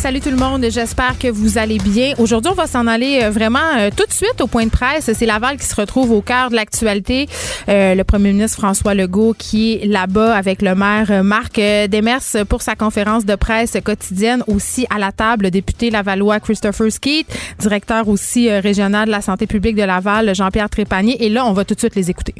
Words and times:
Salut 0.00 0.20
tout 0.20 0.30
le 0.30 0.36
monde, 0.36 0.64
j'espère 0.70 1.18
que 1.18 1.28
vous 1.28 1.58
allez 1.58 1.76
bien. 1.76 2.14
Aujourd'hui, 2.16 2.50
on 2.50 2.54
va 2.54 2.66
s'en 2.66 2.86
aller 2.86 3.20
euh, 3.22 3.30
vraiment 3.30 3.58
euh, 3.76 3.90
tout 3.94 4.06
de 4.06 4.12
suite 4.12 4.40
au 4.40 4.46
point 4.46 4.64
de 4.64 4.70
presse. 4.70 5.10
C'est 5.12 5.26
Laval 5.26 5.58
qui 5.58 5.66
se 5.66 5.74
retrouve 5.74 6.10
au 6.12 6.22
cœur 6.22 6.48
de 6.48 6.56
l'actualité. 6.56 7.28
Euh, 7.68 7.94
le 7.94 8.02
premier 8.02 8.32
ministre 8.32 8.56
François 8.56 8.94
Legault 8.94 9.34
qui 9.36 9.74
est 9.74 9.84
là-bas 9.84 10.34
avec 10.34 10.62
le 10.62 10.74
maire 10.74 11.22
Marc 11.22 11.56
Demers 11.56 12.46
pour 12.48 12.62
sa 12.62 12.76
conférence 12.76 13.26
de 13.26 13.34
presse 13.34 13.76
quotidienne. 13.84 14.42
Aussi 14.46 14.86
à 14.88 14.98
la 14.98 15.12
table, 15.12 15.44
le 15.44 15.50
député 15.50 15.90
lavallois 15.90 16.40
Christopher 16.40 16.90
Skeet, 16.90 17.26
directeur 17.58 18.08
aussi 18.08 18.50
régional 18.50 19.04
de 19.04 19.10
la 19.10 19.20
santé 19.20 19.46
publique 19.46 19.76
de 19.76 19.82
Laval, 19.82 20.34
Jean-Pierre 20.34 20.70
Trépanier. 20.70 21.22
Et 21.22 21.28
là, 21.28 21.44
on 21.44 21.52
va 21.52 21.66
tout 21.66 21.74
de 21.74 21.80
suite 21.80 21.94
les 21.94 22.08
écouter. 22.08 22.34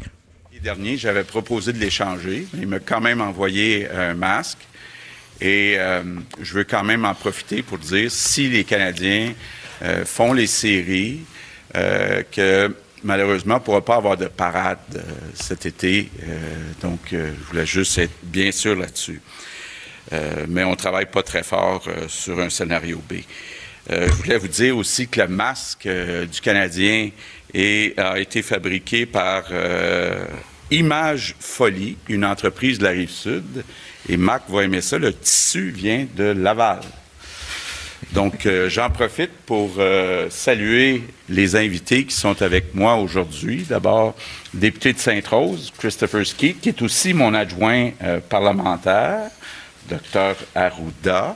Dernier, 0.63 0.95
j'avais 0.95 1.23
proposé 1.23 1.73
de 1.73 1.79
l'échanger. 1.79 2.45
Il 2.53 2.67
m'a 2.67 2.77
quand 2.79 3.01
même 3.01 3.19
envoyé 3.19 3.89
un 3.89 4.13
masque. 4.13 4.59
Et 5.41 5.75
euh, 5.77 6.03
je 6.39 6.53
veux 6.53 6.63
quand 6.63 6.83
même 6.83 7.03
en 7.03 7.15
profiter 7.15 7.63
pour 7.63 7.79
dire, 7.79 8.11
si 8.11 8.47
les 8.47 8.63
Canadiens 8.63 9.33
euh, 9.81 10.05
font 10.05 10.33
les 10.33 10.45
séries, 10.45 11.21
euh, 11.75 12.21
que 12.31 12.73
malheureusement, 13.03 13.55
on 13.55 13.57
ne 13.57 13.63
pourra 13.63 13.83
pas 13.83 13.95
avoir 13.95 14.17
de 14.17 14.27
parade 14.27 15.03
cet 15.33 15.65
été. 15.65 16.11
donc, 16.81 16.99
je 17.11 17.43
voulais 17.49 17.65
juste 17.65 17.97
être 17.97 18.13
bien 18.21 18.51
sûr 18.51 18.75
là-dessus. 18.75 19.19
mais 20.47 20.63
on 20.63 20.71
ne 20.71 20.75
travaille 20.75 21.07
pas 21.07 21.23
très 21.23 21.41
fort 21.41 21.83
sur 22.07 22.39
un 22.39 22.51
scénario 22.51 23.01
B. 23.09 23.13
je 23.89 24.11
voulais 24.11 24.37
vous 24.37 24.47
dire 24.47 24.77
aussi 24.77 25.07
que 25.07 25.21
le 25.21 25.29
masque 25.29 25.87
du 25.87 26.41
Canadien 26.41 27.09
a 27.97 28.19
été 28.19 28.43
fabriqué 28.43 29.07
par 29.07 29.45
Image 30.69 31.35
Folie, 31.39 31.97
une 32.07 32.23
entreprise 32.23 32.77
de 32.77 32.83
la 32.83 32.91
Rive-Sud. 32.91 33.63
Et 34.09 34.17
Marc 34.17 34.49
va 34.49 34.63
aimer 34.63 34.81
ça. 34.81 34.97
Le 34.97 35.13
tissu 35.13 35.69
vient 35.69 36.07
de 36.15 36.23
Laval. 36.23 36.81
Donc, 38.13 38.45
euh, 38.45 38.67
j'en 38.67 38.89
profite 38.89 39.31
pour 39.45 39.71
euh, 39.77 40.27
saluer 40.29 41.03
les 41.29 41.55
invités 41.55 42.05
qui 42.05 42.15
sont 42.15 42.41
avec 42.41 42.75
moi 42.75 42.95
aujourd'hui. 42.95 43.65
D'abord, 43.69 44.15
député 44.53 44.91
de 44.91 44.99
Sainte-Rose, 44.99 45.71
Christopher 45.77 46.25
Skeet, 46.25 46.59
qui 46.59 46.69
est 46.69 46.81
aussi 46.81 47.13
mon 47.13 47.33
adjoint 47.33 47.91
euh, 48.03 48.19
parlementaire, 48.19 49.29
docteur 49.89 50.35
Arruda. 50.55 51.35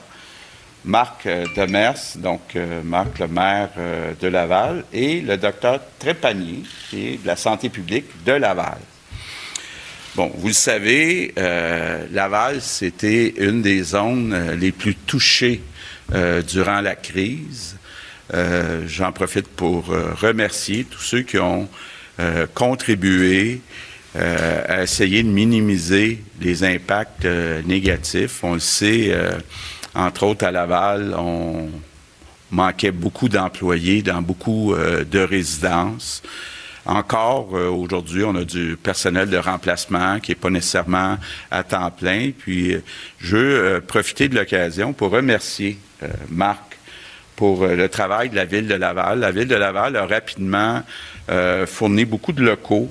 Marc 0.84 1.26
Demers, 1.56 1.98
donc 2.14 2.56
Marc 2.84 3.18
le 3.18 3.26
maire 3.26 3.70
de 4.20 4.28
Laval, 4.28 4.84
et 4.92 5.20
le 5.20 5.36
docteur 5.36 5.80
Trépanier, 5.98 6.62
qui 6.88 7.08
est 7.08 7.22
de 7.22 7.26
la 7.26 7.34
santé 7.34 7.70
publique 7.70 8.04
de 8.24 8.30
Laval. 8.30 8.78
Bon, 10.16 10.32
vous 10.34 10.46
le 10.48 10.54
savez, 10.54 11.34
euh, 11.36 12.06
Laval, 12.10 12.62
c'était 12.62 13.34
une 13.36 13.60
des 13.60 13.82
zones 13.82 14.32
euh, 14.32 14.56
les 14.56 14.72
plus 14.72 14.94
touchées 14.94 15.60
euh, 16.14 16.40
durant 16.40 16.80
la 16.80 16.96
crise. 16.96 17.76
J'en 18.88 19.12
profite 19.12 19.46
pour 19.46 19.86
remercier 19.86 20.84
tous 20.84 21.00
ceux 21.00 21.22
qui 21.22 21.38
ont 21.38 21.68
contribué 22.54 23.60
à 24.16 24.82
essayer 24.82 25.22
de 25.22 25.28
minimiser 25.28 26.24
les 26.40 26.64
impacts 26.64 27.24
négatifs. 27.24 28.42
On 28.42 28.54
le 28.54 28.58
sait, 28.58 29.16
entre 29.94 30.24
autres 30.24 30.44
à 30.44 30.50
Laval, 30.50 31.14
on 31.16 31.68
manquait 32.50 32.90
beaucoup 32.90 33.28
d'employés 33.28 34.02
dans 34.02 34.22
beaucoup 34.22 34.74
de 34.74 35.20
résidences. 35.20 36.20
Encore 36.86 37.50
euh, 37.54 37.68
aujourd'hui, 37.68 38.22
on 38.22 38.34
a 38.36 38.44
du 38.44 38.76
personnel 38.80 39.28
de 39.28 39.36
remplacement 39.36 40.20
qui 40.20 40.30
n'est 40.30 40.36
pas 40.36 40.50
nécessairement 40.50 41.18
à 41.50 41.64
temps 41.64 41.90
plein. 41.90 42.30
Puis, 42.36 42.74
euh, 42.74 42.82
je 43.18 43.36
veux 43.36 43.58
euh, 43.58 43.80
profiter 43.80 44.28
de 44.28 44.36
l'occasion 44.36 44.92
pour 44.92 45.10
remercier 45.10 45.78
Marc 46.28 46.78
pour 47.36 47.66
le 47.66 47.88
travail 47.88 48.28
de 48.28 48.36
la 48.36 48.44
ville 48.44 48.68
de 48.68 48.74
Laval. 48.74 49.20
La 49.20 49.30
ville 49.30 49.48
de 49.48 49.54
Laval 49.54 49.96
a 49.96 50.06
rapidement 50.06 50.82
fourni 51.66 52.04
beaucoup 52.04 52.32
de 52.32 52.42
locaux 52.42 52.90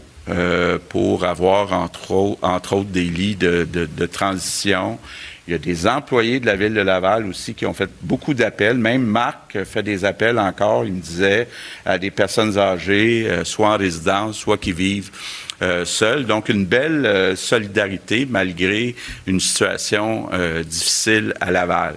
pour 0.89 1.23
avoir, 1.23 1.71
entre, 1.71 2.11
autres, 2.11 2.83
des 2.83 3.03
lits 3.03 3.35
de 3.35 4.05
transition 4.07 4.99
il 5.47 5.51
y 5.51 5.53
a 5.53 5.59
des 5.59 5.85
employés 5.85 6.39
de 6.39 6.47
la 6.47 6.55
ville 6.55 6.73
de 6.73 6.81
Laval 6.81 7.27
aussi 7.27 7.53
qui 7.53 7.67
ont 7.67 7.73
fait 7.73 7.89
beaucoup 8.01 8.33
d'appels. 8.33 8.77
Même 8.77 9.03
Marc 9.03 9.63
fait 9.63 9.83
des 9.83 10.03
appels 10.03 10.39
encore, 10.39 10.85
il 10.85 10.93
me 10.93 10.99
disait, 10.99 11.47
à 11.85 11.99
des 11.99 12.09
personnes 12.09 12.57
âgées, 12.57 13.27
euh, 13.29 13.43
soit 13.43 13.69
en 13.69 13.77
résidence, 13.77 14.37
soit 14.37 14.57
qui 14.57 14.71
vivent 14.71 15.11
euh, 15.61 15.85
seules. 15.85 16.25
Donc, 16.25 16.49
une 16.49 16.65
belle 16.65 17.05
euh, 17.05 17.35
solidarité 17.35 18.27
malgré 18.27 18.95
une 19.27 19.39
situation 19.39 20.29
difficile 20.65 21.33
à 21.39 21.51
Laval. 21.51 21.95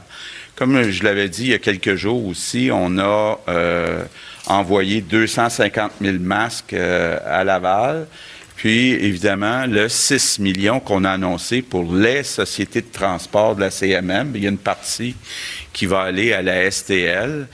Comme 0.54 0.82
je 0.90 1.04
l'avais 1.04 1.28
dit 1.28 1.44
il 1.44 1.50
y 1.50 1.54
a 1.54 1.58
quelques 1.58 1.94
jours 1.94 2.26
aussi, 2.26 2.68
on 2.72 2.98
a 2.98 3.38
envoyé 4.46 5.00
250 5.00 5.92
000 6.00 6.16
masques 6.20 6.74
à 6.74 7.44
Laval. 7.44 8.06
Puis, 8.58 8.90
évidemment, 8.90 9.66
le 9.66 9.88
6 9.88 10.40
millions 10.40 10.80
qu'on 10.80 11.04
a 11.04 11.12
annoncé 11.12 11.62
pour 11.62 11.94
les 11.94 12.24
sociétés 12.24 12.80
de 12.80 12.90
transport 12.92 13.54
de 13.54 13.60
la 13.60 13.70
CMM, 13.70 14.32
il 14.34 14.42
y 14.42 14.46
a 14.46 14.48
une 14.48 14.58
partie 14.58 15.14
qui 15.72 15.86
va 15.86 16.00
aller 16.00 16.32
à 16.32 16.42
la 16.42 16.68
STL. 16.68 17.46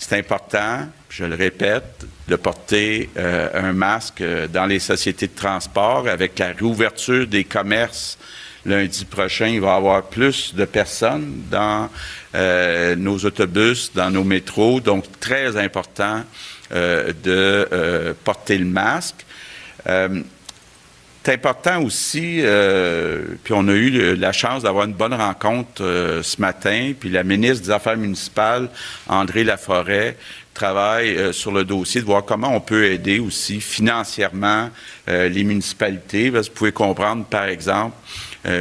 C'est 0.00 0.18
important, 0.18 0.88
je 1.10 1.24
le 1.26 1.36
répète, 1.36 2.04
de 2.26 2.34
porter 2.34 3.08
euh, 3.16 3.48
un 3.54 3.72
masque 3.72 4.20
euh, 4.20 4.48
dans 4.48 4.66
les 4.66 4.80
sociétés 4.80 5.28
de 5.28 5.32
transport 5.32 6.08
avec 6.08 6.36
la 6.40 6.48
réouverture 6.48 7.28
des 7.28 7.44
commerces 7.44 8.18
lundi 8.66 9.04
prochain, 9.04 9.46
il 9.46 9.60
va 9.60 9.74
y 9.74 9.76
avoir 9.76 10.02
plus 10.02 10.56
de 10.56 10.64
personnes 10.64 11.44
dans 11.52 11.88
euh, 12.34 12.96
nos 12.96 13.16
autobus, 13.24 13.92
dans 13.94 14.10
nos 14.10 14.24
métros. 14.24 14.80
Donc, 14.80 15.04
très 15.20 15.56
important 15.56 16.24
de 16.70 18.14
porter 18.24 18.58
le 18.58 18.66
masque. 18.66 19.24
C'est 21.24 21.34
important 21.34 21.82
aussi, 21.82 22.40
euh, 22.40 23.22
puis 23.44 23.52
on 23.54 23.68
a 23.68 23.72
eu 23.72 24.14
la 24.16 24.32
chance 24.32 24.62
d'avoir 24.62 24.86
une 24.86 24.94
bonne 24.94 25.12
rencontre 25.12 25.82
euh, 25.82 26.22
ce 26.22 26.40
matin, 26.40 26.92
puis 26.98 27.10
la 27.10 27.22
ministre 27.22 27.66
des 27.66 27.70
Affaires 27.70 27.98
municipales, 27.98 28.70
André 29.08 29.44
Laforêt, 29.44 30.16
travaille 30.54 31.16
euh, 31.16 31.32
sur 31.32 31.52
le 31.52 31.64
dossier 31.64 32.00
de 32.00 32.06
voir 32.06 32.24
comment 32.24 32.54
on 32.54 32.60
peut 32.60 32.86
aider 32.86 33.18
aussi 33.18 33.60
financièrement 33.60 34.70
les 35.06 35.44
municipalités. 35.44 36.30
vous 36.30 36.40
pouvez 36.54 36.72
comprendre, 36.72 37.24
par 37.24 37.44
exemple, 37.44 37.96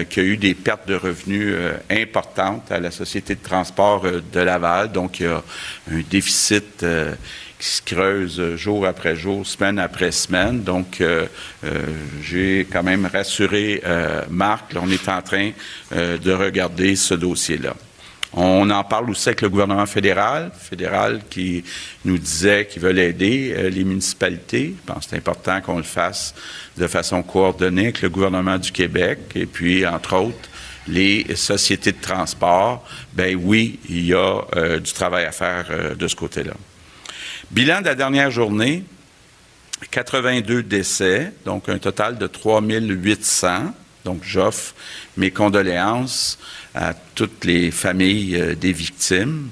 qu'il 0.10 0.24
y 0.24 0.26
a 0.26 0.30
eu 0.30 0.38
des 0.38 0.54
pertes 0.54 0.88
de 0.88 0.96
revenus 0.96 1.56
importantes 1.90 2.72
à 2.72 2.80
la 2.80 2.90
Société 2.90 3.36
de 3.36 3.44
transport 3.44 4.02
de 4.04 4.40
Laval. 4.40 4.94
Donc, 4.94 5.20
il 5.20 5.26
y 5.26 5.30
a 5.30 5.44
un 5.92 6.02
déficit 6.10 6.86
qui 7.60 7.68
se 7.68 7.82
creuse 7.82 8.56
jour 8.56 8.86
après 8.86 9.16
jour, 9.16 9.46
semaine 9.46 9.80
après 9.80 10.12
semaine. 10.12 10.64
Donc, 10.64 11.02
euh, 11.02 11.26
euh, 11.64 11.86
j'ai 12.22 12.68
quand 12.72 12.84
même 12.84 13.08
rassuré 13.12 13.82
euh, 13.86 14.22
Marc. 14.30 14.74
on 14.76 14.90
est 14.92 15.10
en 15.10 15.22
train 15.22 15.52
de 15.92 16.32
regarder 16.32 16.96
ce 16.96 17.14
dossier-là. 17.14 17.76
On 18.34 18.70
en 18.70 18.84
parle 18.84 19.10
aussi 19.10 19.30
avec 19.30 19.42
le 19.42 19.50
gouvernement 19.50 19.86
fédéral, 19.86 20.52
fédéral 20.54 21.22
qui 21.30 21.64
nous 22.06 22.18
disait 22.18 22.68
qu'il 22.68 22.82
veut 22.82 22.96
aider 22.98 23.70
les 23.72 23.84
municipalités. 23.84 24.76
Je 24.78 24.94
pense 24.94 25.06
que 25.06 25.12
c'est 25.12 25.18
important 25.18 25.62
qu'on 25.62 25.78
le 25.78 25.84
fasse 25.84 26.36
de 26.78 26.88
façon 26.88 27.24
coordonnée 27.24 27.84
avec 27.84 28.02
le 28.02 28.10
gouvernement 28.10 28.58
du 28.58 28.72
Québec 28.72 29.20
et 29.34 29.46
puis, 29.46 29.88
entre 29.88 30.18
autres, 30.18 30.50
les 30.88 31.36
sociétés 31.36 31.94
de 31.94 32.02
transport. 32.02 32.86
Ben 33.14 33.36
oui, 33.42 33.80
il 33.90 34.06
y 34.06 34.14
a 34.14 34.42
du 34.78 34.92
travail 34.92 35.26
à 35.26 35.32
faire 35.32 35.96
de 35.98 36.08
ce 36.08 36.16
côté-là. 36.16 36.54
Bilan 37.52 37.80
de 37.80 37.86
la 37.86 37.96
dernière 37.96 38.30
journée, 38.30 38.84
82 39.92 40.64
décès, 40.64 41.32
donc 41.46 41.70
un 41.70 41.78
total 41.78 42.18
de 42.18 42.28
3800. 42.28 43.74
Donc, 44.04 44.22
j'offre 44.24 44.76
mes 45.16 45.32
condoléances 45.32 46.40
à 46.76 46.94
toutes 47.16 47.46
les 47.46 47.72
familles 47.72 48.36
euh, 48.36 48.56
des 48.56 48.74
victimes. 48.74 49.50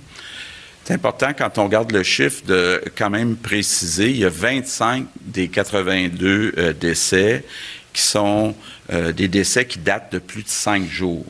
C'est 0.83 0.93
important 0.93 1.31
quand 1.37 1.57
on 1.57 1.63
regarde 1.65 1.93
le 1.93 2.03
chiffre 2.03 2.43
de 2.45 2.81
quand 2.97 3.09
même 3.09 3.37
préciser, 3.37 4.09
il 4.09 4.17
y 4.17 4.25
a 4.25 4.29
25 4.29 5.05
des 5.21 5.47
82 5.47 6.53
euh, 6.57 6.73
décès 6.73 7.45
qui 7.93 8.01
sont 8.01 8.55
euh, 8.91 9.13
des 9.13 9.29
décès 9.29 9.65
qui 9.65 9.79
datent 9.79 10.11
de 10.11 10.19
plus 10.19 10.43
de 10.43 10.49
cinq 10.49 10.85
jours. 10.89 11.25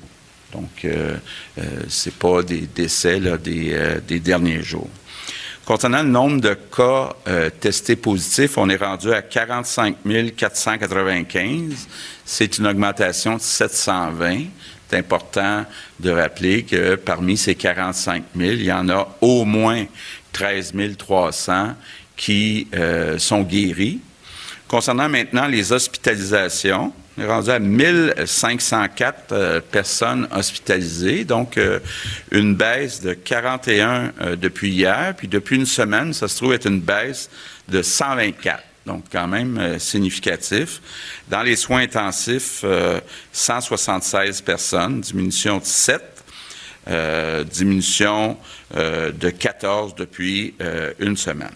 Donc, 0.52 0.88
ce 1.90 2.10
n'est 2.10 2.16
pas 2.18 2.42
des 2.42 2.62
décès 2.62 3.20
des 3.20 4.20
derniers 4.22 4.64
jours. 4.64 4.90
Concernant 5.66 6.04
le 6.04 6.10
nombre 6.10 6.42
de 6.42 6.54
cas 6.54 7.16
euh, 7.28 7.50
testés 7.50 7.96
positifs, 7.96 8.56
on 8.60 8.70
est 8.70 8.76
rendu 8.76 9.12
à 9.12 9.24
45 9.24 9.96
495. 10.38 11.88
C'est 12.24 12.60
une 12.60 12.68
augmentation 12.68 13.38
de 13.38 13.42
720. 13.42 14.44
C'est 14.88 14.98
important 14.98 15.66
de 16.00 16.12
rappeler 16.12 16.62
que 16.62 16.94
parmi 16.94 17.36
ces 17.36 17.56
45 17.56 18.26
000, 18.36 18.52
il 18.52 18.64
y 18.66 18.72
en 18.72 18.88
a 18.90 19.18
au 19.22 19.44
moins 19.44 19.86
13 20.34 20.74
300 21.00 21.74
qui 22.16 22.68
euh, 22.76 23.18
sont 23.18 23.42
guéris. 23.42 24.02
Concernant 24.68 25.10
maintenant 25.10 25.48
les 25.48 25.72
hospitalisations, 25.72 26.94
on 27.18 27.22
est 27.22 27.28
rendu 27.28 27.50
à 27.50 27.60
1504 27.60 29.32
euh, 29.32 29.62
personnes 29.62 30.28
hospitalisées, 30.32 31.24
donc 31.24 31.58
euh, 31.58 31.80
une 32.32 32.56
baisse 32.56 33.02
de 33.02 33.14
41 33.14 34.12
depuis 34.36 34.72
hier, 34.72 35.14
puis 35.18 35.28
depuis 35.28 35.56
une 35.56 35.66
semaine, 35.66 36.14
ça 36.14 36.28
se 36.28 36.38
trouve 36.38 36.54
être 36.54 36.68
une 36.68 36.82
baisse 36.82 37.30
de 37.68 37.82
124 37.82 38.64
donc 38.86 39.06
quand 39.12 39.28
même 39.28 39.80
significatif. 39.80 40.80
Dans 41.28 41.42
les 41.42 41.56
soins 41.56 41.82
intensifs, 41.82 42.64
176 43.34 44.42
personnes, 44.42 45.02
diminution 45.02 45.58
de 45.58 45.66
7, 45.66 46.04
diminution 47.52 48.38
de 48.76 49.30
14 49.32 49.96
depuis 49.96 50.54
une 51.00 51.18
semaine. 51.18 51.56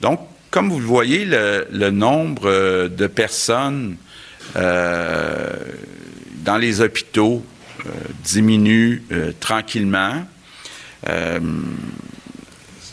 Donc, 0.00 0.20
comme 0.50 0.70
vous 0.70 0.78
le 0.78 0.86
voyez, 0.86 1.26
le, 1.26 1.90
nombre 1.90 2.48
euh, 2.48 2.88
de 2.88 3.06
personnes 3.06 3.96
euh, 4.56 5.56
dans 6.44 6.56
les 6.56 6.80
hôpitaux 6.80 7.44
euh, 7.86 7.90
diminue 8.24 9.02
tranquillement. 9.40 10.24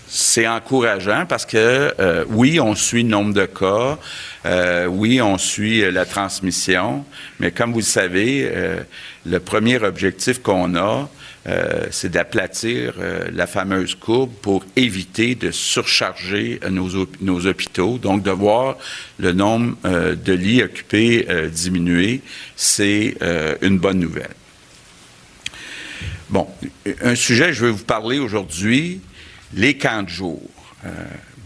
c'est 0.07 0.47
encourageant 0.47 1.25
parce 1.27 1.45
que 1.45 1.93
oui, 2.29 2.59
on 2.59 2.75
suit 2.75 3.03
le 3.03 3.09
nombre 3.09 3.33
de 3.33 3.45
cas, 3.45 3.97
oui, 4.87 5.21
on 5.21 5.37
suit 5.37 5.91
la 5.91 6.05
transmission, 6.05 7.03
mais 7.39 7.51
comme 7.51 7.73
vous 7.73 7.79
le 7.79 7.83
savez, 7.83 8.49
le 9.25 9.39
premier 9.39 9.77
objectif 9.83 10.41
qu'on 10.41 10.75
a, 10.75 11.09
euh, 11.47 11.85
c'est 11.91 12.09
d'aplatir 12.09 12.95
euh, 12.97 13.29
la 13.31 13.45
fameuse 13.45 13.93
courbe 13.93 14.31
pour 14.41 14.65
éviter 14.75 15.35
de 15.35 15.51
surcharger 15.51 16.59
euh, 16.63 16.71
nos, 16.71 17.45
hôpitaux. 17.45 17.99
Donc, 17.99 18.23
de 18.23 18.31
voir 18.31 18.77
le 19.19 19.31
nombre 19.31 19.75
de 19.83 20.33
lits 20.33 20.63
occupés 20.63 21.27
diminuer, 21.53 22.21
c'est 22.55 23.15
une 23.61 23.77
bonne 23.77 23.99
nouvelle. 23.99 24.33
Bon, 26.29 26.47
un 27.01 27.15
sujet 27.15 27.53
je 27.53 27.65
vais 27.65 27.71
vous 27.71 27.83
parler 27.83 28.19
aujourd'hui, 28.19 29.01
les 29.53 29.77
camps 29.77 30.03
de 30.03 30.09
jour. 30.09 30.41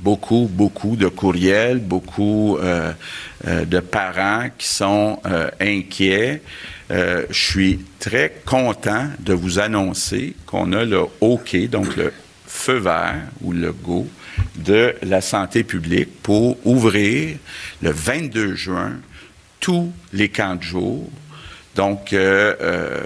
beaucoup, 0.02 0.50
beaucoup 0.52 0.96
de 0.96 1.08
courriels, 1.08 1.80
beaucoup 1.80 2.58
de 3.46 3.80
parents 3.80 4.50
qui 4.58 4.68
sont 4.68 5.20
inquiets. 5.60 6.42
Euh, 6.92 7.26
je 7.30 7.40
suis 7.40 7.80
très 8.00 8.42
content 8.46 9.10
de 9.20 9.34
vous 9.34 9.60
annoncer 9.60 10.36
qu'on 10.48 10.74
a 10.74 10.86
le 10.86 11.04
OK, 11.22 11.56
donc 11.70 11.96
le 11.96 12.12
feu 12.48 12.78
vert 12.78 13.22
ou 13.42 13.52
le 13.52 13.72
go 13.72 14.08
de 14.56 14.96
la 15.04 15.22
santé 15.22 15.64
publique 15.64 16.10
pour 16.24 16.58
ouvrir 16.66 17.38
le 17.84 17.92
22 17.92 18.56
juin 18.56 18.94
tous 19.60 19.92
les 20.14 20.30
camps 20.30 20.56
de 20.56 20.64
jour. 20.64 21.08
Donc, 21.76 22.12
euh, 22.14 22.56
euh, 22.60 23.02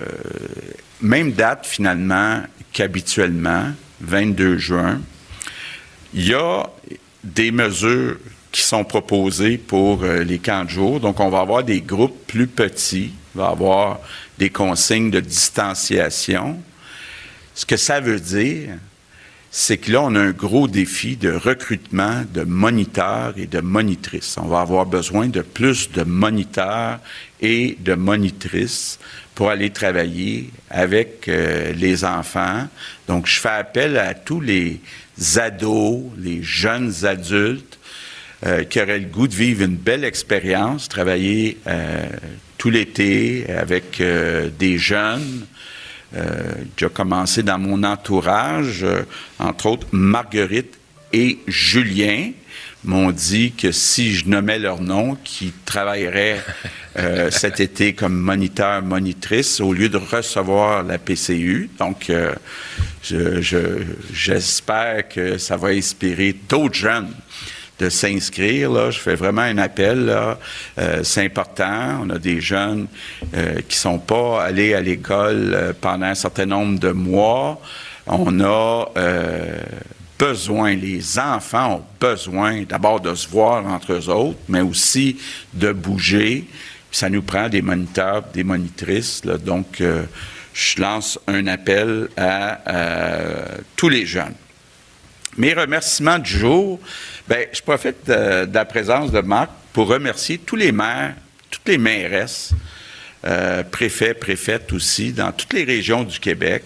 même 1.02 1.34
date 1.34 1.66
finalement 1.66 2.42
qu'habituellement, 2.72 3.66
22 4.00 4.58
juin. 4.58 5.02
Il 6.14 6.26
y 6.26 6.34
a 6.34 6.70
des 7.24 7.52
mesures 7.52 8.18
qui 8.52 8.62
sont 8.62 8.86
proposées 8.86 9.58
pour 9.58 10.04
les 10.04 10.40
camps 10.40 10.64
de 10.64 10.70
jour. 10.70 11.00
Donc, 11.00 11.20
on 11.20 11.30
va 11.30 11.40
avoir 11.40 11.64
des 11.64 11.82
groupes 11.82 12.28
plus 12.28 12.48
petits 12.48 13.12
il 13.36 13.40
va 13.40 13.48
avoir 13.48 14.00
des 14.38 14.50
consignes 14.50 15.12
de 15.12 15.20
distanciation. 15.20 16.60
Ce 17.56 17.66
que 17.66 17.78
ça 17.78 18.00
veut 18.00 18.20
dire, 18.20 18.70
c'est 19.56 19.78
que 19.78 19.92
là, 19.92 20.02
on 20.02 20.16
a 20.16 20.20
un 20.20 20.32
gros 20.32 20.68
défi 20.68 21.16
de 21.16 21.32
recrutement 21.32 22.24
de 22.34 22.42
moniteurs 22.42 23.36
et 23.38 23.46
de 23.46 23.60
monitrices. 23.60 24.36
On 24.42 24.48
va 24.48 24.62
avoir 24.62 24.88
besoin 24.88 25.28
de 25.28 25.42
plus 25.42 25.92
de 25.92 26.04
moniteurs 26.04 27.00
et 27.40 27.78
de 27.80 27.94
monitrices 27.94 28.98
pour 29.36 29.52
aller 29.52 29.70
travailler 29.70 30.50
avec 30.72 31.28
euh, 31.28 31.72
les 31.74 32.04
enfants. 32.04 32.68
Donc, 33.08 33.28
je 33.28 33.40
fais 33.40 33.50
appel 33.50 33.98
à 33.98 34.16
tous 34.16 34.42
les 34.42 34.82
ados, 35.36 36.02
les 36.18 36.42
jeunes 36.42 37.06
adultes 37.06 37.78
euh, 38.46 38.64
qui 38.64 38.82
auraient 38.82 39.00
le 39.00 39.06
goût 39.06 39.28
de 39.28 39.36
vivre 39.36 39.64
une 39.64 39.78
belle 39.78 40.04
expérience, 40.04 40.90
travailler 40.90 41.60
euh, 41.68 42.08
tout 42.64 42.70
l'été 42.70 43.46
avec 43.50 44.00
euh, 44.00 44.50
des 44.58 44.78
jeunes. 44.78 45.46
Euh, 46.16 46.54
j'ai 46.78 46.88
commencé 46.88 47.44
dans 47.44 47.58
mon 47.58 47.84
entourage, 47.84 48.84
euh, 48.84 49.02
entre 49.38 49.66
autres 49.66 49.88
Marguerite 49.92 50.80
et 51.12 51.40
Julien 51.46 52.32
m'ont 52.86 53.12
dit 53.12 53.52
que 53.52 53.74
si 53.74 54.14
je 54.16 54.30
nommais 54.30 54.60
leur 54.60 54.82
nom, 54.82 55.18
qu'ils 55.26 55.52
travailleraient 55.66 56.42
cet 57.32 57.60
été 57.60 57.92
comme 57.94 58.16
moniteur, 58.16 58.82
monitrice, 58.82 59.60
au 59.60 59.74
lieu 59.74 59.90
de 59.90 59.98
recevoir 59.98 60.84
la 60.84 60.98
PCU. 60.98 61.70
Donc, 61.80 62.12
j'espère 64.12 65.10
que 65.10 65.38
ça 65.38 65.58
va 65.58 65.70
inspirer 65.70 66.36
d'autres 66.48 66.76
jeunes 66.76 67.14
de 67.80 67.90
s'inscrire. 67.90 68.72
Là. 68.72 68.92
Je 68.92 69.00
fais 69.00 69.16
vraiment 69.16 69.42
un 69.42 69.58
appel. 69.58 70.06
Là. 70.06 70.38
Euh, 70.80 71.04
c'est 71.04 71.26
important. 71.26 72.02
On 72.04 72.10
a 72.10 72.20
des 72.20 72.42
jeunes 72.42 72.88
euh, 73.36 73.62
qui 73.68 73.78
sont 73.78 74.00
pas 74.00 74.44
allés 74.44 74.74
à 74.74 74.82
l'école 74.82 75.54
euh, 75.54 75.74
pendant 75.80 76.08
un 76.08 76.16
certain 76.16 76.46
nombre 76.46 76.80
de 76.80 76.92
mois. 76.92 77.62
On 78.06 78.42
a 78.42 78.88
besoin, 80.20 80.76
les 80.76 81.20
enfants 81.20 81.76
ont 81.76 81.84
besoin 82.00 82.64
d'abord 82.64 83.00
de 83.00 83.16
se 83.16 83.28
voir 83.30 83.66
entre 83.66 83.94
eux 83.94 84.10
autres, 84.10 84.40
mais 84.50 84.62
aussi 84.62 85.18
de 85.54 85.72
bouger. 85.72 86.46
ça 86.92 87.10
nous 87.10 87.22
prend 87.22 87.48
des 87.48 87.62
moniteurs, 87.62 88.24
des 88.34 88.44
monitrices. 88.44 89.24
Là. 89.24 89.38
Donc, 89.38 89.82
je 90.54 90.82
lance 90.82 91.18
un 91.28 91.48
appel 91.48 92.10
à 92.18 92.60
tous 93.78 93.88
les 93.88 94.06
jeunes. 94.06 94.36
Mes 95.38 95.54
remerciements 95.54 96.20
du 96.20 96.30
jour, 96.30 96.80
Bien, 97.28 97.46
je 97.54 97.62
profite 97.62 98.06
de, 98.06 98.48
la 98.54 98.66
présence 98.66 99.12
de 99.12 99.22
Marc 99.22 99.50
pour 99.72 99.88
remercier 99.88 100.38
tous 100.38 100.58
les 100.58 100.72
maires, 100.72 101.16
toutes 101.50 101.68
les 101.68 101.78
mairesses, 101.78 102.52
euh, 103.26 103.64
préfets, 103.64 104.14
préfètes 104.14 104.74
aussi, 104.74 105.14
dans 105.14 105.32
toutes 105.32 105.54
les 105.54 105.64
régions 105.64 106.04
du 106.04 106.20
Québec. 106.20 106.64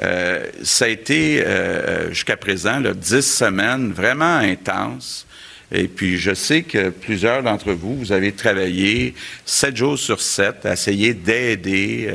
Euh, 0.00 0.46
ça 0.62 0.84
a 0.84 0.88
été, 0.88 1.42
euh, 1.44 2.10
jusqu'à 2.10 2.36
présent, 2.36 2.80
dix 2.80 3.22
semaines 3.22 3.92
vraiment 3.92 4.36
intenses. 4.36 5.26
Et 5.72 5.88
puis, 5.88 6.16
je 6.16 6.32
sais 6.32 6.62
que 6.62 6.88
plusieurs 6.90 7.42
d'entre 7.42 7.72
vous, 7.72 7.96
vous 7.96 8.12
avez 8.12 8.32
travaillé 8.32 9.14
sept 9.44 9.76
jours 9.76 9.98
sur 9.98 10.20
sept 10.20 10.64
à 10.64 10.72
essayer 10.72 11.14
d'aider, 11.14 12.10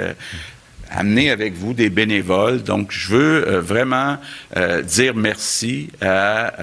amener 0.89 1.29
avec 1.29 1.53
vous 1.53 1.73
des 1.73 1.89
bénévoles. 1.89 2.63
Donc, 2.63 2.91
je 2.91 3.09
veux 3.15 3.57
vraiment 3.59 4.17
dire 4.83 5.15
merci 5.15 5.89
à 6.01 6.53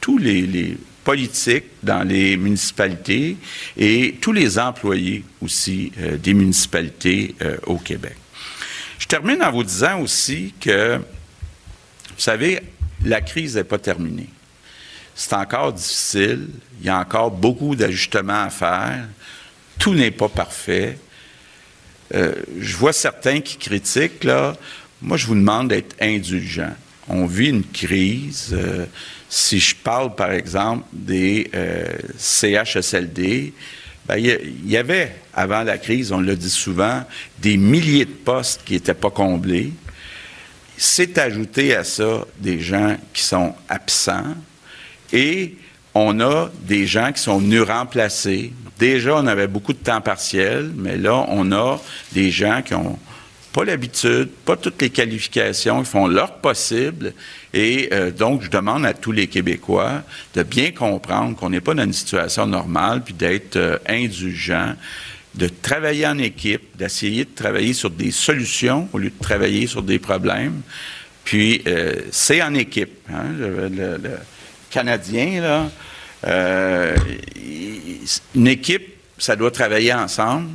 tous 0.00 0.18
les, 0.18 0.76
politiques 1.04 1.64
dans 1.82 2.02
les 2.02 2.36
municipalités 2.36 3.36
et 3.76 4.16
tous 4.20 4.32
les 4.32 4.58
employés 4.58 5.24
aussi 5.42 5.92
euh, 5.98 6.16
des 6.16 6.34
municipalités 6.34 7.34
euh, 7.42 7.56
au 7.66 7.78
Québec. 7.78 8.16
Je 8.98 9.06
termine 9.06 9.42
en 9.42 9.50
vous 9.50 9.64
disant 9.64 10.00
aussi 10.00 10.54
que, 10.60 10.96
vous 10.96 12.20
savez, 12.20 12.60
la 13.04 13.22
crise 13.22 13.56
n'est 13.56 13.64
pas 13.64 13.78
terminée. 13.78 14.28
C'est 15.14 15.32
encore 15.32 15.72
difficile, 15.72 16.48
il 16.80 16.86
y 16.86 16.90
a 16.90 16.98
encore 16.98 17.30
beaucoup 17.30 17.74
d'ajustements 17.74 18.44
à 18.44 18.50
faire, 18.50 19.06
tout 19.78 19.94
n'est 19.94 20.10
pas 20.10 20.28
parfait. 20.28 20.98
Euh, 22.14 22.34
je 22.58 22.76
vois 22.76 22.92
certains 22.92 23.40
qui 23.40 23.56
critiquent, 23.56 24.24
là, 24.24 24.56
moi 25.00 25.16
je 25.16 25.26
vous 25.26 25.34
demande 25.34 25.68
d'être 25.68 25.96
indulgent. 26.00 26.74
On 27.08 27.26
vit 27.26 27.48
une 27.48 27.64
crise. 27.64 28.56
Si 29.28 29.60
je 29.60 29.74
parle, 29.76 30.14
par 30.14 30.32
exemple, 30.32 30.84
des 30.92 31.50
euh, 31.54 31.86
CHSLD, 32.18 33.52
ben, 34.06 34.16
il 34.16 34.68
y, 34.68 34.76
avait, 34.76 35.14
avant 35.32 35.62
la 35.62 35.78
crise, 35.78 36.10
on 36.10 36.20
l'a 36.20 36.34
dit 36.34 36.50
souvent, 36.50 37.04
des 37.38 37.56
milliers 37.56 38.06
de 38.06 38.10
postes 38.10 38.62
qui 38.64 38.72
n'étaient 38.72 38.92
pas 38.92 39.10
comblés. 39.10 39.72
C'est 40.76 41.16
ajouté 41.18 41.76
à 41.76 41.84
ça 41.84 42.26
des 42.38 42.58
gens 42.58 42.96
qui 43.12 43.22
sont 43.22 43.54
absents 43.68 44.34
et 45.12 45.54
on 45.94 46.18
a 46.20 46.50
des 46.62 46.86
gens 46.86 47.12
qui 47.12 47.22
sont 47.22 47.38
venus 47.38 47.62
remplacer. 47.62 48.52
Déjà, 48.80 49.14
on 49.14 49.26
avait 49.26 49.46
beaucoup 49.46 49.74
de 49.74 49.78
temps 49.78 50.00
partiel, 50.00 50.72
mais 50.74 50.96
là, 50.96 51.26
on 51.28 51.52
a 51.52 51.78
des 52.12 52.30
gens 52.30 52.62
qui 52.62 52.74
ont 52.74 52.98
pas 53.52 53.64
l'habitude, 53.64 54.28
pas 54.46 54.56
toutes 54.56 54.80
les 54.80 54.88
qualifications, 54.88 55.80
ils 55.80 55.86
font 55.86 56.06
leur 56.06 56.34
possible. 56.38 57.12
Et 57.52 57.90
euh, 57.92 58.10
donc, 58.10 58.42
je 58.42 58.48
demande 58.48 58.86
à 58.86 58.94
tous 58.94 59.12
les 59.12 59.26
Québécois 59.26 60.02
de 60.34 60.42
bien 60.42 60.70
comprendre 60.70 61.36
qu'on 61.36 61.50
n'est 61.50 61.60
pas 61.60 61.74
dans 61.74 61.82
une 61.82 61.92
situation 61.92 62.46
normale, 62.46 63.02
puis 63.04 63.12
d'être 63.12 63.56
euh, 63.56 63.76
indulgent, 63.86 64.74
de 65.34 65.48
travailler 65.48 66.06
en 66.06 66.16
équipe, 66.16 66.76
d'essayer 66.78 67.26
de 67.26 67.34
travailler 67.34 67.74
sur 67.74 67.90
des 67.90 68.12
solutions 68.12 68.88
au 68.94 68.98
lieu 68.98 69.10
de 69.10 69.22
travailler 69.22 69.66
sur 69.66 69.82
des 69.82 69.98
problèmes. 69.98 70.62
Puis, 71.24 71.62
euh, 71.66 71.96
c'est 72.12 72.40
en 72.42 72.54
équipe. 72.54 72.98
Hein, 73.12 73.24
le, 73.38 73.68
le, 73.68 73.98
Canadien, 74.70 75.42
là, 75.42 75.70
euh, 76.26 76.96
une 78.34 78.48
équipe, 78.48 78.94
ça 79.18 79.36
doit 79.36 79.50
travailler 79.50 79.92
ensemble. 79.92 80.48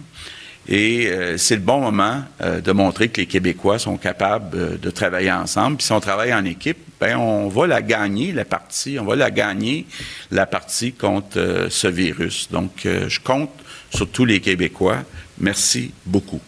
Et 0.68 1.08
euh, 1.08 1.38
c'est 1.38 1.56
le 1.56 1.62
bon 1.62 1.80
moment 1.80 2.24
euh, 2.42 2.60
de 2.60 2.72
montrer 2.72 3.10
que 3.10 3.22
les 3.22 3.28
Québécois 3.28 3.78
sont 3.78 3.98
capables 3.98 4.58
euh, 4.58 4.78
de 4.78 4.90
travailler 4.90 5.32
ensemble. 5.32 5.78
Puis 5.78 5.86
si 5.86 5.92
on 5.92 6.00
travaille 6.00 6.34
en 6.34 6.44
équipe, 6.44 6.78
ben 7.00 7.18
on 7.18 7.50
va 7.50 7.68
la 7.68 7.82
gagner 7.84 8.32
la 8.32 8.46
partie, 8.46 8.98
on 9.00 9.06
va 9.06 9.16
la 9.16 9.30
gagner 9.30 9.86
la 10.32 10.48
partie 10.48 10.94
contre 10.94 11.68
ce 11.70 11.88
virus. 11.88 12.48
Donc 12.52 12.72
je 12.86 13.20
compte 13.20 13.52
sur 13.94 14.10
tous 14.10 14.26
les 14.26 14.40
Québécois. 14.40 15.04
Merci 15.38 15.92
beaucoup. 16.06 16.40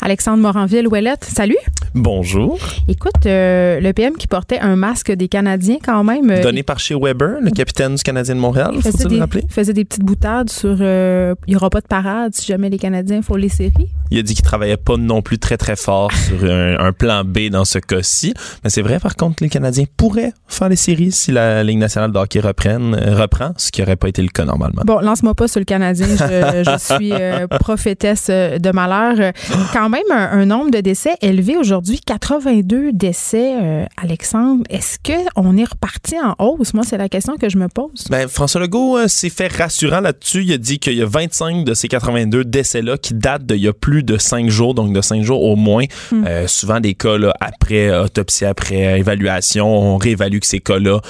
Alexandre 0.00 0.42
Moranville-Ouellette, 0.42 1.24
salut. 1.24 1.58
Bonjour. 1.96 2.58
Écoute, 2.88 3.24
euh, 3.24 3.80
le 3.80 3.92
PM 3.94 4.16
qui 4.16 4.26
portait 4.26 4.58
un 4.58 4.76
masque 4.76 5.10
des 5.12 5.28
Canadiens 5.28 5.78
quand 5.82 6.04
même. 6.04 6.30
Euh, 6.30 6.42
Donné 6.42 6.62
par 6.62 6.78
chez 6.78 6.94
Weber, 6.94 7.40
le 7.40 7.50
capitaine 7.50 7.94
du 7.94 8.02
Canadien 8.02 8.34
de 8.34 8.40
Montréal, 8.40 8.74
faut-il 8.82 9.14
le 9.14 9.20
rappeler? 9.20 9.44
faisait 9.48 9.72
des 9.72 9.86
petites 9.86 10.04
boutades 10.04 10.50
sur 10.50 10.76
euh, 10.78 11.34
il 11.46 11.52
n'y 11.52 11.56
aura 11.56 11.70
pas 11.70 11.80
de 11.80 11.86
parade 11.86 12.34
si 12.34 12.44
jamais 12.44 12.68
les 12.68 12.76
Canadiens 12.76 13.22
font 13.22 13.36
les 13.36 13.48
séries. 13.48 13.88
Il 14.10 14.18
a 14.18 14.22
dit 14.22 14.34
qu'il 14.34 14.44
travaillait 14.44 14.76
pas 14.76 14.98
non 14.98 15.22
plus 15.22 15.38
très 15.38 15.56
très 15.56 15.74
fort 15.74 16.12
sur 16.28 16.44
un, 16.44 16.92
plan 16.92 17.24
B 17.24 17.48
dans 17.50 17.64
ce 17.64 17.78
cas-ci. 17.78 18.34
Mais 18.62 18.68
c'est 18.68 18.82
vrai 18.82 19.00
par 19.00 19.16
contre, 19.16 19.42
les 19.42 19.48
Canadiens 19.48 19.84
pourraient 19.96 20.34
faire 20.48 20.68
les 20.68 20.76
séries 20.76 21.12
si 21.12 21.32
la 21.32 21.64
Ligue 21.64 21.78
nationale 21.78 22.12
de 22.12 22.18
hockey 22.18 22.40
reprenne, 22.40 22.94
reprend, 22.94 23.52
ce 23.56 23.70
qui 23.72 23.80
n'aurait 23.80 23.96
pas 23.96 24.08
été 24.08 24.20
le 24.20 24.28
cas 24.28 24.44
normalement. 24.44 24.82
Bon, 24.84 25.00
lance-moi 25.00 25.34
pas 25.34 25.48
sur 25.48 25.60
le 25.60 25.64
Canadien. 25.64 26.08
Je, 26.08 26.62
je 26.62 26.78
suis 26.94 27.12
prophétesse 27.58 28.28
de 28.28 28.70
malheur. 28.70 29.32
Quand 29.72 29.88
même 29.88 30.02
un, 30.12 30.40
un 30.40 30.44
nombre 30.44 30.70
de 30.70 30.80
décès 30.80 31.14
élevé 31.22 31.56
aujourd'hui 31.56 31.85
82 31.94 32.92
décès, 32.92 33.54
euh, 33.60 33.84
Alexandre. 33.96 34.64
Est-ce 34.70 34.98
qu'on 34.98 35.56
est 35.56 35.64
reparti 35.64 36.16
en 36.18 36.34
hausse? 36.38 36.74
Moi, 36.74 36.84
c'est 36.84 36.98
la 36.98 37.08
question 37.08 37.36
que 37.36 37.48
je 37.48 37.58
me 37.58 37.68
pose. 37.68 38.06
Ben, 38.10 38.28
François 38.28 38.60
Legault 38.60 38.98
euh, 38.98 39.08
s'est 39.08 39.30
fait 39.30 39.48
rassurant 39.48 40.00
là-dessus. 40.00 40.42
Il 40.42 40.52
a 40.52 40.58
dit 40.58 40.78
qu'il 40.78 40.94
y 40.94 41.02
a 41.02 41.06
25 41.06 41.64
de 41.64 41.74
ces 41.74 41.88
82 41.88 42.44
décès-là 42.44 42.96
qui 42.98 43.14
datent 43.14 43.46
d'il 43.46 43.62
y 43.62 43.68
a 43.68 43.72
plus 43.72 44.02
de 44.02 44.18
5 44.18 44.48
jours, 44.48 44.74
donc 44.74 44.92
de 44.92 45.00
5 45.00 45.22
jours 45.22 45.42
au 45.42 45.56
moins. 45.56 45.84
Hmm. 46.10 46.24
Euh, 46.26 46.46
souvent, 46.46 46.80
des 46.80 46.94
cas 46.94 47.18
là, 47.18 47.34
après 47.40 47.96
autopsie, 47.96 48.44
après 48.44 48.98
évaluation, 48.98 49.66
on 49.66 49.96
réévalue 49.96 50.38
que 50.38 50.46
ces 50.46 50.60
cas-là, 50.60 51.00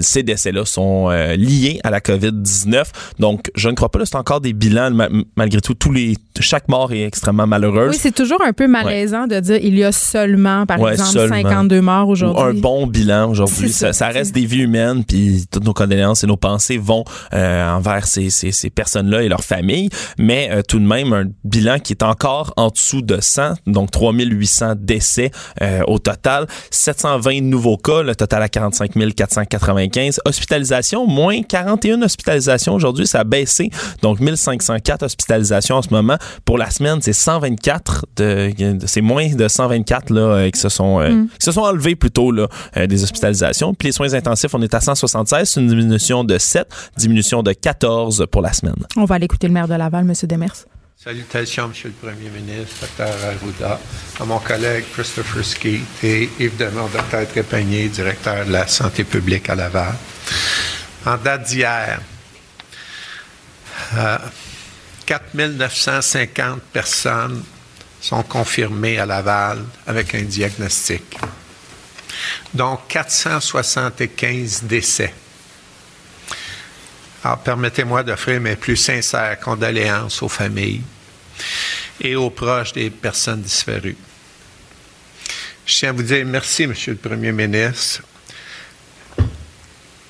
ces 0.00 0.22
décès-là 0.22 0.64
sont 0.64 1.08
liés 1.08 1.80
à 1.84 1.90
la 1.90 2.00
COVID-19. 2.00 2.84
Donc, 3.18 3.50
je 3.54 3.68
ne 3.68 3.74
crois 3.74 3.90
pas. 3.90 4.04
C'est 4.04 4.16
encore 4.16 4.40
des 4.40 4.52
bilans, 4.52 4.90
malgré 5.36 5.60
tout. 5.60 5.74
Tous 5.74 5.92
les, 5.92 6.14
chaque 6.40 6.68
mort 6.68 6.92
est 6.92 7.02
extrêmement 7.02 7.46
malheureuse. 7.46 7.90
Oui, 7.90 7.98
c'est 8.00 8.14
toujours 8.14 8.42
un 8.42 8.52
peu 8.52 8.66
malaisant 8.66 9.26
de 9.26 9.40
dire 9.40 9.58
il 9.62 9.78
y 9.78 9.84
a 9.84 9.92
seulement, 9.98 10.66
par 10.66 10.88
exemple, 10.88 11.28
52 11.28 11.80
morts 11.80 12.08
aujourd'hui. 12.08 12.42
Un 12.42 12.54
bon 12.54 12.86
bilan 12.86 13.30
aujourd'hui. 13.30 13.70
Ça, 13.70 14.08
reste 14.08 14.34
des 14.34 14.46
vies 14.46 14.62
humaines, 14.62 15.04
puis 15.04 15.44
toutes 15.50 15.64
nos 15.64 15.74
condoléances 15.74 16.24
et 16.24 16.26
nos 16.26 16.36
pensées 16.36 16.78
vont 16.78 17.04
euh, 17.34 17.70
envers 17.70 18.06
ces, 18.06 18.30
ces, 18.30 18.52
ces 18.52 18.70
personnes-là 18.70 19.22
et 19.22 19.28
leurs 19.28 19.44
familles, 19.44 19.90
mais 20.18 20.48
euh, 20.50 20.62
tout 20.66 20.78
de 20.78 20.84
même 20.84 21.12
un 21.12 21.24
bilan 21.44 21.78
qui 21.78 21.92
est 21.92 22.02
encore 22.02 22.52
en 22.56 22.68
dessous 22.68 23.02
de 23.02 23.20
100, 23.20 23.54
donc 23.66 23.90
3800 23.90 24.74
décès 24.76 25.30
euh, 25.62 25.82
au 25.86 25.98
total, 25.98 26.46
720 26.70 27.42
nouveaux 27.42 27.76
cas, 27.76 28.02
le 28.02 28.14
total 28.14 28.42
à 28.42 28.48
45 28.48 28.92
495. 29.14 30.20
Hospitalisation, 30.24 31.06
moins 31.06 31.42
41 31.42 32.02
hospitalisations 32.02 32.74
aujourd'hui, 32.74 33.06
ça 33.06 33.20
a 33.20 33.24
baissé, 33.24 33.70
donc 34.02 34.20
1504 34.20 35.02
hospitalisations 35.02 35.76
en 35.76 35.82
ce 35.82 35.90
moment. 35.90 36.16
Pour 36.44 36.58
la 36.58 36.70
semaine, 36.70 37.00
c'est 37.02 37.12
124, 37.12 38.06
de, 38.16 38.52
c'est 38.86 39.00
moins 39.00 39.28
de 39.28 39.48
124 39.48 39.87
là, 40.10 40.20
euh, 40.20 40.50
qui, 40.50 40.60
se 40.60 40.68
sont, 40.68 41.00
euh, 41.00 41.10
mm. 41.10 41.28
qui 41.38 41.44
se 41.44 41.52
sont 41.52 41.62
enlevés 41.62 41.96
plutôt 41.96 42.30
là, 42.30 42.48
euh, 42.76 42.86
des 42.86 43.02
hospitalisations. 43.02 43.74
Puis 43.74 43.88
les 43.88 43.92
soins 43.92 44.12
intensifs, 44.14 44.54
on 44.54 44.62
est 44.62 44.74
à 44.74 44.80
176, 44.80 45.48
c'est 45.48 45.60
une 45.60 45.68
diminution 45.68 46.24
de 46.24 46.38
7, 46.38 46.66
diminution 46.96 47.42
de 47.42 47.52
14 47.52 48.26
pour 48.30 48.42
la 48.42 48.52
semaine. 48.52 48.76
On 48.96 49.04
va 49.04 49.16
aller 49.16 49.24
écouter 49.24 49.48
le 49.48 49.54
maire 49.54 49.68
de 49.68 49.74
Laval, 49.74 50.08
M. 50.08 50.14
Demers. 50.28 50.66
Salutations, 50.96 51.68
Monsieur 51.68 51.90
le 51.90 52.08
Premier 52.08 52.28
ministre, 52.28 52.86
Dr. 52.98 53.04
Arruda, 53.04 53.78
à 54.18 54.24
mon 54.24 54.40
collègue 54.40 54.84
Christopher 54.92 55.44
Ski 55.44 55.80
et 56.02 56.28
évidemment 56.40 56.88
Dr. 56.88 57.24
Trépanier, 57.28 57.88
directeur 57.88 58.44
de 58.44 58.50
la 58.50 58.66
santé 58.66 59.04
publique 59.04 59.48
à 59.48 59.54
Laval. 59.54 59.94
En 61.06 61.16
date 61.16 61.44
d'hier, 61.44 62.00
euh, 63.96 64.18
4 65.06 65.34
950 65.34 66.60
personnes 66.72 67.42
sont 68.00 68.22
confirmés 68.22 68.98
à 68.98 69.06
Laval 69.06 69.64
avec 69.86 70.14
un 70.14 70.22
diagnostic. 70.22 71.18
Donc 72.54 72.80
475 72.88 74.62
décès. 74.64 75.14
Alors 77.24 77.38
permettez-moi 77.38 78.02
d'offrir 78.02 78.40
mes 78.40 78.56
plus 78.56 78.76
sincères 78.76 79.38
condoléances 79.40 80.22
aux 80.22 80.28
familles 80.28 80.82
et 82.00 82.16
aux 82.16 82.30
proches 82.30 82.72
des 82.72 82.90
personnes 82.90 83.42
disparues. 83.42 83.96
Je 85.66 85.74
tiens 85.74 85.90
à 85.90 85.92
vous 85.92 86.02
dire 86.02 86.24
merci, 86.24 86.66
Monsieur 86.66 86.92
le 86.92 86.98
Premier 86.98 87.32
ministre. 87.32 88.02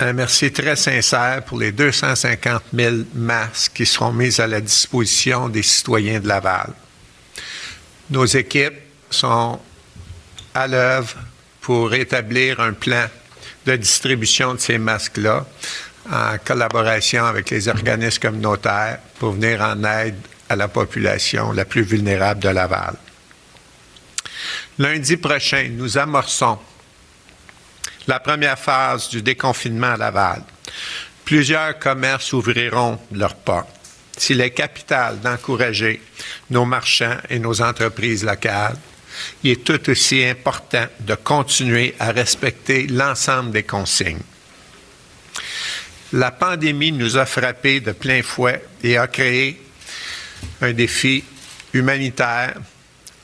Un 0.01 0.13
merci 0.13 0.53
très 0.53 0.77
sincère 0.77 1.43
pour 1.45 1.59
les 1.59 1.73
250 1.73 2.63
000 2.73 2.97
masques 3.15 3.73
qui 3.75 3.87
seront 3.87 4.13
mis 4.13 4.41
à 4.41 4.47
la 4.47 4.61
disposition 4.61 5.49
des 5.49 5.65
citoyens 5.65 6.21
de 6.21 6.29
Laval. 6.29 6.73
Nos 8.11 8.25
équipes 8.25 8.79
sont 9.11 9.61
à 10.55 10.67
l'œuvre 10.67 11.15
pour 11.61 11.93
établir 11.93 12.59
un 12.61 12.73
plan 12.73 13.07
de 13.67 13.77
distribution 13.77 14.55
de 14.55 14.59
ces 14.59 14.79
masques-là 14.79 15.47
en 16.11 16.39
collaboration 16.43 17.27
avec 17.27 17.51
les 17.51 17.69
organismes 17.69 18.21
communautaires 18.21 19.01
pour 19.19 19.33
venir 19.33 19.61
en 19.61 19.85
aide 19.85 20.17
à 20.49 20.57
la 20.57 20.69
population 20.69 21.53
la 21.53 21.67
plus 21.67 21.83
vulnérable 21.83 22.41
de 22.41 22.49
Laval. 22.49 22.95
Lundi 24.79 25.19
prochain, 25.19 25.69
nous 25.73 25.99
amorçons 25.99 26.59
la 28.07 28.21
première 28.21 28.59
phase 28.59 29.11
du 29.11 29.21
déconfinement 29.21 29.93
à 29.93 29.97
Laval. 29.99 30.43
Plusieurs 31.27 31.79
commerces 31.79 32.33
ouvriront 32.33 32.99
leurs 33.13 33.35
portes 33.35 33.78
s'il 34.19 34.41
est 34.41 34.51
capital 34.51 35.21
d'encourager 35.21 36.01
nos 36.51 36.65
marchands 36.65 37.17
et 37.31 37.39
nos 37.39 37.61
entreprises 37.61 38.25
locales, 38.25 38.77
il 39.43 39.53
est 39.53 39.65
tout 39.65 39.91
aussi 39.91 40.25
important 40.25 40.87
de 41.01 41.15
continuer 41.15 41.95
à 41.99 42.13
respecter 42.13 42.87
l'ensemble 42.87 43.53
des 43.53 43.63
consignes. 43.65 44.23
La 46.13 46.31
pandémie 46.31 46.93
nous 46.93 47.17
a 47.17 47.27
frappés 47.27 47.81
de 47.81 47.93
plein 47.93 48.23
fouet 48.23 48.65
et 48.83 48.97
a 48.97 49.07
créé 49.07 49.61
un 50.61 50.73
défi 50.73 51.23
humanitaire, 51.73 52.55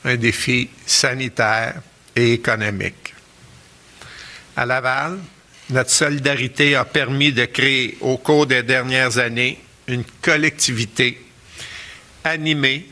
un 0.03 0.15
défi 0.15 0.69
sanitaire 0.85 1.81
et 2.15 2.33
économique. 2.33 3.13
À 4.55 4.65
Laval, 4.65 5.17
notre 5.71 5.89
solidarité 5.89 6.75
a 6.75 6.85
permis 6.85 7.33
de 7.33 7.45
créer 7.45 7.97
au 8.01 8.17
cours 8.17 8.45
des 8.45 8.61
dernières 8.61 9.17
années 9.17 9.59
une 9.87 10.03
collectivité 10.21 11.25
animée, 12.23 12.87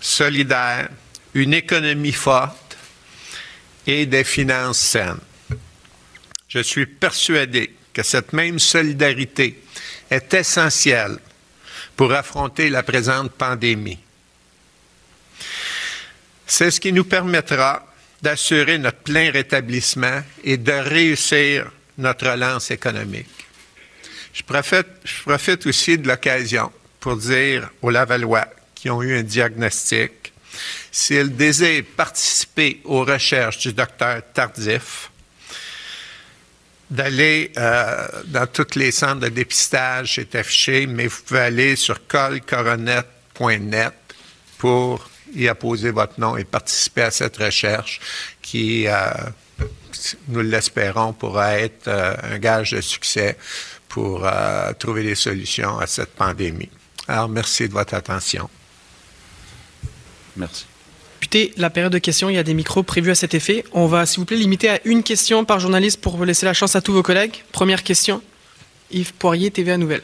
solidaire, 0.00 0.88
une 1.34 1.54
économie 1.54 2.12
forte 2.12 2.76
et 3.86 4.06
des 4.06 4.24
finances 4.24 4.78
saines. 4.78 5.20
Je 6.48 6.60
suis 6.60 6.86
persuadé 6.86 7.74
que 7.92 8.02
cette 8.02 8.32
même 8.32 8.58
solidarité 8.58 9.62
est 10.10 10.32
essentielle 10.34 11.18
pour 11.96 12.12
affronter 12.12 12.70
la 12.70 12.82
présente 12.82 13.32
pandémie. 13.32 13.98
C'est 16.46 16.70
ce 16.70 16.80
qui 16.80 16.92
nous 16.92 17.04
permettra 17.04 17.86
d'assurer 18.22 18.78
notre 18.78 18.98
plein 18.98 19.30
rétablissement 19.30 20.22
et 20.42 20.56
de 20.56 20.72
réussir 20.72 21.70
notre 21.98 22.30
relance 22.30 22.70
économique. 22.70 23.37
Je 24.38 24.44
profite, 25.24 25.66
aussi 25.66 25.98
de 25.98 26.06
l'occasion 26.06 26.70
pour 27.00 27.16
dire 27.16 27.70
aux 27.82 27.90
Lavallois 27.90 28.46
qui 28.74 28.88
ont 28.88 29.02
eu 29.02 29.18
un 29.18 29.22
diagnostic, 29.22 30.32
s'ils 30.92 31.34
désirent 31.34 31.84
participer 31.96 32.80
aux 32.84 33.04
recherches 33.04 33.58
du 33.58 33.72
docteur 33.72 34.22
Tardif, 34.32 35.10
d'aller 36.88 37.52
euh, 37.56 38.06
dans 38.26 38.46
tous 38.46 38.76
les 38.76 38.92
centres 38.92 39.20
de 39.20 39.28
dépistage, 39.28 40.14
c'est 40.14 40.34
affiché, 40.36 40.86
mais 40.86 41.08
vous 41.08 41.20
pouvez 41.26 41.40
aller 41.40 41.74
sur 41.76 42.06
colcoronet.net 42.06 43.94
pour 44.56 45.10
y 45.34 45.48
apposer 45.48 45.90
votre 45.90 46.18
nom 46.18 46.36
et 46.36 46.44
participer 46.44 47.02
à 47.02 47.10
cette 47.10 47.36
recherche 47.36 48.00
qui, 48.40 48.86
euh, 48.86 49.10
nous 50.28 50.40
l'espérons, 50.40 51.12
pourra 51.12 51.58
être 51.58 51.88
euh, 51.88 52.14
un 52.22 52.38
gage 52.38 52.70
de 52.70 52.80
succès 52.80 53.36
pour 53.88 54.24
euh, 54.24 54.72
trouver 54.78 55.02
des 55.02 55.14
solutions 55.14 55.78
à 55.78 55.86
cette 55.86 56.10
pandémie. 56.10 56.68
Alors, 57.06 57.28
merci 57.28 57.68
de 57.68 57.72
votre 57.72 57.94
attention. 57.94 58.48
Merci. 60.36 60.66
Député, 61.20 61.52
la 61.56 61.70
période 61.70 61.92
de 61.92 61.98
questions, 61.98 62.30
il 62.30 62.36
y 62.36 62.38
a 62.38 62.42
des 62.44 62.54
micros 62.54 62.82
prévus 62.82 63.10
à 63.10 63.14
cet 63.14 63.34
effet. 63.34 63.64
On 63.72 63.86
va, 63.86 64.06
s'il 64.06 64.20
vous 64.20 64.24
plaît, 64.24 64.36
limiter 64.36 64.68
à 64.68 64.80
une 64.84 65.02
question 65.02 65.44
par 65.44 65.58
journaliste 65.58 66.00
pour 66.00 66.24
laisser 66.24 66.46
la 66.46 66.54
chance 66.54 66.76
à 66.76 66.80
tous 66.80 66.92
vos 66.92 67.02
collègues. 67.02 67.44
Première 67.50 67.82
question, 67.82 68.22
Yves 68.92 69.14
Poirier, 69.14 69.50
TVA 69.50 69.78
Nouvelle. 69.78 70.02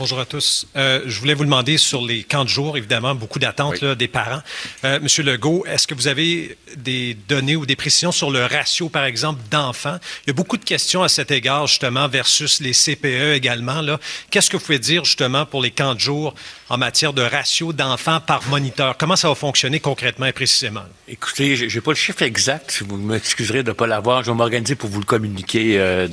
Bonjour 0.00 0.18
à 0.18 0.24
tous. 0.24 0.66
Euh, 0.76 1.02
je 1.04 1.20
voulais 1.20 1.34
vous 1.34 1.44
demander 1.44 1.76
sur 1.76 2.00
les 2.00 2.22
camps 2.22 2.44
de 2.44 2.48
jour, 2.48 2.78
évidemment, 2.78 3.14
beaucoup 3.14 3.38
d'attentes 3.38 3.84
des 3.84 4.08
parents. 4.08 4.40
Euh, 4.82 4.98
Monsieur 5.02 5.22
Legault, 5.22 5.66
est-ce 5.66 5.86
que 5.86 5.92
vous 5.92 6.08
avez 6.08 6.56
des 6.74 7.12
données 7.28 7.54
ou 7.54 7.66
des 7.66 7.76
précisions 7.76 8.10
sur 8.10 8.30
le 8.30 8.46
ratio, 8.46 8.88
par 8.88 9.04
exemple, 9.04 9.42
d'enfants? 9.50 9.98
Il 10.24 10.28
y 10.28 10.30
a 10.30 10.32
beaucoup 10.32 10.56
de 10.56 10.64
questions 10.64 11.02
à 11.02 11.10
cet 11.10 11.30
égard, 11.30 11.66
justement, 11.66 12.08
versus 12.08 12.60
les 12.60 12.72
CPE 12.72 13.34
également. 13.34 13.82
Qu'est-ce 14.30 14.48
que 14.48 14.56
vous 14.56 14.64
pouvez 14.64 14.78
dire, 14.78 15.04
justement, 15.04 15.44
pour 15.44 15.60
les 15.60 15.70
camps 15.70 15.94
de 15.94 16.00
jour 16.00 16.34
en 16.70 16.78
matière 16.78 17.12
de 17.12 17.20
ratio 17.20 17.74
d'enfants 17.74 18.20
par 18.20 18.48
moniteur? 18.48 18.96
Comment 18.96 19.16
ça 19.16 19.28
va 19.28 19.34
fonctionner 19.34 19.80
concrètement 19.80 20.24
et 20.24 20.32
précisément? 20.32 20.84
Écoutez, 21.08 21.56
je 21.56 21.74
n'ai 21.74 21.80
pas 21.82 21.90
le 21.90 21.96
chiffre 21.96 22.22
exact. 22.22 22.82
Vous 22.88 22.96
m'excuserez 22.96 23.62
de 23.62 23.68
ne 23.68 23.74
pas 23.74 23.86
l'avoir. 23.86 24.22
Je 24.24 24.30
vais 24.30 24.36
m'organiser 24.36 24.76
pour 24.76 24.88
vous 24.88 25.00
le 25.00 25.04
communiquer 25.04 25.78
euh, 25.78 26.08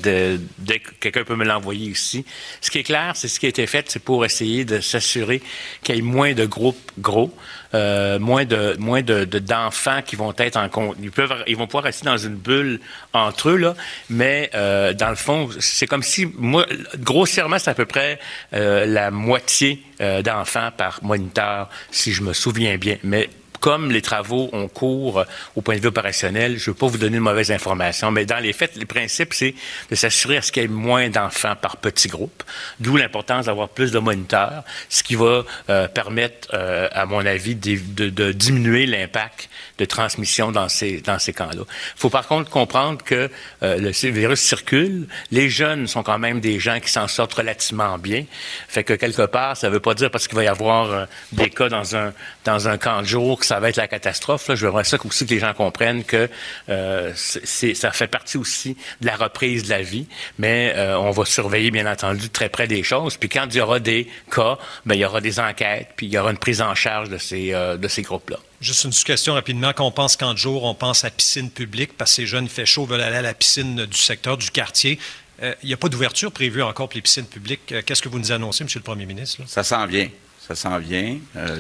dès 0.58 0.80
que 0.80 0.92
quelqu'un 1.00 1.24
peut 1.24 1.38
me 1.38 1.46
l'envoyer 1.46 1.92
ici. 1.92 2.26
Ce 2.60 2.70
qui 2.70 2.80
est 2.80 2.84
clair, 2.84 3.14
c'est 3.16 3.30
ce 3.30 3.40
qui 3.40 3.46
a 3.46 3.50
été 3.50 3.66
fait, 3.66 3.77
c'est 3.88 4.04
pour 4.04 4.26
essayer 4.26 4.66
de 4.66 4.80
s'assurer 4.80 5.42
qu'il 5.84 5.96
y 5.96 6.00
ait 6.00 6.02
moins 6.02 6.34
de 6.34 6.46
groupes 6.46 6.92
gros, 7.00 7.34
euh, 7.74 8.20
moins 8.20 8.46
de 8.46 8.76
moins 8.80 9.02
de, 9.02 9.24
d'enfants 9.26 10.02
qui 10.06 10.16
vont 10.16 10.34
être 10.38 10.58
en. 10.58 10.70
Ils 11.02 11.12
peuvent, 11.12 11.44
ils 11.48 11.58
vont 11.58 11.68
pouvoir 11.68 11.84
rester 11.84 12.06
dans 12.06 12.18
une 12.18 12.36
bulle 12.36 12.80
entre 13.14 13.50
eux 13.50 13.58
là, 13.58 13.76
mais 14.10 14.50
euh, 14.56 14.94
dans 14.94 15.10
le 15.10 15.16
fond, 15.16 15.50
c'est 15.60 15.88
comme 15.88 16.04
si 16.04 16.28
moi, 16.38 16.66
grossièrement, 16.98 17.60
c'est 17.60 17.72
à 17.72 17.76
peu 17.76 17.86
près 17.86 18.20
la 18.52 19.12
moitié 19.12 19.84
d'enfants 20.24 20.70
par 20.76 21.00
moniteur, 21.04 21.70
si 21.92 22.14
je 22.14 22.22
me 22.24 22.34
souviens 22.34 22.78
bien. 22.78 22.98
Mais 23.04 23.30
comme 23.60 23.92
les 23.92 24.02
travaux 24.02 24.50
ont 24.54 24.68
cours 24.68 25.20
euh, 25.20 25.26
au 25.56 25.62
point 25.62 25.76
de 25.76 25.82
vue 25.82 25.88
opérationnel, 25.88 26.58
je 26.58 26.70
ne 26.70 26.74
veux 26.74 26.80
pas 26.80 26.88
vous 26.88 26.98
donner 26.98 27.18
de 27.18 27.22
mauvaises 27.22 27.52
informations, 27.52 28.12
mais 28.12 28.26
dans 28.26 28.40
les 28.40 28.54
faits, 28.54 28.76
le 28.76 28.86
principe, 28.86 29.34
c'est 29.34 29.56
de 29.90 29.96
s'assurer 29.96 30.38
à 30.38 30.42
ce 30.42 30.52
qu'il 30.52 30.64
y 30.64 30.66
ait 30.66 30.70
moins 30.70 31.10
d'enfants 31.10 31.56
par 31.56 31.78
petit 31.78 32.08
groupe, 32.08 32.44
d'où 32.80 32.98
l'importance 32.98 33.46
d'avoir 33.46 33.70
plus 33.70 33.92
de 33.92 34.00
moniteurs, 34.00 34.64
ce 34.90 35.04
qui 35.04 35.16
va 35.16 35.44
euh, 35.70 35.88
permettre, 35.88 36.50
euh, 36.54 36.88
à 36.92 37.06
mon 37.06 37.26
avis, 37.26 37.56
de, 37.56 38.10
de 38.10 38.32
diminuer 38.32 38.86
l'impact 38.86 39.50
de 39.78 39.86
transmission 39.86 40.52
dans 40.52 40.70
ces, 40.70 41.02
dans 41.02 41.20
ces 41.20 41.34
camps-là. 41.34 41.64
Il 41.68 42.00
faut 42.00 42.10
par 42.10 42.28
contre 42.28 42.50
comprendre 42.50 43.04
que 43.04 43.30
le 43.62 44.12
virus 44.12 44.40
circule. 44.40 45.08
Les 45.32 45.50
jeunes 45.50 45.88
sont 45.88 46.04
quand 46.04 46.20
même 46.20 46.40
des 46.40 46.60
gens 46.60 46.80
qui 46.80 46.90
s'en 46.90 47.08
sortent 47.08 47.34
relativement 47.34 47.98
bien. 47.98 48.26
Fait 48.68 48.84
que 48.84 48.94
quelque 48.94 49.26
part, 49.26 49.58
ça 49.58 49.68
ne 49.68 49.74
veut 49.74 49.80
pas 49.80 49.94
dire 49.94 50.12
parce 50.12 50.28
qu'il 50.28 50.36
va 50.36 50.44
y 50.44 50.48
avoir 50.48 51.08
des 51.32 51.50
cas 51.50 51.70
dans 51.70 51.96
un, 51.96 52.14
dans 52.46 52.68
un 52.68 52.78
camp 52.78 53.02
de 53.02 53.08
jour 53.08 53.38
ça 53.44 53.60
va 53.60 53.70
être 53.70 53.78
la 53.78 53.88
catastrophe. 53.88 54.48
Là. 54.48 54.56
Je 54.56 54.66
voudrais 54.68 54.84
ça 54.84 54.98
aussi 55.04 55.26
que 55.26 55.34
les 55.34 55.40
gens 55.40 55.54
comprennent 55.54 56.04
que 56.04 56.30
euh, 56.70 57.14
ça 57.16 57.92
fait 57.92 58.08
partie 58.08 58.38
aussi 58.38 58.78
de 59.02 59.08
la 59.08 59.16
reprise 59.16 59.64
de 59.64 59.70
la 59.70 59.82
vie, 59.82 60.08
mais 60.38 60.74
euh, 60.76 60.98
on 60.98 61.12
va 61.12 61.26
surveiller, 61.26 61.72
bien 61.72 61.92
entendu, 61.92 62.30
très 62.30 62.50
près 62.50 62.68
des 62.68 62.84
choses. 62.84 63.18
Puis 63.18 63.30
quand 63.30 63.48
il 63.50 63.58
y 63.58 63.62
aura 63.62 63.80
des 63.80 64.08
cas, 64.32 64.58
ben, 64.86 64.96
il 64.96 65.02
y 65.02 65.06
aura 65.06 65.22
des 65.22 65.40
enquêtes, 65.40 65.90
puis 65.96 66.08
il 66.08 66.14
y 66.14 66.18
aura 66.18 66.32
une 66.32 66.38
prise 66.38 66.62
en 66.62 66.76
charge 66.76 67.10
de 67.10 67.18
ces, 67.18 67.54
euh, 67.54 67.78
de 67.78 67.88
ces 67.88 68.02
groupes-là. 68.02 68.38
Juste 68.60 68.86
une 68.86 68.92
question 68.92 69.34
rapidement. 69.34 69.72
Quand 69.74 69.86
on 69.86 69.92
pense 69.92 70.16
camp 70.16 70.34
de 70.34 70.38
jour, 70.38 70.64
on 70.64 70.74
pense 70.74 71.04
à 71.04 71.12
piscine 71.12 71.50
publique 71.50 71.96
parce 71.96 72.12
que 72.12 72.16
ces 72.16 72.26
jeunes, 72.26 72.46
il 72.46 72.50
fait 72.50 72.66
chaud, 72.66 72.86
veulent 72.86 73.02
aller 73.02 73.18
à 73.18 73.22
la 73.22 73.34
piscine 73.34 73.86
du 73.86 73.98
secteur, 73.98 74.38
du 74.38 74.50
quartier. 74.50 74.98
il 75.42 75.68
n'y 75.68 75.74
a 75.74 75.78
pas 75.78 75.90
d'ouverture 75.90 76.32
prévue 76.32 76.64
encore 76.64 76.90
pour 76.90 76.96
les 76.96 77.02
piscines 77.02 77.28
publiques. 77.28 77.74
Qu'est-ce 77.86 78.02
que 78.02 78.10
vous 78.10 78.18
nous 78.18 78.32
annoncez, 78.32 78.64
M. 78.64 78.70
le 78.74 78.82
Premier 78.82 79.06
ministre? 79.06 79.42
Ça 79.46 79.64
s'en 79.64 79.86
vient. 79.86 80.10
Ça 80.48 80.56
s'en 80.56 80.80
vient. 80.80 81.18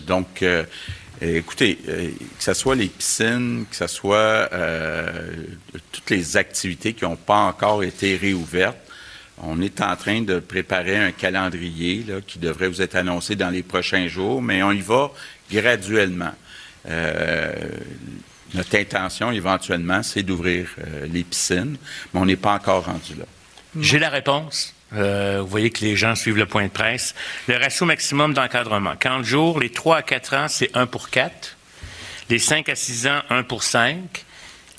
donc, 0.08 0.44
euh, 1.24 1.38
écoutez, 1.38 1.80
euh, 1.88 2.12
que 2.38 2.44
ce 2.44 2.54
soit 2.54 2.76
les 2.76 2.88
piscines, 2.88 3.66
que 3.70 3.76
ce 3.76 3.88
soit 3.88 4.50
euh, 4.54 5.32
toutes 5.92 6.10
les 6.12 6.38
activités 6.38 6.94
qui 6.94 7.06
n'ont 7.06 7.16
pas 7.16 7.40
encore 7.40 7.84
été 7.84 8.16
réouvertes, 8.16 8.78
on 9.40 9.62
est 9.62 9.82
en 9.82 9.96
train 9.96 10.22
de 10.22 10.40
préparer 10.40 10.98
un 10.98 11.12
calendrier 11.12 12.06
qui 12.26 12.40
devrait 12.40 12.68
vous 12.68 12.82
être 12.82 12.96
annoncé 12.96 13.36
dans 13.36 13.50
les 13.50 13.64
prochains 13.64 14.08
jours, 14.08 14.42
mais 14.42 14.64
on 14.64 14.72
y 14.72 14.82
va 14.82 15.12
graduellement. 15.52 16.34
Notre 18.54 18.78
intention, 18.78 19.32
éventuellement, 19.32 20.04
c'est 20.04 20.24
d'ouvrir 20.24 20.68
les 21.12 21.24
piscines, 21.24 21.78
mais 22.14 22.20
on 22.20 22.26
n'est 22.26 22.36
pas 22.36 22.54
encore 22.54 22.86
rendu 22.86 23.16
là. 23.18 23.26
J'ai 23.80 24.00
la 24.00 24.10
réponse. 24.10 24.74
Euh, 24.94 25.40
vous 25.42 25.48
voyez 25.48 25.70
que 25.70 25.84
les 25.84 25.96
gens 25.96 26.16
suivent 26.16 26.38
le 26.38 26.46
point 26.46 26.64
de 26.64 26.72
presse. 26.72 27.14
Le 27.48 27.58
ratio 27.58 27.86
maximum 27.86 28.34
d'encadrement. 28.34 28.96
40 28.96 29.26
jours, 29.26 29.60
les 29.60 29.70
3 29.70 29.98
à 29.98 30.02
4 30.02 30.34
ans, 30.34 30.48
c'est 30.48 30.76
1 30.76 30.86
pour 30.86 31.10
4. 31.10 31.58
Les 32.30 32.40
5 32.40 32.70
à 32.70 32.76
6 32.76 33.08
ans, 33.08 33.22
1 33.30 33.44
pour 33.44 33.64
5. 33.64 33.98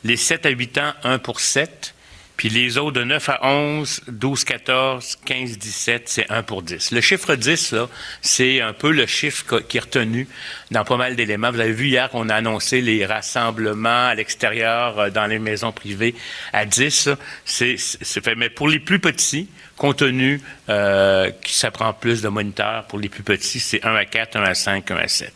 Les 0.05 0.17
7 0.17 0.47
à 0.47 0.51
8 0.51 0.79
ans, 0.79 0.93
1 1.05 1.19
pour 1.19 1.41
7. 1.41 1.95
Puis 2.39 2.51
les 2.51 2.79
autres 2.79 2.93
de 2.93 3.03
9 3.03 3.29
à 3.31 3.47
11, 3.49 4.03
12, 4.07 4.45
14, 4.45 5.19
15, 5.25 5.59
17, 5.59 6.03
c'est 6.09 6.31
1 6.31 6.45
pour 6.45 6.63
10. 6.63 6.93
Le 6.93 7.01
chiffre 7.01 7.35
10, 7.35 7.73
là, 7.73 7.89
c'est 8.23 8.61
un 8.61 8.73
peu 8.73 8.93
le 8.93 9.07
chiffre 9.07 9.59
qui 9.59 9.77
est 9.77 9.81
retenu 9.81 10.29
dans 10.71 10.85
pas 10.85 10.97
mal 10.97 11.17
d'éléments. 11.17 11.51
Vous 11.51 11.59
avez 11.59 11.73
vu 11.73 11.89
hier 11.89 12.09
qu'on 12.09 12.29
a 12.29 12.37
annoncé 12.37 12.81
les 12.81 13.05
rassemblements 13.05 14.07
à 14.07 14.15
l'extérieur 14.15 15.01
euh, 15.01 15.11
dans 15.11 15.27
les 15.27 15.41
maisons 15.41 15.73
privées 15.73 16.15
à 16.53 16.65
10. 16.65 17.09
C'est 17.45 17.77
fait. 17.77 18.37
Mais 18.37 18.51
pour 18.51 18.69
les 18.69 18.79
plus 18.79 19.01
petits, 19.01 19.49
compte 19.77 19.97
tenu 19.97 20.41
euh, 20.69 21.33
que 21.33 21.51
ça 21.51 21.73
prend 21.73 21.93
plus 21.93 22.23
de 22.23 22.29
moniteurs, 22.29 22.85
pour 22.85 23.01
les 23.01 23.09
plus 23.09 23.25
petits, 23.25 23.59
c'est 23.59 23.85
1 23.85 23.97
à 23.97 24.05
4, 24.05 24.37
1 24.37 24.43
à 24.45 24.55
5, 24.55 24.89
1 24.89 24.97
à 24.97 25.09
7. 25.09 25.35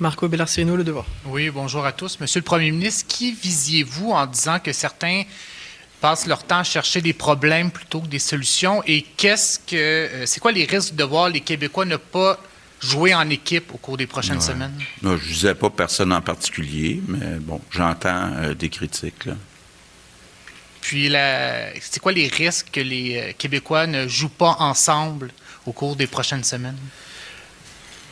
Marco 0.00 0.26
Bellarcino, 0.28 0.76
Le 0.76 0.82
Devoir. 0.82 1.04
Oui, 1.26 1.50
bonjour 1.50 1.84
à 1.84 1.92
tous. 1.92 2.18
Monsieur 2.20 2.40
le 2.40 2.44
Premier 2.44 2.70
ministre, 2.70 3.06
qui 3.06 3.32
visiez-vous 3.32 4.12
en 4.12 4.26
disant 4.26 4.58
que 4.60 4.72
certains 4.72 5.24
passent 6.02 6.26
leur 6.26 6.42
temps 6.42 6.58
à 6.58 6.64
chercher 6.64 7.00
des 7.00 7.12
problèmes 7.12 7.70
plutôt 7.70 8.00
que 8.00 8.08
des 8.08 8.18
solutions? 8.18 8.82
Et 8.86 9.02
qu'est-ce 9.16 9.58
que 9.60 9.76
euh, 9.76 10.26
c'est 10.26 10.40
quoi 10.40 10.52
les 10.52 10.64
risques 10.64 10.94
de 10.94 11.04
voir 11.04 11.28
les 11.30 11.40
Québécois 11.40 11.84
ne 11.84 11.96
pas 11.96 12.38
jouer 12.80 13.14
en 13.14 13.30
équipe 13.30 13.72
au 13.72 13.78
cours 13.78 13.96
des 13.96 14.08
prochaines 14.08 14.40
semaines? 14.40 14.74
Non, 15.00 15.16
je 15.16 15.28
ne 15.28 15.32
disais 15.32 15.54
pas 15.54 15.70
personne 15.70 16.12
en 16.12 16.20
particulier, 16.20 17.00
mais 17.06 17.38
bon, 17.38 17.60
j'entends 17.70 18.32
euh, 18.34 18.54
des 18.54 18.68
critiques. 18.68 19.28
Puis, 20.80 21.12
c'est 21.80 22.00
quoi 22.00 22.10
les 22.10 22.26
risques 22.26 22.70
que 22.72 22.80
les 22.80 23.16
euh, 23.16 23.32
Québécois 23.38 23.86
ne 23.86 24.08
jouent 24.08 24.28
pas 24.28 24.56
ensemble 24.58 25.30
au 25.64 25.72
cours 25.72 25.94
des 25.94 26.08
prochaines 26.08 26.42
semaines? 26.42 26.76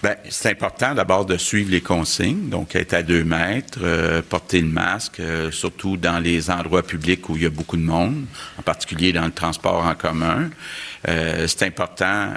Bien, 0.02 0.16
c'est 0.30 0.48
important 0.48 0.94
d'abord 0.94 1.26
de 1.26 1.36
suivre 1.36 1.70
les 1.70 1.82
consignes, 1.82 2.48
donc 2.48 2.74
être 2.74 2.94
à 2.94 3.02
deux 3.02 3.22
mètres, 3.22 3.80
euh, 3.82 4.22
porter 4.22 4.62
le 4.62 4.68
masque, 4.68 5.20
euh, 5.20 5.50
surtout 5.50 5.98
dans 5.98 6.18
les 6.18 6.50
endroits 6.50 6.82
publics 6.82 7.28
où 7.28 7.36
il 7.36 7.42
y 7.42 7.46
a 7.46 7.50
beaucoup 7.50 7.76
de 7.76 7.82
monde, 7.82 8.24
en 8.58 8.62
particulier 8.62 9.12
dans 9.12 9.26
le 9.26 9.30
transport 9.30 9.84
en 9.84 9.94
commun. 9.94 10.48
Euh, 11.06 11.46
c'est 11.46 11.66
important 11.66 12.28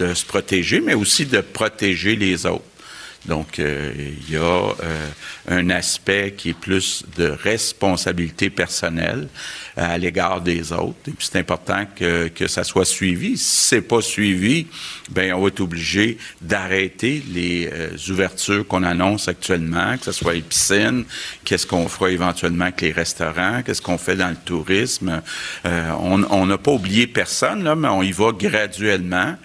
de 0.00 0.14
se 0.14 0.24
protéger, 0.24 0.80
mais 0.80 0.94
aussi 0.94 1.26
de 1.26 1.42
protéger 1.42 2.16
les 2.16 2.46
autres. 2.46 2.64
Donc, 3.26 3.58
euh, 3.58 3.92
il 3.96 4.34
y 4.34 4.36
a 4.36 4.40
euh, 4.40 5.08
un 5.48 5.70
aspect 5.70 6.34
qui 6.36 6.50
est 6.50 6.58
plus 6.58 7.04
de 7.16 7.26
responsabilité 7.26 8.50
personnelle 8.50 9.28
à 9.76 9.96
l'égard 9.96 10.42
des 10.42 10.72
autres. 10.72 11.08
Et 11.08 11.12
puis, 11.12 11.28
c'est 11.30 11.38
important 11.38 11.86
que, 11.96 12.28
que 12.28 12.46
ça 12.46 12.64
soit 12.64 12.84
suivi. 12.84 13.38
Si 13.38 13.66
c'est 13.68 13.80
pas 13.80 14.02
suivi, 14.02 14.66
ben 15.10 15.32
on 15.32 15.40
va 15.40 15.48
être 15.48 15.60
obligé 15.60 16.18
d'arrêter 16.42 17.22
les 17.28 17.70
euh, 17.72 17.96
ouvertures 18.10 18.66
qu'on 18.66 18.82
annonce 18.82 19.26
actuellement, 19.28 19.96
que 19.96 20.04
ce 20.04 20.12
soit 20.12 20.34
les 20.34 20.42
piscines, 20.42 21.04
qu'est-ce 21.44 21.66
qu'on 21.66 21.88
fera 21.88 22.10
éventuellement 22.10 22.66
avec 22.66 22.82
les 22.82 22.92
restaurants, 22.92 23.62
qu'est-ce 23.64 23.82
qu'on 23.82 23.98
fait 23.98 24.16
dans 24.16 24.28
le 24.28 24.36
tourisme. 24.36 25.22
on 25.64 26.46
n'a 26.46 26.58
pas 26.58 26.72
oublié 26.72 27.06
personne, 27.06 27.64
là, 27.64 27.74
mais 27.74 27.88
on 27.88 28.02
y 28.02 28.12
va 28.12 28.32
graduellement. 28.32 29.36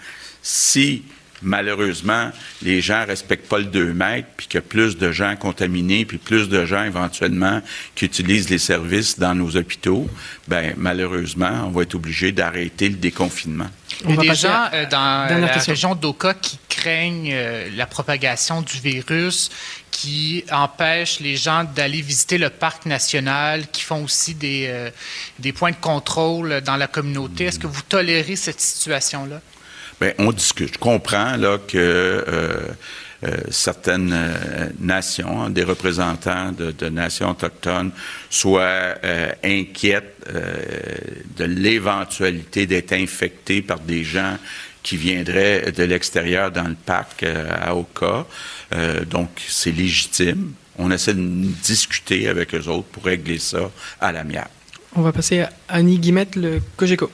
Si 0.41 1.03
malheureusement, 1.41 2.31
les 2.61 2.81
gens 2.81 3.05
respectent 3.05 3.47
pas 3.47 3.59
le 3.59 3.65
2 3.65 3.93
mètres, 3.93 4.27
puis 4.37 4.47
qu'il 4.47 4.55
y 4.55 4.59
a 4.59 4.61
plus 4.61 4.97
de 4.97 5.11
gens 5.11 5.35
contaminés, 5.35 6.05
puis 6.05 6.17
plus 6.17 6.49
de 6.49 6.65
gens 6.65 6.83
éventuellement 6.83 7.61
qui 7.95 8.05
utilisent 8.05 8.49
les 8.49 8.57
services 8.57 9.19
dans 9.19 9.35
nos 9.35 9.55
hôpitaux, 9.55 10.09
ben 10.47 10.73
malheureusement, 10.77 11.65
on 11.65 11.69
va 11.69 11.83
être 11.83 11.95
obligé 11.95 12.31
d'arrêter 12.31 12.89
le 12.89 12.95
déconfinement. 12.95 13.69
Il 14.05 14.11
y 14.11 14.13
a 14.13 14.21
des 14.21 14.35
gens 14.35 14.69
euh, 14.73 14.85
dans 14.89 15.41
la 15.41 15.47
région 15.47 15.95
d'Oka 15.95 16.33
qui 16.33 16.59
craignent 16.69 17.31
euh, 17.33 17.69
la 17.75 17.85
propagation 17.85 18.61
du 18.61 18.79
virus, 18.79 19.49
qui 19.91 20.45
empêchent 20.51 21.19
les 21.19 21.35
gens 21.35 21.63
d'aller 21.63 22.01
visiter 22.01 22.37
le 22.37 22.49
parc 22.49 22.85
national, 22.85 23.67
qui 23.67 23.81
font 23.81 24.03
aussi 24.03 24.35
des, 24.35 24.67
euh, 24.69 24.89
des 25.39 25.51
points 25.51 25.71
de 25.71 25.77
contrôle 25.81 26.61
dans 26.61 26.77
la 26.77 26.87
communauté. 26.87 27.45
Est-ce 27.45 27.59
que 27.59 27.67
vous 27.67 27.81
tolérez 27.81 28.35
cette 28.35 28.61
situation-là? 28.61 29.41
Bien, 29.99 30.13
on 30.17 30.31
discute. 30.31 30.73
Je 30.73 30.79
comprends 30.79 31.35
là, 31.35 31.57
que 31.57 31.77
euh, 31.77 32.61
certaines 33.49 34.15
nations, 34.79 35.41
hein, 35.41 35.49
des 35.49 35.63
représentants 35.63 36.51
de, 36.53 36.89
nations 36.89 37.31
autochtones, 37.31 37.91
soient 38.29 38.95
inquiètes 39.43 40.25
de 41.35 41.43
l'éventualité 41.43 42.65
d'être 42.65 42.93
infectés 42.93 43.61
par 43.61 43.79
des 43.79 44.05
gens 44.05 44.37
qui 44.83 44.95
viendraient 44.95 45.73
de 45.73 45.83
l'extérieur 45.83 46.49
dans 46.51 46.69
le 46.69 46.75
parc 46.75 47.23
à 47.23 47.75
Oka. 47.75 48.25
donc, 49.09 49.29
c'est 49.47 49.71
légitime. 49.71 50.53
On 50.77 50.89
essaie 50.91 51.13
de 51.13 51.19
discuter 51.61 52.29
avec 52.29 52.55
eux 52.55 52.67
autres 52.69 52.87
pour 52.87 53.03
régler 53.03 53.37
ça 53.37 53.69
à 53.99 54.13
l'amiable. 54.13 54.49
On 54.95 55.01
va 55.01 55.11
passer 55.11 55.41
à 55.41 55.51
Annie 55.67 55.99
Guimette, 55.99 56.35
le 56.37 56.61
COGECO. 56.77 57.11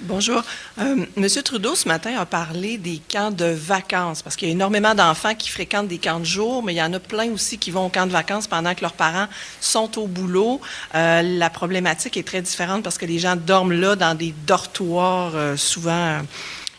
Bonjour. 0.00 0.42
Euh, 0.78 1.04
Monsieur 1.16 1.42
Trudeau, 1.42 1.74
ce 1.74 1.86
matin, 1.86 2.16
a 2.18 2.24
parlé 2.24 2.78
des 2.78 3.02
camps 3.10 3.30
de 3.30 3.44
vacances, 3.44 4.22
parce 4.22 4.36
qu'il 4.36 4.48
y 4.48 4.50
a 4.50 4.54
énormément 4.54 4.94
d'enfants 4.94 5.34
qui 5.34 5.50
fréquentent 5.50 5.88
des 5.88 5.98
camps 5.98 6.18
de 6.18 6.24
jour, 6.24 6.62
mais 6.62 6.72
il 6.72 6.78
y 6.78 6.82
en 6.82 6.94
a 6.94 6.98
plein 6.98 7.30
aussi 7.30 7.58
qui 7.58 7.70
vont 7.70 7.86
au 7.86 7.88
camp 7.90 8.06
de 8.06 8.12
vacances 8.12 8.46
pendant 8.46 8.74
que 8.74 8.80
leurs 8.80 8.94
parents 8.94 9.26
sont 9.60 9.98
au 9.98 10.06
boulot. 10.06 10.62
Euh, 10.94 11.20
la 11.20 11.50
problématique 11.50 12.16
est 12.16 12.26
très 12.26 12.40
différente 12.40 12.82
parce 12.82 12.96
que 12.96 13.04
les 13.04 13.18
gens 13.18 13.36
dorment 13.36 13.72
là 13.72 13.94
dans 13.94 14.14
des 14.14 14.34
dortoirs 14.46 15.32
euh, 15.34 15.56
souvent 15.58 16.22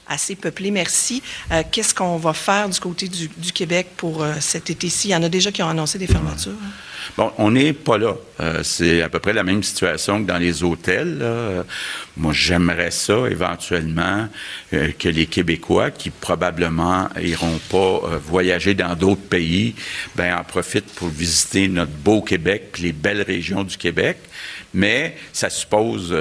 assez 0.08 0.36
peuplés. 0.36 0.72
Merci. 0.72 1.22
Qu'est-ce 1.72 1.96
qu'on 1.96 2.18
va 2.18 2.34
faire 2.34 2.68
du 2.68 2.80
côté 2.80 3.08
du, 3.08 3.30
Québec 3.54 3.88
pour 3.96 4.26
cet 4.42 4.70
été-ci? 4.70 5.08
Il 5.08 5.12
y 5.12 5.16
en 5.16 5.24
a 5.24 5.30
déjà 5.30 5.52
qui 5.52 5.64
ont 5.64 5.70
annoncé 5.70 5.98
des 5.98 6.08
fermetures. 6.08 6.52
Bon, 7.18 7.32
on 7.38 7.52
n'est 7.52 7.74
pas 7.74 7.98
là. 7.98 8.16
Euh, 8.40 8.64
c'est 8.64 9.02
à 9.02 9.10
peu 9.10 9.20
près 9.20 9.34
la 9.34 9.44
même 9.44 9.64
situation 9.64 10.22
que 10.22 10.28
dans 10.28 10.38
les 10.38 10.64
hôtels. 10.64 11.22
Moi, 12.16 12.34
j'aimerais 12.34 12.92
ça 12.92 13.28
éventuellement 13.28 14.28
euh, 14.74 14.92
que 14.98 15.10
les 15.10 15.26
Québécois 15.26 15.90
qui 15.90 16.12
probablement 16.12 17.10
iront 17.20 17.60
pas 17.70 17.78
euh, 17.78 18.20
voyager 18.24 18.76
dans 18.76 18.96
d'autres 18.96 19.22
pays, 19.22 19.74
ben 20.16 20.38
en 20.38 20.44
profitent 20.44 20.94
pour 20.94 21.08
visiter 21.08 21.68
notre 21.68 21.92
beau 21.92 22.22
Québec, 22.22 22.78
les 22.80 22.92
belles 22.92 23.24
régions 23.24 23.64
du 23.64 23.78
Québec 23.78 24.18
mais 24.76 25.16
ça 25.34 25.52
suppose, 25.52 26.16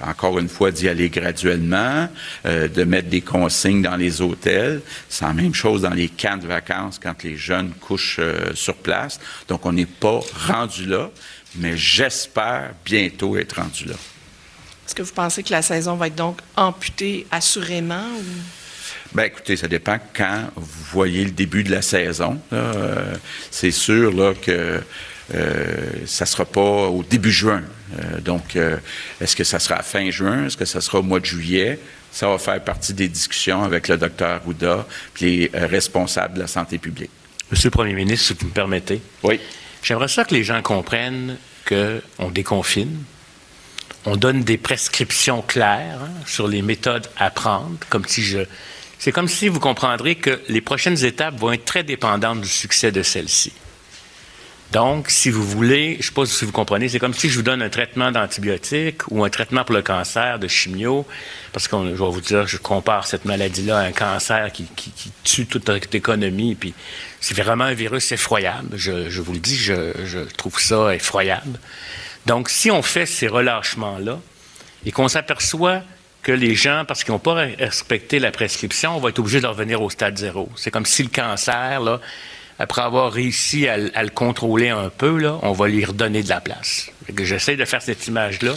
encore 0.00 0.38
une 0.38 0.48
fois, 0.48 0.70
d'y 0.70 0.88
aller 0.88 1.08
graduellement, 1.08 2.08
de 2.44 2.84
mettre 2.84 3.08
des 3.08 3.20
consignes 3.20 3.82
dans 3.82 3.96
les 3.96 4.22
hôtels. 4.22 4.80
C'est 5.08 5.24
la 5.24 5.32
même 5.32 5.54
chose 5.54 5.82
dans 5.82 5.90
les 5.90 6.08
camps 6.08 6.36
de 6.36 6.46
vacances 6.46 7.00
quand 7.02 7.24
les 7.24 7.36
jeunes 7.36 7.72
couchent 7.80 8.20
sur 8.54 8.76
place. 8.76 9.18
Donc, 9.48 9.66
on 9.66 9.72
n'est 9.72 9.86
pas 9.86 10.09
rendu 10.18 10.86
là, 10.86 11.10
mais 11.56 11.76
j'espère 11.76 12.72
bientôt 12.84 13.36
être 13.36 13.60
rendu 13.60 13.84
là. 13.86 13.94
Est-ce 14.86 14.94
que 14.94 15.02
vous 15.02 15.12
pensez 15.12 15.42
que 15.42 15.52
la 15.52 15.62
saison 15.62 15.94
va 15.94 16.08
être 16.08 16.16
donc 16.16 16.38
amputée 16.56 17.26
assurément? 17.30 18.06
Ou? 18.18 18.24
Ben, 19.14 19.24
écoutez, 19.24 19.56
ça 19.56 19.68
dépend 19.68 19.98
quand 20.14 20.50
vous 20.56 20.84
voyez 20.92 21.24
le 21.24 21.30
début 21.30 21.62
de 21.62 21.70
la 21.70 21.82
saison. 21.82 22.40
c'est 23.50 23.70
sûr 23.70 24.12
là, 24.12 24.34
que 24.34 24.80
euh, 25.34 25.76
ça 26.06 26.24
ne 26.24 26.28
sera 26.28 26.44
pas 26.44 26.88
au 26.88 27.02
début 27.02 27.30
juin. 27.30 27.62
Euh, 27.98 28.20
donc, 28.20 28.56
euh, 28.56 28.76
est-ce 29.20 29.36
que 29.36 29.44
ça 29.44 29.58
sera 29.58 29.76
à 29.76 29.82
fin 29.82 30.10
juin? 30.10 30.46
Est-ce 30.46 30.56
que 30.56 30.64
ça 30.64 30.80
sera 30.80 30.98
au 30.98 31.02
mois 31.02 31.20
de 31.20 31.24
juillet? 31.24 31.78
Ça 32.12 32.28
va 32.28 32.38
faire 32.38 32.62
partie 32.62 32.92
des 32.92 33.08
discussions 33.08 33.62
avec 33.62 33.86
le 33.88 33.96
docteur 33.96 34.40
Arruda 34.42 34.86
et 35.20 35.24
les 35.24 35.50
responsables 35.54 36.34
de 36.34 36.40
la 36.40 36.46
santé 36.48 36.78
publique. 36.78 37.10
Monsieur 37.50 37.68
le 37.68 37.72
Premier 37.72 37.94
ministre, 37.94 38.26
si 38.28 38.34
vous 38.34 38.46
me 38.46 38.52
permettez. 38.52 39.00
Oui. 39.22 39.40
J'aimerais 39.82 40.08
ça 40.08 40.24
que 40.24 40.34
les 40.34 40.44
gens 40.44 40.62
comprennent 40.62 41.36
qu'on 41.68 42.30
déconfine, 42.30 43.04
on 44.06 44.16
donne 44.16 44.42
des 44.42 44.58
prescriptions 44.58 45.42
claires 45.42 46.00
hein, 46.02 46.10
sur 46.26 46.48
les 46.48 46.62
méthodes 46.62 47.08
à 47.16 47.30
prendre, 47.30 47.76
comme 47.88 48.06
si 48.06 48.22
je... 48.22 48.40
C'est 48.98 49.12
comme 49.12 49.28
si 49.28 49.48
vous 49.48 49.60
comprendrez 49.60 50.16
que 50.16 50.42
les 50.48 50.60
prochaines 50.60 51.04
étapes 51.04 51.38
vont 51.38 51.52
être 51.52 51.64
très 51.64 51.84
dépendantes 51.84 52.42
du 52.42 52.48
succès 52.48 52.92
de 52.92 53.02
celles-ci. 53.02 53.52
Donc, 54.72 55.10
si 55.10 55.30
vous 55.30 55.42
voulez, 55.42 55.94
je 55.94 55.98
ne 55.98 56.02
sais 56.02 56.12
pas 56.12 56.26
si 56.26 56.44
vous 56.44 56.52
comprenez, 56.52 56.88
c'est 56.88 57.00
comme 57.00 57.14
si 57.14 57.28
je 57.28 57.36
vous 57.36 57.42
donne 57.42 57.60
un 57.60 57.70
traitement 57.70 58.12
d'antibiotiques 58.12 59.10
ou 59.10 59.24
un 59.24 59.30
traitement 59.30 59.64
pour 59.64 59.74
le 59.74 59.82
cancer 59.82 60.38
de 60.38 60.46
chimio, 60.46 61.06
parce 61.52 61.66
que 61.66 61.76
je 61.76 61.90
vais 61.90 62.10
vous 62.10 62.20
dire, 62.20 62.46
je 62.46 62.56
compare 62.56 63.06
cette 63.06 63.24
maladie-là 63.24 63.78
à 63.78 63.82
un 63.82 63.92
cancer 63.92 64.52
qui, 64.52 64.68
tue 65.24 65.46
toute 65.46 65.68
notre 65.68 65.92
économie, 65.92 66.54
puis 66.54 66.72
c'est 67.20 67.36
vraiment 67.36 67.64
un 67.64 67.74
virus 67.74 68.12
effroyable. 68.12 68.76
Je, 68.76 69.20
vous 69.20 69.32
le 69.32 69.40
dis, 69.40 69.56
je, 69.56 70.24
trouve 70.36 70.60
ça 70.60 70.94
effroyable. 70.94 71.58
Donc, 72.26 72.48
si 72.48 72.70
on 72.70 72.82
fait 72.82 73.06
ces 73.06 73.26
relâchements-là 73.26 74.20
et 74.86 74.92
qu'on 74.92 75.08
s'aperçoit 75.08 75.82
que 76.22 76.32
les 76.32 76.54
gens, 76.54 76.84
parce 76.86 77.02
qu'ils 77.02 77.12
n'ont 77.12 77.18
pas 77.18 77.34
respecté 77.34 78.20
la 78.20 78.30
prescription, 78.30 78.96
on 78.96 79.00
va 79.00 79.08
être 79.08 79.18
obligé 79.18 79.40
de 79.40 79.46
revenir 79.46 79.82
au 79.82 79.90
stade 79.90 80.16
zéro. 80.16 80.48
C'est 80.54 80.70
comme 80.70 80.86
si 80.86 81.02
le 81.02 81.08
cancer, 81.08 81.80
là, 81.80 82.00
après 82.60 82.82
avoir 82.82 83.10
réussi 83.10 83.66
à, 83.68 83.78
le 83.78 84.10
contrôler 84.10 84.68
un 84.68 84.90
peu, 84.90 85.26
on 85.40 85.52
va 85.52 85.66
lui 85.66 85.82
redonner 85.82 86.22
de 86.22 86.28
la 86.28 86.42
place. 86.42 86.90
J'essaie 87.22 87.56
de 87.56 87.64
faire 87.64 87.80
cette 87.80 88.06
image-là 88.06 88.54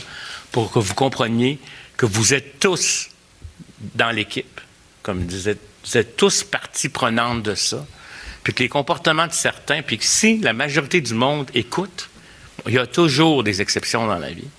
pour 0.51 0.73
que 0.73 0.79
vous 0.79 0.93
compreniez 0.93 1.57
que 1.95 2.05
vous 2.05 2.33
êtes 2.33 2.59
tous 2.59 3.07
dans 3.95 4.11
l'équipe, 4.11 4.59
comme 5.03 5.25
disait, 5.25 5.55
vous 5.85 5.97
êtes 5.97 6.17
tous 6.17 6.43
partie 6.43 6.89
prenante 6.89 7.43
de 7.43 7.55
ça, 7.55 7.85
puis 8.43 8.53
que 8.53 8.63
les 8.63 8.67
comportements 8.67 9.25
de 9.25 9.31
certains, 9.31 9.81
puis 9.81 9.97
que 9.97 10.05
si 10.05 10.37
la 10.39 10.51
majorité 10.51 10.99
du 10.99 11.13
monde 11.13 11.49
écoute, 11.53 12.09
il 12.67 12.73
y 12.73 12.79
a 12.79 12.85
toujours 12.85 13.41
des 13.41 13.61
exceptions 13.61 14.05
dans 14.05 14.19
la 14.19 14.31
vie, 14.31 14.49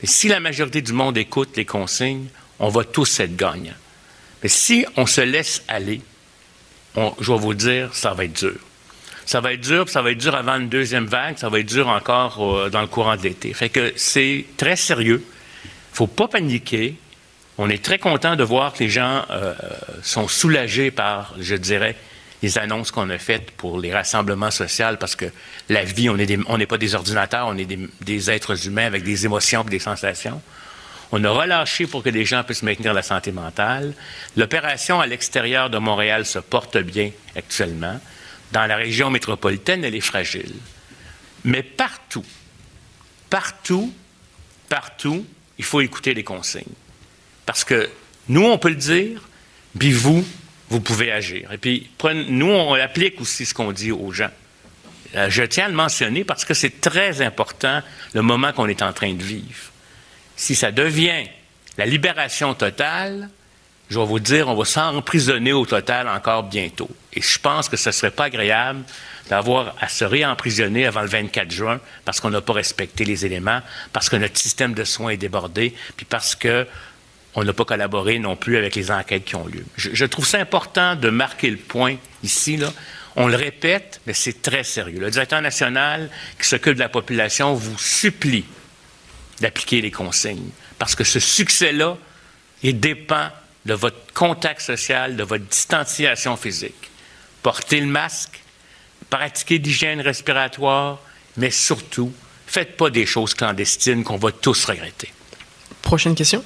mais 0.00 0.08
si 0.08 0.28
la 0.28 0.40
majorité 0.40 0.80
du 0.80 0.94
monde 0.94 1.18
écoute 1.18 1.54
les 1.56 1.66
consignes, 1.66 2.28
on 2.58 2.70
va 2.70 2.82
tous 2.82 3.20
être 3.20 3.36
gagnants. 3.36 3.76
Mais 4.42 4.48
si 4.48 4.86
on 4.96 5.04
se 5.04 5.20
laisse 5.20 5.62
aller, 5.68 6.00
je 6.96 7.30
vais 7.30 7.38
vous 7.38 7.52
dire, 7.52 7.94
ça 7.94 8.14
va 8.14 8.24
être 8.24 8.40
dur. 8.40 8.56
Ça 9.26 9.40
va 9.40 9.52
être 9.52 9.60
dur, 9.60 9.88
ça 9.88 10.02
va 10.02 10.12
être 10.12 10.18
dur 10.18 10.36
avant 10.36 10.54
une 10.54 10.68
deuxième 10.68 11.06
vague, 11.06 11.36
ça 11.36 11.48
va 11.48 11.58
être 11.58 11.66
dur 11.66 11.88
encore 11.88 12.40
euh, 12.40 12.70
dans 12.70 12.80
le 12.80 12.86
courant 12.86 13.16
de 13.16 13.22
l'été. 13.22 13.52
Fait 13.52 13.68
que 13.68 13.92
c'est 13.96 14.44
très 14.56 14.76
sérieux. 14.76 15.24
faut 15.92 16.06
pas 16.06 16.28
paniquer. 16.28 16.94
On 17.58 17.68
est 17.68 17.82
très 17.82 17.98
content 17.98 18.36
de 18.36 18.44
voir 18.44 18.72
que 18.72 18.84
les 18.84 18.88
gens 18.88 19.24
euh, 19.30 19.54
sont 20.02 20.28
soulagés 20.28 20.92
par, 20.92 21.34
je 21.40 21.56
dirais, 21.56 21.96
les 22.42 22.58
annonces 22.58 22.92
qu'on 22.92 23.10
a 23.10 23.18
faites 23.18 23.50
pour 23.50 23.80
les 23.80 23.92
rassemblements 23.92 24.52
sociaux, 24.52 24.96
parce 25.00 25.16
que 25.16 25.26
la 25.68 25.82
vie, 25.82 26.08
on 26.08 26.16
n'est 26.58 26.66
pas 26.66 26.78
des 26.78 26.94
ordinateurs, 26.94 27.48
on 27.48 27.56
est 27.56 27.64
des, 28.00 28.30
êtres 28.30 28.66
humains 28.68 28.86
avec 28.86 29.02
des 29.02 29.24
émotions 29.24 29.64
et 29.66 29.70
des 29.70 29.78
sensations. 29.80 30.40
On 31.10 31.24
a 31.24 31.30
relâché 31.30 31.86
pour 31.86 32.02
que 32.04 32.10
les 32.10 32.24
gens 32.24 32.44
puissent 32.44 32.62
maintenir 32.62 32.92
la 32.92 33.02
santé 33.02 33.32
mentale. 33.32 33.94
L'opération 34.36 35.00
à 35.00 35.06
l'extérieur 35.06 35.70
de 35.70 35.78
Montréal 35.78 36.26
se 36.26 36.38
porte 36.38 36.76
bien 36.76 37.10
actuellement 37.34 37.98
dans 38.52 38.66
la 38.66 38.76
région 38.76 39.10
métropolitaine, 39.10 39.84
elle 39.84 39.94
est 39.94 40.00
fragile. 40.00 40.54
Mais 41.44 41.62
partout, 41.62 42.24
partout, 43.30 43.92
partout, 44.68 45.26
il 45.58 45.64
faut 45.64 45.80
écouter 45.80 46.14
les 46.14 46.24
consignes. 46.24 46.64
Parce 47.44 47.64
que 47.64 47.88
nous, 48.28 48.44
on 48.44 48.58
peut 48.58 48.70
le 48.70 48.76
dire, 48.76 49.28
puis 49.78 49.92
vous, 49.92 50.26
vous 50.68 50.80
pouvez 50.80 51.12
agir. 51.12 51.52
Et 51.52 51.58
puis, 51.58 51.90
nous, 52.28 52.50
on 52.50 52.74
applique 52.74 53.20
aussi 53.20 53.46
ce 53.46 53.54
qu'on 53.54 53.72
dit 53.72 53.92
aux 53.92 54.12
gens. 54.12 54.30
Euh, 55.14 55.30
je 55.30 55.42
tiens 55.44 55.66
à 55.66 55.68
le 55.68 55.74
mentionner 55.74 56.24
parce 56.24 56.44
que 56.44 56.54
c'est 56.54 56.80
très 56.80 57.22
important 57.22 57.82
le 58.12 58.22
moment 58.22 58.52
qu'on 58.52 58.68
est 58.68 58.82
en 58.82 58.92
train 58.92 59.12
de 59.12 59.22
vivre. 59.22 59.70
Si 60.36 60.54
ça 60.54 60.72
devient 60.72 61.26
la 61.78 61.86
libération 61.86 62.54
totale, 62.54 63.30
je 63.88 63.98
vais 63.98 64.04
vous 64.04 64.18
dire, 64.18 64.48
on 64.48 64.54
va 64.54 64.64
s'emprisonner 64.64 65.52
au 65.52 65.64
total 65.64 66.08
encore 66.08 66.42
bientôt. 66.42 66.90
Et 67.12 67.22
je 67.22 67.38
pense 67.38 67.68
que 67.68 67.76
ce 67.76 67.90
ne 67.90 67.92
serait 67.92 68.10
pas 68.10 68.24
agréable 68.24 68.82
d'avoir 69.28 69.74
à 69.80 69.88
se 69.88 70.04
réemprisonner 70.04 70.86
avant 70.86 71.02
le 71.02 71.08
24 71.08 71.50
juin 71.50 71.80
parce 72.04 72.20
qu'on 72.20 72.30
n'a 72.30 72.40
pas 72.40 72.52
respecté 72.52 73.04
les 73.04 73.24
éléments, 73.24 73.60
parce 73.92 74.08
que 74.08 74.16
notre 74.16 74.38
système 74.38 74.74
de 74.74 74.84
soins 74.84 75.10
est 75.10 75.16
débordé, 75.16 75.74
puis 75.96 76.06
parce 76.06 76.34
que 76.34 76.66
on 77.36 77.44
n'a 77.44 77.52
pas 77.52 77.66
collaboré 77.66 78.18
non 78.18 78.34
plus 78.34 78.56
avec 78.56 78.74
les 78.74 78.90
enquêtes 78.90 79.24
qui 79.24 79.36
ont 79.36 79.46
lieu. 79.46 79.64
Je, 79.76 80.04
trouve 80.06 80.26
ça 80.26 80.38
important 80.38 80.96
de 80.96 81.10
marquer 81.10 81.50
le 81.50 81.58
point 81.58 81.96
ici. 82.22 82.56
Là. 82.56 82.72
On 83.14 83.28
le 83.28 83.36
répète, 83.36 84.00
mais 84.06 84.14
c'est 84.14 84.40
très 84.40 84.64
sérieux. 84.64 84.98
Le 84.98 85.10
directeur 85.10 85.42
national 85.42 86.08
qui 86.40 86.48
s'occupe 86.48 86.74
de 86.74 86.80
la 86.80 86.88
population 86.88 87.52
vous 87.52 87.78
supplie 87.78 88.46
d'appliquer 89.40 89.82
les 89.82 89.90
consignes 89.90 90.48
parce 90.78 90.94
que 90.94 91.04
ce 91.04 91.20
succès-là, 91.20 91.98
il 92.62 92.80
dépend 92.80 93.28
de 93.66 93.74
votre 93.74 94.12
contact 94.14 94.60
social, 94.60 95.16
de 95.16 95.24
votre 95.24 95.44
distanciation 95.44 96.36
physique. 96.36 96.90
Portez 97.42 97.80
le 97.80 97.86
masque, 97.86 98.40
pratiquez 99.10 99.58
l'hygiène 99.58 100.00
respiratoire, 100.00 101.00
mais 101.36 101.50
surtout, 101.50 102.12
faites 102.46 102.76
pas 102.76 102.90
des 102.90 103.06
choses 103.06 103.34
clandestines 103.34 104.04
qu'on 104.04 104.16
va 104.16 104.30
tous 104.32 104.64
regretter. 104.64 105.12
Prochaine 105.82 106.14
question. 106.14 106.44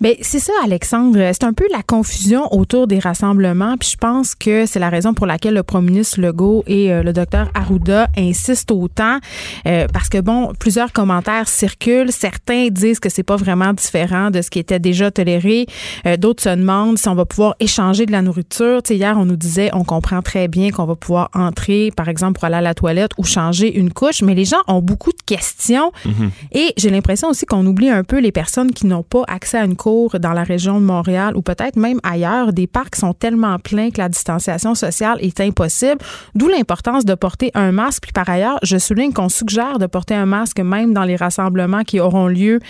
Bien, 0.00 0.14
c'est 0.20 0.38
ça, 0.38 0.52
Alexandre. 0.64 1.18
C'est 1.32 1.44
un 1.44 1.52
peu 1.52 1.66
la 1.70 1.82
confusion 1.82 2.52
autour 2.52 2.86
des 2.86 2.98
rassemblements. 2.98 3.76
Puis 3.78 3.90
je 3.92 3.96
pense 3.96 4.34
que 4.34 4.66
c'est 4.66 4.78
la 4.78 4.88
raison 4.88 5.14
pour 5.14 5.26
laquelle 5.26 5.54
le 5.54 5.62
premier 5.62 5.90
ministre 5.90 6.20
Legault 6.20 6.64
et 6.66 6.92
euh, 6.92 7.02
le 7.02 7.12
docteur 7.12 7.50
Arruda 7.54 8.08
insistent 8.16 8.72
autant. 8.72 9.18
Euh, 9.66 9.86
parce 9.92 10.08
que, 10.08 10.18
bon, 10.18 10.52
plusieurs 10.58 10.92
commentaires 10.92 11.48
circulent. 11.48 12.12
Certains 12.12 12.68
disent 12.68 13.00
que 13.00 13.08
c'est 13.08 13.22
pas 13.22 13.36
vraiment 13.36 13.72
différent 13.72 14.30
de 14.30 14.42
ce 14.42 14.50
qui 14.50 14.58
était 14.58 14.78
déjà 14.78 15.10
toléré. 15.10 15.66
Euh, 16.06 16.16
d'autres 16.16 16.42
se 16.42 16.48
demandent 16.48 16.98
si 16.98 17.08
on 17.08 17.14
va 17.14 17.24
pouvoir 17.24 17.54
échanger 17.60 18.06
de 18.06 18.12
la 18.12 18.22
nourriture. 18.22 18.82
Tu 18.82 18.88
sais, 18.88 18.96
hier, 18.96 19.16
on 19.18 19.24
nous 19.24 19.36
disait, 19.36 19.70
on 19.72 19.84
comprend 19.84 20.22
très 20.22 20.48
bien 20.48 20.70
qu'on 20.70 20.84
va 20.84 20.96
pouvoir 20.96 21.30
entrer, 21.34 21.90
par 21.96 22.08
exemple, 22.08 22.34
pour 22.34 22.44
aller 22.44 22.56
à 22.56 22.60
la 22.60 22.74
toilette 22.74 23.12
ou 23.18 23.24
changer 23.24 23.78
une 23.78 23.92
couche. 23.92 24.22
Mais 24.22 24.34
les 24.34 24.44
gens 24.44 24.62
ont 24.66 24.80
beaucoup 24.80 25.12
de 25.12 25.22
questions. 25.24 25.92
Mm-hmm. 26.06 26.30
Et 26.52 26.72
j'ai 26.76 26.90
l'impression 26.90 27.28
aussi 27.28 27.46
qu'on 27.46 27.64
oublie 27.66 27.90
un 27.90 28.04
peu 28.04 28.18
les 28.18 28.32
personnes 28.32 28.72
qui 28.72 28.86
n'ont 28.86 29.02
pas 29.02 29.22
accès 29.28 29.41
à 29.54 29.64
une 29.64 29.76
couche 29.76 30.12
dans 30.12 30.32
la 30.32 30.44
région 30.44 30.80
de 30.80 30.84
Montréal 30.84 31.36
ou 31.36 31.42
peut-être 31.42 31.76
même 31.76 32.00
ailleurs, 32.02 32.52
des 32.52 32.66
parcs 32.66 32.96
sont 32.96 33.12
tellement 33.12 33.58
pleins 33.58 33.90
que 33.90 33.98
la 33.98 34.08
distanciation 34.08 34.74
sociale 34.74 35.18
est 35.20 35.40
impossible, 35.40 35.98
d'où 36.34 36.48
l'importance 36.48 37.04
de 37.04 37.14
porter 37.14 37.50
un 37.54 37.72
masque. 37.72 38.04
Puis 38.04 38.12
par 38.12 38.28
ailleurs, 38.28 38.58
je 38.62 38.78
souligne 38.78 39.12
qu'on 39.12 39.28
suggère 39.28 39.78
de 39.78 39.86
porter 39.86 40.14
un 40.14 40.26
masque 40.26 40.60
même 40.60 40.94
dans 40.94 41.04
les 41.04 41.16
rassemblements 41.16 41.82
qui 41.82 42.00
auront 42.00 42.28
lieu 42.28 42.60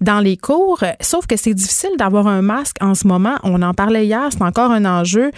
dans 0.00 0.20
les 0.20 0.36
cours, 0.36 0.82
sauf 1.00 1.26
que 1.26 1.36
c'est 1.36 1.54
difficile 1.54 1.92
d'avoir 1.98 2.26
un 2.26 2.42
masque 2.42 2.76
en 2.80 2.94
ce 2.94 3.06
moment. 3.06 3.36
On 3.42 3.62
en 3.62 3.74
parlait 3.74 4.06
hier, 4.06 4.28
c'est 4.30 4.42
encore 4.42 4.70
un 4.70 4.84
enjeu 4.84 5.30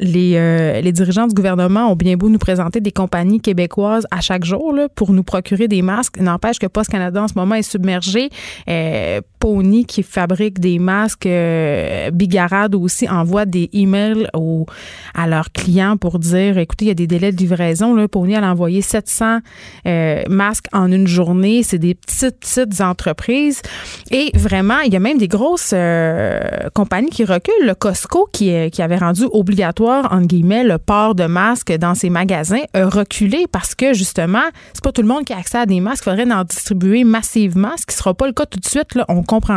les, 0.00 0.32
euh, 0.36 0.92
dirigeants 0.92 1.26
du 1.26 1.34
gouvernement 1.34 1.92
ont 1.92 1.96
bien 1.96 2.16
beau 2.16 2.28
nous 2.28 2.38
présenter 2.38 2.80
des 2.80 2.90
compagnies 2.90 3.40
québécoises 3.40 4.06
à 4.10 4.20
chaque 4.20 4.44
jour 4.44 4.74
pour 4.94 5.12
nous 5.12 5.22
procurer 5.22 5.68
des 5.68 5.82
masques. 5.82 6.18
N'empêche 6.18 6.58
que 6.58 6.66
Post 6.66 6.90
Canada 6.90 7.22
en 7.22 7.28
ce 7.28 7.34
moment 7.36 7.54
est 7.54 7.62
submergé. 7.62 8.30
Euh, 8.68 9.20
Pony 9.40 9.84
qui 9.86 10.02
fabrique 10.02 10.60
des 10.60 10.78
masques, 10.78 11.26
euh, 11.26 12.10
Bigarade 12.10 12.74
aussi 12.74 13.08
envoie 13.08 13.46
des 13.46 13.70
emails 13.72 14.28
aux, 14.34 14.66
à 15.14 15.26
leurs 15.26 15.50
clients 15.50 15.96
pour 15.96 16.18
dire 16.18 16.58
écoutez, 16.58 16.84
il 16.84 16.88
y 16.88 16.92
a 16.92 16.94
des 16.94 17.06
délais 17.06 17.32
de 17.32 17.38
livraison. 17.38 17.94
Là. 17.94 18.06
Pony 18.06 18.36
a 18.36 18.42
envoyé 18.48 18.82
700 18.82 19.38
euh, 19.86 20.22
masques 20.28 20.66
en 20.72 20.92
une 20.92 21.06
journée. 21.06 21.62
C'est 21.62 21.78
des 21.78 21.94
petites, 21.94 22.38
petites 22.38 22.80
entreprises. 22.80 23.62
Et 24.10 24.30
vraiment, 24.34 24.78
il 24.80 24.92
y 24.92 24.96
a 24.96 25.00
même 25.00 25.18
des 25.18 25.28
grosses 25.28 25.72
euh, 25.72 26.40
compagnies 26.74 27.10
qui 27.10 27.24
reculent. 27.24 27.66
Le 27.66 27.74
Costco 27.74 28.28
qui, 28.32 28.70
qui 28.70 28.82
avait 28.82 28.98
rendu 28.98 29.24
obligatoire 29.32 29.80
entre 30.10 30.26
guillemets, 30.26 30.64
le 30.64 30.78
port 30.78 31.14
de 31.14 31.24
masques 31.24 31.72
dans 31.72 31.94
ces 31.94 32.10
magasins 32.10 32.62
a 32.74 32.86
reculé 32.86 33.46
parce 33.50 33.74
que, 33.74 33.92
justement, 33.94 34.42
c'est 34.72 34.84
pas 34.84 34.92
tout 34.92 35.02
le 35.02 35.08
monde 35.08 35.24
qui 35.24 35.32
a 35.32 35.38
accès 35.38 35.58
à 35.58 35.66
des 35.66 35.80
masques. 35.80 36.04
Il 36.06 36.10
faudrait 36.10 36.32
en 36.32 36.44
distribuer 36.44 37.04
massivement, 37.04 37.72
ce 37.78 37.86
qui 37.86 37.94
sera 37.94 38.14
pas 38.14 38.26
le 38.26 38.32
cas 38.32 38.46
tout 38.46 38.58
de 38.58 38.66
suite, 38.66 38.94
là, 38.94 39.04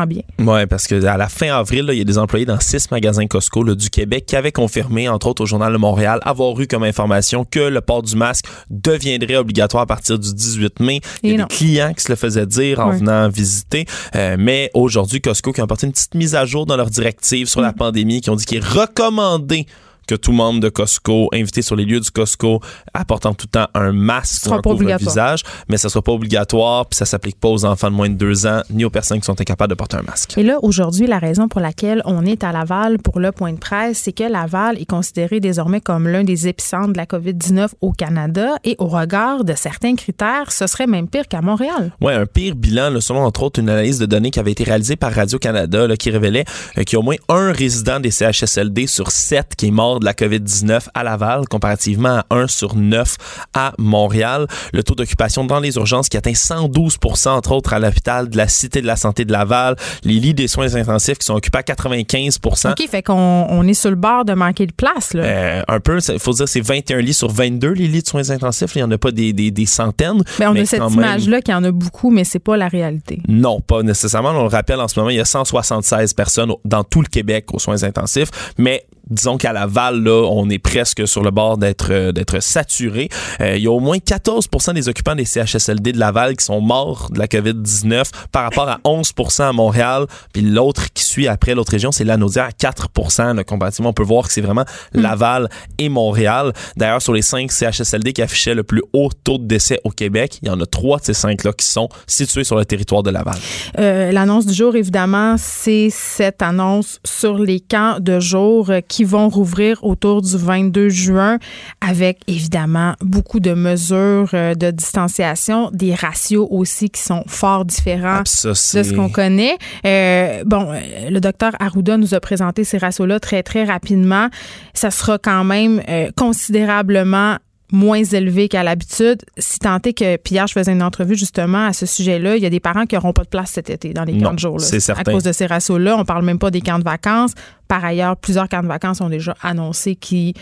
bien. 0.08 0.22
Oui, 0.40 0.66
parce 0.68 0.88
qu'à 0.88 1.18
la 1.18 1.30
fin 1.30 1.54
avril, 1.54 1.90
il 1.92 1.98
y 1.98 2.02
a 2.02 2.04
des 2.04 2.18
employés 2.18 2.46
dans 2.46 2.60
six 2.60 2.92
magasins 2.92 3.26
Costco 3.28 3.64
du 3.76 3.90
Québec 3.90 4.26
qui 4.26 4.36
avaient 4.36 4.52
confirmé, 4.52 5.10
entre 5.10 5.28
autres 5.28 5.44
au 5.44 5.46
Journal 5.46 5.74
de 5.74 5.78
Montréal, 5.78 6.20
avoir 6.24 6.60
eu 6.60 6.68
comme 6.68 6.84
information 6.84 7.46
que 7.46 7.60
le 7.60 7.82
port 7.82 8.04
du 8.04 8.16
masque 8.16 8.46
deviendrait 8.70 9.38
obligatoire 9.38 9.84
à 9.84 9.86
partir 9.88 10.20
du 10.20 10.34
18 10.34 10.80
mai. 10.80 11.02
Il 11.24 11.32
y 11.32 11.34
a 11.34 11.46
des 11.46 11.56
clients 11.56 11.94
qui 11.94 12.04
se 12.04 12.12
le 12.12 12.16
faisaient 12.16 12.46
dire 12.46 12.80
en 12.80 12.92
venant 12.92 13.30
visiter. 13.30 13.86
Euh, 14.16 14.36
mais 14.38 14.70
aujourd'hui, 14.74 15.22
Costco 15.22 15.52
qui 15.52 15.62
a 15.62 15.64
apporté 15.64 15.88
une 15.88 15.94
petite 15.94 16.16
mise 16.16 16.36
à 16.36 16.46
jour 16.46 16.66
dans 16.66 16.78
leur 16.78 16.90
directive 16.90 17.48
sur 17.48 17.62
la 17.62 17.72
mm. 17.72 17.76
pandémie, 17.76 18.22
qui 18.22 18.30
ont 18.30 18.36
dit 18.36 18.46
qu'il 18.46 18.58
est 18.58 18.66
recommandé 18.66 19.66
que 20.08 20.16
tout 20.16 20.32
membre 20.32 20.60
de 20.60 20.70
Costco, 20.70 21.30
invité 21.34 21.62
sur 21.62 21.76
les 21.76 21.86
lieux 21.86 22.00
du 22.00 22.12
Costco, 22.12 22.62
apportant 22.94 23.34
tout 23.34 23.48
le 23.48 23.60
temps 23.60 23.68
un 23.74 23.92
masque 23.92 24.44
pour 24.44 24.54
un 24.54 24.62
couvre-visage, 24.62 25.44
mais 25.70 25.78
ça 25.78 25.90
sera 25.90 26.02
pas 26.02 26.12
obligatoire, 26.12 26.86
puis 26.88 26.98
ça 26.98 27.06
s'applique 27.06 27.40
pas 27.40 27.50
aux 27.50 27.66
enfants 27.66 27.90
de 27.90 27.96
moins 27.96 28.10
de 28.10 28.16
deux 28.16 28.46
ans, 28.46 28.62
ni 28.70 28.86
aux 28.86 28.90
personnes 28.90 29.20
qui 29.20 29.26
sont 29.26 29.40
incapables 29.40 29.72
de 29.72 29.76
porter 29.76 29.98
un 29.98 30.04
masque. 30.04 30.38
Et 30.38 30.44
là, 30.44 30.58
aujourd'hui, 30.62 31.08
la 31.08 31.20
raison 31.20 31.48
pour 31.48 31.62
laquelle 31.62 32.02
on 32.06 32.26
est 32.26 32.44
à 32.44 32.52
Laval 32.52 33.00
pour 33.00 33.20
le 33.20 33.32
point 33.32 33.54
de 33.54 33.60
presse, 33.60 34.00
c'est 34.00 34.14
que 34.14 34.24
Laval 34.24 34.80
est 34.80 34.90
considéré 34.90 35.40
désormais 35.40 35.82
comme 35.82 36.08
l'un 36.08 36.24
des 36.24 36.48
épicentres 36.48 36.94
de 36.94 36.98
la 36.98 37.06
COVID-19 37.06 37.70
au 37.82 37.92
Canada, 37.92 38.56
et 38.64 38.76
au 38.80 38.88
regard 38.88 39.44
de 39.44 39.54
certains 39.54 39.96
critères, 39.96 40.52
ce 40.52 40.68
serait 40.68 40.88
même 40.88 41.08
pire 41.08 41.28
qu'à 41.28 41.42
Montréal. 41.42 41.94
Oui, 42.02 42.14
un 42.14 42.26
pire 42.26 42.56
bilan, 42.56 43.00
selon 43.02 43.22
entre 43.22 43.44
autres 43.44 43.60
une 43.60 43.70
analyse 43.70 44.00
de 44.00 44.06
données 44.06 44.32
qui 44.32 44.40
avait 44.40 44.52
été 44.52 44.64
réalisée 44.64 44.96
par 44.96 45.14
Radio-Canada, 45.14 45.88
qui 45.98 46.10
révélait 46.10 46.46
euh, 46.78 46.84
qu'il 46.84 46.94
y 46.94 46.96
a 46.98 47.00
au 47.00 47.04
moins 47.04 47.16
un 47.30 47.52
résident 47.52 48.00
des 48.00 48.12
CHSLD 48.12 48.88
sur 48.88 49.12
sept 49.12 49.56
qui 49.56 49.68
est 49.68 49.72
mort 49.72 49.93
de 50.00 50.06
la 50.06 50.14
COVID-19 50.14 50.88
à 50.94 51.04
Laval, 51.04 51.48
comparativement 51.48 52.20
à 52.20 52.26
1 52.30 52.48
sur 52.48 52.76
9 52.76 53.18
à 53.54 53.74
Montréal. 53.78 54.48
Le 54.74 54.84
taux 54.84 54.96
d'occupation 54.96 55.46
dans 55.46 55.60
les 55.60 55.76
urgences 55.76 56.10
qui 56.10 56.18
atteint 56.18 56.32
112% 56.32 57.30
entre 57.30 57.52
autres 57.52 57.74
à 57.74 57.80
l'hôpital 57.80 58.30
de 58.30 58.38
la 58.38 58.48
Cité 58.48 58.82
de 58.82 58.88
la 58.88 58.96
Santé 58.96 59.26
de 59.26 59.32
Laval. 59.32 59.76
Les 60.04 60.16
lits 60.16 60.34
des 60.34 60.48
soins 60.48 60.76
intensifs 60.76 61.18
qui 61.18 61.26
sont 61.26 61.36
occupés 61.36 61.60
à 61.60 61.64
95 61.64 62.40
OK, 62.44 62.88
fait 62.90 63.04
qu'on 63.04 63.48
on 63.50 63.68
est 63.68 63.74
sur 63.74 63.90
le 63.90 63.96
bord 63.96 64.26
de 64.26 64.34
manquer 64.34 64.66
de 64.66 64.72
place. 64.72 65.14
Là. 65.14 65.24
Euh, 65.24 65.62
un 65.68 65.80
peu, 65.80 66.00
il 66.08 66.20
faut 66.20 66.34
dire 66.34 66.48
c'est 66.48 66.62
21 66.62 67.00
lits 67.00 67.14
sur 67.14 67.32
22 67.32 67.72
les 67.72 67.88
lits 67.88 68.02
de 68.02 68.08
soins 68.08 68.30
intensifs. 68.30 68.76
Il 68.76 68.80
n'y 68.80 68.84
en 68.84 68.92
a 68.92 68.98
pas 68.98 69.12
des, 69.12 69.34
des, 69.34 69.52
des 69.52 69.66
centaines. 69.66 70.24
Ben, 70.40 70.52
mais 70.54 70.60
on 70.60 70.64
a 70.64 70.66
cette 70.66 70.92
image-là 70.92 71.42
qu'il 71.42 71.54
y 71.54 71.58
en 71.58 71.64
a 71.64 71.72
beaucoup, 71.72 72.12
mais 72.12 72.24
c'est 72.24 72.40
pas 72.40 72.58
la 72.58 72.68
réalité. 72.68 73.22
Non, 73.28 73.62
pas 73.62 73.84
nécessairement. 73.84 74.32
On 74.32 74.44
le 74.44 74.48
rappelle 74.48 74.80
en 74.80 74.88
ce 74.88 75.00
moment, 75.00 75.10
il 75.10 75.18
y 75.18 75.22
a 75.22 75.26
176 75.26 76.14
personnes 76.14 76.54
dans 76.66 76.84
tout 76.84 77.02
le 77.02 77.08
Québec 77.08 77.48
aux 77.54 77.60
soins 77.60 77.84
intensifs, 77.84 78.30
mais 78.58 78.86
disons 79.10 79.38
qu'à 79.38 79.54
Laval, 79.54 80.02
là, 80.02 80.28
on 80.30 80.50
est 80.50 80.60
presque 80.60 81.08
sur 81.08 81.24
le 81.24 81.32
bord 81.32 81.58
d'être 81.58 81.92
euh, 81.92 82.12
d'être 82.12 82.42
saturé. 82.42 83.10
Euh, 83.42 83.58
il 83.58 83.64
y 83.64 83.68
a 83.68 83.72
au 83.72 83.80
moins 83.80 83.98
14% 83.98 84.74
des 84.74 84.88
occupants 84.90 85.16
des 85.16 85.26
CHSLD 85.26 85.94
de 85.94 86.00
Laval 86.00 86.36
qui 86.36 86.46
sont 86.46 86.62
morts 86.62 87.10
de 87.12 87.20
la 87.20 87.28
COVID-19 87.28 88.10
par 88.32 88.44
rapport 88.44 88.70
à 88.70 88.80
11% 88.86 89.44
à 89.44 89.54
Montréal. 89.54 90.06
Puis 90.32 90.42
l'autre 90.42 90.94
qui 90.94 91.04
suit 91.04 91.28
après 91.28 91.56
l'autre 91.56 91.72
région, 91.72 91.92
c'est 91.92 92.04
Lanaudière 92.04 92.46
à 92.46 92.52
4 92.52 92.90
là, 93.36 93.44
comparativement. 93.44 93.90
On 93.90 93.94
peut 93.94 94.04
voir 94.04 94.28
que 94.28 94.34
c'est 94.34 94.42
vraiment 94.42 94.66
hmm. 94.94 95.02
Laval 95.02 95.50
et 95.78 95.90
Montréal. 95.90 96.54
D'ailleurs, 96.78 97.02
sur 97.02 97.14
les 97.14 97.22
5 97.22 97.52
CHSLD 97.52 98.14
qui 98.14 98.22
affichaient 98.22 98.56
le 98.56 98.64
plus 98.64 98.82
haut 98.94 99.10
taux 99.24 99.38
de 99.38 99.46
décès 99.46 99.80
au 99.84 99.90
Québec, 99.90 100.40
il 100.42 100.48
y 100.48 100.52
en 100.52 100.60
a 100.60 100.66
trois 100.66 101.00
de 101.00 101.06
ces 101.06 101.14
cinq-là 101.14 101.54
qui 101.54 101.66
sont 101.66 101.90
situés 102.08 102.44
sur 102.44 102.56
le 102.56 102.66
territoire 102.66 103.04
de 103.04 103.10
Laval. 103.10 103.36
Euh, 103.80 104.12
L'annonce 104.12 104.46
du 104.46 104.54
jour, 104.54 104.76
évidemment, 104.76 105.36
c'est 105.38 105.90
cette 105.90 106.42
annonce 106.42 107.00
sur 107.04 107.38
les 107.38 107.60
camps 107.60 107.98
de 108.00 108.20
jour 108.20 108.72
qui 108.88 108.93
vont 109.02 109.30
rouvrir 109.30 109.84
autour 109.84 110.22
du 110.22 110.38
22 110.38 110.90
juin 110.90 111.40
avec 111.82 112.20
évidemment 112.28 112.94
beaucoup 113.02 113.40
de 113.40 113.54
mesures 113.54 114.30
euh, 114.34 114.54
de 114.54 114.70
distanciation, 114.70 115.72
des 115.74 115.96
ratios 115.96 116.48
aussi 116.52 116.92
qui 116.92 117.02
sont 117.02 117.24
fort 117.26 117.66
différents 117.66 118.20
ah, 118.20 118.50
de 118.50 118.54
ce 118.54 118.94
qu'on 118.94 119.10
connaît. 119.10 119.58
Euh, 119.86 120.44
bon, 120.46 120.68
euh, 120.72 121.10
le 121.10 121.20
docteur 121.20 121.54
Arruda 121.60 121.98
nous 121.98 122.14
a 122.14 122.20
présenté 122.20 122.64
ces 122.64 122.78
ratios-là 122.78 123.20
très, 123.20 123.42
très 123.42 123.64
rapidement. 123.64 124.28
Ça 124.76 124.92
sera 124.92 125.18
quand 125.18 125.44
même 125.44 125.82
considérablement 126.16 127.38
moins 127.74 128.04
élevé 128.04 128.48
qu'à 128.48 128.64
l'habitude. 128.64 129.24
Si 129.38 129.60
tant 129.60 129.80
est 129.84 129.94
que, 129.94 130.16
puis 130.18 130.36
hier, 130.36 130.48
je 130.48 130.54
faisais 130.54 130.72
une 130.72 130.84
entrevue 130.84 131.16
justement 131.16 131.66
à 131.66 131.74
ce 131.74 131.86
sujet-là, 131.86 132.38
il 132.38 132.44
y 132.44 132.46
a 132.46 132.50
des 132.50 132.60
parents 132.60 132.86
qui 132.86 132.96
n'auront 132.96 133.14
pas 133.14 133.24
de 133.24 133.30
place 133.30 133.52
cet 133.52 133.70
été 133.70 133.94
dans 133.94 134.06
les 134.06 134.18
camps 134.20 134.34
de 134.34 134.40
jour. 134.40 134.62
C'est 134.62 134.80
certain. 134.80 135.02
À 135.02 135.14
cause 135.14 135.24
de 135.24 135.32
ces 135.32 135.48
ratios-là, 135.48 135.98
on 135.98 136.06
parle 136.06 136.24
même 136.24 136.40
pas 136.40 136.52
des 136.52 136.62
camps 136.62 136.80
de 136.80 136.84
vacances. 136.84 137.34
Par 137.68 137.84
ailleurs, 137.84 138.16
plusieurs 138.16 138.48
camps 138.48 138.64
de 138.64 138.68
vacances 138.68 139.02
ont 139.02 139.10
déjà 139.10 139.36
annoncé 139.42 139.96
qui 139.96 140.34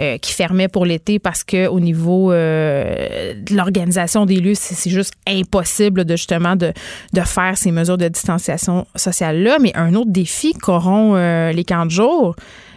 euh, 0.00 0.16
qui 0.16 0.32
fermaient 0.32 0.68
pour 0.68 0.86
l'été 0.86 1.18
parce 1.18 1.44
que 1.44 1.66
au 1.66 1.78
niveau 1.78 2.32
euh, 2.32 3.34
de 3.34 3.54
l'organisation 3.54 4.24
des 4.24 4.40
lieux, 4.40 4.54
c'est 4.54 4.88
juste 4.88 5.12
impossible 5.28 6.06
de 6.06 6.16
justement 6.16 6.56
de, 6.56 6.72
de 7.12 7.20
faire 7.20 7.58
ces 7.58 7.70
mesures 7.72 7.98
de 7.98 8.08
distanciation 8.08 8.86
sociale 8.96 9.42
là. 9.42 9.58
Mais 9.60 9.70
un 9.76 9.94
autre 9.94 10.10
défi 10.10 10.54
qu'auront 10.54 11.14
euh, 11.14 11.52
les 11.52 11.64
camps 11.64 11.84
de 11.84 11.90
jour, 11.90 12.34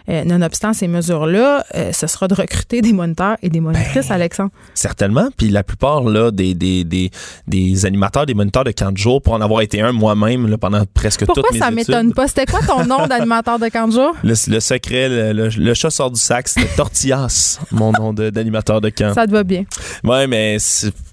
euh, 0.10 0.24
nonobstant 0.24 0.74
ces 0.74 0.88
mesures-là, 0.88 1.66
euh, 1.76 1.92
ce 1.92 2.08
sera 2.08 2.28
de 2.28 2.34
recruter 2.34 2.82
des 2.82 2.94
moniteurs 2.94 3.38
et 3.42 3.50
des 3.50 3.60
monitrices, 3.60 4.10
ben, 4.10 4.16
Alexandre. 4.16 4.52
Certainement. 4.74 5.30
Puis 5.36 5.50
la 5.50 5.64
plupart 5.64 6.04
là, 6.04 6.32
des, 6.32 6.54
des, 6.54 6.84
des, 6.84 7.12
des, 7.48 7.86
animateurs, 7.86 8.26
des 8.26 8.34
moniteurs 8.34 8.64
de 8.64 8.72
camp 8.72 8.92
de 8.92 8.98
jour, 8.98 9.22
pour 9.22 9.34
en 9.34 9.42
avoir 9.42 9.62
été 9.62 9.82
un 9.82 9.92
moi-même 9.92 10.58
pendant 10.58 10.84
presque 10.94 11.26
Pourquoi 11.26 11.44
toutes 11.44 11.52
mes 11.54 11.58
études. 11.58 11.76
Pourquoi 11.76 11.86
ça 11.86 11.94
m'étonne 11.94 12.14
pas? 12.14 12.28
C'était 12.28 12.46
quoi 12.46 12.60
ton 12.62 12.86
nom 12.88 13.08
d'animateur 13.08 13.60
de 13.60 13.68
camp 13.70 13.88
de 13.88 13.94
jour? 13.94 14.14
Le, 14.24 14.36
secret, 14.36 15.10
le, 15.34 15.50
le, 15.50 15.74
chat 15.74 15.90
sort 15.90 16.12
du 16.12 16.20
sac, 16.20 16.48
c'était 16.48 16.68
Tortillas, 16.76 17.60
mon 17.72 17.92
nom 17.92 18.14
d'animateur 18.14 18.82
de, 18.82 18.90
camp. 18.90 19.14
Ça 19.14 19.26
te 19.26 19.32
va 19.32 19.44
bien. 19.44 19.66
Ouais, 20.04 20.28
mais 20.28 20.58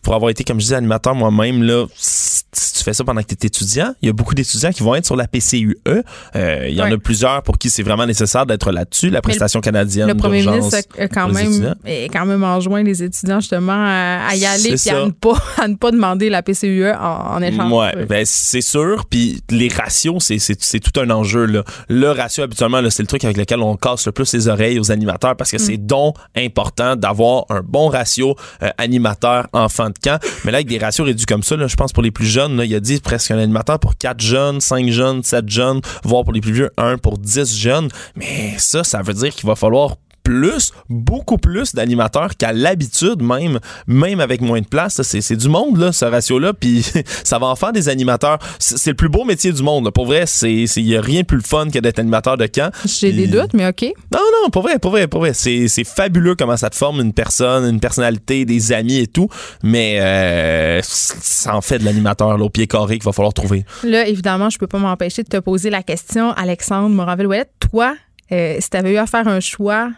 pour 0.02 0.14
avoir 0.14 0.31
été, 0.31 0.44
comme 0.44 0.59
je 0.59 0.64
disais, 0.64 0.76
animateur 0.76 1.14
moi-même, 1.14 1.62
là, 1.62 1.87
si 1.96 2.44
tu 2.52 2.85
fais 2.85 2.92
ça 2.92 3.05
pendant 3.05 3.22
que 3.22 3.28
tu 3.28 3.35
es 3.35 3.46
étudiant, 3.46 3.94
il 4.02 4.07
y 4.07 4.09
a 4.11 4.12
beaucoup 4.12 4.35
d'étudiants 4.35 4.70
qui 4.70 4.83
vont 4.83 4.94
être 4.94 5.07
sur 5.07 5.16
la 5.16 5.26
PCUE. 5.26 5.78
Euh, 5.87 6.66
il 6.68 6.74
y 6.74 6.83
en 6.83 6.90
a 6.90 6.98
plusieurs 6.98 7.42
pour 7.42 7.59
qui 7.59 7.70
c'est 7.70 7.83
vraiment 7.83 8.07
nécessaire 8.07 8.46
d'être 8.46 8.70
là 8.72 8.81
là-dessus. 8.82 9.10
La 9.10 9.22
prestation 9.22 9.60
canadienne 9.60 10.08
Le 10.08 10.14
premier 10.14 10.44
ministre 10.44 10.78
a 10.98 11.08
quand 11.08 11.28
même, 11.28 11.74
est 11.84 12.08
quand 12.12 12.26
même 12.26 12.44
enjoint 12.44 12.82
les 12.82 13.02
étudiants 13.02 13.40
justement 13.40 13.72
à, 13.72 14.34
y 14.34 14.44
aller 14.44 14.74
et 14.86 14.90
à 14.90 15.04
ne, 15.04 15.10
pas, 15.10 15.36
à 15.58 15.68
ne 15.68 15.74
pas 15.74 15.90
demander 15.90 16.30
la 16.30 16.42
PCUE 16.42 16.90
en, 16.92 17.36
en 17.36 17.42
échange. 17.42 17.72
Ouais, 17.72 18.06
ben 18.06 18.24
c'est 18.26 18.60
sûr. 18.60 19.04
Puis 19.08 19.42
les 19.50 19.68
ratios, 19.68 20.18
c'est 20.20 20.80
tout 20.80 21.00
un 21.00 21.10
enjeu. 21.10 21.46
Là. 21.46 21.64
Le 21.88 22.10
ratio, 22.10 22.44
habituellement, 22.44 22.80
c'est 22.90 23.02
le 23.02 23.06
truc 23.06 23.24
avec 23.24 23.36
lequel 23.36 23.60
on 23.60 23.76
casse 23.76 24.06
le 24.06 24.12
plus 24.12 24.32
les 24.32 24.48
oreilles 24.48 24.78
aux 24.78 24.90
animateurs 24.90 25.36
parce 25.36 25.50
que 25.50 25.56
mm. 25.56 25.60
c'est 25.60 25.76
donc 25.76 26.16
important 26.36 26.96
d'avoir 26.96 27.44
un 27.48 27.62
bon 27.62 27.88
ratio 27.88 28.36
euh, 28.62 28.70
animateur-enfant 28.78 29.90
de 29.90 29.98
camp. 30.02 30.20
Mais 30.44 30.52
là, 30.52 30.58
avec 30.58 30.68
des 30.68 30.78
ratios 30.78 31.06
réduits 31.06 31.26
comme 31.26 31.42
ça, 31.42 31.56
là, 31.56 31.66
je 31.66 31.76
pense 31.76 31.92
pour 31.92 32.02
les 32.02 32.10
plus 32.10 32.26
jeunes, 32.26 32.56
là, 32.56 32.64
il 32.64 32.70
y 32.70 32.74
a 32.74 32.80
dit 32.80 33.00
presque 33.00 33.30
un 33.30 33.38
animateur 33.38 33.78
pour 33.78 33.96
4 33.96 34.20
jeunes, 34.20 34.60
5 34.60 34.88
jeunes, 34.88 35.22
7 35.22 35.48
jeunes, 35.48 35.80
voire 36.04 36.24
pour 36.24 36.32
les 36.32 36.40
plus 36.40 36.52
vieux, 36.52 36.70
1 36.76 36.98
pour 36.98 37.18
10 37.18 37.56
jeunes. 37.56 37.88
Mais 38.16 38.54
ça, 38.72 38.85
ça 38.85 39.02
veut 39.02 39.12
dire 39.12 39.35
qu'il 39.35 39.46
va 39.46 39.54
falloir 39.54 39.96
plus, 40.22 40.72
beaucoup 40.88 41.37
plus 41.37 41.74
d'animateurs 41.74 42.37
qu'à 42.37 42.52
l'habitude, 42.52 43.22
même, 43.22 43.58
même 43.87 44.20
avec 44.20 44.40
moins 44.40 44.61
de 44.61 44.66
place. 44.66 45.02
C'est 45.02 45.37
du 45.37 45.48
monde, 45.48 45.78
là, 45.78 45.92
ce 45.92 46.04
ratio-là, 46.04 46.52
puis 46.54 46.85
ça 47.24 47.38
va 47.38 47.48
en 47.48 47.56
faire 47.56 47.72
des 47.72 47.88
animateurs. 47.88 48.38
C'est 48.58 48.90
le 48.90 48.96
plus 48.96 49.08
beau 49.08 49.24
métier 49.24 49.52
du 49.52 49.62
monde. 49.62 49.90
Pour 49.90 50.06
vrai, 50.06 50.24
il 50.42 50.85
n'y 50.85 50.96
a 50.96 51.00
rien 51.00 51.20
de 51.20 51.26
plus 51.26 51.38
le 51.38 51.42
fun 51.42 51.68
que 51.68 51.78
d'être 51.78 51.98
animateur 51.98 52.37
de 52.37 52.46
camp. 52.46 52.72
J'ai 52.85 53.12
des 53.12 53.26
doutes, 53.26 53.52
mais 53.52 53.66
OK. 53.66 53.82
Non, 54.12 54.20
non, 54.42 54.50
pour 54.50 54.62
vrai, 54.62 54.78
pour 54.78 54.92
vrai, 54.92 55.06
pour 55.06 55.20
vrai. 55.20 55.32
C'est 55.35 55.85
fabuleux 55.85 56.35
comment 56.35 56.56
ça 56.56 56.70
te 56.70 56.76
forme 56.76 57.00
une 57.00 57.12
personne, 57.12 57.68
une 57.68 57.80
personnalité, 57.80 58.44
des 58.44 58.72
amis 58.72 58.98
et 58.98 59.06
tout, 59.06 59.28
mais 59.62 59.98
euh, 60.00 60.80
ça 60.85 61.56
en 61.56 61.61
fait 61.61 61.78
de 61.78 61.85
l'animateur 61.85 62.40
au 62.40 62.48
pied 62.48 62.66
carré 62.66 62.94
qu'il 62.94 63.04
va 63.04 63.12
falloir 63.12 63.35
trouver. 63.35 63.64
Là, 63.82 64.06
évidemment, 64.06 64.50
je 64.50 64.58
peux 64.58 64.66
pas 64.66 64.78
m'empêcher 64.78 65.22
de 65.22 65.28
te 65.28 65.38
poser 65.38 65.70
la 65.70 65.82
question, 65.82 66.32
Alexandre 66.32 66.94
Moraville-Ouellet, 66.94 67.46
toi, 67.58 67.94
euh, 68.32 68.56
si 68.60 68.70
tu 68.70 68.76
avais 68.76 68.94
eu 68.94 68.96
à 68.96 69.06
faire 69.06 69.28
un 69.28 69.40
choix 69.40 69.90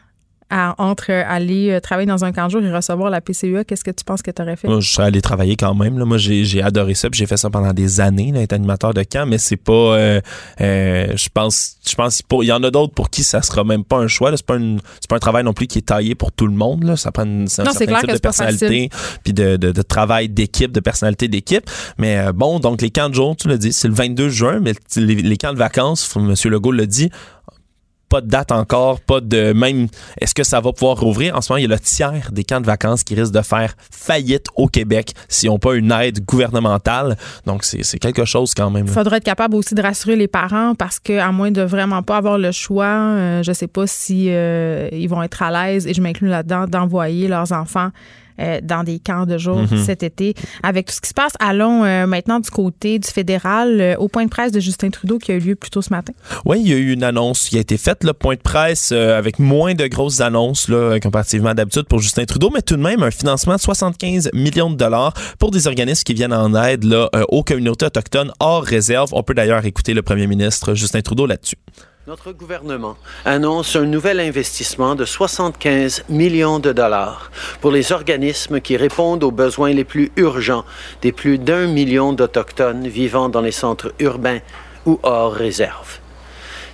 entre 0.78 1.10
aller 1.10 1.70
euh, 1.70 1.80
travailler 1.80 2.06
dans 2.06 2.24
un 2.24 2.32
camp 2.32 2.46
de 2.46 2.52
jour 2.52 2.62
et 2.62 2.72
recevoir 2.72 3.10
la 3.10 3.20
PCUA, 3.20 3.64
qu'est-ce 3.64 3.84
que 3.84 3.90
tu 3.90 4.04
penses 4.04 4.22
que 4.22 4.30
tu 4.30 4.40
aurais 4.40 4.56
fait? 4.56 4.68
Moi, 4.68 4.80
je 4.80 4.90
serais 4.90 5.06
allé 5.06 5.20
travailler 5.20 5.56
quand 5.56 5.74
même. 5.74 5.94
Moi, 6.04 6.18
j'ai 6.18 6.62
adoré 6.62 6.94
ça. 6.94 7.08
J'ai 7.12 7.26
fait 7.26 7.36
ça 7.36 7.50
pendant 7.50 7.72
des 7.72 8.00
années, 8.00 8.32
là, 8.32 8.40
être 8.40 8.52
animateur 8.52 8.94
de 8.94 9.02
camp, 9.02 9.26
mais 9.26 9.38
c'est 9.38 9.56
pas. 9.56 9.72
Euh, 9.72 10.20
euh, 10.60 11.16
je 11.16 11.28
pense 11.32 11.76
je 11.86 11.94
pense 11.94 12.22
il 12.40 12.46
y 12.46 12.52
en 12.52 12.62
a 12.62 12.70
d'autres 12.70 12.94
pour 12.94 13.10
qui 13.10 13.24
ça 13.24 13.42
sera 13.42 13.64
même 13.64 13.84
pas 13.84 13.96
un 13.96 14.06
choix. 14.06 14.34
C'est 14.36 14.46
pas, 14.46 14.56
pas 15.08 15.16
un 15.16 15.20
travail 15.20 15.44
non 15.44 15.52
plus 15.52 15.66
qui 15.66 15.78
est 15.78 15.86
taillé 15.86 16.14
pour 16.14 16.32
tout 16.32 16.46
le 16.46 16.54
monde. 16.54 16.84
Là. 16.84 16.96
Ça 16.96 17.10
prend 17.10 17.26
un 17.26 17.46
certain 17.46 17.72
type 17.72 18.10
de 18.10 18.18
personnalité, 18.18 18.90
puis 19.22 19.32
de, 19.32 19.56
de, 19.56 19.82
travail 19.82 20.28
d'équipe, 20.28 20.72
de 20.72 20.80
personnalité 20.80 21.28
d'équipe. 21.28 21.68
Mais 21.98 22.32
bon, 22.32 22.60
donc 22.60 22.80
les 22.80 22.90
camps 22.90 23.08
de 23.08 23.14
jour, 23.14 23.36
tu 23.36 23.48
l'as 23.48 23.58
dit, 23.58 23.72
c'est 23.72 23.88
le 23.88 23.94
22 23.94 24.28
juin, 24.28 24.60
mais 24.60 24.72
les, 24.96 25.16
les 25.16 25.36
camps 25.36 25.52
de 25.52 25.58
vacances, 25.58 26.10
M. 26.16 26.34
Legault 26.44 26.72
l'a 26.72 26.86
dit, 26.86 27.10
pas 28.14 28.20
de 28.20 28.29
date 28.29 28.53
encore, 28.53 29.00
pas 29.00 29.20
de 29.20 29.53
même. 29.53 29.88
Est-ce 30.20 30.37
que 30.37 30.44
ça 30.44 30.61
va 30.61 30.72
pouvoir 30.72 31.00
rouvrir? 31.00 31.35
En 31.35 31.40
ce 31.40 31.53
moment, 31.53 31.59
il 31.59 31.62
y 31.62 31.64
a 31.64 31.74
le 31.74 31.81
tiers 31.81 32.31
des 32.31 32.44
camps 32.44 32.61
de 32.61 32.66
vacances 32.66 33.03
qui 33.03 33.16
risquent 33.16 33.35
de 33.35 33.42
faire 33.42 33.74
faillite 33.90 34.46
au 34.55 34.68
Québec 34.68 35.14
s'ils 35.29 35.48
n'ont 35.48 35.59
pas 35.59 35.74
une 35.74 35.90
aide 35.90 36.24
gouvernementale. 36.24 37.16
Donc, 37.44 37.64
c'est 37.64 37.98
quelque 37.98 38.24
chose 38.24 38.55
quand 38.55 38.70
même. 38.70 38.87
Il 38.87 38.92
faudrait 38.92 39.16
être 39.16 39.24
capable 39.24 39.57
aussi 39.57 39.74
de 39.74 39.83
rassurer 39.83 40.14
les 40.14 40.29
parents 40.29 40.77
parce 40.77 41.00
que, 41.00 41.18
à 41.18 41.33
moins 41.33 41.50
de 41.50 41.62
vraiment 41.62 42.05
pas 42.05 42.18
avoir 42.18 42.38
le 42.38 42.53
choix, 42.53 42.87
euh, 42.87 43.42
je 43.42 43.50
sais 43.50 43.66
pas 43.66 43.88
si 43.88 44.27
euh, 44.29 44.88
ils 44.92 45.09
vont 45.09 45.20
être 45.24 45.42
à 45.42 45.50
l'aise, 45.50 45.88
et 45.88 45.92
je 45.92 46.00
m'inclus 46.00 46.29
là-dedans, 46.29 46.66
d'envoyer 46.68 47.27
leurs 47.27 47.50
enfants 47.50 47.90
euh, 48.40 48.60
dans 48.62 48.82
des 48.82 48.98
camps 48.98 49.26
de 49.26 49.38
jour 49.38 49.58
mhm. 49.58 49.84
cet 49.84 50.02
été. 50.02 50.34
Avec 50.62 50.86
tout 50.86 50.94
ce 50.94 51.00
qui 51.00 51.08
se 51.08 51.14
passe, 51.14 51.32
allons 51.38 51.84
euh, 51.84 52.06
maintenant 52.06 52.40
du 52.40 52.50
côté 52.50 52.98
du 52.98 53.08
fédéral 53.08 53.80
euh, 53.80 53.94
au 53.98 54.08
point 54.08 54.24
de 54.24 54.30
presse 54.30 54.50
de 54.50 54.60
Justin 54.60 54.90
Trudeau 54.90 55.18
qui 55.18 55.30
a 55.32 55.36
eu 55.36 55.38
lieu 55.38 55.54
plus 55.54 55.70
tôt 55.70 55.82
ce 55.82 55.90
matin. 55.90 56.12
Oui, 56.44 56.60
il 56.60 56.68
y 56.68 56.72
a 56.72 56.76
eu 56.76 56.92
une 56.92 57.04
annonce 57.04 57.48
qui 57.48 57.56
a 57.56 57.60
été 57.60 57.76
faite, 57.76 58.02
le 58.02 58.12
point 58.12 58.34
de 58.34 58.40
presse 58.40 58.92
avec 58.92 59.38
moins 59.38 59.74
de 59.74 59.86
grosses 59.86 60.20
annonces 60.20 60.68
là, 60.68 60.98
comparativement 61.00 61.54
d'habitude 61.54 61.84
pour 61.84 62.00
Justin 62.00 62.24
Trudeau, 62.24 62.50
mais 62.52 62.62
tout 62.62 62.76
de 62.76 62.82
même 62.82 63.02
un 63.02 63.10
financement 63.10 63.54
de 63.54 63.60
75 63.60 64.30
millions 64.32 64.70
de 64.70 64.76
dollars 64.76 65.14
pour 65.38 65.50
des 65.50 65.66
organismes 65.66 66.02
qui 66.02 66.14
viennent 66.14 66.32
en 66.32 66.54
aide 66.64 66.84
là, 66.84 67.08
aux 67.28 67.44
communautés 67.44 67.86
autochtones 67.86 68.32
hors 68.40 68.64
réserve. 68.64 69.10
On 69.12 69.22
peut 69.22 69.34
d'ailleurs 69.34 69.64
écouter 69.64 69.94
le 69.94 70.02
premier 70.02 70.26
ministre 70.26 70.74
Justin 70.74 71.02
Trudeau 71.02 71.26
là-dessus. 71.26 71.56
Notre 72.06 72.32
gouvernement 72.32 72.98
annonce 73.24 73.76
un 73.76 73.86
nouvel 73.86 74.20
investissement 74.20 74.94
de 74.94 75.06
75 75.06 76.04
millions 76.10 76.58
de 76.58 76.70
dollars 76.70 77.30
pour 77.62 77.70
les 77.70 77.92
organismes 77.92 78.60
qui 78.60 78.76
répondent 78.76 79.24
aux 79.24 79.30
besoins 79.30 79.72
les 79.72 79.84
plus 79.84 80.12
urgents 80.16 80.66
des 81.00 81.12
plus 81.12 81.38
d'un 81.38 81.66
million 81.66 82.12
d'Autochtones 82.12 82.86
vivant 82.88 83.30
dans 83.30 83.40
les 83.40 83.52
centres 83.52 83.94
urbains 84.00 84.40
ou 84.84 85.00
hors 85.02 85.32
réserve. 85.32 86.00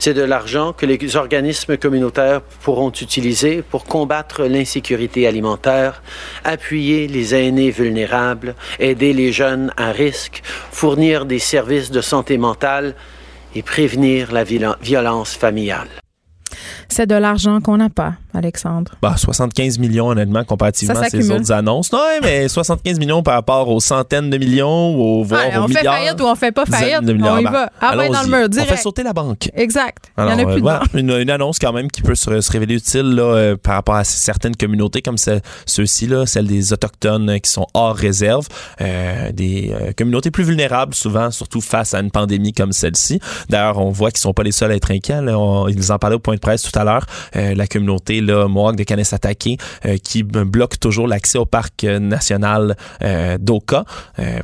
C'est 0.01 0.15
de 0.15 0.23
l'argent 0.23 0.73
que 0.73 0.85
les 0.85 1.15
organismes 1.15 1.77
communautaires 1.77 2.41
pourront 2.41 2.91
utiliser 2.91 3.63
pour 3.63 3.85
combattre 3.85 4.47
l'insécurité 4.47 5.29
alimentaire, 5.29 6.03
appuyer 6.43 7.07
les 7.07 7.37
aînés 7.37 7.71
vulnérables, 7.71 8.57
aider 8.81 9.13
les 9.13 9.31
jeunes 9.31 9.73
à 9.77 9.93
risque, 9.93 10.43
fournir 10.73 11.25
des 11.25 11.39
services 11.39 11.93
de 11.93 12.01
santé 12.01 12.37
mentale, 12.37 12.97
et 13.55 13.63
prévenir 13.63 14.33
la 14.33 14.45
violence 14.45 15.35
familiale. 15.35 16.00
C'est 16.91 17.07
de 17.07 17.15
l'argent 17.15 17.61
qu'on 17.61 17.77
n'a 17.77 17.89
pas, 17.89 18.15
Alexandre. 18.35 18.93
Bah, 19.01 19.15
75 19.17 19.79
millions, 19.79 20.09
honnêtement, 20.09 20.43
comparativement 20.43 20.99
à 21.01 21.09
ces 21.09 21.31
autres 21.31 21.53
annonces. 21.53 21.93
Non, 21.93 22.01
mais 22.21 22.49
75 22.49 22.99
millions 22.99 23.23
par 23.23 23.35
rapport 23.35 23.69
aux 23.69 23.79
centaines 23.79 24.29
de 24.29 24.37
millions, 24.39 24.95
ou 24.99 25.25
voire 25.25 25.43
aux 25.45 25.65
on 25.65 25.69
milliards. 25.69 25.69
On 25.69 25.69
fait 25.69 26.05
faillite 26.05 26.21
ou 26.21 26.25
on 26.25 26.35
fait 26.35 26.53
pas 26.53 26.67
faillite. 26.67 26.99
On 27.03 27.39
y 27.39 27.45
va. 27.45 27.71
Ah 27.81 27.97
ouais, 27.97 28.09
dans 28.09 28.23
le 28.23 28.29
mur, 28.29 28.49
direct. 28.49 28.73
On 28.73 28.77
fait 28.77 28.83
sauter 28.83 29.03
la 29.05 29.13
banque. 29.13 29.49
Exact. 29.55 30.11
Il 30.19 30.25
y 30.25 30.27
en 30.27 30.39
a 30.39 30.45
plus 30.45 30.61
de 30.61 30.99
une, 30.99 31.11
une, 31.11 31.31
annonce 31.31 31.61
quand 31.61 31.73
même 31.73 31.91
qui 31.91 32.03
peut 32.03 32.17
se, 32.17 32.51
révéler 32.51 32.75
utile 32.75 33.15
là, 33.15 33.23
euh, 33.23 33.57
par 33.57 33.75
rapport 33.75 33.95
à 33.95 34.05
certaines 34.05 34.57
communautés 34.57 35.01
comme 35.01 35.17
ceux-ci, 35.17 36.09
là, 36.09 36.27
celles 36.27 36.49
des 36.49 36.73
Autochtones 36.73 37.39
qui 37.41 37.51
sont 37.51 37.67
hors 37.75 37.95
réserve, 37.95 38.49
euh, 38.81 39.31
des 39.33 39.73
euh, 39.73 39.93
communautés 39.97 40.33
plus 40.33 40.45
vulnérables 40.45 40.95
souvent, 40.95 41.31
surtout 41.31 41.61
face 41.61 41.95
à 41.95 42.01
une 42.01 42.11
pandémie 42.11 42.53
comme 42.53 42.73
celle-ci. 42.73 43.21
D'ailleurs, 43.49 43.79
on 43.79 43.91
voit 43.91 44.11
qu'ils 44.11 44.21
sont 44.21 44.33
pas 44.33 44.43
les 44.43 44.53
seuls 44.53 44.73
à 44.73 44.75
être 44.75 44.91
inquiets. 44.91 45.21
ils 45.69 45.93
en 45.93 45.99
parlaient 45.99 46.17
au 46.17 46.21
point 46.21 46.35
de 46.35 46.41
presse 46.41 46.63
tout 46.63 46.79
à 46.79 46.80
l'heure, 46.85 47.07
euh, 47.37 47.55
la 47.55 47.67
communauté 47.67 48.21
là, 48.21 48.47
Mohawk 48.49 48.77
de 48.77 48.85
Kanesatake 48.85 49.59
euh, 49.85 49.97
qui 50.03 50.23
bloque 50.23 50.79
toujours 50.79 51.07
l'accès 51.07 51.39
au 51.39 51.47
parc 51.47 51.85
euh, 51.85 51.99
national 51.99 52.77
d'Oka 53.39 53.85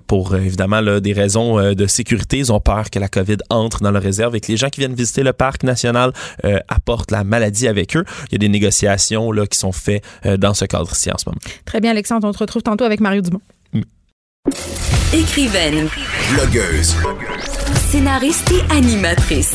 pour 0.07 0.37
évidemment 0.37 0.83
des 1.01 1.13
raisons 1.13 1.75
de 1.75 1.87
sécurité. 1.87 2.39
Ils 2.39 2.53
ont 2.53 2.61
peur 2.61 2.91
que 2.91 2.99
la 2.99 3.09
COVID 3.09 3.39
entre 3.51 3.81
dans 3.83 3.91
leur 3.91 4.03
réserve 4.03 4.35
et 4.37 4.41
que 4.41 4.51
les 4.51 4.57
gens 4.57 4.69
qui 4.69 4.81
viennent 4.81 4.95
visiter 4.95 5.23
le 5.23 5.33
parc 5.33 5.63
national 5.63 6.13
apportent 6.69 7.11
la 7.11 7.25
maladie 7.25 7.69
avec 7.69 7.97
eux. 7.97 8.05
Il 8.29 8.33
y 8.33 8.35
a 8.37 8.39
des 8.39 8.49
négociations 8.49 9.33
là, 9.33 9.47
qui 9.47 9.59
sont 9.59 9.73
faites 9.73 10.03
dans 10.25 10.55
ce 10.55 10.65
cadre-ci 10.65 11.11
en 11.11 11.19
ce 11.19 11.29
moment. 11.29 11.41
Très 11.65 11.81
bien, 11.81 11.91
Alexandre. 11.91 12.29
On 12.29 12.33
te 12.33 12.39
retrouve 12.39 12.63
tantôt 12.63 12.85
avec 12.85 13.01
Mario 13.01 13.23
Dumont. 13.23 13.43
Écrivaine. 15.13 15.89
Blogueuse. 16.35 16.97
Scénariste 17.91 18.53
et 18.53 18.73
animatrice. 18.73 19.55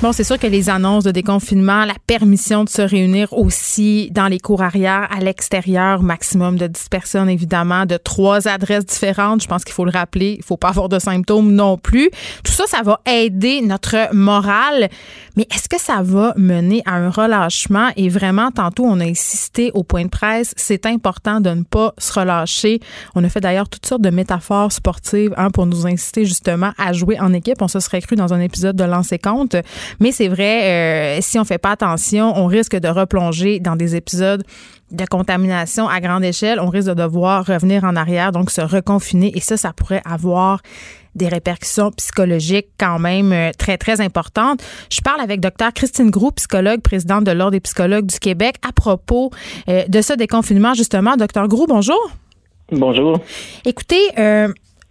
Bon, 0.00 0.12
c'est 0.12 0.22
sûr 0.22 0.38
que 0.38 0.46
les 0.46 0.70
annonces 0.70 1.02
de 1.02 1.10
déconfinement, 1.10 1.84
la 1.84 1.96
permission 2.06 2.62
de 2.62 2.68
se 2.68 2.82
réunir 2.82 3.32
aussi 3.32 4.12
dans 4.12 4.28
les 4.28 4.38
cours 4.38 4.62
arrière, 4.62 5.08
à 5.10 5.18
l'extérieur, 5.18 6.04
maximum 6.04 6.56
de 6.56 6.68
10 6.68 6.88
personnes, 6.88 7.28
évidemment, 7.28 7.84
de 7.84 7.96
trois 7.96 8.46
adresses 8.46 8.86
différentes. 8.86 9.42
Je 9.42 9.48
pense 9.48 9.64
qu'il 9.64 9.74
faut 9.74 9.84
le 9.84 9.90
rappeler. 9.90 10.36
Il 10.38 10.44
faut 10.44 10.56
pas 10.56 10.68
avoir 10.68 10.88
de 10.88 11.00
symptômes 11.00 11.52
non 11.52 11.78
plus. 11.78 12.10
Tout 12.44 12.52
ça, 12.52 12.66
ça 12.68 12.82
va 12.84 13.00
aider 13.06 13.60
notre 13.60 14.14
morale. 14.14 14.88
Mais 15.36 15.48
est-ce 15.52 15.68
que 15.68 15.80
ça 15.80 16.00
va 16.02 16.32
mener 16.36 16.80
à 16.86 16.94
un 16.94 17.10
relâchement? 17.10 17.88
Et 17.96 18.08
vraiment, 18.08 18.52
tantôt, 18.52 18.84
on 18.84 19.00
a 19.00 19.04
insisté 19.04 19.72
au 19.74 19.82
point 19.82 20.04
de 20.04 20.10
presse. 20.10 20.54
C'est 20.56 20.86
important 20.86 21.40
de 21.40 21.50
ne 21.50 21.64
pas 21.64 21.92
se 21.98 22.12
relâcher. 22.12 22.78
On 23.16 23.24
a 23.24 23.28
fait 23.28 23.40
d'ailleurs 23.40 23.68
toutes 23.68 23.86
sortes 23.86 24.02
de 24.02 24.10
métaphores 24.10 24.70
sportives 24.70 25.34
hein, 25.36 25.50
pour 25.50 25.66
nous 25.66 25.88
inciter 25.88 26.24
justement 26.24 26.70
à 26.78 26.92
jouer 26.92 27.18
en 27.18 27.32
équipe. 27.32 27.62
On 27.62 27.68
se 27.68 27.80
serait 27.80 28.00
cru 28.00 28.14
dans 28.14 28.32
un 28.32 28.40
épisode 28.40 28.76
de 28.76 28.84
Lancer 28.84 29.18
Compte. 29.18 29.56
Mais 30.00 30.12
c'est 30.12 30.28
vrai, 30.28 31.18
euh, 31.18 31.18
si 31.20 31.38
on 31.38 31.44
fait 31.44 31.58
pas 31.58 31.72
attention, 31.72 32.32
on 32.36 32.46
risque 32.46 32.76
de 32.76 32.88
replonger 32.88 33.60
dans 33.60 33.76
des 33.76 33.96
épisodes 33.96 34.42
de 34.90 35.04
contamination 35.04 35.88
à 35.88 36.00
grande 36.00 36.24
échelle. 36.24 36.60
On 36.60 36.68
risque 36.68 36.88
de 36.88 36.94
devoir 36.94 37.44
revenir 37.44 37.84
en 37.84 37.96
arrière, 37.96 38.32
donc 38.32 38.50
se 38.50 38.60
reconfiner. 38.60 39.36
Et 39.36 39.40
ça, 39.40 39.56
ça 39.56 39.72
pourrait 39.72 40.02
avoir 40.04 40.60
des 41.14 41.28
répercussions 41.28 41.90
psychologiques 41.92 42.68
quand 42.78 42.98
même 42.98 43.32
euh, 43.32 43.50
très, 43.58 43.76
très 43.76 44.00
importantes. 44.00 44.62
Je 44.90 45.00
parle 45.00 45.20
avec 45.20 45.40
Dr. 45.40 45.72
Christine 45.74 46.10
Groux, 46.10 46.30
psychologue, 46.32 46.80
présidente 46.80 47.24
de 47.24 47.32
l'Ordre 47.32 47.52
des 47.52 47.60
psychologues 47.60 48.06
du 48.06 48.18
Québec, 48.18 48.56
à 48.66 48.72
propos 48.72 49.30
euh, 49.68 49.84
de 49.88 50.00
ce 50.00 50.12
déconfinement, 50.12 50.74
justement. 50.74 51.16
Dr. 51.16 51.48
Groux, 51.48 51.66
bonjour. 51.66 52.10
Bonjour. 52.70 53.20
Écoutez, 53.64 53.96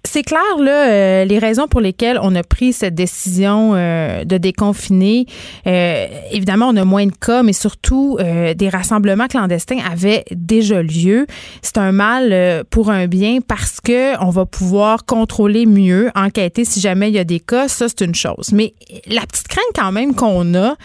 c'est 0.08 0.24
clair, 0.24 0.42
euh, 0.60 1.26
les 1.26 1.38
raisons 1.38 1.68
pour 1.68 1.82
lesquelles 1.82 2.18
on 2.22 2.34
a 2.36 2.44
pris 2.44 2.74
cette 2.74 2.96
décision 2.96 3.74
euh, 3.76 4.24
de 4.24 4.38
déconfiner. 4.38 5.26
Euh, 5.68 6.08
évidemment, 6.32 6.70
on 6.70 6.76
a 6.78 6.86
moins 6.86 7.06
de 7.06 7.12
cas, 7.12 7.44
mais 7.44 7.54
surtout, 7.54 8.18
des 8.18 8.70
rassemblements 8.70 9.28
clandestins 9.28 9.80
avaient 9.90 10.24
déjà 10.32 10.82
lieu. 10.82 11.28
C'est 11.62 11.78
un 11.78 11.92
mal 11.92 12.64
pour 12.70 12.90
un 12.90 13.08
bien 13.08 13.40
parce 13.46 13.80
que 13.82 14.18
on 14.24 14.30
va 14.30 14.46
pouvoir 14.46 15.06
contrôler 15.06 15.66
mieux, 15.66 16.10
enquêter 16.16 16.66
si 16.66 16.80
jamais 16.80 17.10
il 17.10 17.16
y 17.16 17.20
a 17.20 17.24
des 17.24 17.40
cas. 17.40 17.68
Ça, 17.68 17.88
c'est 17.90 18.02
une 18.02 18.16
chose. 18.16 18.52
Mais 18.54 18.74
la 19.08 19.22
petite 19.22 19.48
crainte 19.48 19.66
quand 19.76 19.92
même 19.92 20.16
qu'on 20.16 20.56
a, 20.56 20.76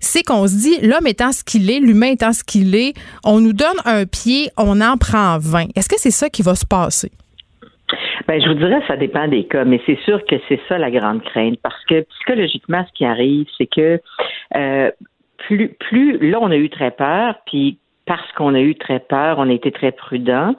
c'est 0.00 0.22
qu'on 0.22 0.46
se 0.46 0.54
dit, 0.54 0.78
l'homme 0.82 1.06
étant 1.06 1.32
ce 1.32 1.44
qu'il 1.44 1.70
est, 1.70 1.80
l'humain 1.80 2.08
étant 2.08 2.32
ce 2.32 2.44
qu'il 2.44 2.74
est, 2.74 2.94
on 3.24 3.40
nous 3.40 3.52
donne 3.52 3.76
un 3.84 4.04
pied, 4.06 4.50
on 4.56 4.80
en 4.80 4.96
prend 4.96 5.38
20. 5.38 5.68
Est-ce 5.74 5.88
que 5.88 5.96
c'est 5.98 6.10
ça 6.10 6.28
qui 6.28 6.42
va 6.42 6.54
se 6.54 6.66
passer? 6.66 7.10
Ben, 8.26 8.40
je 8.40 8.48
vous 8.48 8.54
dirais, 8.54 8.82
ça 8.88 8.96
dépend 8.96 9.28
des 9.28 9.44
cas, 9.44 9.64
mais 9.64 9.80
c'est 9.86 9.98
sûr 10.00 10.24
que 10.24 10.36
c'est 10.48 10.60
ça 10.68 10.78
la 10.78 10.90
grande 10.90 11.22
crainte, 11.22 11.58
parce 11.62 11.84
que 11.84 12.00
psychologiquement, 12.02 12.84
ce 12.86 12.92
qui 12.92 13.04
arrive, 13.04 13.46
c'est 13.56 13.66
que 13.66 14.00
euh, 14.56 14.90
plus, 15.38 15.68
plus, 15.68 16.18
là, 16.30 16.38
on 16.40 16.50
a 16.50 16.56
eu 16.56 16.68
très 16.68 16.90
peur, 16.90 17.36
puis 17.46 17.78
parce 18.06 18.32
qu'on 18.32 18.54
a 18.54 18.60
eu 18.60 18.76
très 18.76 19.00
peur, 19.00 19.38
on 19.38 19.50
a 19.50 19.52
été 19.52 19.72
très 19.72 19.92
prudent. 19.92 20.54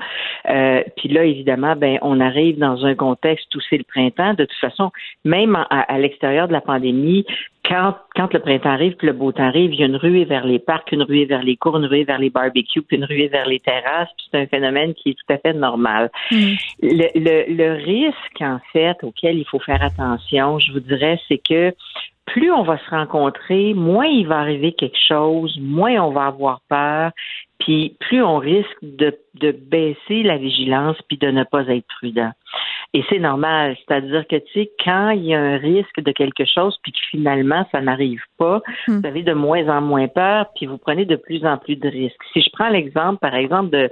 Euh, 0.49 0.83
puis 0.97 1.09
là, 1.09 1.23
évidemment, 1.23 1.75
ben, 1.75 1.97
on 2.01 2.19
arrive 2.19 2.59
dans 2.59 2.85
un 2.85 2.93
contexte 2.93 3.55
où 3.55 3.59
c'est 3.69 3.77
le 3.77 3.85
printemps. 3.85 4.33
De 4.33 4.45
toute 4.45 4.59
façon, 4.59 4.91
même 5.23 5.55
à, 5.55 5.63
à 5.81 5.97
l'extérieur 5.97 6.47
de 6.47 6.53
la 6.53 6.61
pandémie, 6.61 7.25
quand, 7.67 7.95
quand 8.15 8.33
le 8.33 8.39
printemps 8.39 8.69
arrive, 8.69 8.95
puis 8.95 9.07
le 9.07 9.13
beau 9.13 9.31
temps 9.31 9.43
arrive, 9.43 9.73
il 9.73 9.79
y 9.79 9.83
a 9.83 9.87
une 9.87 9.95
ruée 9.95 10.25
vers 10.25 10.45
les 10.45 10.59
parcs, 10.59 10.91
une 10.91 11.03
ruée 11.03 11.25
vers 11.25 11.43
les 11.43 11.57
cours, 11.57 11.77
une 11.77 11.85
ruée 11.85 12.03
vers 12.03 12.19
les 12.19 12.29
barbecues, 12.29 12.81
puis 12.81 12.97
une 12.97 13.05
ruée 13.05 13.27
vers 13.27 13.47
les 13.47 13.59
terrasses. 13.59 14.09
Puis 14.17 14.27
c'est 14.31 14.39
un 14.39 14.47
phénomène 14.47 14.93
qui 14.93 15.11
est 15.11 15.13
tout 15.13 15.33
à 15.33 15.37
fait 15.37 15.53
normal. 15.53 16.09
Mm. 16.31 16.53
Le, 16.81 17.07
le, 17.15 17.53
le 17.55 17.73
risque, 17.73 18.41
en 18.41 18.59
fait, 18.71 18.97
auquel 19.03 19.37
il 19.37 19.45
faut 19.45 19.59
faire 19.59 19.81
attention, 19.83 20.59
je 20.59 20.71
vous 20.71 20.79
dirais, 20.79 21.19
c'est 21.27 21.39
que 21.39 21.73
plus 22.27 22.51
on 22.51 22.63
va 22.63 22.77
se 22.77 22.89
rencontrer, 22.89 23.73
moins 23.73 24.05
il 24.05 24.27
va 24.27 24.39
arriver 24.39 24.73
quelque 24.73 24.99
chose, 25.07 25.57
moins 25.59 25.93
on 26.01 26.11
va 26.11 26.25
avoir 26.25 26.61
peur, 26.69 27.11
puis 27.59 27.95
plus 27.99 28.21
on 28.21 28.37
risque 28.37 28.77
de, 28.83 29.17
de 29.35 29.51
baisser 29.51 30.23
la 30.23 30.37
vigilance 30.37 30.97
puis 31.07 31.17
de 31.17 31.31
ne 31.31 31.43
pas 31.43 31.65
être 31.67 31.87
prudent. 31.87 32.31
Et 32.93 33.03
c'est 33.09 33.19
normal, 33.19 33.75
c'est-à-dire 33.77 34.25
que 34.27 34.35
tu 34.35 34.53
sais, 34.53 34.71
quand 34.83 35.11
il 35.11 35.25
y 35.25 35.35
a 35.35 35.39
un 35.39 35.57
risque 35.57 35.99
de 35.99 36.11
quelque 36.11 36.45
chose 36.45 36.77
puis 36.83 36.91
que 36.91 36.99
finalement 37.11 37.65
ça 37.71 37.81
n'arrive 37.81 38.23
pas, 38.37 38.61
hmm. 38.87 38.99
vous 38.99 39.05
avez 39.05 39.23
de 39.23 39.33
moins 39.33 39.67
en 39.69 39.81
moins 39.81 40.07
peur 40.07 40.47
puis 40.55 40.65
vous 40.65 40.77
prenez 40.77 41.05
de 41.05 41.15
plus 41.15 41.45
en 41.45 41.57
plus 41.57 41.75
de 41.77 41.87
risques. 41.87 42.21
Si 42.33 42.41
je 42.41 42.49
prends 42.51 42.69
l'exemple, 42.69 43.19
par 43.19 43.35
exemple, 43.35 43.69
de, 43.71 43.89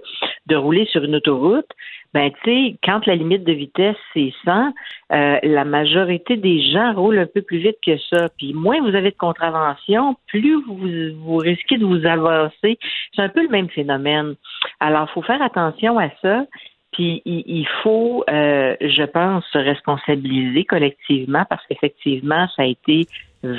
de 0.47 0.55
rouler 0.55 0.85
sur 0.91 1.03
une 1.03 1.15
autoroute, 1.15 1.69
ben 2.15 2.31
tu 2.31 2.49
sais, 2.49 2.75
quand 2.81 3.05
la 3.07 3.15
limite 3.15 3.43
de 3.43 3.51
vitesse 3.51 3.97
c'est 4.13 4.31
100, 4.45 4.73
euh, 5.11 5.39
la 5.43 5.65
majorité 5.65 6.37
des 6.37 6.61
gens 6.71 6.93
roulent 6.93 7.19
un 7.19 7.25
peu 7.25 7.41
plus 7.41 7.57
vite 7.57 7.75
que 7.85 7.97
ça. 8.09 8.29
Puis 8.37 8.53
moins 8.53 8.79
vous 8.79 8.95
avez 8.95 9.11
de 9.11 9.17
contraventions, 9.17 10.15
plus 10.27 10.63
vous, 10.63 10.79
vous 11.25 11.35
risquez 11.35 11.77
de 11.77 11.85
vous 11.85 12.05
avancer. 12.05 12.79
C'est 13.13 13.21
un 13.21 13.27
peu 13.27 13.43
le 13.43 13.49
même 13.49 13.67
phénomène. 13.67 14.35
Alors, 14.79 15.09
faut 15.11 15.23
faire 15.23 15.41
attention 15.41 15.99
à 15.99 16.07
ça. 16.21 16.45
Puis 16.93 17.21
il, 17.25 17.67
faut, 17.83 18.23
euh, 18.29 18.77
je 18.79 19.03
pense, 19.03 19.43
se 19.51 19.57
responsabiliser 19.57 20.63
collectivement 20.63 21.43
parce 21.49 21.65
qu'effectivement, 21.67 22.47
ça 22.55 22.61
a 22.61 22.65
été 22.65 23.07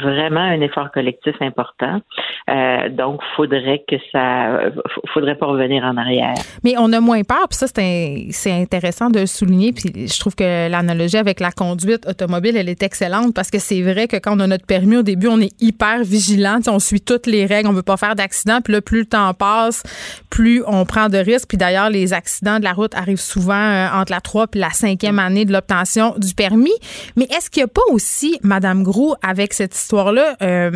vraiment 0.02 0.40
un 0.40 0.60
effort 0.60 0.90
collectif 0.92 1.34
important. 1.40 2.00
Euh, 2.48 2.88
donc, 2.90 3.20
faudrait 3.36 3.84
que 3.88 3.96
ça, 4.12 4.70
faudrait 5.12 5.36
pas 5.36 5.46
revenir 5.46 5.84
en 5.84 5.96
arrière. 5.96 6.34
Mais 6.64 6.74
on 6.78 6.92
a 6.92 7.00
moins 7.00 7.22
peur, 7.22 7.48
puis 7.48 7.58
ça 7.58 7.66
c'est 7.66 8.52
intéressant 8.52 9.10
de 9.10 9.20
le 9.20 9.26
souligner. 9.26 9.72
Puis 9.72 10.08
je 10.08 10.20
trouve 10.20 10.34
que 10.34 10.68
l'analogie 10.68 11.16
avec 11.16 11.40
la 11.40 11.50
conduite 11.50 12.06
automobile, 12.06 12.56
elle 12.56 12.68
est 12.68 12.82
excellente 12.82 13.34
parce 13.34 13.50
que 13.50 13.58
c'est 13.58 13.82
vrai 13.82 14.08
que 14.08 14.16
quand 14.16 14.36
on 14.36 14.40
a 14.40 14.46
notre 14.46 14.66
permis 14.66 14.96
au 14.96 15.02
début, 15.02 15.28
on 15.28 15.40
est 15.40 15.52
hyper 15.60 16.02
vigilant, 16.02 16.58
on 16.68 16.78
suit 16.78 17.00
toutes 17.00 17.26
les 17.26 17.46
règles, 17.46 17.68
on 17.68 17.72
veut 17.72 17.82
pas 17.82 17.96
faire 17.96 18.14
d'accident. 18.14 18.60
Puis 18.60 18.72
là, 18.72 18.80
plus 18.80 19.00
le 19.00 19.06
temps 19.06 19.32
passe, 19.34 19.82
plus 20.30 20.62
on 20.66 20.84
prend 20.84 21.08
de 21.08 21.18
risques. 21.18 21.48
Puis 21.48 21.58
d'ailleurs, 21.58 21.90
les 21.90 22.12
accidents 22.12 22.58
de 22.58 22.64
la 22.64 22.72
route 22.72 22.94
arrivent 22.94 23.20
souvent 23.20 23.54
euh, 23.54 23.88
entre 23.92 24.12
la 24.12 24.20
3 24.20 24.46
et 24.54 24.58
la 24.58 24.70
cinquième 24.70 25.18
année 25.18 25.44
de 25.44 25.52
l'obtention 25.52 26.14
du 26.18 26.34
permis. 26.34 26.74
Mais 27.16 27.24
est-ce 27.24 27.50
qu'il 27.50 27.62
n'y 27.62 27.64
a 27.64 27.68
pas 27.68 27.82
aussi, 27.90 28.38
Madame 28.42 28.82
Gros, 28.82 29.16
avec 29.22 29.52
cette 29.52 29.74
histoire-là, 29.76 30.36
euh, 30.42 30.70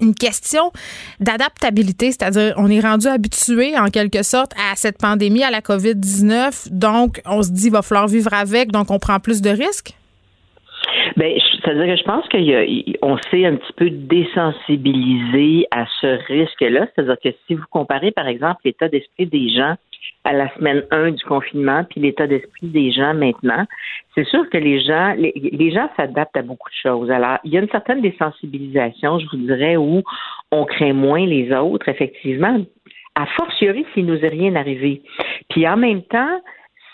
une 0.00 0.14
question 0.14 0.72
d'adaptabilité, 1.20 2.12
c'est-à-dire 2.12 2.54
on 2.56 2.70
est 2.70 2.80
rendu 2.80 3.06
habitué 3.06 3.78
en 3.78 3.88
quelque 3.88 4.22
sorte 4.22 4.52
à 4.54 4.76
cette 4.76 4.98
pandémie, 4.98 5.42
à 5.42 5.50
la 5.50 5.60
COVID-19, 5.60 6.68
donc 6.70 7.20
on 7.26 7.42
se 7.42 7.50
dit 7.50 7.66
il 7.66 7.72
va 7.72 7.82
falloir 7.82 8.08
vivre 8.08 8.32
avec, 8.32 8.72
donc 8.72 8.90
on 8.90 8.98
prend 8.98 9.20
plus 9.20 9.42
de 9.42 9.50
risques? 9.50 9.94
Ben, 11.16 11.32
c'est-à-dire 11.38 11.86
que 11.86 11.96
je 11.96 12.04
pense 12.04 12.28
qu'on 12.28 13.18
s'est 13.30 13.46
un 13.46 13.56
petit 13.56 13.72
peu 13.74 13.90
désensibilisé 13.90 15.66
à 15.70 15.86
ce 16.00 16.18
risque-là. 16.28 16.86
C'est-à-dire 16.94 17.16
que 17.22 17.30
si 17.46 17.54
vous 17.54 17.64
comparez, 17.70 18.12
par 18.12 18.28
exemple, 18.28 18.60
l'état 18.64 18.88
d'esprit 18.88 19.26
des 19.26 19.48
gens 19.48 19.74
à 20.26 20.32
la 20.32 20.52
semaine 20.54 20.82
1 20.90 21.12
du 21.12 21.24
confinement, 21.24 21.84
puis 21.88 22.00
l'état 22.00 22.26
d'esprit 22.26 22.66
des 22.66 22.90
gens 22.90 23.14
maintenant, 23.14 23.64
c'est 24.14 24.26
sûr 24.26 24.50
que 24.50 24.58
les 24.58 24.80
gens, 24.80 25.14
les, 25.16 25.70
gens 25.70 25.88
s'adaptent 25.96 26.36
à 26.36 26.42
beaucoup 26.42 26.68
de 26.68 26.74
choses. 26.82 27.10
Alors, 27.12 27.38
il 27.44 27.52
y 27.52 27.56
a 27.56 27.60
une 27.60 27.68
certaine 27.68 28.02
désensibilisation, 28.02 29.20
je 29.20 29.26
vous 29.30 29.46
dirais, 29.46 29.76
où 29.76 30.02
on 30.50 30.64
craint 30.64 30.92
moins 30.92 31.24
les 31.24 31.52
autres, 31.52 31.88
effectivement, 31.88 32.60
a 33.14 33.26
fortiori 33.36 33.86
s'il 33.94 34.06
nous 34.06 34.18
est 34.24 34.28
rien 34.28 34.56
arrivé. 34.56 35.00
Puis 35.48 35.66
en 35.68 35.76
même 35.76 36.02
temps, 36.02 36.40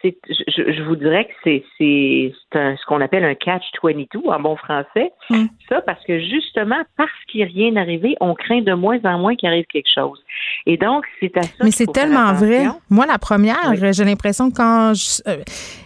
je, 0.04 0.82
vous 0.82 0.96
dirais 0.96 1.26
que 1.26 1.32
c'est, 1.44 1.64
c'est, 1.78 2.32
ce 2.52 2.86
qu'on 2.86 3.00
appelle 3.00 3.24
un 3.24 3.34
catch-22 3.34 4.28
en 4.28 4.40
bon 4.40 4.56
français. 4.56 5.12
Mm. 5.30 5.44
Ça, 5.68 5.80
parce 5.82 6.04
que 6.04 6.18
justement, 6.20 6.82
parce 6.96 7.10
qu'il 7.28 7.40
n'y 7.40 7.44
a 7.44 7.52
rien 7.52 7.76
arrivé, 7.76 8.16
on 8.20 8.34
craint 8.34 8.62
de 8.62 8.72
moins 8.72 8.98
en 9.04 9.18
moins 9.18 9.36
qu'il 9.36 9.48
arrive 9.48 9.66
quelque 9.66 9.90
chose. 9.92 10.18
Et 10.66 10.76
donc, 10.76 11.04
c'est 11.20 11.36
à 11.36 11.42
ça 11.42 11.64
Mais 11.64 11.70
c'est 11.70 11.92
tellement 11.92 12.32
vrai. 12.32 12.66
Moi, 12.90 13.06
la 13.06 13.18
première, 13.18 13.74
j'ai 13.74 14.04
l'impression 14.04 14.50
que 14.50 14.56
quand 14.56 14.92
euh, 15.28 15.36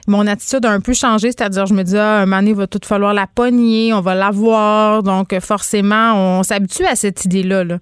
mon 0.07 0.27
attitude 0.27 0.64
a 0.64 0.71
un 0.71 0.81
peu 0.81 0.95
changé, 0.95 1.33
c'est-à-dire, 1.33 1.67
je 1.67 1.75
me 1.75 1.83
dis, 1.83 1.97
ah, 1.97 2.23
un 2.23 2.27
moment 2.27 2.39
donné, 2.39 2.51
il 2.51 2.57
va 2.57 2.67
tout 2.67 2.81
falloir 2.85 3.14
la 3.14 3.27
pogner, 3.27 3.93
on 3.93 4.01
va 4.01 4.14
l'avoir. 4.14 5.03
Donc, 5.03 5.39
forcément, 5.41 6.39
on 6.39 6.43
s'habitue 6.43 6.85
à 6.85 6.95
cette 6.95 7.25
idée-là. 7.25 7.64
Là. 7.64 7.79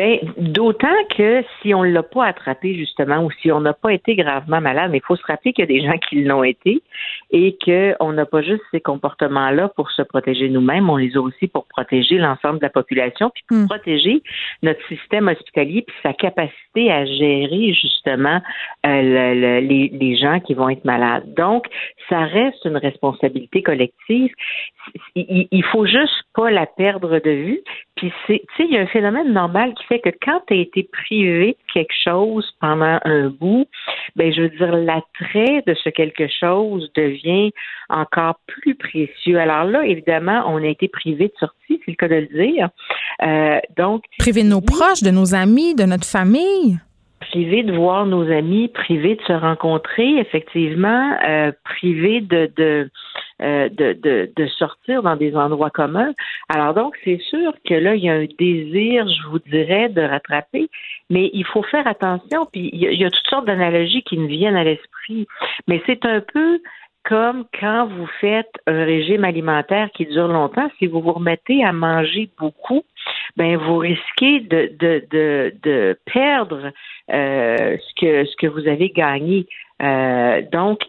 Ben, 0.00 0.18
d'autant 0.38 0.96
que 1.14 1.44
si 1.60 1.74
on 1.74 1.84
ne 1.84 1.90
l'a 1.90 2.02
pas 2.02 2.24
attrapé, 2.24 2.74
justement, 2.74 3.22
ou 3.22 3.30
si 3.42 3.52
on 3.52 3.60
n'a 3.60 3.74
pas 3.74 3.92
été 3.92 4.16
gravement 4.16 4.62
malade, 4.62 4.90
mais 4.90 4.96
il 4.96 5.04
faut 5.04 5.14
se 5.14 5.26
rappeler 5.26 5.52
qu'il 5.52 5.62
y 5.62 5.68
a 5.68 5.78
des 5.78 5.86
gens 5.86 5.98
qui 5.98 6.24
l'ont 6.24 6.42
été 6.42 6.82
et 7.30 7.58
qu'on 7.62 8.14
n'a 8.14 8.24
pas 8.24 8.40
juste 8.40 8.62
ces 8.70 8.80
comportements-là 8.80 9.68
pour 9.76 9.90
se 9.90 10.00
protéger 10.00 10.48
nous-mêmes, 10.48 10.88
on 10.88 10.96
les 10.96 11.18
a 11.18 11.20
aussi 11.20 11.48
pour 11.48 11.66
protéger 11.66 12.16
l'ensemble 12.16 12.60
de 12.60 12.62
la 12.62 12.70
population, 12.70 13.28
puis 13.28 13.44
pour 13.46 13.58
hmm. 13.58 13.66
protéger 13.66 14.22
notre 14.62 14.80
système 14.88 15.28
hospitalier, 15.28 15.84
puis 15.86 15.94
sa 16.02 16.14
capacité 16.14 16.90
à 16.90 17.04
gérer, 17.04 17.74
justement, 17.74 18.40
euh, 18.86 19.60
les, 19.60 19.90
les 19.92 20.16
gens 20.16 20.40
qui 20.40 20.54
vont 20.54 20.70
être 20.70 20.86
malades. 20.86 21.34
Donc, 21.34 21.66
ça 22.08 22.20
reste 22.20 22.64
une 22.64 22.78
responsabilité 22.78 23.62
collective. 23.62 24.32
Il, 25.14 25.46
il 25.50 25.64
faut 25.64 25.84
juste 25.84 26.22
pas 26.34 26.50
la 26.50 26.64
perdre 26.64 27.18
de 27.18 27.30
vue. 27.30 27.60
Puis, 28.00 28.10
tu 28.26 28.34
sais, 28.56 28.64
il 28.64 28.72
y 28.72 28.78
a 28.78 28.80
un 28.80 28.86
phénomène 28.86 29.30
normal 29.30 29.74
qui 29.74 29.84
fait 29.84 30.00
que 30.00 30.08
quand 30.22 30.40
tu 30.46 30.54
as 30.54 30.56
été 30.56 30.84
privé 30.84 31.48
de 31.48 31.72
quelque 31.74 31.92
chose 32.02 32.50
pendant 32.58 32.98
un 33.04 33.28
bout, 33.28 33.66
ben 34.16 34.32
je 34.32 34.40
veux 34.40 34.48
dire, 34.48 34.74
l'attrait 34.74 35.62
de 35.66 35.74
ce 35.74 35.90
quelque 35.90 36.26
chose 36.28 36.90
devient 36.96 37.52
encore 37.90 38.36
plus 38.46 38.74
précieux. 38.74 39.38
Alors 39.38 39.64
là, 39.64 39.84
évidemment, 39.84 40.44
on 40.46 40.56
a 40.62 40.66
été 40.66 40.88
privé 40.88 41.26
de 41.26 41.34
sortie, 41.38 41.78
c'est 41.84 41.88
le 41.88 41.96
cas 41.96 42.08
de 42.08 42.14
le 42.14 42.44
dire. 42.44 42.70
Euh, 43.22 43.58
donc, 43.76 44.04
privé 44.18 44.44
de 44.44 44.48
nos 44.48 44.62
proches, 44.62 45.02
de 45.02 45.10
nos 45.10 45.34
amis, 45.34 45.74
de 45.74 45.84
notre 45.84 46.06
famille 46.06 46.78
privé 47.20 47.62
de 47.62 47.72
voir 47.72 48.06
nos 48.06 48.30
amis, 48.30 48.68
privé 48.68 49.16
de 49.16 49.22
se 49.22 49.32
rencontrer, 49.32 50.18
effectivement, 50.18 51.16
euh, 51.26 51.52
privé 51.64 52.24
euh, 52.32 53.68
de, 53.68 54.46
sortir 54.58 55.02
dans 55.02 55.16
des 55.16 55.36
endroits 55.36 55.70
communs. 55.70 56.12
Alors 56.48 56.74
donc, 56.74 56.94
c'est 57.04 57.20
sûr 57.20 57.52
que 57.68 57.74
là, 57.74 57.94
il 57.94 58.04
y 58.04 58.10
a 58.10 58.14
un 58.14 58.26
désir, 58.38 59.06
je 59.08 59.28
vous 59.28 59.38
dirais, 59.38 59.88
de 59.88 60.02
rattraper, 60.02 60.68
mais 61.10 61.30
il 61.32 61.44
faut 61.44 61.62
faire 61.62 61.86
attention, 61.86 62.46
puis 62.50 62.70
il 62.72 62.80
y 62.80 63.04
a, 63.04 63.10
toutes 63.10 63.28
sortes 63.28 63.46
d'analogies 63.46 64.02
qui 64.02 64.18
me 64.18 64.26
viennent 64.26 64.56
à 64.56 64.64
l'esprit, 64.64 65.26
mais 65.68 65.82
c'est 65.86 66.04
un 66.04 66.20
peu 66.20 66.60
comme 67.04 67.44
quand 67.58 67.86
vous 67.86 68.06
faites 68.20 68.52
un 68.66 68.84
régime 68.84 69.24
alimentaire 69.24 69.90
qui 69.92 70.06
dure 70.06 70.28
longtemps, 70.28 70.70
si 70.78 70.86
vous 70.86 71.00
vous 71.00 71.12
remettez 71.12 71.64
à 71.64 71.72
manger 71.72 72.30
beaucoup, 72.38 72.82
ben 73.36 73.56
vous 73.56 73.78
risquez 73.78 74.40
de, 74.40 74.70
de, 74.78 75.04
de, 75.10 75.54
de 75.62 75.98
perdre 76.12 76.72
euh, 77.12 77.76
ce 77.78 78.00
que 78.00 78.24
ce 78.24 78.36
que 78.36 78.46
vous 78.46 78.68
avez 78.68 78.90
gagné. 78.90 79.46
Euh, 79.82 80.42
donc, 80.52 80.80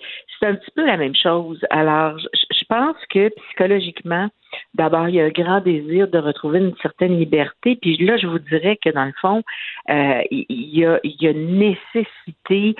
c'est 0.41 0.47
un 0.47 0.55
petit 0.55 0.71
peu 0.75 0.85
la 0.85 0.97
même 0.97 1.15
chose. 1.15 1.59
Alors, 1.69 2.17
je 2.17 2.63
pense 2.67 2.95
que 3.09 3.29
psychologiquement, 3.29 4.29
d'abord, 4.73 5.09
il 5.09 5.15
y 5.15 5.21
a 5.21 5.25
un 5.25 5.29
grand 5.29 5.61
désir 5.61 6.07
de 6.07 6.17
retrouver 6.17 6.59
une 6.59 6.73
certaine 6.81 7.17
liberté. 7.17 7.77
Puis 7.81 7.97
là, 7.97 8.17
je 8.17 8.27
vous 8.27 8.39
dirais 8.39 8.77
que 8.83 8.89
dans 8.89 9.05
le 9.05 9.13
fond, 9.21 9.43
euh, 9.89 10.21
il, 10.31 10.45
y 10.49 10.85
a, 10.85 10.99
il 11.03 11.15
y 11.19 11.27
a 11.27 11.31
une 11.31 11.59
nécessité 11.59 12.75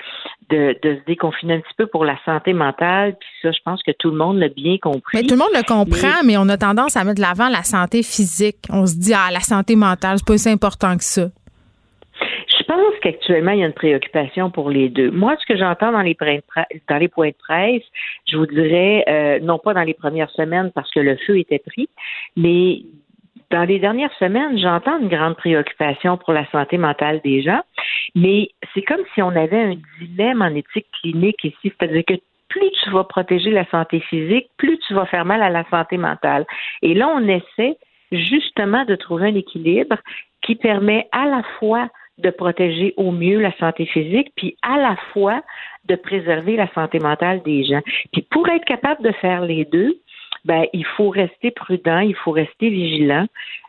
de, 0.50 0.76
de, 0.82 0.96
se 0.96 1.04
déconfiner 1.06 1.54
un 1.54 1.60
petit 1.60 1.74
peu 1.76 1.86
pour 1.86 2.04
la 2.04 2.18
santé 2.24 2.52
mentale. 2.52 3.16
Puis 3.18 3.28
ça, 3.42 3.52
je 3.52 3.60
pense 3.64 3.82
que 3.82 3.92
tout 3.98 4.10
le 4.10 4.16
monde 4.16 4.38
l'a 4.38 4.48
bien 4.48 4.76
compris. 4.78 5.18
Mais 5.18 5.22
tout 5.22 5.34
le 5.34 5.40
monde 5.40 5.54
le 5.54 5.66
comprend, 5.66 6.22
mais, 6.24 6.36
on 6.36 6.48
a 6.48 6.56
tendance 6.56 6.96
à 6.96 7.04
mettre 7.04 7.16
de 7.16 7.22
l'avant 7.22 7.48
la 7.48 7.62
santé 7.62 8.02
physique. 8.02 8.58
On 8.70 8.86
se 8.86 8.96
dit, 8.96 9.14
ah, 9.14 9.30
la 9.30 9.40
santé 9.40 9.76
mentale, 9.76 10.18
c'est 10.18 10.26
pas 10.26 10.34
aussi 10.34 10.50
important 10.50 10.96
que 10.96 11.04
ça. 11.04 11.28
Pense 12.72 12.94
qu'actuellement, 13.02 13.50
il 13.50 13.58
y 13.58 13.64
a 13.64 13.66
une 13.66 13.74
préoccupation 13.74 14.50
pour 14.50 14.70
les 14.70 14.88
deux. 14.88 15.10
Moi, 15.10 15.36
ce 15.38 15.44
que 15.44 15.58
j'entends 15.58 15.92
dans 15.92 16.00
les, 16.00 16.16
dans 16.88 16.96
les 16.96 17.08
points 17.08 17.28
de 17.28 17.34
presse, 17.34 17.82
je 18.26 18.38
vous 18.38 18.46
dirais, 18.46 19.04
euh, 19.08 19.40
non 19.40 19.58
pas 19.58 19.74
dans 19.74 19.82
les 19.82 19.92
premières 19.92 20.30
semaines 20.30 20.72
parce 20.74 20.90
que 20.90 21.00
le 21.00 21.16
feu 21.16 21.38
était 21.38 21.58
pris, 21.58 21.90
mais 22.34 22.80
dans 23.50 23.64
les 23.64 23.78
dernières 23.78 24.14
semaines, 24.14 24.56
j'entends 24.58 24.98
une 25.00 25.10
grande 25.10 25.36
préoccupation 25.36 26.16
pour 26.16 26.32
la 26.32 26.46
santé 26.50 26.78
mentale 26.78 27.20
des 27.22 27.42
gens, 27.42 27.60
mais 28.14 28.48
c'est 28.72 28.80
comme 28.80 29.02
si 29.12 29.20
on 29.20 29.36
avait 29.36 29.64
un 29.64 29.74
dilemme 30.00 30.40
en 30.40 30.54
éthique 30.54 30.86
clinique 31.02 31.44
ici, 31.44 31.74
c'est-à-dire 31.78 32.04
que 32.06 32.14
plus 32.48 32.70
tu 32.82 32.88
vas 32.88 33.04
protéger 33.04 33.50
la 33.50 33.66
santé 33.66 34.00
physique, 34.00 34.48
plus 34.56 34.78
tu 34.78 34.94
vas 34.94 35.04
faire 35.04 35.26
mal 35.26 35.42
à 35.42 35.50
la 35.50 35.64
santé 35.68 35.98
mentale. 35.98 36.46
Et 36.80 36.94
là, 36.94 37.08
on 37.14 37.28
essaie 37.28 37.76
justement 38.12 38.86
de 38.86 38.94
trouver 38.94 39.26
un 39.26 39.34
équilibre 39.34 39.96
qui 40.40 40.54
permet 40.54 41.06
à 41.12 41.26
la 41.26 41.42
fois 41.58 41.90
de 42.18 42.30
protéger 42.30 42.94
au 42.96 43.10
mieux 43.10 43.40
la 43.40 43.56
santé 43.56 43.86
physique, 43.86 44.32
puis 44.36 44.56
à 44.62 44.76
la 44.76 44.96
fois 45.12 45.42
de 45.86 45.96
préserver 45.96 46.56
la 46.56 46.72
santé 46.74 46.98
mentale 46.98 47.42
des 47.42 47.64
gens. 47.64 47.80
Puis 48.12 48.22
pour 48.22 48.48
être 48.48 48.64
capable 48.64 49.02
de 49.02 49.12
faire 49.12 49.42
les 49.42 49.64
deux, 49.64 49.98
ben 50.44 50.64
il 50.72 50.84
faut 50.84 51.08
rester 51.08 51.50
prudent, 51.50 52.00
il 52.00 52.14
faut 52.16 52.32
rester 52.32 52.68
vigilant. 52.68 53.26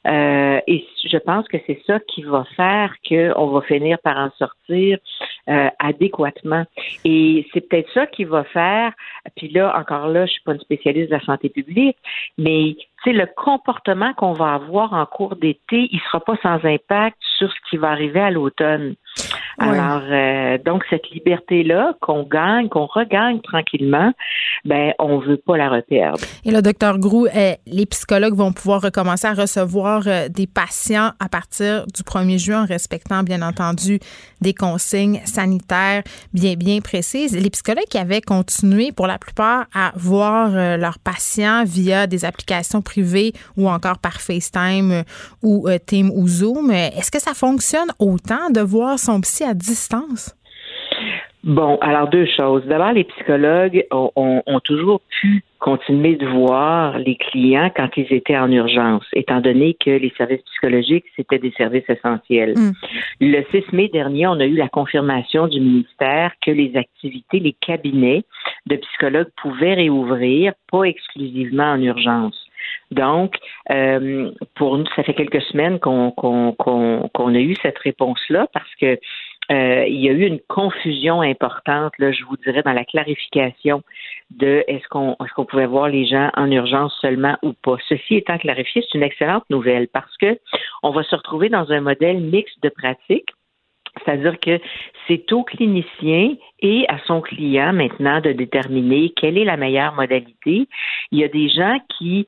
Euh, 0.07 0.59
et 0.67 0.85
je 1.05 1.17
pense 1.17 1.47
que 1.47 1.57
c'est 1.67 1.79
ça 1.85 1.99
qui 1.99 2.23
va 2.23 2.45
faire 2.55 2.93
qu'on 3.07 3.47
va 3.47 3.61
finir 3.61 3.99
par 3.99 4.17
en 4.17 4.31
sortir 4.37 4.97
euh, 5.49 5.69
adéquatement. 5.79 6.65
Et 7.05 7.47
c'est 7.53 7.61
peut-être 7.61 7.91
ça 7.93 8.07
qui 8.07 8.23
va 8.23 8.43
faire. 8.45 8.91
Puis 9.35 9.49
là, 9.49 9.77
encore 9.77 10.07
là, 10.07 10.25
je 10.25 10.33
suis 10.33 10.41
pas 10.41 10.53
une 10.53 10.59
spécialiste 10.59 11.09
de 11.09 11.15
la 11.15 11.23
santé 11.23 11.49
publique, 11.49 11.97
mais 12.37 12.75
le 13.12 13.28
comportement 13.36 14.14
qu'on 14.14 14.34
va 14.34 14.54
avoir 14.54 14.93
en 14.93 15.06
cours 15.06 15.36
d'été, 15.36 15.89
il 15.91 15.99
sera 16.01 16.20
pas 16.22 16.38
sans 16.41 16.64
impact 16.64 17.18
sur 17.38 17.51
ce 17.51 17.70
qui 17.70 17.78
va 17.78 17.89
arriver 17.89 18.22
à 18.22 18.32
l'automne. 18.32 18.95
Alors, 19.60 20.01
euh, 20.10 20.58
donc 20.66 20.84
cette 20.89 21.10
liberté-là 21.12 21.93
qu'on 22.01 22.24
gagne, 22.24 22.70
qu'on 22.70 22.88
regagne 22.88 23.39
tranquillement, 23.41 24.12
ben 24.66 24.93
on 24.97 25.20
veut 25.20 25.38
pas 25.38 25.58
la 25.58 25.70
reperdre. 25.70 26.20
Et 26.43 26.51
le 26.51 26.62
docteur 26.62 26.97
Grou, 26.97 27.28
euh, 27.28 27.54
les 27.68 27.86
psychologues 27.86 28.34
vont 28.34 28.51
pouvoir 28.51 28.82
recommencer 28.82 29.28
à 29.28 29.34
recevoir 29.34 30.04
euh, 30.08 30.28
des 30.28 30.47
patients 30.47 31.12
à 31.20 31.30
partir 31.30 31.86
du 31.93 32.01
1er 32.01 32.39
juin 32.39 32.64
en 32.64 32.66
respectant 32.66 33.22
bien 33.22 33.43
entendu 33.43 33.99
des 34.41 34.54
consignes 34.54 35.22
sanitaires 35.26 36.01
bien 36.34 36.56
bien 36.56 36.80
précises. 36.82 37.38
Les 37.38 37.51
psychologues 37.51 37.86
qui 37.89 37.99
avaient 37.99 38.22
continué 38.22 38.91
pour 38.91 39.06
la 39.06 39.20
plupart 39.20 39.66
à 39.76 39.91
voir 39.95 40.49
leurs 40.78 40.99
patients 40.99 41.64
via 41.66 42.08
des 42.08 42.26
applications 42.26 42.82
privées 42.82 42.92
ou 43.57 43.69
encore 43.69 43.99
par 43.99 44.21
FaceTime 44.21 45.03
ou 45.41 45.67
Team 45.85 46.11
ou 46.11 46.27
Zoom, 46.27 46.71
est-ce 46.71 47.11
que 47.11 47.19
ça 47.19 47.33
fonctionne 47.33 47.89
autant 47.99 48.49
de 48.49 48.61
voir 48.61 48.99
son 48.99 49.21
psy 49.21 49.43
à 49.43 49.53
distance? 49.53 50.35
Bon, 51.43 51.77
alors 51.81 52.07
deux 52.07 52.25
choses. 52.25 52.63
D'abord, 52.65 52.93
les 52.93 53.03
psychologues 53.03 53.85
ont, 53.91 54.59
toujours 54.63 55.01
pu 55.19 55.43
continuer 55.59 56.15
de 56.15 56.25
voir 56.25 56.97
les 56.99 57.15
clients 57.15 57.69
quand 57.75 57.89
ils 57.97 58.11
étaient 58.13 58.37
en 58.37 58.49
urgence, 58.49 59.03
étant 59.13 59.41
donné 59.41 59.73
que 59.73 59.89
les 59.89 60.13
services 60.17 60.41
psychologiques, 60.51 61.03
c'était 61.17 61.39
des 61.39 61.51
services 61.57 61.89
essentiels. 61.89 62.53
Hmm. 62.55 62.71
Le 63.19 63.43
6 63.51 63.73
mai 63.73 63.89
dernier, 63.89 64.25
on 64.27 64.39
a 64.39 64.45
eu 64.45 64.55
la 64.55 64.69
confirmation 64.69 65.47
du 65.47 65.59
ministère 65.59 66.31
que 66.45 66.51
les 66.51 66.77
activités, 66.77 67.39
les 67.39 67.55
cabinets 67.59 68.23
de 68.67 68.77
psychologues 68.77 69.31
pouvaient 69.41 69.73
réouvrir, 69.73 70.53
pas 70.71 70.83
exclusivement 70.83 71.73
en 71.73 71.81
urgence. 71.81 72.39
Donc, 72.91 73.36
euh, 73.72 74.32
pour 74.55 74.78
nous, 74.78 74.86
ça 74.95 75.03
fait 75.03 75.14
quelques 75.14 75.41
semaines 75.43 75.80
qu'on 75.80 76.14
a 76.16 77.39
eu 77.39 77.55
cette 77.61 77.78
réponse-là 77.80 78.47
parce 78.53 78.74
que 78.80 78.99
euh, 79.51 79.86
il 79.88 79.99
y 80.01 80.09
a 80.09 80.14
eu 80.14 80.26
une 80.26 80.39
confusion 80.47 81.22
importante, 81.22 81.93
là, 81.99 82.11
je 82.11 82.24
vous 82.24 82.38
dirais, 82.38 82.64
dans 82.64 82.74
la 82.74 82.86
clarification 82.86 83.84
de 84.32 84.64
est-ce 84.68 84.88
qu'on 84.88 85.18
est-ce 85.24 85.34
qu'on 85.34 85.45
pouvait 85.45 85.66
voir 85.66 85.89
les 85.89 86.05
gens 86.05 86.30
en 86.36 86.49
urgence 86.49 86.97
seulement 87.01 87.38
ou 87.43 87.53
pas. 87.53 87.76
Ceci 87.89 88.16
étant 88.16 88.38
clarifié, 88.38 88.82
c'est 88.82 88.97
une 88.97 89.03
excellente 89.03 89.43
nouvelle 89.49 89.88
parce 89.89 90.16
que 90.18 90.39
on 90.82 90.91
va 90.91 91.03
se 91.03 91.16
retrouver 91.16 91.49
dans 91.49 91.72
un 91.72 91.82
modèle 91.82 92.22
mixte 92.22 92.61
de 92.64 92.70
pratiques. 92.70 93.30
C'est-à-dire 94.03 94.39
que 94.39 94.59
c'est 95.07 95.32
au 95.34 95.43
clinicien 95.43 96.36
et 96.64 96.86
à 96.88 96.97
son 97.05 97.22
client 97.22 97.74
maintenant 97.74 98.22
de 98.22 98.32
déterminer 98.32 99.14
quelle 99.16 99.38
est 99.38 99.43
la 99.43 99.57
meilleure 99.57 99.93
modalité. 99.93 100.68
Il 101.11 101.20
y 101.20 101.24
a 101.24 101.28
des 101.28 101.49
gens 101.49 101.78
qui 101.97 102.26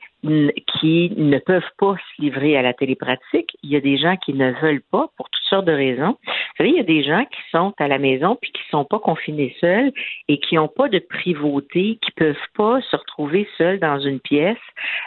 qui 0.80 1.12
ne 1.16 1.38
peuvent 1.38 1.62
pas 1.78 1.96
se 1.96 2.22
livrer 2.22 2.58
à 2.58 2.62
la 2.62 2.74
télépratique. 2.74 3.56
Il 3.64 3.70
y 3.70 3.76
a 3.76 3.82
des 3.82 3.98
gens 3.98 4.16
qui 4.18 4.34
ne 4.34 4.52
veulent 4.60 4.84
pas 4.92 5.10
pour 5.18 5.30
toutes 5.30 5.44
sortes 5.50 5.66
de 5.66 5.72
raisons. 5.72 6.18
Vous 6.26 6.58
savez, 6.58 6.70
il 6.70 6.76
y 6.76 6.80
a 6.80 6.84
des 6.84 7.04
gens 7.04 7.26
qui 7.26 7.40
sont 7.52 7.74
à 7.80 7.88
la 7.88 8.00
maison 8.00 8.38
puis 8.42 8.52
qui 8.52 8.62
sont 8.72 8.86
pas 8.86 9.00
confinés 9.00 9.56
seuls 9.60 9.92
et 10.28 10.40
qui 10.40 10.56
n'ont 10.56 10.68
pas 10.68 10.90
de 10.90 11.00
privauté, 11.00 12.00
qui 12.02 12.12
peuvent 12.12 12.36
pas 12.58 12.82
se 12.82 12.96
retrouver 12.96 13.48
seuls 13.58 13.80
dans 13.80 14.00
une 14.00 14.20
pièce 14.20 14.58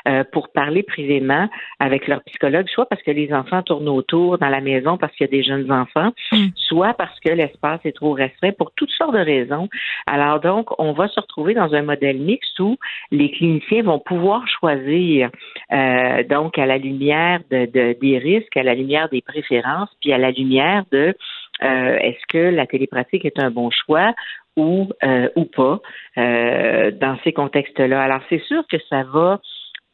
euh, 0.07 0.25
pour 0.33 0.51
parler 0.51 0.83
privément 0.83 1.49
avec 1.81 2.07
leur 2.07 2.23
psychologue, 2.25 2.69
soit 2.69 2.87
parce 2.87 3.03
que 3.03 3.11
les 3.11 3.33
enfants 3.33 3.63
tournent 3.63 3.89
autour 3.89 4.39
dans 4.39 4.49
la 4.49 4.61
maison 4.61 4.99
parce 4.99 5.13
qu'il 5.15 5.27
y 5.27 5.29
a 5.29 5.33
des 5.33 5.43
jeunes 5.43 5.73
enfants, 5.73 6.13
mm. 6.33 6.49
soit 6.55 6.95
parce 6.95 7.19
que 7.21 7.31
l'espace 7.31 7.81
est 7.85 7.97
trop 7.97 8.13
restreint 8.13 8.53
pour 8.53 8.73
toutes 8.77 8.91
sortes 8.91 9.15
de 9.15 9.18
raisons. 9.23 9.69
Alors 10.07 10.41
donc, 10.41 10.79
on 10.79 10.93
va 10.93 11.09
se 11.09 11.21
retrouver 11.21 11.55
dans 11.55 11.75
un 11.75 11.83
modèle 11.83 12.19
mixte 12.19 12.59
où 12.61 12.77
les 13.11 13.31
cliniciens 13.31 13.83
vont 13.83 13.99
pouvoir 13.99 14.47
choisir, 14.49 15.31
euh, 15.73 16.23
donc 16.25 16.59
à 16.59 16.67
la 16.67 16.79
lumière 16.79 17.41
de, 17.51 17.67
des 18.01 18.19
risques, 18.19 18.57
à 18.57 18.63
la 18.63 18.75
lumière 18.75 19.09
des 19.09 19.23
préférences, 19.23 19.91
puis 20.01 20.13
à 20.13 20.19
la 20.19 20.31
lumière 20.31 20.85
de 20.93 21.15
euh, 21.63 21.97
est-ce 21.99 22.25
que 22.29 22.55
la 22.55 22.67
télépratique 22.67 23.25
est 23.25 23.39
un 23.39 23.51
bon 23.51 23.71
choix 23.71 24.15
ou 24.57 24.89
euh, 25.05 25.29
ou 25.37 25.45
pas 25.45 25.81
dans 26.17 27.17
ces 27.23 27.33
contextes-là. 27.33 28.03
Alors 28.03 28.21
c'est 28.29 28.43
sûr 28.43 28.65
que 28.69 28.77
ça 28.91 29.05
va 29.05 29.41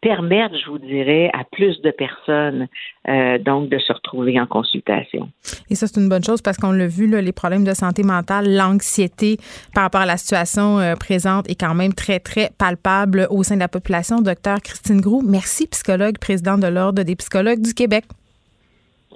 permettre, 0.04 0.54
je 0.62 0.70
vous 0.70 0.78
dirais, 0.78 1.30
à 1.32 1.44
plus 1.50 1.80
de 1.80 1.90
personnes 1.90 2.68
euh, 3.08 3.38
donc 3.38 3.70
de 3.70 3.78
se 3.78 3.90
retrouver 3.90 4.38
en 4.38 4.46
consultation. 4.46 5.30
Et 5.70 5.74
ça, 5.74 5.86
c'est 5.86 5.98
une 5.98 6.10
bonne 6.10 6.22
chose 6.22 6.42
parce 6.42 6.58
qu'on 6.58 6.72
l'a 6.72 6.86
vu, 6.86 7.08
là, 7.08 7.22
les 7.22 7.32
problèmes 7.32 7.64
de 7.64 7.72
santé 7.72 8.02
mentale, 8.02 8.54
l'anxiété 8.54 9.38
par 9.74 9.84
rapport 9.84 10.02
à 10.02 10.06
la 10.06 10.18
situation 10.18 10.78
euh, 10.78 10.94
présente 10.94 11.48
est 11.50 11.58
quand 11.58 11.74
même 11.74 11.94
très, 11.94 12.20
très 12.20 12.50
palpable 12.58 13.26
au 13.30 13.42
sein 13.42 13.54
de 13.54 13.60
la 13.60 13.68
population. 13.68 14.20
Docteur 14.20 14.60
Christine 14.60 15.00
Groux, 15.00 15.22
merci, 15.26 15.66
psychologue, 15.68 16.18
présidente 16.18 16.60
de 16.60 16.68
l'Ordre 16.68 17.02
des 17.02 17.16
psychologues 17.16 17.62
du 17.62 17.72
Québec. 17.72 18.04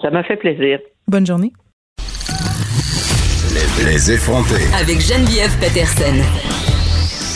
Ça 0.01 0.11
m'a 0.11 0.25
fait 0.25 0.37
plaisir. 0.37 0.79
Bonne 1.07 1.27
journée. 1.27 1.53
Les, 3.53 3.93
les 3.93 4.13
effrontés. 4.13 4.65
Avec 4.81 5.01
Geneviève 5.01 5.55
Peterson. 5.61 6.17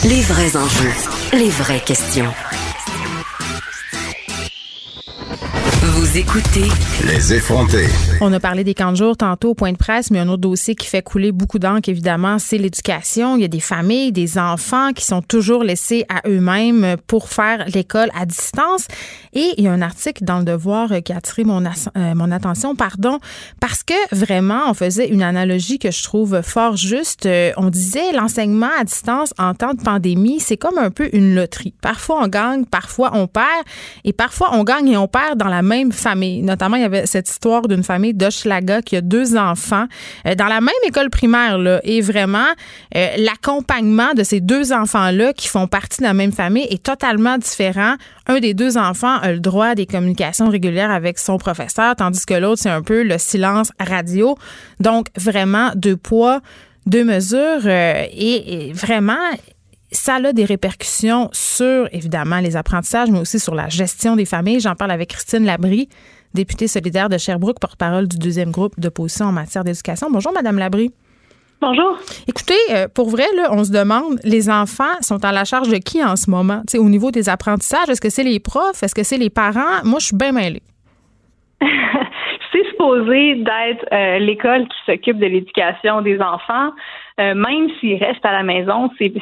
Les 0.08 0.22
vrais 0.22 0.56
enjeux, 0.56 1.38
les 1.38 1.50
vraies 1.50 1.84
questions. 1.84 2.32
Vous 5.94 6.16
écoutez 6.16 6.70
Les 7.06 7.34
effrontés. 7.34 7.86
On 8.22 8.32
a 8.32 8.40
parlé 8.40 8.64
des 8.64 8.72
camps 8.72 8.92
de 8.92 8.96
jour 8.96 9.14
tantôt 9.14 9.50
au 9.50 9.54
point 9.54 9.72
de 9.72 9.76
presse, 9.76 10.10
mais 10.10 10.20
un 10.20 10.28
autre 10.28 10.40
dossier 10.40 10.74
qui 10.74 10.86
fait 10.86 11.02
couler 11.02 11.32
beaucoup 11.32 11.58
d'encre, 11.58 11.90
évidemment, 11.90 12.38
c'est 12.38 12.56
l'éducation. 12.56 13.36
Il 13.36 13.42
y 13.42 13.44
a 13.44 13.48
des 13.48 13.60
familles, 13.60 14.10
des 14.10 14.38
enfants 14.38 14.94
qui 14.94 15.04
sont 15.04 15.20
toujours 15.20 15.62
laissés 15.62 16.06
à 16.08 16.26
eux-mêmes 16.26 16.96
pour 17.06 17.28
faire 17.28 17.66
l'école 17.74 18.08
à 18.18 18.24
distance. 18.24 18.86
Et 19.34 19.52
il 19.58 19.64
y 19.64 19.68
a 19.68 19.72
un 19.72 19.82
article 19.82 20.24
dans 20.24 20.38
le 20.38 20.44
Devoir 20.46 20.88
qui 21.04 21.12
a 21.12 21.18
attiré 21.18 21.44
mon, 21.44 21.62
euh, 21.62 22.14
mon 22.14 22.30
attention, 22.30 22.74
pardon, 22.74 23.18
parce 23.60 23.82
que 23.82 24.16
vraiment, 24.16 24.70
on 24.70 24.74
faisait 24.74 25.08
une 25.08 25.22
analogie 25.22 25.78
que 25.78 25.90
je 25.90 26.02
trouve 26.02 26.40
fort 26.40 26.76
juste. 26.76 27.26
Euh, 27.26 27.52
on 27.58 27.68
disait 27.68 28.12
l'enseignement 28.12 28.70
à 28.80 28.84
distance 28.84 29.34
en 29.36 29.52
temps 29.52 29.74
de 29.74 29.82
pandémie, 29.82 30.40
c'est 30.40 30.56
comme 30.56 30.78
un 30.78 30.90
peu 30.90 31.10
une 31.12 31.34
loterie. 31.34 31.74
Parfois 31.82 32.20
on 32.22 32.28
gagne, 32.28 32.64
parfois 32.64 33.10
on 33.12 33.26
perd, 33.26 33.66
et 34.04 34.14
parfois 34.14 34.54
on 34.54 34.64
gagne 34.64 34.88
et 34.88 34.96
on 34.96 35.06
perd 35.06 35.36
dans 35.38 35.48
la 35.48 35.60
même 35.60 35.81
famille. 35.90 36.42
Notamment, 36.42 36.76
il 36.76 36.82
y 36.82 36.84
avait 36.84 37.06
cette 37.06 37.28
histoire 37.28 37.66
d'une 37.66 37.82
famille 37.82 38.14
d'Hochelaga 38.14 38.82
qui 38.82 38.96
a 38.96 39.00
deux 39.00 39.36
enfants 39.36 39.86
euh, 40.26 40.34
dans 40.34 40.46
la 40.46 40.60
même 40.60 40.70
école 40.84 41.10
primaire. 41.10 41.58
Là, 41.58 41.80
et 41.82 42.00
vraiment, 42.00 42.46
euh, 42.94 43.08
l'accompagnement 43.16 44.14
de 44.14 44.22
ces 44.22 44.40
deux 44.40 44.72
enfants-là 44.72 45.32
qui 45.32 45.48
font 45.48 45.66
partie 45.66 45.98
de 45.98 46.04
la 46.04 46.14
même 46.14 46.32
famille 46.32 46.66
est 46.70 46.82
totalement 46.82 47.38
différent. 47.38 47.94
Un 48.26 48.38
des 48.38 48.54
deux 48.54 48.78
enfants 48.78 49.16
a 49.16 49.32
le 49.32 49.40
droit 49.40 49.68
à 49.68 49.74
des 49.74 49.86
communications 49.86 50.48
régulières 50.48 50.90
avec 50.90 51.18
son 51.18 51.38
professeur, 51.38 51.96
tandis 51.96 52.24
que 52.24 52.34
l'autre, 52.34 52.62
c'est 52.62 52.70
un 52.70 52.82
peu 52.82 53.02
le 53.02 53.18
silence 53.18 53.72
radio. 53.80 54.36
Donc, 54.78 55.06
vraiment, 55.16 55.70
deux 55.74 55.96
poids, 55.96 56.40
deux 56.86 57.04
mesures. 57.04 57.62
Euh, 57.64 58.04
et 58.12 58.72
vraiment, 58.74 59.18
ça 59.92 60.16
a 60.16 60.32
des 60.32 60.44
répercussions 60.44 61.28
sur, 61.32 61.88
évidemment, 61.92 62.38
les 62.40 62.56
apprentissages, 62.56 63.10
mais 63.10 63.20
aussi 63.20 63.38
sur 63.38 63.54
la 63.54 63.68
gestion 63.68 64.16
des 64.16 64.24
familles. 64.24 64.60
J'en 64.60 64.74
parle 64.74 64.90
avec 64.90 65.10
Christine 65.10 65.44
Labrie, 65.44 65.88
députée 66.34 66.68
solidaire 66.68 67.08
de 67.08 67.18
Sherbrooke, 67.18 67.60
porte-parole 67.60 68.08
du 68.08 68.18
deuxième 68.18 68.50
groupe 68.50 68.78
d'opposition 68.78 69.26
en 69.26 69.32
matière 69.32 69.64
d'éducation. 69.64 70.08
Bonjour, 70.10 70.32
Madame 70.32 70.58
Labrie. 70.58 70.90
Bonjour. 71.60 71.96
Écoutez, 72.26 72.58
euh, 72.72 72.88
pour 72.92 73.08
vrai, 73.08 73.26
là, 73.36 73.50
on 73.52 73.62
se 73.62 73.70
demande, 73.70 74.18
les 74.24 74.50
enfants 74.50 74.96
sont 75.00 75.24
à 75.24 75.30
la 75.30 75.44
charge 75.44 75.68
de 75.68 75.76
qui 75.76 76.02
en 76.02 76.16
ce 76.16 76.28
moment? 76.28 76.62
sais, 76.66 76.78
au 76.78 76.88
niveau 76.88 77.12
des 77.12 77.28
apprentissages, 77.28 77.88
est-ce 77.88 78.00
que 78.00 78.10
c'est 78.10 78.24
les 78.24 78.40
profs? 78.40 78.82
Est-ce 78.82 78.96
que 78.96 79.04
c'est 79.04 79.16
les 79.16 79.30
parents? 79.30 79.84
Moi, 79.84 80.00
je 80.00 80.06
suis 80.06 80.16
bien 80.16 80.32
mêlée. 80.32 80.62
c'est 82.52 82.66
supposé 82.70 83.36
d'être 83.36 83.86
euh, 83.92 84.18
l'école 84.18 84.66
qui 84.66 84.76
s'occupe 84.86 85.18
de 85.18 85.26
l'éducation 85.26 86.02
des 86.02 86.20
enfants. 86.20 86.72
Euh, 87.20 87.34
même 87.34 87.68
s'ils 87.78 88.02
restent 88.02 88.24
à 88.24 88.32
la 88.32 88.42
maison, 88.42 88.90
c'est, 88.98 89.12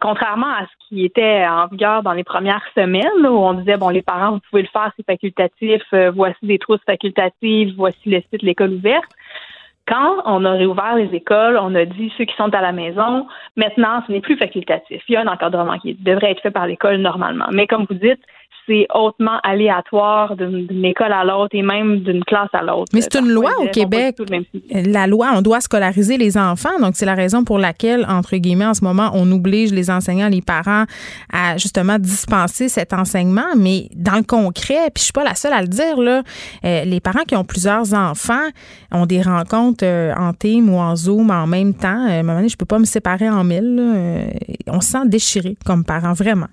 contrairement 0.00 0.48
à 0.48 0.62
ce 0.62 0.88
qui 0.88 1.04
était 1.04 1.46
en 1.46 1.66
vigueur 1.66 2.02
dans 2.02 2.12
les 2.12 2.24
premières 2.24 2.64
semaines, 2.74 3.26
où 3.26 3.36
on 3.36 3.54
disait 3.54 3.76
bon 3.76 3.90
les 3.90 4.02
parents 4.02 4.32
vous 4.32 4.40
pouvez 4.50 4.62
le 4.62 4.68
faire, 4.68 4.90
c'est 4.96 5.06
facultatif, 5.06 5.82
voici 6.14 6.38
des 6.42 6.58
trousses 6.58 6.84
facultatives, 6.86 7.74
voici 7.76 8.08
le 8.08 8.20
site 8.30 8.42
l'école 8.42 8.74
ouverte. 8.74 9.10
Quand 9.88 10.16
on 10.26 10.44
a 10.44 10.52
réouvert 10.52 10.96
les 10.96 11.14
écoles, 11.14 11.58
on 11.58 11.74
a 11.74 11.86
dit 11.86 12.12
ceux 12.18 12.26
qui 12.26 12.36
sont 12.36 12.52
à 12.54 12.60
la 12.60 12.72
maison, 12.72 13.26
maintenant, 13.56 14.02
ce 14.06 14.12
n'est 14.12 14.20
plus 14.20 14.36
facultatif. 14.36 15.02
Il 15.08 15.12
y 15.12 15.16
a 15.16 15.22
un 15.22 15.26
encadrement 15.26 15.78
qui 15.78 15.94
devrait 15.94 16.32
être 16.32 16.42
fait 16.42 16.50
par 16.50 16.66
l'école 16.66 16.98
normalement. 16.98 17.46
Mais 17.52 17.66
comme 17.66 17.86
vous 17.88 17.96
dites, 17.96 18.20
c'est 18.68 18.86
hautement 18.94 19.38
aléatoire 19.42 20.36
d'une 20.36 20.84
école 20.84 21.12
à 21.12 21.24
l'autre 21.24 21.54
et 21.54 21.62
même 21.62 22.00
d'une 22.00 22.22
classe 22.22 22.50
à 22.52 22.62
l'autre. 22.62 22.90
Mais 22.92 23.00
c'est 23.00 23.18
une 23.18 23.30
loi 23.30 23.50
au 23.58 23.66
Québec. 23.68 24.16
La 24.70 25.06
loi, 25.06 25.30
on 25.34 25.42
doit 25.42 25.60
scolariser 25.60 26.18
les 26.18 26.36
enfants. 26.36 26.78
Donc, 26.80 26.94
c'est 26.94 27.06
la 27.06 27.14
raison 27.14 27.44
pour 27.44 27.58
laquelle, 27.58 28.06
entre 28.08 28.36
guillemets, 28.36 28.66
en 28.66 28.74
ce 28.74 28.84
moment, 28.84 29.10
on 29.14 29.30
oblige 29.32 29.72
les 29.72 29.90
enseignants, 29.90 30.28
les 30.28 30.42
parents 30.42 30.84
à 31.32 31.56
justement 31.56 31.98
dispenser 31.98 32.68
cet 32.68 32.92
enseignement. 32.92 33.56
Mais 33.56 33.88
dans 33.96 34.16
le 34.16 34.22
concret, 34.22 34.90
puis 34.94 35.00
je 35.00 35.04
suis 35.04 35.12
pas 35.12 35.24
la 35.24 35.34
seule 35.34 35.52
à 35.52 35.62
le 35.62 35.68
dire, 35.68 35.98
là, 35.98 36.22
euh, 36.64 36.84
les 36.84 37.00
parents 37.00 37.24
qui 37.26 37.36
ont 37.36 37.44
plusieurs 37.44 37.94
enfants 37.94 38.48
ont 38.92 39.06
des 39.06 39.22
rencontres 39.22 39.84
euh, 39.84 40.12
en 40.14 40.32
team 40.32 40.68
ou 40.68 40.78
en 40.78 40.94
Zoom 40.94 41.30
en 41.30 41.46
même 41.46 41.74
temps. 41.74 42.06
Euh, 42.06 42.18
à 42.18 42.20
un 42.20 42.22
moment 42.22 42.36
donné, 42.36 42.48
je 42.48 42.56
peux 42.56 42.66
pas 42.66 42.78
me 42.78 42.84
séparer 42.84 43.28
en 43.30 43.44
mille. 43.44 43.82
on 44.66 44.80
se 44.80 44.90
sent 44.90 45.06
déchiré 45.06 45.56
comme 45.64 45.84
parents, 45.84 46.12
vraiment. 46.12 46.48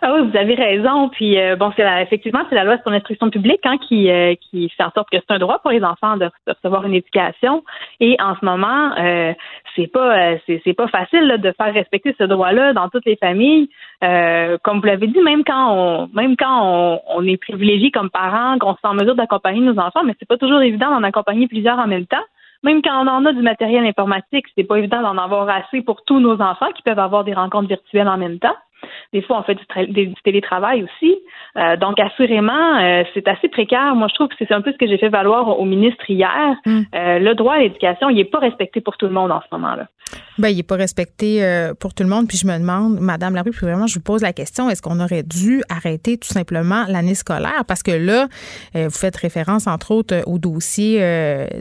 Ah 0.00 0.14
oui, 0.14 0.30
vous 0.30 0.36
avez 0.36 0.54
raison. 0.54 1.08
Puis 1.08 1.38
euh, 1.38 1.56
bon, 1.56 1.72
c'est 1.74 1.84
effectivement 2.02 2.40
c'est 2.48 2.54
la 2.54 2.64
loi 2.64 2.78
sur 2.78 2.90
l'instruction 2.90 3.30
publique 3.30 3.64
hein, 3.64 3.78
qui 3.78 4.10
euh, 4.10 4.34
qui 4.40 4.68
fait 4.68 4.84
en 4.84 4.92
sorte 4.92 5.10
que 5.10 5.16
c'est 5.18 5.34
un 5.34 5.38
droit 5.38 5.58
pour 5.58 5.72
les 5.72 5.82
enfants 5.82 6.16
de, 6.16 6.30
recevoir 6.46 6.86
une 6.86 6.94
éducation. 6.94 7.64
Et 7.98 8.16
en 8.20 8.36
ce 8.36 8.44
moment, 8.44 8.92
euh, 8.96 9.32
c'est 9.74 9.88
pas 9.88 10.36
c'est 10.46 10.74
pas 10.74 10.86
facile 10.86 11.38
de 11.38 11.52
faire 11.52 11.74
respecter 11.74 12.14
ce 12.16 12.24
droit-là 12.24 12.74
dans 12.74 12.88
toutes 12.88 13.06
les 13.06 13.16
familles. 13.16 13.68
comme 14.00 14.80
vous 14.80 14.86
l'avez 14.86 15.08
dit, 15.08 15.20
même 15.20 15.42
quand 15.42 15.72
on 15.72 16.08
même 16.14 16.36
quand 16.36 16.60
on, 16.62 17.00
on 17.08 17.26
est 17.26 17.36
privilégié 17.36 17.90
comme 17.90 18.10
parents, 18.10 18.56
qu'on 18.58 18.74
se 18.74 18.86
en 18.86 18.94
mesure 18.94 19.16
d'accompagner 19.16 19.60
nos 19.60 19.78
enfants, 19.80 20.04
mais 20.04 20.14
c'est 20.18 20.28
pas 20.28 20.38
toujours 20.38 20.62
évident 20.62 20.90
d'en 20.90 21.02
accompagner 21.02 21.48
plusieurs 21.48 21.78
en 21.78 21.88
même 21.88 22.06
temps. 22.06 22.24
Même 22.62 22.82
quand 22.82 23.04
on 23.04 23.08
en 23.08 23.24
a 23.24 23.32
du 23.32 23.42
matériel 23.42 23.84
informatique, 23.84 24.46
c'est 24.56 24.64
pas 24.64 24.78
évident 24.78 25.02
d'en 25.02 25.16
avoir 25.16 25.48
assez 25.48 25.80
pour 25.82 26.02
tous 26.04 26.18
nos 26.18 26.40
enfants 26.40 26.72
qui 26.74 26.82
peuvent 26.82 26.98
avoir 26.98 27.24
des 27.24 27.34
rencontres 27.34 27.68
virtuelles 27.68 28.08
en 28.08 28.16
même 28.16 28.38
temps. 28.38 28.56
Des 29.12 29.22
fois, 29.22 29.38
on 29.38 29.42
fait 29.42 29.54
du, 29.54 30.14
télétravail 30.24 30.84
aussi. 30.84 31.16
Euh, 31.56 31.76
donc, 31.76 31.98
assurément, 31.98 32.76
euh, 32.78 33.04
c'est 33.14 33.26
assez 33.28 33.48
précaire. 33.48 33.94
Moi, 33.94 34.08
je 34.08 34.14
trouve 34.14 34.28
que 34.28 34.34
c'est 34.38 34.52
un 34.52 34.60
peu 34.60 34.72
ce 34.72 34.76
que 34.76 34.86
j'ai 34.86 34.98
fait 34.98 35.08
valoir 35.08 35.58
au 35.58 35.64
ministre 35.64 36.08
hier. 36.08 36.56
Mm. 36.66 36.80
Euh, 36.94 37.18
le 37.18 37.34
droit 37.34 37.54
à 37.54 37.58
l'éducation, 37.60 38.10
il 38.10 38.16
n'est 38.16 38.24
pas 38.24 38.38
respecté 38.38 38.80
pour 38.80 38.96
tout 38.96 39.06
le 39.06 39.12
monde 39.12 39.32
en 39.32 39.40
ce 39.40 39.46
moment-là. 39.52 39.86
Ben, 40.38 40.48
il 40.48 40.56
n'est 40.56 40.62
pas 40.62 40.76
respecté 40.76 41.42
pour 41.80 41.94
tout 41.94 42.04
le 42.04 42.08
monde. 42.08 42.28
Puis 42.28 42.38
je 42.38 42.46
me 42.46 42.56
demande, 42.58 43.00
Madame 43.00 43.34
Larue, 43.34 43.50
puis 43.50 43.66
vraiment, 43.66 43.86
je 43.86 43.94
vous 43.94 44.00
pose 44.00 44.22
la 44.22 44.32
question, 44.32 44.70
est-ce 44.70 44.80
qu'on 44.80 45.00
aurait 45.00 45.24
dû 45.24 45.62
arrêter 45.68 46.16
tout 46.16 46.28
simplement 46.28 46.84
l'année 46.86 47.16
scolaire? 47.16 47.64
Parce 47.66 47.82
que 47.82 47.90
là, 47.90 48.28
vous 48.74 48.90
faites 48.90 49.16
référence, 49.16 49.66
entre 49.66 49.90
autres, 49.90 50.22
au 50.26 50.38
dossier 50.38 50.98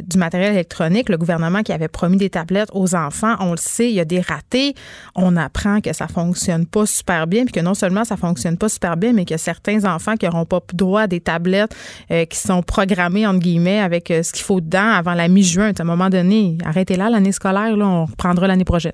du 0.03 0.17
matériel 0.17 0.53
électronique. 0.53 1.09
Le 1.09 1.17
gouvernement 1.17 1.63
qui 1.63 1.73
avait 1.73 1.87
promis 1.87 2.17
des 2.17 2.29
tablettes 2.29 2.69
aux 2.73 2.93
enfants, 2.93 3.35
on 3.39 3.51
le 3.51 3.57
sait, 3.57 3.89
il 3.89 3.95
y 3.95 3.99
a 3.99 4.05
des 4.05 4.21
ratés. 4.21 4.75
On 5.15 5.35
apprend 5.37 5.81
que 5.81 5.93
ça 5.93 6.07
fonctionne 6.07 6.65
pas 6.65 6.85
super 6.85 7.27
bien, 7.27 7.45
puis 7.45 7.53
que 7.53 7.59
non 7.59 7.73
seulement 7.73 8.03
ça 8.03 8.17
fonctionne 8.17 8.57
pas 8.57 8.69
super 8.69 8.97
bien, 8.97 9.13
mais 9.13 9.25
que 9.25 9.37
certains 9.37 9.85
enfants 9.85 10.15
qui 10.15 10.25
n'auront 10.25 10.45
pas 10.45 10.61
droit 10.73 11.01
à 11.01 11.07
des 11.07 11.19
tablettes 11.19 11.75
euh, 12.11 12.25
qui 12.25 12.37
sont 12.37 12.61
programmées, 12.61 13.25
entre 13.25 13.39
guillemets, 13.39 13.79
avec 13.79 14.11
euh, 14.11 14.23
ce 14.23 14.31
qu'il 14.31 14.43
faut 14.43 14.61
dedans 14.61 14.89
avant 14.89 15.13
la 15.13 15.27
mi-juin. 15.27 15.71
À 15.77 15.81
un 15.81 15.85
moment 15.85 16.09
donné, 16.09 16.57
arrêtez 16.65 16.95
là 16.95 17.09
l'année 17.09 17.31
scolaire, 17.31 17.75
là, 17.75 17.85
on 17.85 18.05
l'année 18.45 18.65
prochaine. 18.65 18.93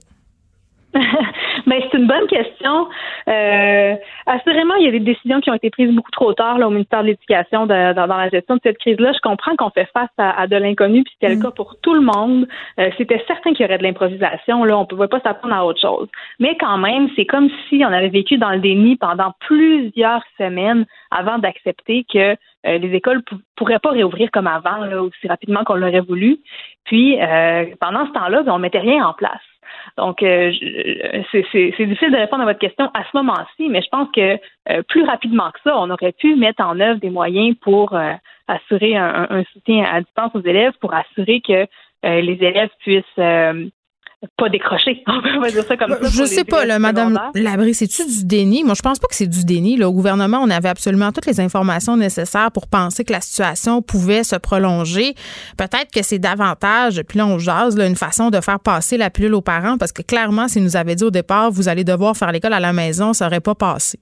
Ben, 1.65 1.81
c'est 1.81 1.97
une 1.97 2.07
bonne 2.07 2.27
question. 2.27 2.87
Euh, 3.27 3.95
assurément, 4.25 4.75
il 4.75 4.85
y 4.85 4.87
a 4.87 4.91
des 4.91 4.99
décisions 4.99 5.39
qui 5.39 5.49
ont 5.49 5.53
été 5.53 5.69
prises 5.69 5.91
beaucoup 5.91 6.11
trop 6.11 6.33
tard 6.33 6.57
là, 6.57 6.67
au 6.67 6.71
ministère 6.71 7.01
de 7.01 7.07
l'Éducation 7.07 7.65
dans, 7.65 8.05
la 8.07 8.29
gestion 8.29 8.55
de 8.55 8.61
cette 8.63 8.77
crise-là. 8.79 9.13
Je 9.13 9.19
comprends 9.19 9.55
qu'on 9.55 9.69
fait 9.69 9.87
face 9.93 10.09
à, 10.17 10.45
de 10.47 10.55
l'inconnu, 10.57 11.03
puis 11.03 11.13
c'était 11.13 11.33
le 11.33 11.39
mm. 11.39 11.43
cas 11.43 11.51
pour 11.51 11.75
tout 11.81 11.93
le 11.93 12.01
monde. 12.01 12.47
Euh, 12.79 12.89
c'était 12.97 13.23
certain 13.27 13.53
qu'il 13.53 13.65
y 13.65 13.65
aurait 13.65 13.77
de 13.77 13.83
l'improvisation. 13.83 14.63
Là, 14.63 14.77
on 14.77 14.81
ne 14.81 14.87
pouvait 14.87 15.07
pas 15.07 15.21
s'attendre 15.21 15.53
à 15.53 15.65
autre 15.65 15.79
chose. 15.79 16.07
Mais 16.39 16.57
quand 16.59 16.77
même, 16.77 17.07
c'est 17.15 17.25
comme 17.25 17.49
si 17.69 17.83
on 17.85 17.93
avait 17.93 18.09
vécu 18.09 18.37
dans 18.37 18.51
le 18.51 18.59
déni 18.59 18.97
pendant 18.97 19.33
plusieurs 19.39 20.23
semaines 20.37 20.85
avant 21.11 21.37
d'accepter 21.37 22.05
que 22.11 22.35
euh, 22.65 22.77
les 22.77 22.93
écoles 22.93 23.21
ne 23.31 23.37
pourraient 23.55 23.79
pas 23.79 23.91
réouvrir 23.91 24.31
comme 24.31 24.47
avant, 24.47 24.77
là, 24.77 25.01
aussi 25.01 25.27
rapidement 25.27 25.63
qu'on 25.63 25.75
l'aurait 25.75 25.99
voulu. 26.01 26.39
Puis, 26.85 27.21
euh, 27.21 27.65
pendant 27.79 28.05
ce 28.07 28.11
temps-là, 28.11 28.43
ben, 28.43 28.53
on 28.53 28.59
mettait 28.59 28.79
rien 28.79 29.05
en 29.05 29.13
place. 29.13 29.41
Donc, 29.97 30.23
euh, 30.23 30.51
c'est 31.31 31.85
difficile 31.85 32.11
de 32.11 32.17
répondre 32.17 32.43
à 32.43 32.45
votre 32.45 32.59
question 32.59 32.89
à 32.93 33.03
ce 33.03 33.15
moment-ci, 33.15 33.69
mais 33.69 33.81
je 33.81 33.89
pense 33.89 34.09
que 34.15 34.39
euh, 34.69 34.81
plus 34.87 35.03
rapidement 35.03 35.51
que 35.51 35.59
ça, 35.63 35.77
on 35.77 35.89
aurait 35.89 36.13
pu 36.13 36.35
mettre 36.35 36.63
en 36.63 36.79
œuvre 36.79 36.99
des 36.99 37.09
moyens 37.09 37.55
pour 37.61 37.93
euh, 37.93 38.13
assurer 38.47 38.95
un, 38.95 39.43
soutien 39.53 39.85
à 39.85 40.01
distance 40.01 40.31
aux 40.33 40.41
élèves, 40.41 40.73
pour 40.81 40.93
assurer 40.93 41.41
que 41.41 41.65
les 42.03 42.37
élèves 42.41 42.69
puissent 42.79 43.03
pas 44.37 44.49
décroché. 44.49 45.03
On 45.07 45.39
va 45.39 45.49
dire 45.49 45.63
ça 45.63 45.77
comme 45.77 45.91
ça. 45.91 45.97
Je 46.01 46.23
sais 46.25 46.43
pas, 46.43 46.65
là, 46.65 46.79
Madame 46.79 47.19
Labry, 47.35 47.73
c'est-tu 47.73 48.05
du 48.05 48.25
déni? 48.25 48.63
Moi, 48.63 48.73
je 48.75 48.81
pense 48.81 48.99
pas 48.99 49.07
que 49.07 49.15
c'est 49.15 49.27
du 49.27 49.45
déni. 49.45 49.77
Là. 49.77 49.89
Au 49.89 49.93
gouvernement, 49.93 50.39
on 50.41 50.49
avait 50.49 50.69
absolument 50.69 51.11
toutes 51.11 51.25
les 51.25 51.39
informations 51.39 51.97
nécessaires 51.97 52.51
pour 52.51 52.67
penser 52.67 53.03
que 53.03 53.11
la 53.11 53.21
situation 53.21 53.81
pouvait 53.81 54.23
se 54.23 54.35
prolonger. 54.35 55.13
Peut-être 55.57 55.91
que 55.93 56.03
c'est 56.03 56.19
davantage, 56.19 57.01
puis 57.07 57.17
là, 57.17 57.27
on 57.27 57.37
jase, 57.37 57.77
là, 57.77 57.85
une 57.87 57.95
façon 57.95 58.29
de 58.29 58.39
faire 58.41 58.59
passer 58.59 58.97
la 58.97 59.09
pilule 59.09 59.33
aux 59.33 59.41
parents, 59.41 59.77
parce 59.77 59.91
que 59.91 60.01
clairement, 60.01 60.47
si 60.47 60.61
nous 60.61 60.77
avait 60.77 60.95
dit 60.95 61.03
au 61.03 61.11
départ, 61.11 61.51
vous 61.51 61.67
allez 61.67 61.83
devoir 61.83 62.15
faire 62.15 62.31
l'école 62.31 62.53
à 62.53 62.59
la 62.59 62.73
maison, 62.73 63.13
ça 63.13 63.27
aurait 63.27 63.41
pas 63.41 63.55
passé. 63.55 63.99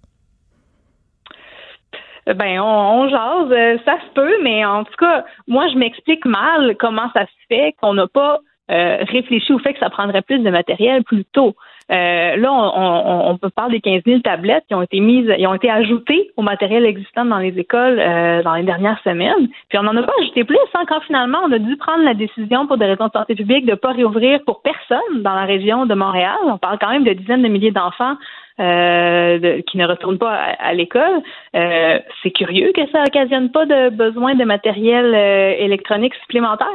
Ben, 2.28 2.60
on, 2.60 2.66
on 2.66 3.10
jase, 3.10 3.52
euh, 3.52 3.78
ça 3.84 3.98
se 4.00 4.14
peut, 4.14 4.36
mais 4.44 4.64
en 4.64 4.84
tout 4.84 4.94
cas, 5.00 5.26
moi, 5.48 5.68
je 5.74 5.78
m'explique 5.78 6.24
mal 6.26 6.76
comment 6.80 7.10
ça 7.14 7.26
se 7.26 7.48
fait 7.50 7.76
qu'on 7.82 7.96
n'a 7.96 8.08
pas 8.08 8.40
euh, 8.72 8.98
réfléchir 9.02 9.56
au 9.56 9.60
fait 9.60 9.74
que 9.74 9.80
ça 9.80 9.90
prendrait 9.90 10.22
plus 10.22 10.40
de 10.40 10.50
matériel 10.50 11.04
plus 11.04 11.26
tôt. 11.26 11.56
Euh, 11.92 12.36
là, 12.38 12.54
on, 12.54 13.32
on, 13.34 13.38
on, 13.42 13.50
parle 13.50 13.72
des 13.72 13.82
15 13.82 14.04
000 14.06 14.20
tablettes 14.22 14.64
qui 14.68 14.76
ont 14.76 14.82
été 14.82 15.02
mises, 15.02 15.30
qui 15.36 15.46
ont 15.46 15.54
été 15.54 15.70
ajoutées 15.70 16.32
au 16.38 16.42
matériel 16.42 16.86
existant 16.86 17.26
dans 17.26 17.40
les 17.40 17.58
écoles 17.60 18.00
euh, 18.00 18.42
dans 18.44 18.54
les 18.54 18.64
dernières 18.64 19.02
semaines. 19.04 19.50
Puis 19.68 19.78
on 19.78 19.84
n'en 19.84 19.98
a 19.98 20.04
pas 20.04 20.14
ajouté 20.22 20.46
plus 20.46 20.58
hein, 20.74 20.84
quand 20.88 21.02
finalement 21.02 21.40
on 21.46 21.52
a 21.52 21.60
dû 21.60 21.76
prendre 21.76 22.04
la 22.04 22.14
décision 22.14 22.66
pour 22.66 22.78
des 22.78 22.86
raisons 22.86 23.08
de 23.08 23.12
santé 23.12 23.36
publique 23.36 23.66
de 23.66 23.72
ne 23.72 23.76
pas 23.76 23.92
réouvrir 23.92 24.40
pour 24.46 24.62
personne 24.62 25.22
dans 25.22 25.36
la 25.36 25.44
région 25.44 25.86
de 25.86 25.94
Montréal. 25.94 26.38
On 26.46 26.58
parle 26.58 26.78
quand 26.80 26.92
même 26.92 27.04
de 27.04 27.14
dizaines 27.14 27.42
de 27.42 27.50
milliers 27.50 27.72
d'enfants 27.72 28.16
euh, 28.62 29.62
qui 29.68 29.78
ne 29.78 29.88
retournent 29.88 30.20
pas 30.20 30.34
à, 30.34 30.74
l'école. 30.74 31.22
Euh, 31.56 32.00
c'est 32.22 32.32
curieux 32.32 32.72
que 32.76 32.82
ça 32.92 33.04
occasionne 33.04 33.50
pas 33.50 33.66
de 33.66 33.90
besoin 33.90 34.36
de 34.36 34.44
matériel 34.44 35.16
euh, 35.16 35.56
électronique 35.58 36.14
supplémentaire, 36.22 36.68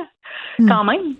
hmm. 0.59 0.68
quand 0.68 0.84
même. 0.84 1.14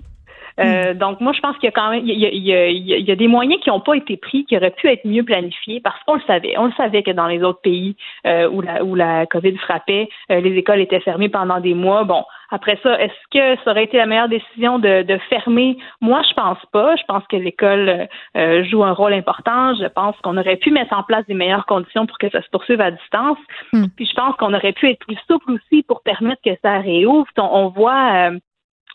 Euh, 0.59 0.95
mm. 0.95 0.99
donc, 0.99 1.21
moi, 1.21 1.33
je 1.33 1.41
pense 1.41 1.57
qu'il 1.57 1.65
y 1.65 1.69
a 1.69 1.73
quand 1.73 1.91
même, 1.91 2.03
il 2.05 2.19
y 2.19 2.27
a, 2.27 2.31
il 2.31 2.43
y 2.43 2.53
a, 2.55 2.69
il 2.69 3.09
y 3.09 3.11
a 3.11 3.17
des 3.17 3.29
moyens 3.29 3.61
qui 3.63 3.71
n'ont 3.71 3.81
pas 3.81 3.95
été 3.95 4.17
pris, 4.17 4.45
qui 4.45 4.57
auraient 4.57 4.71
pu 4.71 4.89
être 4.89 5.05
mieux 5.05 5.23
planifiés, 5.23 5.81
parce 5.81 6.03
qu'on 6.05 6.15
le 6.15 6.23
savait. 6.27 6.57
On 6.59 6.67
le 6.67 6.73
savait 6.73 7.03
que 7.03 7.11
dans 7.11 7.27
les 7.27 7.43
autres 7.43 7.61
pays 7.61 7.97
euh, 8.27 8.49
où 8.49 8.61
la 8.61 8.85
où 8.85 8.95
la 8.95 9.27
COVID 9.27 9.57
frappait, 9.59 10.09
euh, 10.31 10.41
les 10.41 10.57
écoles 10.57 10.81
étaient 10.81 11.01
fermées 11.01 11.29
pendant 11.29 11.61
des 11.61 11.75
mois. 11.75 12.05
Bon, 12.05 12.25
après 12.51 12.79
ça, 12.83 13.01
est-ce 13.01 13.13
que 13.31 13.63
ça 13.65 13.73
aurait 13.73 13.85
été 13.85 13.97
la 13.97 14.07
meilleure 14.07 14.29
décision 14.29 14.79
de, 14.79 15.03
de 15.03 15.19
fermer? 15.29 15.77
Moi, 16.01 16.23
je 16.29 16.35
pense 16.35 16.59
pas. 16.73 16.97
Je 16.97 17.03
pense 17.07 17.27
que 17.29 17.37
l'école 17.37 18.09
euh, 18.37 18.65
joue 18.65 18.85
un 18.85 18.93
rôle 18.93 19.13
important. 19.13 19.75
Je 19.75 19.87
pense 19.87 20.17
qu'on 20.23 20.37
aurait 20.37 20.57
pu 20.57 20.71
mettre 20.71 20.97
en 20.97 21.03
place 21.03 21.27
des 21.27 21.35
meilleures 21.35 21.67
conditions 21.67 22.07
pour 22.07 22.19
que 22.19 22.31
ça 22.31 22.41
se 22.43 22.49
poursuive 22.51 22.81
à 22.81 22.91
distance. 22.91 23.39
Mm. 23.73 23.87
Puis 23.97 24.07
je 24.07 24.15
pense 24.15 24.37
qu'on 24.37 24.55
aurait 24.55 24.73
pu 24.73 24.89
être 24.89 25.01
plus 25.01 25.19
souple 25.29 25.53
aussi 25.53 25.83
pour 25.83 26.03
permettre 26.03 26.43
que 26.43 26.57
ça 26.63 26.79
réouvre. 26.79 27.27
On, 27.37 27.43
on 27.43 27.69
voit 27.69 28.31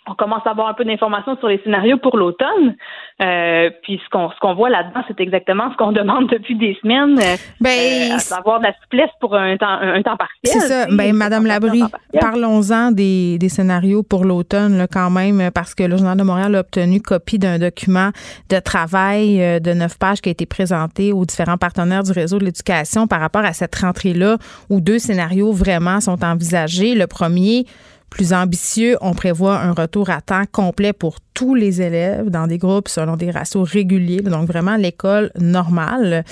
on 0.08 0.16
commence 0.16 0.42
à 0.46 0.52
avoir 0.52 0.68
un 0.68 0.74
peu 0.74 0.84
d'informations 0.84 1.38
sur 1.38 1.48
les 1.48 1.60
scénarios 1.64 1.98
pour 1.98 2.18
l'automne. 2.18 2.76
Euh, 3.22 3.70
puis 3.84 4.02
ce 4.04 4.10
qu'on 4.10 4.32
ce 4.32 4.40
qu'on 4.40 4.56
voit 4.56 4.70
là-dedans, 4.70 5.02
c'est 5.08 5.20
exactement 5.20 5.72
ce 5.72 5.78
qu'on 5.78 5.92
demande 6.02 6.28
depuis 6.28 6.56
des 6.56 6.76
semaines, 6.82 7.20
euh, 7.20 7.36
ben, 7.60 8.14
à 8.14 8.20
savoir 8.20 8.60
de 8.60 8.66
la 8.66 8.74
souplesse 8.82 9.12
pour 9.20 9.36
un 9.36 9.58
temps 9.58 9.68
un, 9.68 10.02
temps 10.02 10.18
partiel. 10.18 10.44
C'est 10.44 10.60
ça. 10.60 10.88
Ben, 10.90 11.14
Madame 11.14 11.46
Labrie, 11.46 11.84
parlons-en 12.20 12.92
des, 12.92 13.38
des 13.38 13.50
scénarios 13.50 14.02
pour 14.02 14.26
l'automne 14.26 14.88
quand 14.92 15.12
même, 15.12 15.52
parce 15.54 15.76
que 15.76 15.84
le 15.84 15.98
Journal 15.98 16.18
de 16.18 16.24
Montréal 16.24 16.56
a 16.56 16.60
obtenu 16.62 17.00
copie 17.00 17.38
d'un 17.38 17.60
document 17.60 18.10
de 18.50 18.60
travail 18.60 19.42
euh, 19.42 19.60
de 19.60 19.72
neuf 19.74 20.00
pages 20.00 20.22
qui 20.22 20.30
a 20.30 20.32
été 20.32 20.48
présenté 20.48 21.14
aux 21.14 21.26
différents 21.26 21.58
partenaires 21.58 22.04
du 22.04 22.12
réseau 22.12 22.40
de 22.40 22.46
l'éducation 22.46 23.08
par 23.08 23.20
rapport 23.20 23.46
à 23.46 23.54
cette 23.54 23.76
rentrée-là, 23.76 24.38
où 24.70 24.82
deux 24.82 24.98
scénarios 25.00 25.52
vraiment 25.52 26.00
sont 26.02 26.24
envisagés. 26.24 26.96
Le 26.96 27.06
premier 27.06 27.66
plus 28.12 28.34
ambitieux, 28.34 28.98
on 29.00 29.14
prévoit 29.14 29.60
un 29.60 29.72
retour 29.72 30.10
à 30.10 30.20
temps 30.22 30.44
complet 30.52 30.92
pour 30.92 31.16
tous 31.34 31.56
les 31.56 31.82
élèves 31.82 32.30
dans 32.30 32.46
des 32.46 32.58
groupes 32.58 32.90
selon 32.90 33.16
des 33.16 33.32
ratios 33.32 33.68
réguliers, 33.68 34.22
donc 34.22 34.48
vraiment 34.48 34.76
l'école 34.76 35.32
normale. 35.40 36.26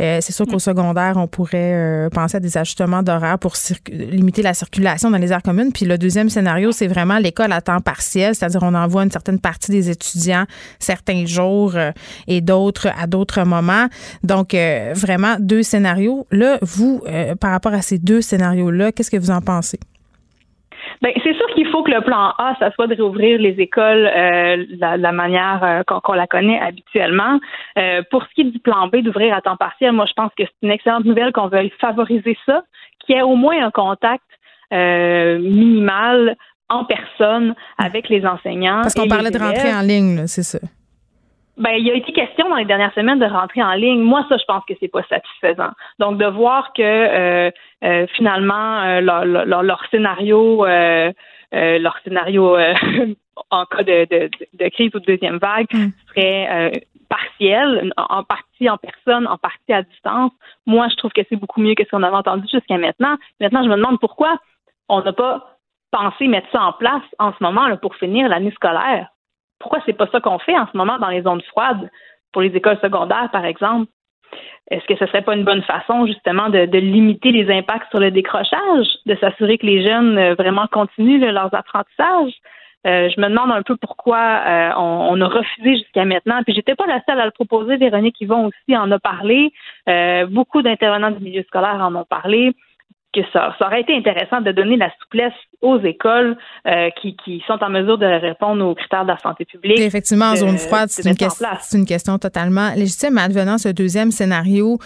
Euh, 0.00 0.18
c'est 0.22 0.32
sûr 0.32 0.46
qu'au 0.46 0.58
secondaire, 0.58 1.18
on 1.18 1.26
pourrait 1.26 1.74
euh, 1.74 2.08
penser 2.08 2.38
à 2.38 2.40
des 2.40 2.56
ajustements 2.56 3.02
d'horaire 3.02 3.38
pour 3.38 3.52
limiter 3.90 4.40
la 4.40 4.54
circulation 4.54 5.10
dans 5.10 5.18
les 5.18 5.30
aires 5.30 5.42
communes. 5.42 5.72
Puis 5.72 5.84
le 5.84 5.98
deuxième 5.98 6.30
scénario, 6.30 6.72
c'est 6.72 6.86
vraiment 6.86 7.18
l'école 7.18 7.52
à 7.52 7.60
temps 7.60 7.80
partiel, 7.80 8.34
c'est-à-dire 8.34 8.62
on 8.62 8.74
envoie 8.74 9.04
une 9.04 9.10
certaine 9.10 9.38
partie 9.38 9.70
des 9.70 9.90
étudiants 9.90 10.46
certains 10.78 11.26
jours 11.26 11.76
euh, 11.76 11.92
et 12.26 12.40
d'autres 12.40 12.88
à 12.98 13.06
d'autres 13.06 13.42
moments. 13.44 13.88
Donc 14.22 14.56
vraiment 14.94 15.36
deux 15.38 15.62
scénarios. 15.62 16.26
Là, 16.30 16.58
vous, 16.62 17.02
par 17.40 17.50
rapport 17.50 17.74
à 17.74 17.82
ces 17.82 17.98
deux 17.98 18.22
scénarios-là, 18.22 18.92
qu'est-ce 18.92 19.10
que 19.10 19.16
vous 19.18 19.30
en 19.30 19.42
pensez? 19.42 19.78
Ben, 21.02 21.12
c'est 21.22 21.34
sûr 21.34 21.46
qu'il 21.54 21.66
faut 21.68 21.82
que 21.82 21.90
le 21.90 22.00
plan 22.00 22.32
A, 22.38 22.56
ça 22.58 22.70
soit 22.72 22.86
de 22.86 22.94
réouvrir 22.94 23.38
les 23.38 23.54
écoles 23.58 24.06
euh, 24.06 24.56
de 24.56 25.02
la, 25.02 25.12
manière 25.12 25.62
euh, 25.62 25.82
qu'on 25.84 26.12
la 26.12 26.26
connaît 26.26 26.60
habituellement. 26.60 27.38
Euh, 27.78 28.02
pour 28.10 28.22
ce 28.24 28.28
qui 28.34 28.40
est 28.42 28.50
du 28.50 28.58
plan 28.58 28.88
B, 28.88 28.96
d'ouvrir 28.98 29.34
à 29.34 29.40
temps 29.40 29.56
partiel, 29.56 29.92
moi, 29.92 30.06
je 30.06 30.12
pense 30.14 30.30
que 30.36 30.44
c'est 30.44 30.62
une 30.62 30.70
excellente 30.70 31.04
nouvelle 31.04 31.32
qu'on 31.32 31.48
veuille 31.48 31.72
favoriser 31.80 32.36
ça, 32.46 32.62
qu'il 33.00 33.16
y 33.16 33.18
ait 33.18 33.22
au 33.22 33.36
moins 33.36 33.64
un 33.64 33.70
contact 33.70 34.24
minimal 34.72 36.36
en 36.68 36.84
personne 36.84 37.54
avec 37.78 38.08
les 38.08 38.26
enseignants. 38.26 38.82
Parce 38.82 38.94
qu'on 38.94 39.06
parlait 39.08 39.30
de 39.30 39.38
rentrer 39.38 39.72
en 39.72 39.82
ligne, 39.82 40.26
c'est 40.26 40.42
ça. 40.42 40.58
Ben, 41.56 41.70
il 41.70 41.86
y 41.86 41.90
a 41.90 41.94
été 41.94 42.12
question 42.12 42.48
dans 42.50 42.56
les 42.56 42.66
dernières 42.66 42.92
semaines 42.92 43.18
de 43.18 43.24
rentrer 43.24 43.62
en 43.62 43.72
ligne. 43.72 44.02
Moi, 44.02 44.24
ça, 44.28 44.36
je 44.36 44.44
pense 44.44 44.62
que 44.66 44.74
c'est 44.78 44.88
pas 44.88 45.02
satisfaisant. 45.04 45.70
Donc, 45.98 46.18
de 46.18 46.26
voir 46.26 46.72
que 46.74 46.82
euh, 46.82 47.50
euh, 47.82 48.06
finalement 48.14 48.82
euh, 48.82 49.00
leur, 49.00 49.24
leur, 49.24 49.82
scénario, 49.90 50.66
leur 50.66 51.98
scénario 52.04 52.56
en 53.50 53.64
cas 53.64 53.82
de, 53.82 54.04
de, 54.04 54.30
de, 54.52 54.68
crise 54.68 54.94
ou 54.94 55.00
de 55.00 55.06
deuxième 55.06 55.38
vague 55.38 55.72
mm. 55.72 55.88
serait 56.08 56.72
partiel, 57.08 57.92
en 57.96 58.22
partie 58.24 58.68
en 58.68 58.76
personne, 58.76 59.26
en 59.26 59.38
partie 59.38 59.72
à 59.72 59.82
distance. 59.82 60.32
Moi, 60.66 60.88
je 60.90 60.96
trouve 60.96 61.12
que 61.12 61.22
c'est 61.28 61.36
beaucoup 61.36 61.60
mieux 61.60 61.74
que 61.74 61.84
ce 61.84 61.90
qu'on 61.90 62.02
avait 62.02 62.16
entendu 62.16 62.46
jusqu'à 62.52 62.76
maintenant. 62.76 63.16
Maintenant, 63.40 63.62
je 63.62 63.68
me 63.68 63.76
demande 63.76 63.98
pourquoi 64.00 64.38
on 64.88 65.00
n'a 65.00 65.12
pas 65.12 65.56
pensé 65.90 66.26
mettre 66.26 66.48
ça 66.52 66.62
en 66.62 66.72
place 66.72 67.04
en 67.18 67.32
ce 67.32 67.42
moment 67.42 67.68
là, 67.68 67.76
pour 67.76 67.94
finir 67.96 68.28
l'année 68.28 68.50
scolaire 68.50 69.08
pourquoi 69.58 69.80
c'est 69.86 69.92
pas 69.92 70.08
ça 70.12 70.20
qu'on 70.20 70.38
fait 70.38 70.56
en 70.56 70.66
ce 70.70 70.76
moment 70.76 70.98
dans 70.98 71.08
les 71.08 71.22
zones 71.22 71.42
froides 71.42 71.90
pour 72.32 72.42
les 72.42 72.54
écoles 72.54 72.78
secondaires, 72.82 73.30
par 73.32 73.44
exemple? 73.44 73.90
Est-ce 74.70 74.84
que 74.86 74.96
ce 74.96 75.06
serait 75.06 75.22
pas 75.22 75.36
une 75.36 75.44
bonne 75.44 75.62
façon, 75.62 76.06
justement, 76.06 76.48
de, 76.48 76.78
limiter 76.78 77.30
les 77.30 77.50
impacts 77.52 77.88
sur 77.90 78.00
le 78.00 78.10
décrochage, 78.10 78.86
de 79.06 79.14
s'assurer 79.16 79.58
que 79.58 79.66
les 79.66 79.86
jeunes 79.86 80.18
euh, 80.18 80.34
vraiment 80.34 80.66
continuent 80.66 81.20
leurs 81.20 81.54
apprentissages? 81.54 82.34
Euh, 82.86 83.08
je 83.08 83.20
me 83.20 83.28
demande 83.28 83.50
un 83.52 83.62
peu 83.62 83.76
pourquoi 83.76 84.18
euh, 84.18 84.70
on, 84.76 85.20
a 85.20 85.26
refusé 85.26 85.76
jusqu'à 85.76 86.04
maintenant. 86.04 86.42
Puis 86.44 86.54
j'étais 86.54 86.74
pas 86.74 86.86
la 86.86 87.00
seule 87.08 87.20
à 87.20 87.24
le 87.24 87.30
proposer. 87.30 87.76
Véronique 87.76 88.20
Yvon 88.20 88.46
aussi 88.46 88.76
en 88.76 88.90
a 88.90 88.98
parlé. 88.98 89.52
beaucoup 90.28 90.62
d'intervenants 90.62 91.10
du 91.10 91.22
milieu 91.22 91.42
scolaire 91.44 91.80
en 91.80 91.94
ont 91.94 92.04
parlé 92.04 92.52
que 93.16 93.22
ça, 93.32 93.54
aurait 93.60 93.80
été 93.80 93.96
intéressant 93.96 94.40
de 94.40 94.52
donner 94.52 94.76
la 94.76 94.90
souplesse 95.00 95.32
aux 95.62 95.80
écoles 95.80 96.36
euh, 96.66 96.90
qui, 97.00 97.42
sont 97.46 97.58
en 97.62 97.70
mesure 97.70 97.96
de 97.96 98.06
répondre 98.06 98.64
aux 98.64 98.74
critères 98.74 99.04
de 99.04 99.08
la 99.08 99.18
santé 99.18 99.44
publique. 99.46 99.80
effectivement, 99.80 100.26
en 100.26 100.36
zone 100.36 100.58
froide, 100.58 100.88
c'est 100.90 101.08
une, 101.08 101.16
une, 101.72 101.86
question 101.86 102.18
totalement 102.18 102.70
légitime. 102.76 103.16
Advenant 103.16 103.56
ce 103.56 103.68
deuxième 103.70 104.10
scénario 104.10 104.78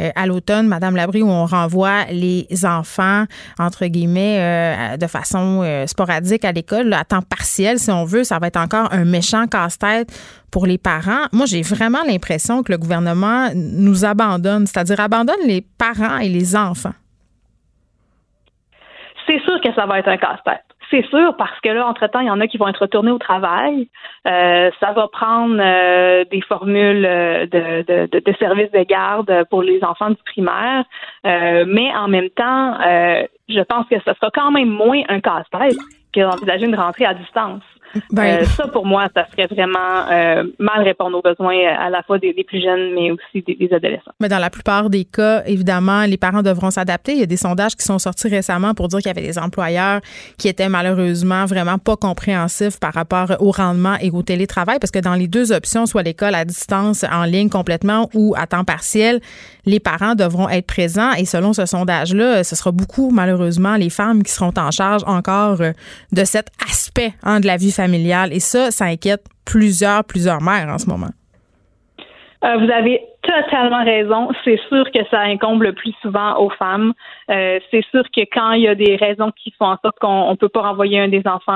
euh, 0.00 0.10
à 0.16 0.26
l'automne, 0.26 0.66
Madame 0.66 0.96
Labrie, 0.96 1.22
où 1.22 1.30
on 1.30 1.46
renvoie 1.46 2.04
les 2.10 2.46
enfants, 2.64 3.24
entre 3.58 3.86
guillemets, 3.86 4.38
euh, 4.40 4.96
de 4.96 5.06
façon 5.06 5.62
sporadique 5.86 6.44
à 6.44 6.52
l'école, 6.52 6.92
à 6.92 7.04
temps 7.04 7.22
partiel, 7.22 7.78
si 7.78 7.90
on 7.90 8.04
veut, 8.04 8.24
ça 8.24 8.38
va 8.38 8.48
être 8.48 8.58
encore 8.58 8.92
un 8.92 9.04
méchant 9.04 9.46
casse-tête 9.46 10.08
pour 10.50 10.66
les 10.66 10.78
parents. 10.78 11.26
Moi, 11.32 11.46
j'ai 11.46 11.62
vraiment 11.62 12.02
l'impression 12.06 12.62
que 12.62 12.72
le 12.72 12.78
gouvernement 12.78 13.50
nous 13.54 14.04
abandonne, 14.04 14.66
c'est-à-dire 14.66 14.98
abandonne 15.00 15.46
les 15.46 15.64
parents 15.78 16.18
et 16.18 16.28
les 16.28 16.56
enfants 16.56 16.94
c'est 19.26 19.40
sûr 19.40 19.60
que 19.60 19.72
ça 19.74 19.86
va 19.86 19.98
être 19.98 20.08
un 20.08 20.16
casse-tête. 20.16 20.62
C'est 20.90 21.04
sûr 21.06 21.34
parce 21.36 21.58
que 21.60 21.68
là, 21.68 21.86
entre-temps, 21.86 22.20
il 22.20 22.26
y 22.26 22.30
en 22.30 22.40
a 22.40 22.46
qui 22.46 22.58
vont 22.58 22.68
être 22.68 22.82
retournés 22.82 23.10
au 23.10 23.18
travail. 23.18 23.88
Euh, 24.26 24.70
ça 24.78 24.92
va 24.92 25.08
prendre 25.08 25.56
euh, 25.58 26.24
des 26.30 26.40
formules 26.42 27.04
euh, 27.04 27.46
de, 27.46 28.06
de, 28.06 28.20
de, 28.20 28.36
services 28.38 28.70
de 28.70 28.84
garde 28.84 29.44
pour 29.50 29.62
les 29.62 29.82
enfants 29.82 30.10
du 30.10 30.22
primaire. 30.24 30.84
mais 31.24 31.92
en 31.94 32.08
même 32.08 32.30
temps, 32.30 32.78
je 33.48 33.60
pense 33.62 33.86
que 33.88 33.96
ce 33.98 34.14
sera 34.14 34.30
quand 34.32 34.52
même 34.52 34.68
moins 34.68 35.02
un 35.08 35.20
casse-tête 35.20 35.76
que 36.12 36.20
d'envisager 36.20 36.66
une 36.66 36.76
rentrée 36.76 37.04
à 37.04 37.14
distance. 37.14 37.62
Ben, 38.10 38.42
euh, 38.42 38.44
ça, 38.44 38.68
pour 38.68 38.86
moi, 38.86 39.08
ça 39.14 39.26
serait 39.30 39.46
vraiment 39.46 40.08
euh, 40.10 40.44
mal 40.58 40.82
répondre 40.82 41.18
aux 41.18 41.22
besoins 41.22 41.56
euh, 41.56 41.86
à 41.86 41.90
la 41.90 42.02
fois 42.02 42.18
des, 42.18 42.32
plus 42.46 42.62
jeunes, 42.62 42.94
mais 42.94 43.10
aussi 43.10 43.42
des, 43.42 43.68
adolescents. 43.72 44.12
Mais 44.20 44.28
dans 44.28 44.38
la 44.38 44.50
plupart 44.50 44.90
des 44.90 45.04
cas, 45.04 45.42
évidemment, 45.46 46.04
les 46.04 46.16
parents 46.16 46.42
devront 46.42 46.70
s'adapter. 46.70 47.12
Il 47.12 47.18
y 47.18 47.22
a 47.22 47.26
des 47.26 47.36
sondages 47.36 47.74
qui 47.76 47.84
sont 47.84 47.98
sortis 47.98 48.28
récemment 48.28 48.74
pour 48.74 48.88
dire 48.88 48.98
qu'il 48.98 49.08
y 49.08 49.10
avait 49.10 49.26
des 49.26 49.38
employeurs 49.38 50.00
qui 50.38 50.48
étaient 50.48 50.68
malheureusement 50.68 51.46
vraiment 51.46 51.78
pas 51.78 51.96
compréhensifs 51.96 52.78
par 52.78 52.94
rapport 52.94 53.36
au 53.40 53.50
rendement 53.50 53.96
et 54.00 54.10
au 54.10 54.22
télétravail, 54.22 54.78
parce 54.80 54.90
que 54.90 54.98
dans 54.98 55.14
les 55.14 55.28
deux 55.28 55.52
options, 55.52 55.86
soit 55.86 56.02
l'école 56.02 56.34
à 56.34 56.44
distance, 56.44 57.04
en 57.10 57.24
ligne 57.24 57.48
complètement 57.48 58.10
ou 58.14 58.34
à 58.36 58.46
temps 58.46 58.64
partiel, 58.64 59.20
les 59.64 59.80
parents 59.80 60.14
devront 60.14 60.48
être 60.48 60.66
présents. 60.66 61.12
Et 61.12 61.24
selon 61.24 61.52
ce 61.52 61.66
sondage-là, 61.66 62.44
ce 62.44 62.54
sera 62.56 62.72
beaucoup, 62.72 63.10
malheureusement, 63.10 63.76
les 63.76 63.90
femmes 63.90 64.22
qui 64.22 64.32
seront 64.32 64.52
en 64.56 64.70
charge 64.70 65.02
encore 65.06 65.58
de 65.58 66.24
cet 66.24 66.48
aspect 66.68 67.12
hein, 67.22 67.40
de 67.40 67.46
la 67.46 67.56
vie 67.56 67.72
familiale. 67.72 67.85
Et 67.94 68.40
ça, 68.40 68.70
ça 68.70 68.86
inquiète 68.86 69.24
plusieurs, 69.44 70.04
plusieurs 70.04 70.40
mères 70.40 70.68
en 70.68 70.78
ce 70.78 70.88
moment. 70.88 71.10
Euh, 72.44 72.56
vous 72.58 72.70
avez 72.70 73.00
totalement 73.22 73.84
raison. 73.84 74.28
C'est 74.44 74.60
sûr 74.68 74.90
que 74.92 75.00
ça 75.10 75.20
incombe 75.20 75.62
le 75.62 75.72
plus 75.72 75.94
souvent 76.02 76.38
aux 76.38 76.50
femmes. 76.50 76.92
Euh, 77.30 77.58
c'est 77.70 77.84
sûr 77.90 78.04
que 78.14 78.20
quand 78.32 78.52
il 78.52 78.62
y 78.62 78.68
a 78.68 78.74
des 78.74 78.96
raisons 78.96 79.32
qui 79.32 79.52
font 79.58 79.66
en 79.66 79.78
sorte 79.82 79.98
qu'on 80.00 80.30
ne 80.30 80.36
peut 80.36 80.48
pas 80.48 80.62
renvoyer 80.62 81.00
un 81.00 81.08
des 81.08 81.22
enfants 81.24 81.52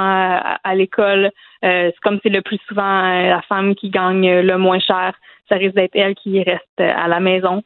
à, 0.64 0.74
l'école, 0.74 1.30
euh, 1.64 1.90
c'est 1.92 2.00
comme 2.02 2.18
c'est 2.22 2.30
le 2.30 2.42
plus 2.42 2.58
souvent 2.66 2.82
la 2.82 3.42
femme 3.42 3.74
qui 3.74 3.90
gagne 3.90 4.40
le 4.40 4.56
moins 4.56 4.80
cher 4.80 5.14
ça 5.50 5.56
risque 5.56 5.74
d'être 5.74 5.94
elle 5.94 6.14
qui 6.14 6.42
reste 6.42 6.78
à 6.78 7.08
la 7.08 7.20
maison. 7.20 7.62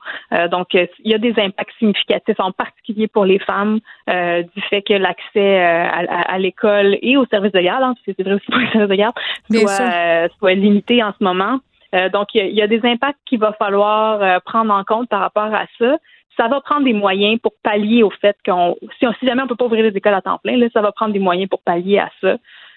donc, 0.51 0.75
il 0.75 0.89
y 1.05 1.15
a 1.15 1.19
des 1.19 1.35
impacts 1.37 1.77
significatifs, 1.79 2.41
en 2.41 2.51
particulier 2.51 3.07
pour 3.07 3.25
les 3.25 3.39
femmes, 3.39 3.81
du 4.09 4.63
fait 4.71 4.83
que 4.83 4.95
l'accès 4.95 5.63
à, 5.63 6.39
l'école 6.39 6.99
et 7.03 7.17
aux 7.17 7.27
services 7.27 7.53
de 7.53 7.61
garde, 7.61 7.83
hein, 7.83 7.95
parce 7.95 8.07
que 8.07 8.13
c'est 8.17 8.23
vrai 8.23 8.35
aussi 8.35 8.47
pour 8.47 8.59
les 8.59 8.71
services 8.71 8.89
de 8.89 8.95
garde, 8.95 9.15
soit, 9.51 10.29
soit 10.39 10.55
limité 10.55 11.03
en 11.03 11.13
ce 11.19 11.23
moment. 11.23 11.61
Euh, 11.95 12.09
donc, 12.09 12.29
il 12.35 12.55
y, 12.55 12.63
a 12.63 12.67
des 12.67 12.81
impacts 12.85 13.21
qu'il 13.25 13.39
va 13.39 13.53
falloir 13.53 14.21
euh, 14.21 14.39
prendre 14.45 14.73
en 14.73 14.83
compte 14.85 15.09
par 15.09 15.21
rapport 15.21 15.55
à 15.55 15.67
ça. 15.79 15.97
Ça 16.37 16.49
va 16.49 16.61
prendre 16.61 16.85
des 16.85 16.93
moyens 16.93 17.39
pour 17.41 17.53
pallier 17.63 18.03
au 18.03 18.11
fait 18.11 18.37
qu'on, 18.45 18.77
si, 18.99 19.07
si 19.21 19.27
jamais 19.27 19.43
on 19.43 19.47
peut 19.47 19.55
pas 19.55 19.67
ouvrir 19.67 19.85
les 19.85 19.97
écoles 19.97 20.15
à 20.15 20.23
temps 20.23 20.41
plein, 20.43 20.57
là, 20.57 20.67
ça 20.73 20.81
va 20.81 20.91
prendre 20.91 21.13
des 21.13 21.21
moyens 21.21 21.49
pour 21.49 21.63
pallier 21.63 22.01
à 22.01 22.11
ça. 22.21 22.37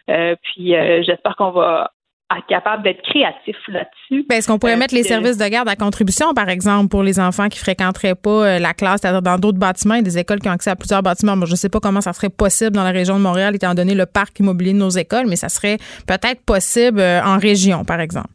Euh, 0.09 0.35
puis, 0.43 0.75
j'espère 1.03 1.35
qu'on 1.35 1.51
va 1.51 1.91
être 2.35 2.45
capable 2.47 2.83
d'être 2.83 3.01
créatif 3.03 3.55
là-dessus. 3.67 4.25
Ben, 4.27 4.37
est-ce 4.37 4.47
qu'on 4.47 4.59
pourrait 4.59 4.75
mettre 4.75 4.93
les 4.93 5.03
services 5.03 5.37
de 5.37 5.47
garde 5.47 5.69
à 5.69 5.75
contribution, 5.75 6.33
par 6.33 6.49
exemple, 6.49 6.89
pour 6.89 7.03
les 7.03 7.19
enfants 7.19 7.47
qui 7.47 7.59
fréquenteraient 7.59 8.15
pas 8.15 8.59
la 8.59 8.73
classe, 8.73 9.01
c'est-à-dire 9.01 9.21
dans 9.21 9.37
d'autres 9.37 9.59
bâtiments, 9.59 10.01
des 10.01 10.17
écoles 10.17 10.39
qui 10.39 10.49
ont 10.49 10.51
accès 10.51 10.69
à 10.69 10.75
plusieurs 10.75 11.01
bâtiments. 11.01 11.35
je 11.45 11.51
ne 11.51 11.55
sais 11.55 11.69
pas 11.69 11.79
comment 11.79 12.01
ça 12.01 12.13
serait 12.13 12.29
possible 12.29 12.71
dans 12.71 12.83
la 12.83 12.91
région 12.91 13.17
de 13.17 13.23
Montréal, 13.23 13.55
étant 13.55 13.73
donné 13.73 13.95
le 13.95 14.05
parc 14.05 14.39
immobilier 14.39 14.73
de 14.73 14.77
nos 14.77 14.89
écoles, 14.89 15.27
mais 15.27 15.37
ça 15.37 15.47
serait 15.47 15.77
peut-être 16.05 16.43
possible 16.45 17.01
en 17.01 17.37
région, 17.37 17.85
par 17.85 18.01
exemple 18.01 18.29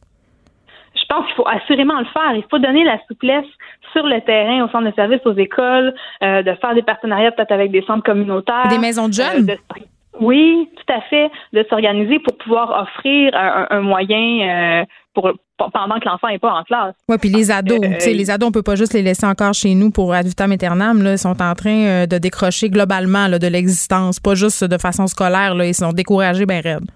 je 0.94 1.06
pense 1.08 1.26
qu'il 1.26 1.34
faut 1.34 1.48
assurément 1.48 1.98
le 1.98 2.06
faire. 2.06 2.34
Il 2.34 2.44
faut 2.50 2.58
donner 2.58 2.84
la 2.84 2.98
souplesse 3.06 3.46
sur 3.92 4.06
le 4.06 4.20
terrain, 4.22 4.64
au 4.64 4.68
centre 4.68 4.88
de 4.88 4.94
service, 4.94 5.20
aux 5.24 5.36
écoles, 5.36 5.94
euh, 6.22 6.42
de 6.42 6.54
faire 6.54 6.74
des 6.74 6.82
partenariats 6.82 7.32
peut-être 7.32 7.52
avec 7.52 7.70
des 7.70 7.82
centres 7.82 8.04
communautaires. 8.04 8.68
Des 8.68 8.78
maisons 8.78 9.08
de 9.08 9.14
jeunes? 9.14 9.50
Euh, 9.50 9.80
oui, 10.20 10.68
tout 10.76 10.92
à 10.92 11.00
fait, 11.02 11.30
de 11.52 11.64
s'organiser 11.68 12.18
pour 12.18 12.36
pouvoir 12.38 12.82
offrir 12.82 13.32
un, 13.34 13.80
moyen 13.80 14.80
euh, 14.80 14.84
pour 15.14 15.32
pendant 15.56 16.00
que 16.00 16.06
l'enfant 16.06 16.28
n'est 16.28 16.40
pas 16.40 16.52
en 16.52 16.64
classe. 16.64 16.94
Oui, 17.08 17.16
puis 17.20 17.28
les 17.28 17.50
ados, 17.50 17.78
les 18.04 18.30
ados, 18.30 18.48
on 18.48 18.52
peut 18.52 18.64
pas 18.64 18.74
juste 18.74 18.94
les 18.94 19.02
laisser 19.02 19.26
encore 19.26 19.54
chez 19.54 19.74
nous 19.74 19.90
pour 19.90 20.12
ad 20.12 20.26
vitam 20.26 20.50
aeternam. 20.50 21.02
Là, 21.02 21.12
ils 21.12 21.18
sont 21.18 21.40
en 21.40 21.54
train 21.54 22.06
de 22.06 22.18
décrocher 22.18 22.68
globalement 22.68 23.28
là, 23.28 23.38
de 23.38 23.46
l'existence, 23.46 24.18
pas 24.18 24.34
juste 24.34 24.64
de 24.64 24.78
façon 24.78 25.06
scolaire. 25.06 25.54
Là, 25.54 25.66
ils 25.66 25.74
sont 25.74 25.92
découragés, 25.92 26.46
ben 26.46 26.60
raides. 26.60 26.90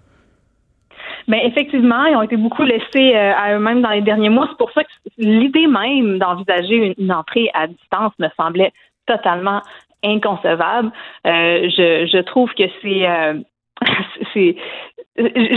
Ben 1.28 1.40
effectivement, 1.42 2.04
ils 2.04 2.16
ont 2.16 2.22
été 2.22 2.36
beaucoup 2.36 2.62
laissés 2.62 3.14
euh, 3.14 3.32
à 3.36 3.54
eux-mêmes 3.54 3.82
dans 3.82 3.90
les 3.90 4.02
derniers 4.02 4.28
mois. 4.28 4.46
C'est 4.50 4.58
pour 4.58 4.70
ça 4.72 4.84
que 4.84 4.90
l'idée 5.18 5.66
même 5.66 6.18
d'envisager 6.18 6.94
une, 6.98 7.12
entrée 7.12 7.50
à 7.52 7.66
distance 7.66 8.12
me 8.18 8.28
semblait 8.36 8.72
totalement 9.06 9.62
inconcevable. 10.04 10.90
Euh, 11.26 11.68
je, 11.70 12.06
je, 12.06 12.18
trouve 12.22 12.52
que 12.54 12.64
c'est, 12.82 13.08
euh, 13.08 13.34
c'est, 14.34 14.56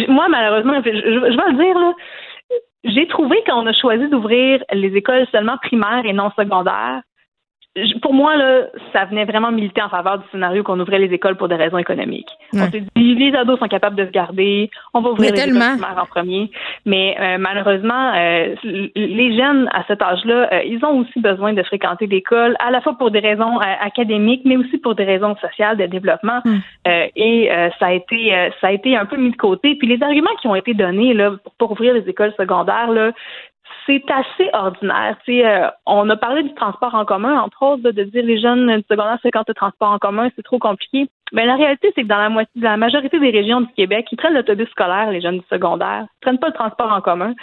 moi 0.07 0.27
malheureusement, 0.29 0.81
je, 0.83 0.91
je, 0.91 1.19
vais 1.19 1.51
le 1.51 1.63
dire 1.63 1.79
là. 1.79 1.93
J'ai 2.85 3.07
trouvé 3.07 3.43
qu'on 3.45 3.67
a 3.67 3.73
choisi 3.73 4.07
d'ouvrir 4.07 4.63
les 4.71 4.95
écoles 4.95 5.27
seulement 5.31 5.57
primaires 5.57 6.05
et 6.05 6.13
non 6.13 6.31
secondaires 6.37 7.01
pour 8.01 8.13
moi, 8.13 8.35
là, 8.35 8.63
ça 8.93 9.05
venait 9.05 9.25
vraiment 9.25 9.51
militer 9.51 9.81
en 9.81 9.89
faveur 9.89 10.17
du 10.17 10.25
scénario 10.31 10.63
qu'on 10.63 10.79
ouvrait 10.79 10.99
les 10.99 11.13
écoles 11.13 11.37
pour 11.37 11.47
des 11.47 11.55
raisons 11.55 11.77
économiques. 11.77 12.29
On 12.53 12.69
s'est 12.69 12.83
dit, 12.95 13.15
les 13.15 13.35
ados 13.35 13.59
sont 13.59 13.67
capables 13.67 13.95
de 13.95 14.05
se 14.05 14.11
garder, 14.11 14.71
on 14.93 15.01
va 15.01 15.11
ouvrir 15.11 15.33
les 15.33 15.39
écoles 15.39 15.61
en 15.97 16.05
premier. 16.05 16.49
Mais 16.85 17.15
euh, 17.19 17.37
malheureusement, 17.37 18.13
euh, 18.15 18.55
les 18.63 19.37
jeunes 19.37 19.69
à 19.71 19.83
cet 19.87 20.01
âge-là, 20.01 20.49
euh, 20.51 20.63
ils 20.63 20.83
ont 20.83 20.99
aussi 20.99 21.19
besoin 21.19 21.53
de 21.53 21.61
fréquenter 21.63 22.07
l'école, 22.07 22.55
à 22.59 22.71
la 22.71 22.81
fois 22.81 22.97
pour 22.97 23.11
des 23.11 23.19
raisons 23.19 23.59
académiques, 23.59 24.41
mais 24.45 24.57
aussi 24.57 24.77
pour 24.79 24.95
des 24.95 25.05
raisons 25.05 25.35
sociales, 25.37 25.77
de 25.77 25.85
développement. 25.85 26.39
Hmm. 26.45 26.59
et 27.15 27.49
ça 27.79 27.87
a 27.87 27.93
été, 27.93 28.31
ça 28.59 28.67
a 28.67 28.71
été 28.71 28.95
un 28.97 29.05
peu 29.05 29.17
mis 29.17 29.31
de 29.31 29.35
côté. 29.35 29.75
Puis 29.75 29.87
les 29.87 30.01
arguments 30.01 30.35
qui 30.41 30.47
ont 30.47 30.55
été 30.55 30.73
donnés 30.73 31.13
là 31.13 31.31
pour, 31.43 31.53
pour 31.53 31.71
ouvrir 31.71 31.93
les 31.93 32.07
écoles 32.09 32.33
secondaires, 32.37 32.89
là, 32.91 33.11
c'est 33.85 34.03
assez 34.09 34.49
ordinaire. 34.53 35.17
Euh, 35.27 35.69
on 35.85 36.09
a 36.09 36.17
parlé 36.17 36.43
du 36.43 36.53
transport 36.53 36.93
en 36.95 37.05
commun, 37.05 37.39
entre 37.39 37.63
autres, 37.63 37.83
de, 37.83 38.03
dire 38.03 38.23
les 38.23 38.39
jeunes 38.39 38.77
du 38.77 38.83
secondaire 38.89 39.19
quand 39.33 39.43
le 39.47 39.53
transport 39.53 39.91
en 39.91 39.99
commun, 39.99 40.29
c'est 40.35 40.43
trop 40.43 40.59
compliqué. 40.59 41.09
Mais 41.31 41.45
la 41.45 41.55
réalité, 41.55 41.91
c'est 41.95 42.03
que 42.03 42.07
dans 42.07 42.17
la 42.17 42.29
moitié, 42.29 42.51
la 42.59 42.77
majorité 42.77 43.19
des 43.19 43.29
régions 43.29 43.61
du 43.61 43.71
Québec, 43.75 44.07
ils 44.11 44.17
prennent 44.17 44.33
l'autobus 44.33 44.67
scolaire, 44.69 45.11
les 45.11 45.21
jeunes 45.21 45.37
du 45.37 45.45
secondaire. 45.49 46.05
Ils 46.05 46.21
prennent 46.21 46.39
pas 46.39 46.47
le 46.47 46.53
transport 46.53 46.91
en 46.91 47.01
commun. 47.01 47.33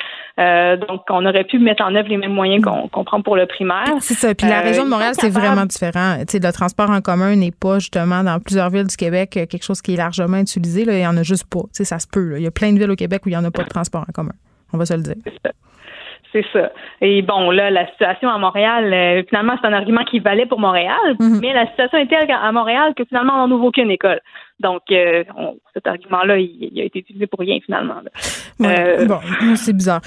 Euh, 0.40 0.76
donc, 0.76 1.02
on 1.08 1.24
aurait 1.24 1.44
pu 1.44 1.58
mettre 1.58 1.84
en 1.84 1.94
œuvre 1.94 2.08
les 2.08 2.16
mêmes 2.16 2.34
moyens 2.34 2.64
qu'on 2.64 3.04
prend 3.04 3.22
pour 3.22 3.36
le 3.36 3.46
primaire. 3.46 3.94
C'est 4.00 4.14
ça. 4.14 4.34
Puis 4.34 4.48
la 4.48 4.60
euh, 4.60 4.64
région 4.64 4.84
de 4.84 4.90
Montréal, 4.90 5.12
c'est 5.14 5.30
vraiment 5.30 5.66
différent. 5.66 6.16
le 6.18 6.52
transport 6.52 6.90
en 6.90 7.00
commun 7.00 7.36
n'est 7.36 7.52
pas 7.52 7.78
justement 7.78 8.24
dans 8.24 8.40
plusieurs 8.40 8.70
villes 8.70 8.88
du 8.88 8.96
Québec 8.96 9.30
quelque 9.30 9.62
chose 9.62 9.80
qui 9.80 9.94
est 9.94 9.96
largement 9.96 10.38
utilisé. 10.38 10.84
Là. 10.84 10.94
Il 10.94 11.02
y 11.02 11.06
en 11.06 11.16
a 11.16 11.22
juste 11.22 11.46
pas. 11.48 11.62
ça 11.72 11.98
se 11.98 12.08
peut. 12.08 12.34
Il 12.36 12.42
y 12.42 12.46
a 12.46 12.50
plein 12.50 12.72
de 12.72 12.78
villes 12.78 12.90
au 12.90 12.96
Québec 12.96 13.22
où 13.24 13.28
il 13.28 13.32
n'y 13.32 13.38
en 13.38 13.44
a 13.44 13.50
pas 13.50 13.62
de 13.62 13.68
transport 13.68 14.04
en 14.08 14.12
commun. 14.12 14.32
On 14.72 14.78
va 14.78 14.86
se 14.86 14.94
le 14.94 15.02
dire. 15.02 15.14
C'est 16.36 16.44
ça. 16.52 16.70
Et 17.00 17.22
bon, 17.22 17.50
là, 17.50 17.70
la 17.70 17.86
situation 17.92 18.28
à 18.28 18.36
Montréal, 18.36 18.92
euh, 18.92 19.22
finalement, 19.26 19.54
c'est 19.60 19.66
un 19.66 19.72
argument 19.72 20.04
qui 20.04 20.18
valait 20.18 20.44
pour 20.44 20.60
Montréal, 20.60 21.16
mhm. 21.18 21.38
mais 21.40 21.54
la 21.54 21.66
situation 21.68 21.98
est 21.98 22.08
telle 22.08 22.30
à 22.30 22.52
Montréal 22.52 22.92
que 22.94 23.04
finalement, 23.06 23.44
on 23.44 23.48
n'ouvre 23.48 23.66
aucune 23.66 23.90
école. 23.90 24.20
Donc, 24.60 24.82
euh, 24.90 25.24
cet 25.72 25.86
argument-là, 25.86 26.38
il, 26.38 26.78
a 26.78 26.84
été 26.84 26.98
utilisé 26.98 27.26
pour 27.26 27.40
rien, 27.40 27.58
finalement. 27.64 27.96
Euh, 28.60 29.06
bon, 29.06 29.18
c'est 29.54 29.72
bizarre. 29.72 30.02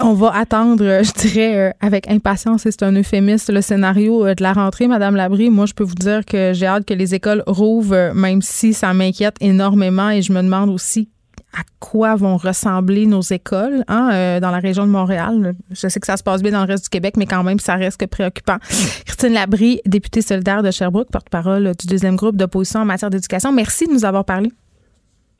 On 0.00 0.12
va 0.12 0.36
attendre, 0.36 0.84
je 0.84 1.12
dirais, 1.28 1.72
avec 1.80 2.08
impatience, 2.10 2.66
et 2.66 2.70
c'est 2.70 2.84
un 2.84 2.92
euphémisme, 2.92 3.54
le 3.54 3.62
scénario 3.62 4.26
de 4.26 4.42
la 4.42 4.52
rentrée, 4.52 4.88
Madame 4.88 5.16
Labrie. 5.16 5.48
Moi, 5.48 5.66
je 5.66 5.74
peux 5.74 5.84
vous 5.84 5.94
dire 5.94 6.24
que 6.26 6.52
j'ai 6.52 6.66
hâte 6.66 6.86
que 6.86 6.94
les 6.94 7.14
écoles 7.14 7.42
rouvrent, 7.46 8.12
même 8.14 8.42
si 8.42 8.74
ça 8.74 8.92
m'inquiète 8.92 9.36
énormément 9.40 10.10
et 10.10 10.22
je 10.22 10.32
me 10.32 10.42
demande 10.42 10.68
aussi 10.70 11.08
à 11.54 11.62
quoi 11.80 12.14
vont 12.14 12.36
ressembler 12.36 13.06
nos 13.06 13.22
écoles 13.22 13.84
hein, 13.88 14.10
euh, 14.12 14.40
dans 14.40 14.50
la 14.50 14.58
région 14.58 14.86
de 14.86 14.90
Montréal. 14.90 15.54
Je 15.70 15.88
sais 15.88 16.00
que 16.00 16.06
ça 16.06 16.16
se 16.16 16.22
passe 16.22 16.42
bien 16.42 16.52
dans 16.52 16.60
le 16.60 16.66
reste 16.66 16.84
du 16.84 16.90
Québec, 16.90 17.14
mais 17.16 17.26
quand 17.26 17.42
même, 17.42 17.58
ça 17.58 17.74
reste 17.74 17.98
que 17.98 18.06
préoccupant. 18.06 18.58
Christine 19.06 19.32
Labrie, 19.32 19.80
députée 19.86 20.22
solidaire 20.22 20.62
de 20.62 20.70
Sherbrooke, 20.70 21.10
porte-parole 21.10 21.72
du 21.78 21.86
deuxième 21.86 22.16
groupe 22.16 22.36
d'opposition 22.36 22.80
en 22.80 22.84
matière 22.84 23.10
d'éducation. 23.10 23.52
Merci 23.52 23.86
de 23.86 23.92
nous 23.92 24.04
avoir 24.04 24.24
parlé. 24.24 24.52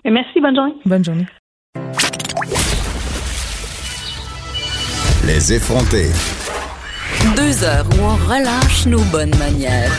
merci, 0.04 0.40
bonne 0.40 0.56
journée. 0.56 0.74
Bonne 0.86 1.04
journée. 1.04 1.26
Les 5.26 5.52
effrontés. 5.52 6.10
Deux 7.36 7.64
heures 7.64 7.86
où 7.90 8.02
on 8.02 8.16
relâche 8.16 8.86
nos 8.86 9.02
bonnes 9.12 9.36
manières. 9.36 9.92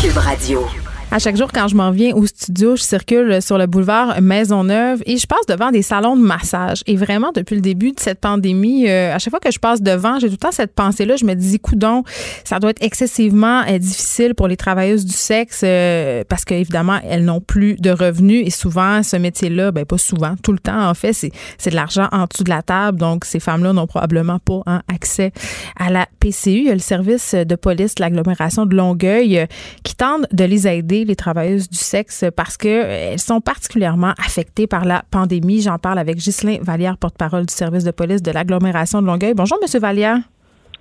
Cube 0.00 0.16
Radio. 0.16 0.83
À 1.14 1.20
chaque 1.20 1.36
jour, 1.36 1.52
quand 1.52 1.68
je 1.68 1.76
m'en 1.76 1.92
viens 1.92 2.12
au 2.16 2.26
studio, 2.26 2.74
je 2.74 2.82
circule 2.82 3.40
sur 3.40 3.56
le 3.56 3.68
boulevard 3.68 4.20
Maisonneuve 4.20 5.00
et 5.06 5.16
je 5.16 5.28
passe 5.28 5.46
devant 5.48 5.70
des 5.70 5.82
salons 5.82 6.16
de 6.16 6.20
massage. 6.20 6.82
Et 6.88 6.96
vraiment, 6.96 7.30
depuis 7.32 7.54
le 7.54 7.60
début 7.60 7.92
de 7.92 8.00
cette 8.00 8.18
pandémie, 8.18 8.88
euh, 8.88 9.14
à 9.14 9.20
chaque 9.20 9.30
fois 9.30 9.38
que 9.38 9.52
je 9.52 9.60
passe 9.60 9.80
devant, 9.80 10.18
j'ai 10.18 10.26
tout 10.26 10.32
le 10.32 10.38
temps 10.38 10.50
cette 10.50 10.74
pensée-là. 10.74 11.14
Je 11.14 11.24
me 11.24 11.34
dis, 11.34 11.60
coudon, 11.60 12.02
ça 12.42 12.58
doit 12.58 12.70
être 12.70 12.82
excessivement 12.82 13.62
euh, 13.68 13.78
difficile 13.78 14.34
pour 14.34 14.48
les 14.48 14.56
travailleuses 14.56 15.04
du 15.04 15.12
sexe 15.12 15.60
euh, 15.62 16.24
parce 16.28 16.44
qu'évidemment, 16.44 16.98
elles 17.08 17.24
n'ont 17.24 17.40
plus 17.40 17.76
de 17.76 17.90
revenus 17.90 18.44
et 18.44 18.50
souvent, 18.50 19.04
ce 19.04 19.16
métier-là, 19.16 19.70
ben 19.70 19.84
pas 19.84 19.98
souvent, 19.98 20.34
tout 20.42 20.50
le 20.50 20.58
temps, 20.58 20.88
en 20.88 20.94
fait, 20.94 21.12
c'est 21.12 21.30
de 21.70 21.76
l'argent 21.76 22.08
en 22.10 22.24
dessous 22.24 22.42
de 22.42 22.50
la 22.50 22.62
table. 22.62 22.98
Donc, 22.98 23.24
ces 23.24 23.38
femmes-là 23.38 23.72
n'ont 23.72 23.86
probablement 23.86 24.40
pas 24.40 24.62
hein, 24.66 24.82
accès 24.92 25.30
à 25.78 25.90
la 25.90 26.08
PCU. 26.18 26.50
Il 26.50 26.64
y 26.64 26.70
a 26.70 26.74
le 26.74 26.80
service 26.80 27.36
de 27.36 27.54
police 27.54 27.94
de 27.94 28.02
l'agglomération 28.02 28.66
de 28.66 28.74
Longueuil 28.74 29.46
qui 29.84 29.94
tente 29.94 30.26
de 30.32 30.42
les 30.42 30.66
aider 30.66 31.03
les 31.04 31.16
travailleuses 31.16 31.68
du 31.68 31.78
sexe 31.78 32.24
parce 32.34 32.56
qu'elles 32.56 33.14
euh, 33.14 33.18
sont 33.18 33.40
particulièrement 33.40 34.14
affectées 34.18 34.66
par 34.66 34.84
la 34.84 35.02
pandémie. 35.10 35.60
J'en 35.60 35.78
parle 35.78 35.98
avec 35.98 36.16
Ghislain 36.16 36.58
Vallière, 36.60 36.96
porte-parole 36.96 37.46
du 37.46 37.54
service 37.54 37.84
de 37.84 37.90
police 37.90 38.22
de 38.22 38.30
l'agglomération 38.30 39.00
de 39.02 39.06
Longueuil. 39.06 39.34
Bonjour, 39.34 39.58
Monsieur 39.62 39.80
Vallière. 39.80 40.18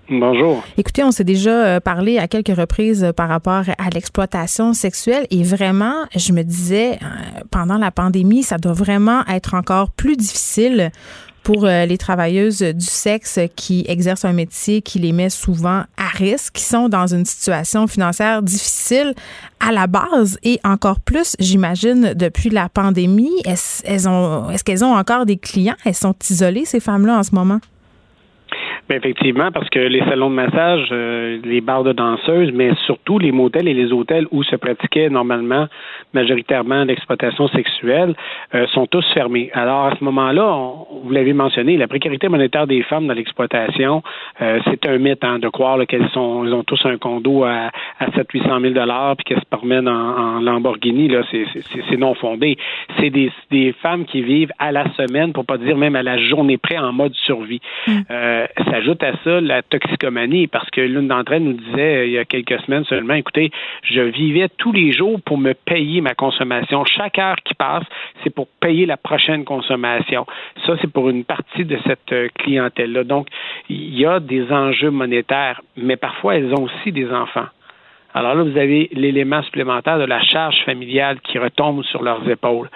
Bonjour. 0.09 0.63
Écoutez, 0.77 1.03
on 1.03 1.11
s'est 1.11 1.23
déjà 1.23 1.51
euh, 1.51 1.79
parlé 1.79 2.17
à 2.17 2.27
quelques 2.27 2.55
reprises 2.55 3.13
par 3.15 3.29
rapport 3.29 3.63
à 3.77 3.89
l'exploitation 3.93 4.73
sexuelle 4.73 5.25
et 5.31 5.43
vraiment, 5.43 6.05
je 6.15 6.33
me 6.33 6.43
disais, 6.43 6.93
euh, 6.93 7.41
pendant 7.51 7.77
la 7.77 7.89
pandémie, 7.89 8.43
ça 8.43 8.57
doit 8.57 8.73
vraiment 8.73 9.25
être 9.27 9.53
encore 9.53 9.91
plus 9.91 10.17
difficile 10.17 10.91
pour 11.43 11.65
euh, 11.65 11.85
les 11.85 11.97
travailleuses 11.97 12.61
du 12.61 12.85
sexe 12.85 13.39
qui 13.55 13.85
exercent 13.87 14.25
un 14.25 14.33
métier 14.33 14.81
qui 14.81 14.99
les 14.99 15.11
met 15.11 15.29
souvent 15.29 15.83
à 15.97 16.07
risque, 16.13 16.53
qui 16.53 16.63
sont 16.63 16.89
dans 16.89 17.07
une 17.07 17.25
situation 17.25 17.87
financière 17.87 18.41
difficile 18.41 19.13
à 19.59 19.71
la 19.71 19.87
base 19.87 20.37
et 20.43 20.59
encore 20.63 20.99
plus, 20.99 21.35
j'imagine, 21.39 22.13
depuis 22.15 22.49
la 22.49 22.69
pandémie. 22.69 23.31
Est-ce, 23.45 23.83
est-ce 23.85 24.63
qu'elles 24.63 24.83
ont 24.83 24.95
encore 24.95 25.25
des 25.25 25.37
clients? 25.37 25.75
Elles 25.85 25.95
sont 25.95 26.15
isolées, 26.29 26.65
ces 26.65 26.79
femmes-là, 26.79 27.19
en 27.19 27.23
ce 27.23 27.35
moment? 27.35 27.59
Effectivement, 28.95 29.51
parce 29.51 29.69
que 29.69 29.79
les 29.79 30.01
salons 30.01 30.29
de 30.29 30.35
massage, 30.35 30.87
euh, 30.91 31.39
les 31.43 31.61
bars 31.61 31.83
de 31.83 31.93
danseuses, 31.93 32.51
mais 32.53 32.71
surtout 32.85 33.17
les 33.17 33.31
motels 33.31 33.67
et 33.67 33.73
les 33.73 33.91
hôtels 33.91 34.27
où 34.31 34.43
se 34.43 34.55
pratiquait 34.55 35.09
normalement 35.09 35.67
majoritairement 36.13 36.83
l'exploitation 36.83 37.47
sexuelle 37.47 38.13
euh, 38.53 38.67
sont 38.67 38.85
tous 38.85 39.05
fermés. 39.13 39.49
Alors 39.53 39.85
à 39.85 39.95
ce 39.97 40.03
moment-là, 40.03 40.73
vous 41.03 41.09
l'avez 41.09 41.33
mentionné, 41.33 41.75
la 41.77 41.87
précarité 41.87 42.29
monétaire 42.29 42.67
des 42.67 42.83
femmes 42.83 43.07
dans 43.07 43.13
l'exploitation, 43.13 44.03
euh, 44.41 44.59
c'est 44.65 44.85
un 44.87 44.97
mythe 44.99 45.23
hein, 45.23 45.39
de 45.39 45.49
croire 45.49 45.79
qu'elles 45.87 46.09
sont, 46.09 46.45
elles 46.45 46.53
ont 46.53 46.63
tous 46.63 46.85
un 46.85 46.97
condo 46.97 47.43
à, 47.43 47.71
à 47.99 48.11
7 48.15 48.31
800 48.31 48.59
000 48.59 48.73
dollars 48.73 49.15
puis 49.17 49.25
qu'elles 49.25 49.39
se 49.39 49.49
promènent 49.49 49.87
en, 49.87 50.39
Lamborghini. 50.39 51.07
Là, 51.07 51.21
c'est 51.31 51.97
non 51.97 52.13
fondé. 52.15 52.57
C'est 52.99 53.09
des, 53.09 53.31
des 53.49 53.73
femmes 53.81 54.05
qui 54.05 54.21
vivent 54.21 54.51
à 54.59 54.71
la 54.71 54.91
semaine, 54.93 55.31
pour 55.31 55.45
pas 55.45 55.57
dire 55.57 55.77
même 55.77 55.95
à 55.95 56.03
la 56.03 56.17
journée 56.17 56.57
près, 56.57 56.77
en 56.77 56.91
mode 56.91 57.13
survie. 57.13 57.61
Mm. 57.87 58.01
Ajoute 58.83 59.03
à 59.03 59.13
ça 59.23 59.39
la 59.39 59.61
toxicomanie, 59.61 60.47
parce 60.47 60.69
que 60.69 60.81
l'une 60.81 61.07
d'entre 61.07 61.31
elles 61.31 61.43
nous 61.43 61.53
disait 61.53 61.99
euh, 61.99 62.05
il 62.05 62.11
y 62.11 62.17
a 62.17 62.25
quelques 62.25 62.59
semaines 62.63 62.83
seulement, 62.83 63.13
écoutez, 63.13 63.49
je 63.81 64.01
vivais 64.01 64.49
tous 64.57 64.73
les 64.73 64.91
jours 64.91 65.21
pour 65.21 65.37
me 65.37 65.53
payer 65.53 66.01
ma 66.01 66.15
consommation. 66.15 66.83
Chaque 66.83 67.17
heure 67.17 67.37
qui 67.45 67.53
passe, 67.53 67.85
c'est 68.21 68.29
pour 68.29 68.49
payer 68.59 68.85
la 68.85 68.97
prochaine 68.97 69.45
consommation. 69.45 70.25
Ça, 70.65 70.73
c'est 70.81 70.91
pour 70.91 71.09
une 71.09 71.23
partie 71.23 71.63
de 71.63 71.77
cette 71.87 72.11
euh, 72.11 72.27
clientèle-là. 72.39 73.05
Donc, 73.05 73.29
il 73.69 73.97
y 73.97 74.05
a 74.05 74.19
des 74.19 74.51
enjeux 74.51 74.91
monétaires, 74.91 75.61
mais 75.77 75.95
parfois, 75.95 76.35
elles 76.35 76.53
ont 76.53 76.63
aussi 76.63 76.91
des 76.91 77.09
enfants. 77.09 77.47
Alors 78.13 78.35
là, 78.35 78.43
vous 78.43 78.57
avez 78.57 78.89
l'élément 78.91 79.43
supplémentaire 79.43 79.97
de 79.97 80.03
la 80.03 80.21
charge 80.21 80.61
familiale 80.65 81.21
qui 81.21 81.39
retombe 81.39 81.85
sur 81.85 82.03
leurs 82.03 82.29
épaules 82.29 82.67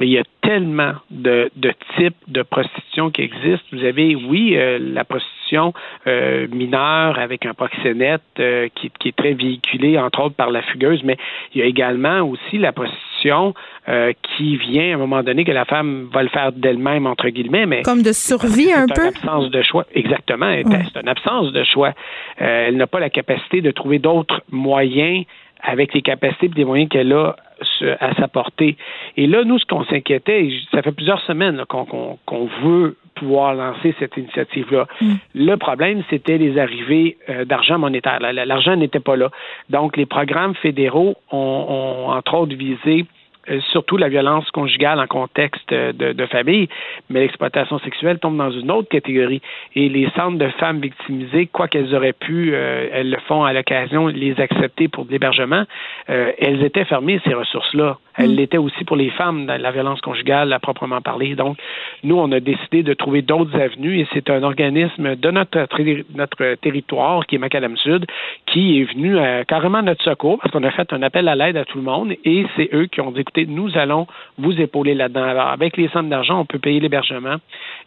mais 0.00 0.06
il 0.06 0.12
y 0.12 0.18
a 0.18 0.24
tellement 0.40 0.92
de, 1.10 1.50
types 1.98 2.16
de 2.26 2.40
prostitution 2.40 3.10
qui 3.10 3.20
existent. 3.20 3.66
Vous 3.70 3.84
avez, 3.84 4.14
oui, 4.14 4.56
euh, 4.56 4.78
la 4.80 5.04
prostitution 5.04 5.74
euh, 6.06 6.48
mineure 6.50 7.18
avec 7.18 7.44
un 7.44 7.52
proxénète 7.52 8.22
euh, 8.38 8.68
qui, 8.74 8.90
est 9.08 9.14
très 9.14 9.34
véhiculée, 9.34 9.98
entre 9.98 10.22
autres, 10.22 10.36
par 10.36 10.50
la 10.50 10.62
fugueuse, 10.62 11.02
mais 11.04 11.18
il 11.54 11.60
y 11.60 11.62
a 11.62 11.66
également 11.66 12.22
aussi 12.22 12.56
la 12.56 12.72
prostitution 12.72 13.54
qui 14.38 14.56
vient 14.56 14.92
à 14.92 14.94
un 14.94 14.98
moment 14.98 15.22
donné 15.22 15.44
que 15.44 15.52
la 15.52 15.66
femme 15.66 16.08
va 16.10 16.22
le 16.22 16.30
faire 16.30 16.52
d'elle-même, 16.52 17.06
entre 17.06 17.28
guillemets. 17.28 17.66
mais 17.66 17.82
Comme 17.82 18.02
de 18.02 18.12
survie 18.12 18.72
un 18.72 18.86
peu? 18.86 18.94
C'est 18.94 19.02
une 19.02 19.08
absence 19.08 19.50
de 19.50 19.62
choix. 19.62 19.84
Exactement. 19.92 20.50
C'est 20.94 21.00
une 21.00 21.08
absence 21.08 21.52
de 21.52 21.62
choix. 21.64 21.92
elle 22.38 22.76
n'a 22.76 22.86
pas 22.86 23.00
la 23.00 23.10
capacité 23.10 23.60
de 23.60 23.70
trouver 23.72 23.98
d'autres 23.98 24.40
moyens 24.50 25.26
avec 25.62 25.92
les 25.92 26.02
capacités 26.02 26.46
et 26.46 26.50
les 26.56 26.64
moyens 26.64 26.88
qu'elle 26.88 27.12
a 27.12 27.36
à 28.00 28.14
sa 28.14 28.28
portée. 28.28 28.76
Et 29.16 29.26
là, 29.26 29.44
nous, 29.44 29.58
ce 29.58 29.64
qu'on 29.64 29.84
s'inquiétait, 29.84 30.50
ça 30.72 30.82
fait 30.82 30.92
plusieurs 30.92 31.20
semaines 31.22 31.64
qu'on 31.66 32.48
veut 32.62 32.96
pouvoir 33.14 33.54
lancer 33.54 33.94
cette 33.98 34.16
initiative-là. 34.16 34.86
Mm. 35.00 35.14
Le 35.34 35.56
problème, 35.56 36.02
c'était 36.08 36.38
les 36.38 36.58
arrivées 36.58 37.18
euh, 37.28 37.44
d'argent 37.44 37.78
monétaire. 37.78 38.18
L'argent 38.20 38.76
n'était 38.76 39.00
pas 39.00 39.16
là. 39.16 39.30
Donc, 39.68 39.96
les 39.96 40.06
programmes 40.06 40.54
fédéraux 40.54 41.16
ont, 41.30 41.36
ont 41.36 42.10
entre 42.12 42.34
autres 42.34 42.56
visé 42.56 43.04
euh, 43.04 43.19
surtout 43.72 43.96
la 43.96 44.08
violence 44.08 44.48
conjugale 44.50 45.00
en 45.00 45.06
contexte 45.06 45.72
de, 45.72 46.26
famille, 46.26 46.68
mais 47.08 47.20
l'exploitation 47.20 47.78
sexuelle 47.80 48.18
tombe 48.18 48.36
dans 48.36 48.50
une 48.50 48.70
autre 48.70 48.88
catégorie. 48.88 49.40
Et 49.74 49.88
les 49.88 50.08
centres 50.16 50.38
de 50.38 50.48
femmes 50.58 50.80
victimisées, 50.80 51.46
quoi 51.46 51.68
qu'elles 51.68 51.94
auraient 51.94 52.12
pu, 52.12 52.52
euh, 52.52 52.88
elles 52.92 53.10
le 53.10 53.18
font 53.26 53.44
à 53.44 53.52
l'occasion, 53.52 54.08
les 54.08 54.38
accepter 54.40 54.88
pour 54.88 55.04
de 55.04 55.12
l'hébergement, 55.12 55.64
euh, 56.08 56.32
elles 56.38 56.62
étaient 56.62 56.84
fermées, 56.84 57.20
ces 57.24 57.34
ressources-là. 57.34 57.98
Elles 58.16 58.32
mm. 58.32 58.36
l'étaient 58.36 58.58
aussi 58.58 58.84
pour 58.84 58.96
les 58.96 59.10
femmes 59.10 59.46
dans 59.46 59.60
la 59.60 59.70
violence 59.70 60.00
conjugale 60.00 60.52
à 60.52 60.58
proprement 60.58 61.00
parler. 61.00 61.34
Donc, 61.34 61.56
nous, 62.04 62.16
on 62.18 62.30
a 62.32 62.40
décidé 62.40 62.82
de 62.82 62.94
trouver 62.94 63.22
d'autres 63.22 63.58
avenues 63.58 64.00
et 64.00 64.06
c'est 64.12 64.30
un 64.30 64.42
organisme 64.42 65.16
de 65.16 65.30
notre, 65.30 65.66
notre 66.14 66.54
territoire, 66.56 67.26
qui 67.26 67.36
est 67.36 67.38
Macadam 67.38 67.76
Sud, 67.76 68.06
qui 68.46 68.80
est 68.80 68.84
venu 68.84 69.18
à, 69.18 69.44
carrément 69.44 69.78
à 69.78 69.82
notre 69.82 70.04
secours 70.04 70.38
parce 70.38 70.52
qu'on 70.52 70.64
a 70.64 70.70
fait 70.70 70.92
un 70.92 71.02
appel 71.02 71.28
à 71.28 71.34
l'aide 71.34 71.56
à 71.56 71.64
tout 71.64 71.78
le 71.78 71.84
monde 71.84 72.12
et 72.24 72.44
c'est 72.56 72.70
eux 72.74 72.86
qui 72.86 73.00
ont 73.00 73.10
dit, 73.10 73.24
nous 73.36 73.76
allons 73.76 74.06
vous 74.38 74.60
épauler 74.60 74.94
là-dedans. 74.94 75.24
Alors, 75.24 75.48
avec 75.48 75.76
les 75.76 75.88
centres 75.88 76.08
d'argent, 76.08 76.40
on 76.40 76.44
peut 76.44 76.58
payer 76.58 76.80
l'hébergement 76.80 77.36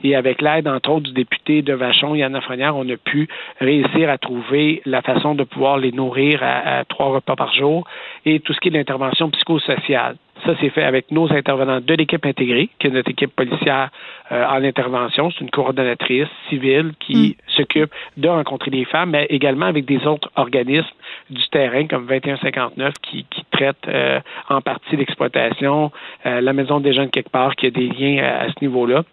et 0.04 0.16
avec 0.16 0.42
l'aide, 0.42 0.68
entre 0.68 0.92
autres, 0.92 1.08
du 1.08 1.14
député 1.14 1.62
de 1.62 1.74
Vachon, 1.74 2.16
Yann 2.16 2.34
Lafrenière, 2.34 2.76
on 2.76 2.88
a 2.90 2.98
pu 2.98 3.28
réussir 3.60 4.10
à 4.10 4.18
trouver 4.18 4.82
la 4.86 5.02
façon 5.02 5.36
de 5.36 5.44
pouvoir 5.44 5.78
les 5.78 5.92
nourrir 5.92 6.42
à 6.44 6.84
trois 6.86 7.08
repas 7.08 7.36
par 7.36 7.54
jour 7.54 7.86
et 8.26 8.40
tout 8.40 8.54
ce 8.54 8.60
qui 8.60 8.70
est 8.70 8.72
l'intervention 8.72 9.30
psychosociale. 9.30 10.16
Ça, 10.46 10.54
c'est 10.60 10.70
fait 10.70 10.84
avec 10.84 11.10
nos 11.10 11.32
intervenants 11.32 11.80
de 11.80 11.94
l'équipe 11.94 12.26
intégrée, 12.26 12.70
qui 12.78 12.88
est 12.88 12.90
notre 12.90 13.10
équipe 13.10 13.34
policière 13.34 13.90
euh, 14.32 14.46
en 14.46 14.62
intervention. 14.64 15.32
C'est 15.32 15.42
une 15.42 15.50
coordonnatrice 15.50 16.28
civile 16.50 16.92
qui 17.00 17.38
mm. 17.38 17.52
s'occupe 17.56 17.92
de 18.18 18.28
rencontrer 18.28 18.70
les 18.72 18.84
femmes, 18.84 19.12
mais 19.12 19.26
également 19.30 19.68
avec 19.68 19.86
des 19.86 20.06
autres 20.06 20.30
organismes 20.36 20.96
du 21.30 21.48
terrain 21.50 21.88
comme 21.88 22.08
2159 22.08 22.94
qui, 23.02 23.26
qui 23.30 23.44
traitent 23.52 23.88
euh, 23.88 24.20
en 24.50 24.60
partie 24.60 24.98
l'exploitation, 24.98 25.92
euh, 26.26 26.42
la 26.42 26.52
Maison 26.52 26.82
des 26.82 26.94
jeunes 26.94 27.10
quelque 27.10 27.32
part 27.32 27.56
qui 27.56 27.68
a 27.68 27.70
des 27.70 27.88
liens 27.88 28.24
à, 28.24 28.48
ce 28.48 28.56
niveau-là, 28.62 29.04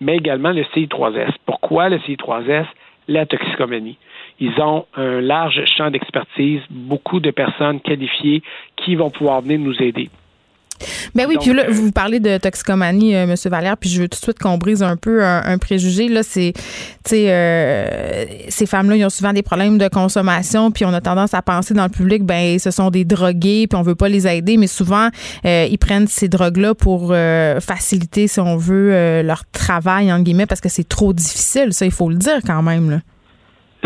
mais 0.00 0.16
également 0.16 0.50
le 0.50 0.62
CI3S. 0.62 1.32
Pourquoi 1.46 1.90
le 1.90 1.98
CI3S? 1.98 2.66
La 3.08 3.26
toxicomanie. 3.26 3.98
Ils 4.38 4.60
ont 4.60 4.86
un 4.94 5.20
large 5.20 5.60
champ 5.76 5.90
d'expertise, 5.90 6.60
beaucoup 6.70 7.18
de 7.18 7.32
personnes 7.32 7.80
qualifiées 7.80 8.42
qui 8.76 8.94
vont 8.94 9.10
pouvoir 9.10 9.40
venir 9.42 9.58
nous 9.58 9.82
aider. 9.82 10.08
Ben 11.14 11.26
oui, 11.28 11.36
puis 11.40 11.52
là, 11.52 11.64
euh, 11.64 11.72
vous 11.72 11.92
parlez 11.92 12.20
de 12.20 12.38
toxicomanie, 12.38 13.14
euh, 13.14 13.24
M. 13.24 13.34
Valère, 13.46 13.76
puis 13.76 13.90
je 13.90 14.02
veux 14.02 14.08
tout 14.08 14.18
de 14.18 14.22
suite 14.22 14.38
qu'on 14.38 14.58
brise 14.58 14.82
un 14.82 14.96
peu 14.96 15.24
un, 15.24 15.58
préjugé. 15.58 16.08
Là, 16.08 16.22
c'est, 16.22 16.52
euh, 17.12 18.24
ces 18.48 18.66
femmes-là, 18.66 18.96
ils 18.96 19.04
ont 19.04 19.10
souvent 19.10 19.32
des 19.32 19.42
problèmes 19.42 19.78
de 19.78 19.88
consommation, 19.88 20.70
puis 20.70 20.84
on 20.84 20.92
a 20.92 21.00
tendance 21.00 21.34
à 21.34 21.42
penser 21.42 21.74
dans 21.74 21.84
le 21.84 21.90
public, 21.90 22.24
ben, 22.24 22.58
ce 22.58 22.70
sont 22.70 22.90
des 22.90 23.04
drogués, 23.04 23.66
puis 23.68 23.78
on 23.78 23.82
veut 23.82 23.94
pas 23.94 24.08
les 24.08 24.26
aider, 24.26 24.56
mais 24.56 24.66
souvent, 24.66 25.08
ils 25.44 25.78
prennent 25.78 26.08
ces 26.08 26.28
drogues-là 26.28 26.74
pour 26.74 27.14
faciliter, 27.60 28.28
si 28.28 28.40
on 28.40 28.56
veut, 28.56 29.22
leur 29.22 29.44
travail, 29.50 30.12
en 30.12 30.20
guillemets, 30.20 30.46
parce 30.46 30.60
que 30.60 30.68
c'est 30.68 30.88
trop 30.88 31.12
difficile, 31.12 31.72
ça, 31.72 31.84
il 31.84 31.92
faut 31.92 32.08
le 32.08 32.16
dire 32.16 32.40
quand 32.44 32.62
même, 32.62 32.90
là. 32.90 32.98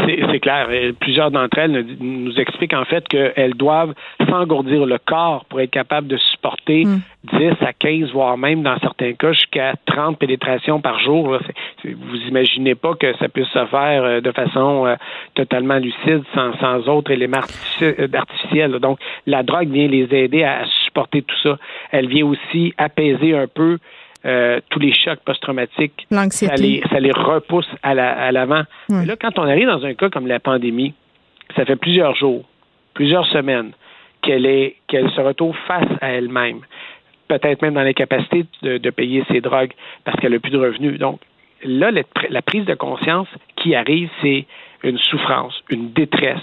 C'est 0.04 0.40
clair. 0.40 0.68
Plusieurs 1.00 1.30
d'entre 1.30 1.58
elles 1.58 1.86
nous 2.00 2.38
expliquent 2.38 2.74
en 2.74 2.84
fait 2.84 3.06
qu'elles 3.08 3.54
doivent 3.54 3.94
s'engourdir 4.28 4.84
le 4.86 4.98
corps 4.98 5.44
pour 5.46 5.60
être 5.60 5.70
capables 5.70 6.06
de 6.06 6.16
supporter 6.16 6.84
10 6.84 6.90
hmm. 7.32 7.64
à 7.64 7.72
15, 7.72 8.12
voire 8.12 8.36
même 8.36 8.62
dans 8.62 8.78
certains 8.78 9.14
cas 9.14 9.32
jusqu'à 9.32 9.74
30 9.86 10.18
pénétrations 10.18 10.80
par 10.80 11.00
jour. 11.00 11.38
Vous 11.84 12.16
imaginez 12.28 12.74
pas 12.74 12.94
que 12.94 13.16
ça 13.16 13.28
puisse 13.28 13.48
se 13.48 13.66
faire 13.66 14.04
euh, 14.04 14.20
de 14.20 14.32
façon 14.32 14.86
euh, 14.86 14.96
totalement 15.34 15.78
lucide 15.78 16.22
sans, 16.34 16.56
sans 16.58 16.88
autres 16.88 17.10
éléments 17.10 17.40
euh, 17.82 18.08
artificiels. 18.12 18.72
Donc, 18.72 18.98
la 19.26 19.42
drogue 19.42 19.68
vient 19.68 19.88
les 19.88 20.08
aider 20.14 20.44
à 20.44 20.64
supporter 20.84 21.22
tout 21.22 21.36
ça. 21.42 21.58
Elle 21.90 22.08
vient 22.08 22.26
aussi 22.26 22.74
apaiser 22.78 23.36
un 23.36 23.46
peu 23.46 23.78
euh, 24.26 24.60
tous 24.70 24.80
les 24.80 24.92
chocs 24.92 25.20
post-traumatiques, 25.24 26.06
ça 26.48 26.56
les, 26.56 26.82
ça 26.90 26.98
les 27.00 27.12
repousse 27.12 27.68
à 27.82 27.94
l'avant. 27.94 28.64
là, 28.88 29.14
quand 29.20 29.38
on 29.38 29.44
arrive 29.44 29.68
dans 29.68 29.84
un 29.84 29.94
cas 29.94 30.10
comme 30.10 30.26
la 30.26 30.40
pandémie, 30.40 30.94
ça 31.54 31.64
fait 31.64 31.76
plusieurs 31.76 32.14
jours, 32.16 32.44
plusieurs 32.94 33.26
semaines 33.26 33.70
qu'elle 34.22 35.10
se 35.14 35.20
retrouve 35.20 35.56
face 35.68 35.88
à 36.00 36.10
elle-même, 36.10 36.60
peut-être 37.28 37.62
même 37.62 37.74
dans 37.74 37.82
l'incapacité 37.82 38.46
de, 38.62 38.78
de 38.78 38.90
payer 38.90 39.24
ses 39.30 39.40
drogues 39.40 39.72
parce 40.04 40.18
qu'elle 40.18 40.32
n'a 40.32 40.40
plus 40.40 40.50
de 40.50 40.58
revenus. 40.58 40.98
Donc 40.98 41.20
là, 41.62 41.90
la 41.90 42.42
prise 42.42 42.64
de 42.64 42.74
conscience 42.74 43.28
qui 43.56 43.74
arrive, 43.76 44.08
c'est 44.22 44.46
une 44.82 44.98
souffrance, 44.98 45.62
une 45.70 45.92
détresse, 45.92 46.42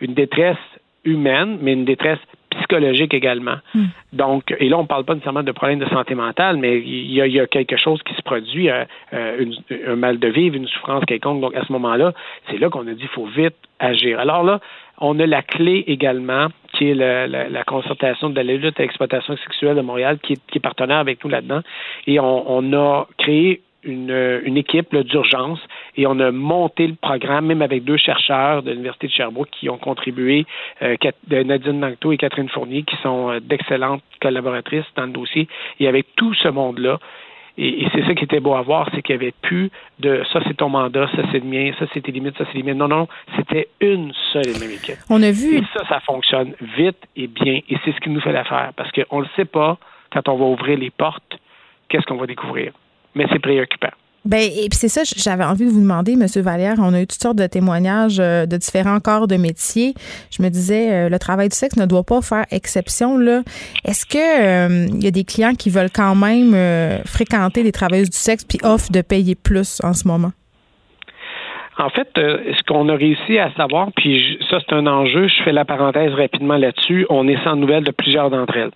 une 0.00 0.14
détresse 0.14 0.58
humaine, 1.04 1.58
mais 1.60 1.72
une 1.72 1.84
détresse 1.84 2.20
psychologique 2.56 3.14
également. 3.14 3.56
Hmm. 3.74 3.86
Donc, 4.12 4.54
et 4.58 4.68
là, 4.68 4.78
on 4.78 4.82
ne 4.82 4.86
parle 4.86 5.04
pas 5.04 5.14
nécessairement 5.14 5.42
de 5.42 5.52
problèmes 5.52 5.78
de 5.78 5.88
santé 5.88 6.14
mentale, 6.14 6.56
mais 6.56 6.78
il 6.78 7.12
y 7.12 7.40
a, 7.40 7.46
quelque 7.46 7.76
chose 7.76 8.02
qui 8.02 8.14
se 8.14 8.22
produit, 8.22 8.70
euh, 8.70 8.84
euh, 9.12 9.44
un 9.86 9.96
mal 9.96 10.18
de 10.18 10.28
vivre, 10.28 10.56
une 10.56 10.66
souffrance 10.68 11.04
quelconque. 11.04 11.40
Donc, 11.40 11.54
à 11.54 11.64
ce 11.64 11.72
moment-là, 11.72 12.12
c'est 12.50 12.58
là 12.58 12.68
qu'on 12.68 12.86
a 12.86 12.92
dit 12.92 12.98
qu'il 12.98 13.08
faut 13.08 13.26
vite 13.26 13.56
agir. 13.78 14.20
Alors 14.20 14.44
là, 14.44 14.60
on 14.98 15.18
a 15.18 15.26
la 15.26 15.42
clé 15.42 15.84
également, 15.86 16.48
qui 16.72 16.90
est 16.90 16.94
la, 16.94 17.64
concertation 17.64 18.30
de 18.30 18.36
la 18.36 18.42
lutte 18.42 18.78
à 18.78 18.82
l'exploitation 18.82 19.36
sexuelle 19.36 19.76
de 19.76 19.80
Montréal, 19.80 20.18
qui 20.22 20.34
est, 20.34 20.60
partenaire 20.60 20.98
avec 20.98 21.22
nous 21.24 21.30
là-dedans. 21.30 21.60
Et 22.06 22.20
on 22.20 22.72
a 22.72 23.06
créé 23.18 23.62
une, 23.84 24.40
une 24.44 24.56
équipe 24.56 24.94
d'urgence 24.96 25.60
et 25.96 26.06
on 26.06 26.18
a 26.20 26.30
monté 26.30 26.86
le 26.86 26.94
programme, 26.94 27.46
même 27.46 27.62
avec 27.62 27.84
deux 27.84 27.96
chercheurs 27.96 28.62
de 28.62 28.70
l'Université 28.70 29.08
de 29.08 29.12
Sherbrooke 29.12 29.50
qui 29.50 29.68
ont 29.68 29.78
contribué, 29.78 30.46
euh, 30.82 30.96
Nadine 31.30 31.80
Nancto 31.80 32.12
et 32.12 32.16
Catherine 32.16 32.48
Fournier, 32.48 32.82
qui 32.82 32.96
sont 33.02 33.30
euh, 33.30 33.40
d'excellentes 33.40 34.02
collaboratrices 34.20 34.86
dans 34.96 35.06
le 35.06 35.12
dossier. 35.12 35.48
Et 35.80 35.88
avec 35.88 36.06
tout 36.16 36.34
ce 36.34 36.48
monde-là, 36.48 36.98
et, 37.58 37.86
c'est 37.92 38.04
ça 38.06 38.14
qui 38.14 38.24
était 38.24 38.40
beau 38.40 38.54
à 38.54 38.62
voir, 38.62 38.88
c'est 38.94 39.02
qu'il 39.02 39.16
n'y 39.16 39.22
avait 39.22 39.34
plus 39.42 39.70
de 39.98 40.22
ça 40.32 40.40
c'est 40.46 40.56
ton 40.56 40.70
mandat, 40.70 41.06
ça 41.14 41.22
c'est 41.30 41.40
le 41.40 41.44
mien, 41.44 41.70
ça 41.78 41.84
c'est 41.92 42.00
tes 42.00 42.12
limites, 42.12 42.36
ça 42.38 42.44
c'est 42.50 42.56
les 42.56 42.62
miennes. 42.62 42.78
Non, 42.78 42.88
non, 42.88 43.08
c'était 43.36 43.68
une 43.80 44.12
seule 44.32 44.48
et 44.48 44.58
même 44.58 44.70
équipe. 44.70 44.96
On 45.10 45.22
a 45.22 45.30
vu. 45.30 45.58
Et 45.58 45.62
ça, 45.74 45.84
ça 45.86 46.00
fonctionne 46.00 46.54
vite 46.76 46.96
et 47.14 47.26
bien. 47.26 47.60
Et 47.68 47.76
c'est 47.84 47.92
ce 47.92 48.00
qui 48.00 48.08
nous 48.08 48.20
fait 48.20 48.32
l'affaire. 48.32 48.72
Parce 48.74 48.90
qu'on 48.92 49.18
ne 49.18 49.24
le 49.24 49.28
sait 49.36 49.44
pas, 49.44 49.76
quand 50.12 50.28
on 50.28 50.36
va 50.36 50.44
ouvrir 50.46 50.78
les 50.78 50.90
portes, 50.90 51.38
qu'est-ce 51.88 52.06
qu'on 52.06 52.16
va 52.16 52.26
découvrir? 52.26 52.72
Mais 53.14 53.26
c'est 53.30 53.40
préoccupant. 53.40 53.90
Ben, 54.24 54.38
et 54.38 54.68
puis 54.68 54.78
c'est 54.78 54.88
ça, 54.88 55.02
j'avais 55.04 55.42
envie 55.42 55.64
de 55.64 55.70
vous 55.70 55.80
demander, 55.80 56.12
M. 56.12 56.26
Vallière, 56.42 56.76
on 56.78 56.94
a 56.94 57.00
eu 57.00 57.06
toutes 57.08 57.20
sortes 57.20 57.36
de 57.36 57.46
témoignages 57.48 58.20
euh, 58.20 58.46
de 58.46 58.56
différents 58.56 59.00
corps 59.00 59.26
de 59.26 59.34
métier. 59.36 59.94
Je 60.30 60.44
me 60.44 60.48
disais, 60.48 60.92
euh, 60.92 61.08
le 61.08 61.18
travail 61.18 61.48
du 61.48 61.56
sexe 61.56 61.76
ne 61.76 61.86
doit 61.86 62.04
pas 62.04 62.22
faire 62.22 62.44
exception. 62.52 63.18
là. 63.18 63.42
Est-ce 63.84 64.06
que 64.06 64.18
euh, 64.18 64.86
il 64.94 65.02
y 65.02 65.08
a 65.08 65.10
des 65.10 65.24
clients 65.24 65.54
qui 65.54 65.70
veulent 65.70 65.90
quand 65.92 66.14
même 66.14 66.54
fréquenter 67.04 67.64
les 67.64 67.72
travailleuses 67.72 68.10
du 68.10 68.16
sexe 68.16 68.44
puis 68.44 68.58
offrent 68.62 68.92
de 68.92 69.00
payer 69.00 69.34
plus 69.34 69.80
en 69.82 69.92
ce 69.92 70.06
moment? 70.06 70.30
En 71.78 71.88
fait, 71.90 72.08
ce 72.14 72.62
qu'on 72.68 72.88
a 72.90 72.94
réussi 72.94 73.38
à 73.38 73.50
savoir, 73.54 73.90
puis 73.96 74.38
ça 74.50 74.58
c'est 74.60 74.74
un 74.74 74.86
enjeu, 74.86 75.26
je 75.26 75.42
fais 75.42 75.52
la 75.52 75.64
parenthèse 75.64 76.12
rapidement 76.12 76.56
là-dessus, 76.56 77.06
on 77.10 77.26
est 77.26 77.42
sans 77.42 77.56
nouvelles 77.56 77.84
de 77.84 77.90
plusieurs 77.90 78.30
d'entre 78.30 78.56
elles. 78.56 78.70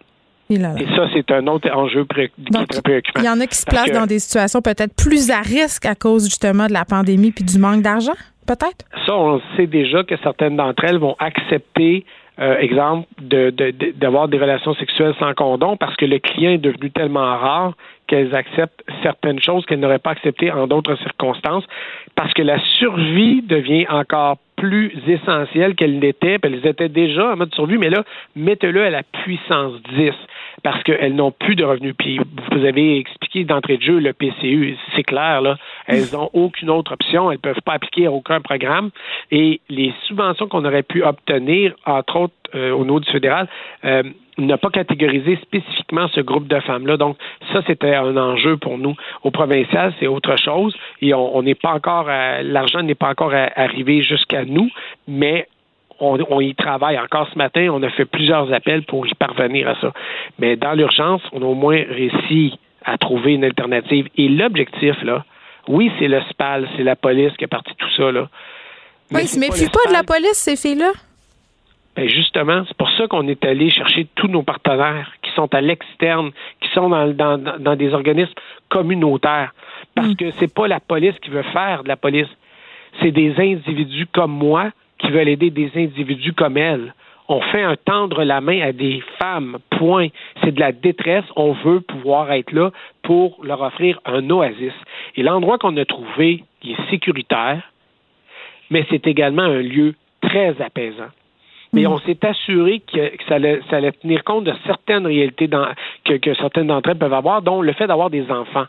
Et, 0.49 0.59
ça, 0.59 1.09
c'est 1.13 1.31
un 1.33 1.47
autre 1.49 1.69
enjeu 1.73 2.05
très 2.07 2.31
préoccupant. 2.83 3.21
Il 3.21 3.27
y 3.27 3.29
en 3.29 3.41
a 3.41 3.47
qui 3.47 3.57
se 3.57 3.67
placent 3.67 3.91
dans 3.91 4.07
des 4.07 4.19
situations 4.19 4.63
peut-être 4.63 4.95
plus 4.95 5.31
à 5.31 5.41
risque 5.41 5.87
à 5.87 5.95
cause 5.95 6.25
justement 6.25 6.67
de 6.67 6.73
la 6.73 6.85
pandémie 6.85 7.33
puis 7.33 7.45
du 7.45 7.59
manque 7.59 7.83
d'argent, 7.83 8.15
peut-être? 8.47 8.85
Ça, 9.07 9.15
on 9.17 9.41
sait 9.57 9.67
déjà 9.67 10.05
que 10.05 10.17
certaines 10.23 10.57
d'entre 10.57 10.85
elles 10.85 10.99
vont 10.99 11.17
accepter 11.19 12.05
euh, 12.39 12.59
exemple, 12.59 13.07
d'avoir 13.19 14.29
des 14.29 14.39
relations 14.39 14.75
sexuelles 14.75 15.15
sans 15.19 15.33
condom 15.35 15.77
parce 15.77 15.97
que 15.97 16.05
le 16.05 16.19
client 16.19 16.51
est 16.51 16.59
devenu 16.59 16.91
tellement 16.91 17.37
rare 17.39 17.73
qu'elles 18.07 18.35
acceptent 18.35 18.85
certaines 19.03 19.41
choses 19.41 19.65
qu'elles 19.67 19.81
n'auraient 19.81 19.99
pas 19.99 20.11
acceptées 20.11 20.53
en 20.53 20.67
d'autres 20.67 20.97
circonstances 20.97 21.65
parce 22.15 22.33
que 22.35 22.43
la 22.43 22.59
survie 22.79 23.43
devient 23.43 23.87
encore 23.89 24.37
plus 24.57 24.93
essentielle 25.07 25.75
qu'elle 25.75 25.99
l'était. 25.99 26.39
Elles 26.43 26.67
étaient 26.67 26.89
déjà 26.89 27.33
en 27.33 27.37
mode 27.37 27.55
survie, 27.55 27.79
mais 27.79 27.91
là, 27.91 28.05
mettez-le 28.35 28.85
à 28.85 28.91
la 28.91 29.03
puissance 29.03 29.75
10 29.95 30.13
parce 30.63 30.83
qu'elles 30.83 31.15
n'ont 31.15 31.31
plus 31.31 31.55
de 31.55 31.65
revenus. 31.65 31.95
Puis 31.99 32.19
vous 32.19 32.65
avez 32.65 32.99
expliqué 32.99 33.45
d'entrée 33.45 33.77
de 33.77 33.83
jeu 33.83 33.99
le 33.99 34.13
PCU, 34.13 34.77
c'est 34.95 35.05
clair, 35.05 35.43
là. 35.43 35.57
Elles 35.87 36.07
n'ont 36.13 36.31
aucune 36.33 36.71
autre 36.71 36.93
option, 36.93 37.31
elles 37.31 37.39
ne 37.39 37.41
peuvent 37.41 37.63
pas 37.65 37.75
appliquer 37.75 38.09
aucun 38.09 38.41
programme. 38.41 38.91
Et 39.31 39.61
les 39.69 39.93
subventions 40.07 40.49
qu'on 40.49 40.65
aurait 40.65 40.83
pu 40.83 41.03
obtenir, 41.03 41.75
entre 41.85 42.17
autres 42.17 42.35
euh, 42.55 42.73
au 42.73 42.85
niveau 42.85 43.01
du 43.01 43.11
fédéral, 43.11 43.49
euh, 43.85 44.03
n'a 44.39 44.59
pas 44.59 44.71
catégorisé 44.71 45.37
spécifiquement 45.43 46.09
ce 46.09 46.21
groupe 46.21 46.47
de 46.47 46.61
femmes-là. 46.61 46.97
Donc, 46.97 47.17
ça, 47.53 47.63
c'était 47.67 47.95
un 47.95 48.17
enjeu 48.17 48.57
pour 48.57 48.79
nous. 48.79 48.95
Au 49.23 49.31
provincial, 49.31 49.95
c'est 49.99 50.07
autre 50.07 50.37
chose. 50.37 50.77
Et 51.01 51.15
on 51.15 51.43
n'est 51.43 51.55
pas 51.55 51.73
encore, 51.73 52.07
l'argent 52.43 52.83
n'est 52.83 52.95
pas 52.95 53.09
encore 53.09 53.33
arrivé 53.33 54.03
jusqu'à 54.03 54.45
nous, 54.45 54.69
mais 55.09 55.49
on, 56.01 56.41
y 56.41 56.55
travaille 56.55 56.99
encore 56.99 57.29
ce 57.33 57.39
matin. 57.39 57.69
On 57.73 57.83
a 57.83 57.91
fait 57.91 58.05
plusieurs 58.05 58.53
appels 58.53 58.83
pour 58.83 59.07
y 59.07 59.15
parvenir 59.15 59.69
à 59.69 59.81
ça. 59.81 59.93
Mais 60.39 60.57
dans 60.57 60.73
l'urgence, 60.73 61.23
on 61.33 61.43
a 61.43 61.45
au 61.47 61.55
moins 61.55 61.83
réussi 61.89 62.59
à 62.85 62.99
trouver 62.99 63.35
une 63.35 63.45
alternative. 63.45 64.09
Et 64.17 64.29
l'objectif, 64.29 65.03
là, 65.03 65.25
Oui, 65.69 65.91
c'est 65.99 66.09
le 66.09 66.21
SPAL, 66.31 66.69
c'est 66.77 66.83
la 66.83 66.97
police 66.97 67.33
qui 67.37 67.45
a 67.45 67.49
parti 67.49 67.73
tout 67.77 67.91
ça, 67.97 68.11
là. 68.13 68.29
oui, 69.13 69.23
ils 69.23 69.29
se 69.29 69.39
méfient 69.39 69.69
pas, 69.69 69.89
de 69.89 69.93
la 69.93 70.03
police, 70.03 70.35
ces 70.35 70.57
filles-là. 70.57 70.93
Ben 71.97 72.07
justement, 72.09 72.63
c'est 72.69 72.77
pour 72.77 72.91
ça 72.91 73.07
qu'on 73.09 73.27
est 73.27 73.43
allé 73.45 73.71
chercher 73.71 74.07
tous 74.17 74.29
nos 74.29 74.43
partenaires 74.43 75.13
qui 75.23 75.31
sont 75.33 75.53
à 75.55 75.63
l'externe, 75.63 76.31
qui 76.61 76.69
sont 76.75 76.91
dans, 76.91 77.09
dans, 77.09 77.39
dans, 77.39 77.75
des 77.75 77.95
organismes 77.95 78.35
communautaires. 78.69 79.55
Parce 79.95 80.09
mm. 80.09 80.17
que 80.17 80.31
c'est 80.33 80.53
pas 80.53 80.69
la 80.69 80.79
police 80.79 81.15
qui 81.23 81.31
veut 81.31 81.43
faire 81.43 81.85
de 81.85 81.89
la 81.89 81.97
police. 81.97 82.29
C'est 83.01 83.13
des 83.13 83.35
individus 83.39 84.07
comme 84.13 84.33
moi 84.33 84.73
qui 84.99 85.11
veulent 85.11 85.29
aider 85.29 85.51
des 85.51 85.71
individus 85.75 86.35
comme 86.35 86.59
elle. 86.59 86.95
On 87.29 87.41
fait 87.41 87.63
un 87.63 87.77
tendre 87.77 88.23
la 88.23 88.41
main 88.41 88.61
à 88.61 88.73
des 88.73 89.03
femmes, 89.19 89.59
point. 89.71 90.09
C'est 90.43 90.53
de 90.53 90.61
la 90.61 90.73
détresse. 90.73 91.25
On 91.35 91.53
veut 91.53 91.81
pouvoir 91.81 92.31
être 92.33 92.53
là 92.53 92.71
pour 93.03 93.39
leur 93.45 93.63
offrir 93.63 94.01
un 94.05 94.29
oasis. 94.31 94.73
Et 95.17 95.23
l'endroit 95.23 95.59
qu'on 95.59 95.77
a 95.77 95.85
trouvé, 95.85 96.45
il 96.63 96.73
est 96.73 96.91
sécuritaire, 96.91 97.63
mais 98.71 98.87
c'est 98.91 99.07
également 99.07 99.43
un 99.43 99.63
lieu 99.63 99.95
très 100.21 100.61
apaisant. 100.61 101.11
Mais 101.73 101.83
mm. 101.83 101.93
on 101.93 101.99
s'est 101.99 102.25
assuré 102.25 102.81
que, 102.81 103.13
ça, 103.29 103.37
allait, 103.37 103.93
tenir 103.93 104.23
compte 104.25 104.45
de 104.45 104.55
certaines 104.65 105.07
réalités 105.07 105.49
que, 106.05 106.15
que 106.15 106.35
certaines 106.35 106.69
d'entre 106.69 106.91
elles 106.91 106.99
peuvent 106.99 107.13
avoir, 107.13 107.43
dont 107.43 107.61
le 107.61 107.73
fait 107.73 107.87
d'avoir 107.87 108.11
des 108.11 108.31
enfants 108.31 108.67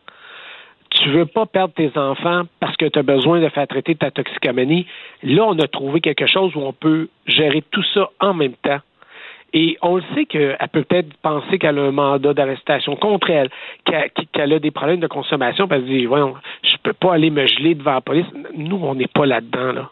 tu 0.89 1.09
veux 1.09 1.25
pas 1.25 1.45
perdre 1.45 1.73
tes 1.73 1.97
enfants 1.97 2.43
parce 2.59 2.75
que 2.77 2.85
tu 2.85 2.99
as 2.99 3.03
besoin 3.03 3.39
de 3.39 3.49
faire 3.49 3.67
traiter 3.67 3.95
ta 3.95 4.11
toxicomanie. 4.11 4.85
Là, 5.23 5.43
on 5.45 5.59
a 5.59 5.67
trouvé 5.67 6.01
quelque 6.01 6.27
chose 6.27 6.55
où 6.55 6.59
on 6.59 6.73
peut 6.73 7.09
gérer 7.25 7.63
tout 7.71 7.83
ça 7.93 8.09
en 8.19 8.33
même 8.33 8.53
temps. 8.63 8.79
Et 9.53 9.77
on 9.81 9.95
le 9.95 10.03
sait 10.13 10.25
qu'elle 10.25 10.57
peut 10.71 10.83
peut-être 10.83 11.13
penser 11.21 11.57
qu'elle 11.57 11.79
a 11.79 11.83
un 11.83 11.91
mandat 11.91 12.33
d'arrestation 12.33 12.95
contre 12.97 13.29
elle, 13.29 13.49
qu'elle 13.85 14.53
a 14.53 14.59
des 14.59 14.71
problèmes 14.71 14.99
de 14.99 15.07
consommation, 15.07 15.67
parce 15.67 15.81
qu'elle 15.81 15.89
dit, 15.89 16.05
voyons, 16.05 16.35
je 16.63 16.75
peux 16.83 16.93
pas 16.93 17.13
aller 17.13 17.29
me 17.29 17.47
geler 17.47 17.73
devant 17.73 17.93
la 17.93 18.01
police. 18.01 18.25
Nous, 18.55 18.75
on 18.75 18.95
n'est 18.95 19.07
pas 19.07 19.25
là-dedans, 19.25 19.71
là. 19.71 19.89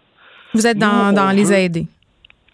Vous 0.53 0.67
êtes 0.67 0.77
dans, 0.77 1.13
dans 1.13 1.31
les 1.31 1.53
aider. 1.53 1.85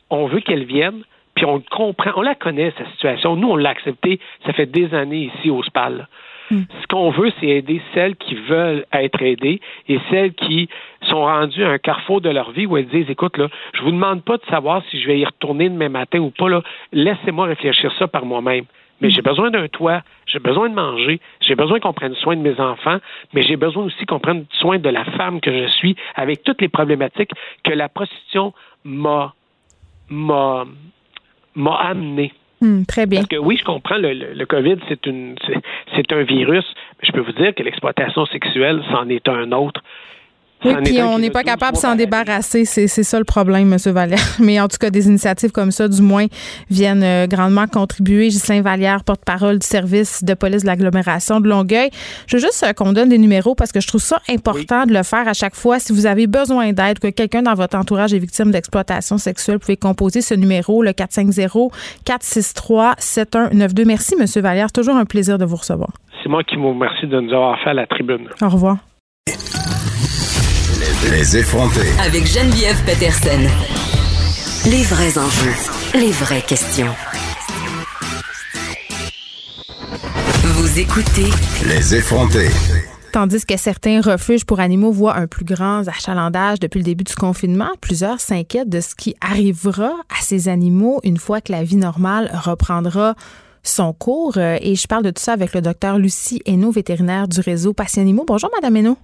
On 0.10 0.28
veut 0.28 0.40
qu'elle 0.42 0.66
vienne, 0.66 1.02
puis 1.36 1.46
on 1.46 1.62
comprend, 1.72 2.12
on 2.16 2.22
la 2.22 2.36
connaît, 2.36 2.74
sa 2.78 2.86
situation. 2.92 3.36
Nous, 3.36 3.50
on 3.50 3.56
l'a 3.56 3.70
acceptée, 3.70 4.20
ça 4.46 4.54
fait 4.54 4.66
des 4.66 4.94
années 4.94 5.32
ici 5.36 5.50
au 5.50 5.64
SPAL. 5.64 6.08
Hmm. 6.52 6.64
Ce 6.82 6.88
qu'on 6.88 7.12
veut, 7.12 7.32
c'est 7.40 7.48
aider 7.48 7.82
celles 7.94 8.18
qui 8.18 8.36
veulent 8.36 8.86
être 8.92 9.22
aidées 9.22 9.62
et 9.88 10.00
celles 10.10 10.34
qui 10.34 10.68
sont 11.04 11.22
rendues 11.22 11.64
à 11.64 11.70
un 11.70 11.78
carrefour 11.78 12.20
de 12.20 12.30
leur 12.30 12.52
vie 12.52 12.66
où 12.66 12.76
elles 12.76 12.90
disent, 12.90 13.10
écoute, 13.10 13.38
là, 13.38 13.48
je 13.74 13.82
vous 13.82 13.92
demande 13.92 14.22
pas 14.22 14.36
de 14.36 14.44
savoir 14.50 14.84
si 14.92 15.00
je 15.02 15.08
vais 15.08 15.18
y 15.18 15.24
retourner 15.24 15.70
demain 15.70 15.88
matin 15.88 16.20
ou 16.20 16.30
pas, 16.30 16.50
là. 16.50 16.62
Laissez-moi 16.92 17.46
réfléchir 17.46 17.94
ça 17.98 18.10
par 18.10 18.26
moi-même. 18.26 18.66
Mais 19.00 19.08
hmm. 19.08 19.12
j'ai 19.12 19.22
besoin 19.22 19.50
d'un 19.50 19.70
toit, 19.70 20.02
j'ai 20.26 20.40
besoin 20.40 20.68
de 20.68 20.76
manger, 20.76 21.22
j'ai 21.40 21.56
besoin 21.56 21.80
qu'on 21.80 21.94
prenne 21.94 22.16
soin 22.16 22.36
de 22.36 22.42
mes 22.42 22.60
enfants, 22.60 22.98
mais 23.34 23.44
j'ai 23.44 23.56
besoin 23.56 23.86
aussi 23.86 24.06
qu'on 24.06 24.20
prenne 24.20 24.46
soin 24.60 24.78
de 24.78 24.90
la 24.90 25.06
femme 25.06 25.40
que 25.40 25.52
je 25.58 25.68
suis 25.72 25.96
avec 26.16 26.44
toutes 26.44 26.62
les 26.62 26.70
problématiques 26.70 27.32
que 27.64 27.72
la 27.72 27.88
prostitution 27.88 28.54
m'a 28.84 29.34
m'a 30.10 30.66
m'a 31.56 31.76
amené. 31.76 32.34
Hmm, 32.62 32.84
très 32.84 33.08
bien. 33.08 33.20
Parce 33.20 33.30
que 33.30 33.38
oui, 33.38 33.58
je 33.58 33.64
comprends, 33.64 33.98
le, 33.98 34.14
le, 34.14 34.46
COVID, 34.46 34.78
c'est 34.88 35.06
une 35.08 35.36
c'est 35.96 36.12
un 36.14 36.24
virus. 36.24 36.66
Je 37.02 37.12
peux 37.12 37.22
vous 37.22 37.32
dire 37.32 37.56
que 37.56 37.64
l'exploitation 37.64 38.26
sexuelle, 38.28 38.84
c'en 38.92 39.10
est 39.10 39.28
un 39.28 39.52
autre. 39.52 39.82
Oui, 40.64 40.74
puis 40.84 41.02
on 41.02 41.18
n'est 41.18 41.32
pas 41.32 41.44
capable 41.44 41.74
de 41.74 41.82
s'en 41.82 41.96
débarrasser. 41.96 42.66
C'est 42.66 42.88
ça 42.88 43.18
le 43.18 43.26
problème, 43.26 43.74
M. 43.74 43.94
Valère. 43.94 44.20
Mais 44.40 44.60
en 44.60 44.68
tout 44.68 44.78
cas, 44.78 44.90
des 44.90 45.08
initiatives 45.08 45.52
comme 45.52 45.72
ça, 45.72 45.88
du 45.88 46.02
moins, 46.02 46.26
viennent 46.70 47.04
euh, 47.04 47.28
grandement 47.28 47.68
contribuer. 47.68 48.28
Ghislain 48.28 48.62
Vallière, 48.62 49.04
porte-parole 49.04 49.60
du 49.60 49.66
service 49.66 50.24
de 50.24 50.34
police 50.34 50.62
de 50.62 50.68
l'agglomération 50.68 51.40
de 51.40 51.50
Longueuil. 51.50 51.90
Je 52.28 52.38
veux 52.38 52.42
juste 52.42 52.64
euh, 52.64 52.74
qu'on 52.74 52.94
donne 52.94 53.10
des 53.10 53.18
numéros 53.18 53.56
parce 53.56 53.72
que 53.72 53.80
je 53.80 53.88
trouve 53.88 54.02
ça 54.02 54.22
important 54.30 54.86
de 54.86 54.94
le 54.94 55.04
faire 55.04 55.28
à 55.28 55.34
chaque 55.34 55.56
fois. 55.56 55.80
Si 55.80 55.94
vous 55.94 56.06
avez 56.06 56.28
besoin 56.28 56.74
d'aide, 56.74 57.00
que 57.00 57.08
quelqu'un 57.08 57.42
dans 57.42 57.56
votre 57.56 57.78
entourage 57.78 58.14
est 58.14 58.20
victime 58.20 58.52
d'exploitation 58.52 59.18
sexuelle, 59.18 59.56
vous 59.56 59.62
pouvez 59.62 59.78
composer 59.78 60.22
ce 60.22 60.36
numéro, 60.36 60.84
le 60.84 60.92
450-463-7192. 60.92 63.86
Merci, 63.86 64.16
M. 64.20 64.26
Vallière. 64.42 64.72
Toujours 64.72 64.96
un 64.96 65.06
plaisir 65.06 65.38
de 65.38 65.46
vous 65.46 65.56
recevoir. 65.56 65.92
C'est 66.22 66.30
moi 66.30 66.44
qui 66.44 66.56
vous 66.56 66.70
remercie 66.70 67.08
de 67.08 67.20
nous 67.20 67.34
avoir 67.34 67.60
fait 67.64 67.72
à 67.72 67.74
la 67.74 67.88
tribune. 67.88 68.28
Au 68.42 68.50
revoir. 68.50 68.78
Les 71.10 71.36
effronter. 71.36 71.88
Avec 72.00 72.28
Geneviève 72.28 72.80
Peterson. 72.86 73.40
Les 74.70 74.84
vrais 74.84 75.18
enjeux. 75.18 75.56
Les 75.96 76.12
vraies 76.12 76.44
questions. 76.44 76.94
Vous 80.44 80.80
écoutez. 80.80 81.26
Les 81.68 81.96
effronter. 81.96 82.50
Tandis 83.12 83.46
que 83.48 83.58
certains 83.58 84.02
refuges 84.02 84.46
pour 84.46 84.60
animaux 84.60 84.92
voient 84.92 85.16
un 85.16 85.26
plus 85.26 85.44
grand 85.44 85.88
achalandage 85.88 86.60
depuis 86.60 86.78
le 86.78 86.86
début 86.86 87.04
du 87.04 87.16
confinement, 87.16 87.72
plusieurs 87.82 88.22
s'inquiètent 88.22 88.70
de 88.70 88.80
ce 88.80 88.94
qui 88.94 89.16
arrivera 89.22 89.94
à 90.10 90.22
ces 90.22 90.50
animaux 90.50 91.00
une 91.04 91.18
fois 91.18 91.42
que 91.42 91.52
la 91.52 91.64
vie 91.64 91.78
normale 91.78 92.30
reprendra 92.44 93.16
son 93.64 93.92
cours. 93.92 94.38
Euh, 94.38 94.58
et 94.62 94.76
je 94.76 94.86
parle 94.86 95.04
de 95.04 95.10
tout 95.10 95.22
ça 95.22 95.34
avec 95.34 95.56
le 95.56 95.62
docteur 95.62 95.98
Lucie 95.98 96.44
Hainaut, 96.46 96.72
vétérinaire 96.72 97.28
du 97.28 97.40
réseau 97.42 97.74
Patient 97.74 98.04
Animaux. 98.04 98.26
Bonjour, 98.28 98.52
Madame 98.54 98.78
Hainaut. 98.78 98.98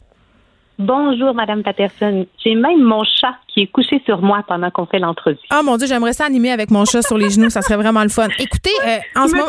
Bonjour, 0.80 1.34
Madame 1.34 1.64
Patterson. 1.64 2.28
J'ai 2.44 2.54
même 2.54 2.84
mon 2.84 3.04
chat 3.04 3.34
qui 3.48 3.62
est 3.62 3.68
couché 3.68 4.00
sur 4.06 4.22
moi 4.22 4.44
pendant 4.48 4.70
qu'on 4.70 4.86
fait 4.86 5.00
l'entrevue. 5.00 5.40
Ah 5.50 5.64
mon 5.64 5.76
Dieu, 5.78 5.88
j'aimerais 5.88 6.14
ça 6.14 6.26
animer 6.26 6.52
avec 6.52 6.70
mon 6.70 6.86
chat 6.86 7.02
sur 7.02 7.18
les 7.18 7.32
genoux, 7.32 7.50
ça 7.50 7.64
serait 7.64 7.78
vraiment 7.78 8.04
le 8.04 8.10
fun. 8.10 8.28
Écoutez, 8.38 8.70
euh, 8.86 8.98
en 9.16 9.28
ce 9.28 9.34
moment, 9.34 9.48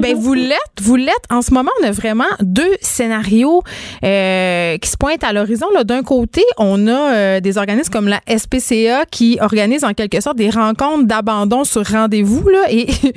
ben 0.00 0.16
vous 0.16 0.34
l'êtes, 0.34 0.58
vous 0.80 0.96
l'êtes. 0.96 1.26
En 1.30 1.42
ce 1.42 1.54
moment, 1.54 1.70
on 1.80 1.86
a 1.86 1.92
vraiment 1.92 2.24
deux 2.40 2.74
scénarios 2.80 3.62
euh, 4.04 4.76
qui 4.78 4.90
se 4.90 4.96
pointent 4.96 5.22
à 5.22 5.32
l'horizon. 5.32 5.66
D'un 5.84 6.02
côté, 6.02 6.42
on 6.58 6.88
a 6.88 7.14
euh, 7.14 7.40
des 7.40 7.56
organismes 7.56 7.92
comme 7.92 8.08
la 8.08 8.20
SPCA 8.26 9.06
qui 9.08 9.38
organisent 9.40 9.84
en 9.84 9.94
quelque 9.94 10.20
sorte 10.20 10.38
des 10.38 10.50
rencontres 10.50 11.04
d'abandon 11.04 11.62
sur 11.62 11.86
rendez-vous 11.86 12.48
là 12.48 12.64
et 12.68 12.88
ils 12.90 13.12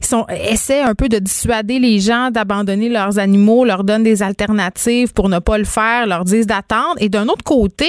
sont 0.06 0.24
essaient 0.30 0.80
un 0.80 0.94
peu 0.94 1.10
de 1.10 1.18
dissuader 1.18 1.78
les 1.78 2.00
gens 2.00 2.30
d'abandonner 2.30 2.88
leurs 2.88 3.18
animaux, 3.18 3.66
leur 3.66 3.84
donnent 3.84 4.02
des 4.02 4.22
alternatives 4.22 5.12
pour 5.12 5.28
ne 5.28 5.40
pas 5.40 5.58
le 5.58 5.64
faire, 5.64 6.06
leur 6.06 6.24
disent 6.24 6.46
d'attendre. 6.46 6.69
Et 7.00 7.08
d'un 7.08 7.28
autre 7.28 7.44
côté, 7.44 7.88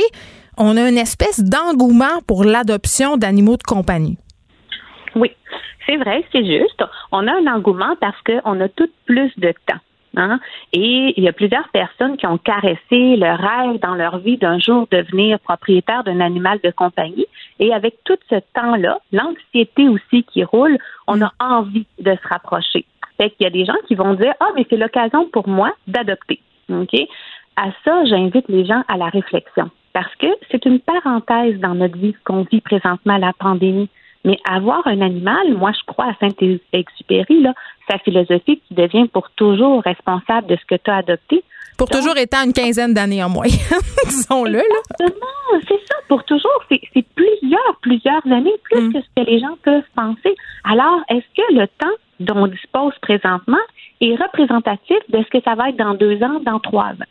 on 0.57 0.77
a 0.77 0.89
une 0.89 0.97
espèce 0.97 1.39
d'engouement 1.43 2.21
pour 2.27 2.43
l'adoption 2.43 3.17
d'animaux 3.17 3.57
de 3.57 3.63
compagnie. 3.63 4.17
Oui, 5.15 5.31
c'est 5.85 5.97
vrai, 5.97 6.23
c'est 6.31 6.45
juste. 6.45 6.83
On 7.11 7.27
a 7.27 7.31
un 7.31 7.47
engouement 7.47 7.95
parce 7.99 8.19
qu'on 8.23 8.59
a 8.59 8.69
tout 8.69 8.89
plus 9.05 9.31
de 9.37 9.53
temps. 9.67 9.79
Hein? 10.17 10.39
Et 10.73 11.13
il 11.15 11.23
y 11.23 11.29
a 11.29 11.33
plusieurs 11.33 11.69
personnes 11.69 12.17
qui 12.17 12.27
ont 12.27 12.37
caressé 12.37 12.77
le 12.91 13.31
rêve 13.31 13.79
dans 13.79 13.95
leur 13.95 14.17
vie 14.17 14.37
d'un 14.37 14.59
jour 14.59 14.87
devenir 14.91 15.39
propriétaire 15.39 16.03
d'un 16.03 16.19
animal 16.19 16.59
de 16.63 16.71
compagnie. 16.71 17.27
Et 17.59 17.73
avec 17.73 17.95
tout 18.03 18.17
ce 18.29 18.35
temps-là, 18.53 18.99
l'anxiété 19.13 19.87
aussi 19.87 20.23
qui 20.23 20.43
roule, 20.43 20.77
on 21.07 21.21
a 21.21 21.31
envie 21.39 21.85
de 21.99 22.11
se 22.11 22.27
rapprocher. 22.27 22.85
Fait 23.17 23.29
qu'il 23.29 23.43
y 23.43 23.47
a 23.47 23.51
des 23.51 23.65
gens 23.65 23.77
qui 23.87 23.95
vont 23.95 24.15
dire, 24.15 24.33
ah, 24.39 24.49
mais 24.55 24.65
c'est 24.69 24.77
l'occasion 24.77 25.29
pour 25.31 25.47
moi 25.47 25.71
d'adopter. 25.87 26.39
OK? 26.69 26.95
À 27.55 27.69
ça, 27.83 28.05
j'invite 28.05 28.47
les 28.47 28.65
gens 28.65 28.83
à 28.87 28.97
la 28.97 29.07
réflexion 29.07 29.69
parce 29.93 30.13
que 30.15 30.27
c'est 30.49 30.65
une 30.65 30.79
parenthèse 30.79 31.59
dans 31.59 31.75
notre 31.75 31.97
vie 31.97 32.15
qu'on 32.25 32.43
vit 32.51 32.61
présentement 32.61 33.17
la 33.17 33.33
pandémie. 33.33 33.89
Mais 34.23 34.37
avoir 34.47 34.85
un 34.85 35.01
animal, 35.01 35.55
moi 35.55 35.71
je 35.71 35.83
crois 35.87 36.05
à 36.05 36.15
Saint-Exupéry, 36.19 37.41
là, 37.41 37.53
sa 37.89 37.97
philosophie, 37.97 38.61
tu 38.67 38.73
deviens 38.73 39.07
pour 39.07 39.31
toujours 39.31 39.81
responsable 39.81 40.47
de 40.47 40.55
ce 40.57 40.65
que 40.65 40.79
tu 40.81 40.91
as 40.91 40.97
adopté. 40.97 41.43
Pour 41.75 41.89
toujours 41.89 42.15
étant 42.17 42.43
une 42.45 42.53
quinzaine 42.53 42.93
d'années 42.93 43.23
en 43.23 43.29
moyenne, 43.29 43.57
disons-le. 44.05 44.59
Exactement, 44.59 45.61
c'est 45.67 45.81
ça, 45.87 45.95
pour 46.07 46.23
toujours. 46.25 46.63
C'est 46.69 47.05
plusieurs, 47.15 47.75
plusieurs 47.81 48.23
années, 48.27 48.53
plus 48.63 48.81
mm. 48.81 48.93
que 48.93 48.99
ce 49.01 49.07
que 49.15 49.27
les 49.27 49.39
gens 49.39 49.57
peuvent 49.63 49.89
penser. 49.95 50.35
Alors, 50.63 50.99
est-ce 51.09 51.25
que 51.35 51.55
le 51.55 51.67
temps 51.79 51.95
dont 52.19 52.43
on 52.43 52.47
dispose 52.47 52.93
présentement 53.01 53.57
est 53.99 54.15
représentatif 54.15 54.97
de 55.09 55.23
ce 55.23 55.29
que 55.35 55.43
ça 55.43 55.55
va 55.55 55.69
être 55.69 55.77
dans 55.77 55.95
deux 55.95 56.21
ans, 56.21 56.39
dans 56.45 56.59
trois 56.59 56.89
ans? 56.91 57.09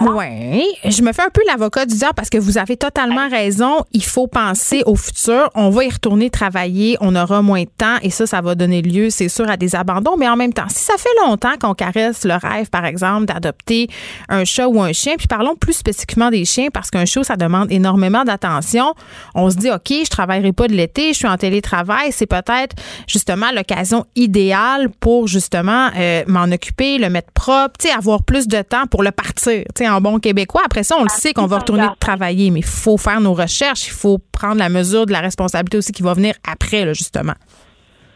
Oui, 0.00 0.64
je 0.84 1.02
me 1.02 1.12
fais 1.12 1.22
un 1.22 1.30
peu 1.30 1.42
l'avocat 1.46 1.84
du 1.84 1.94
diable 1.94 2.14
parce 2.16 2.30
que 2.30 2.38
vous 2.38 2.56
avez 2.56 2.76
totalement 2.76 3.28
raison. 3.28 3.84
Il 3.92 4.02
faut 4.02 4.26
penser 4.26 4.82
au 4.86 4.96
futur. 4.96 5.50
On 5.54 5.70
va 5.70 5.84
y 5.84 5.90
retourner 5.90 6.30
travailler, 6.30 6.96
on 7.00 7.14
aura 7.14 7.42
moins 7.42 7.62
de 7.62 7.70
temps 7.76 7.98
et 8.02 8.10
ça, 8.10 8.26
ça 8.26 8.40
va 8.40 8.54
donner 8.54 8.80
lieu, 8.82 9.10
c'est 9.10 9.28
sûr, 9.28 9.48
à 9.50 9.56
des 9.56 9.76
abandons. 9.76 10.16
Mais 10.16 10.28
en 10.28 10.36
même 10.36 10.52
temps, 10.52 10.68
si 10.68 10.82
ça 10.82 10.94
fait 10.98 11.08
longtemps 11.24 11.52
qu'on 11.60 11.74
caresse 11.74 12.24
le 12.24 12.34
rêve, 12.34 12.70
par 12.70 12.86
exemple, 12.86 13.26
d'adopter 13.26 13.88
un 14.28 14.44
chat 14.44 14.66
ou 14.66 14.80
un 14.80 14.92
chien, 14.92 15.14
puis 15.18 15.28
parlons 15.28 15.54
plus 15.56 15.74
spécifiquement 15.74 16.30
des 16.30 16.46
chiens 16.46 16.68
parce 16.72 16.90
qu'un 16.90 17.04
chat, 17.04 17.22
ça 17.22 17.36
demande 17.36 17.70
énormément 17.70 18.24
d'attention. 18.24 18.94
On 19.34 19.50
se 19.50 19.56
dit, 19.56 19.70
OK, 19.70 19.88
je 19.90 20.10
travaillerai 20.10 20.52
pas 20.52 20.68
de 20.68 20.74
l'été, 20.74 21.12
je 21.12 21.18
suis 21.18 21.28
en 21.28 21.36
télétravail. 21.36 22.12
C'est 22.12 22.26
peut-être 22.26 22.74
justement 23.06 23.52
l'occasion 23.54 24.06
idéale 24.16 24.88
pour 25.00 25.28
justement 25.28 25.90
euh, 25.96 26.24
m'en 26.26 26.44
occuper, 26.44 26.98
le 26.98 27.10
mettre 27.10 27.30
propre, 27.32 27.74
tu 27.78 27.88
sais, 27.88 27.94
avoir 27.94 28.22
plus 28.22 28.48
de 28.48 28.62
temps 28.62 28.86
pour 28.90 29.02
le 29.02 29.10
partir, 29.22 29.64
tu 29.74 29.84
sais, 29.84 29.88
en 29.88 30.00
bon 30.00 30.18
québécois. 30.18 30.62
Après 30.64 30.82
ça, 30.82 30.96
on 30.98 31.02
le 31.04 31.08
sait 31.08 31.32
qu'on 31.32 31.46
va 31.46 31.58
retourner 31.58 31.86
travailler, 32.00 32.50
mais 32.50 32.60
il 32.60 32.64
faut 32.64 32.96
faire 32.96 33.20
nos 33.20 33.34
recherches, 33.34 33.86
il 33.86 33.92
faut 33.92 34.18
prendre 34.32 34.58
la 34.58 34.68
mesure 34.68 35.06
de 35.06 35.12
la 35.12 35.20
responsabilité 35.20 35.78
aussi 35.78 35.92
qui 35.92 36.02
va 36.02 36.14
venir 36.14 36.34
après, 36.50 36.84
là, 36.84 36.92
justement. 36.92 37.34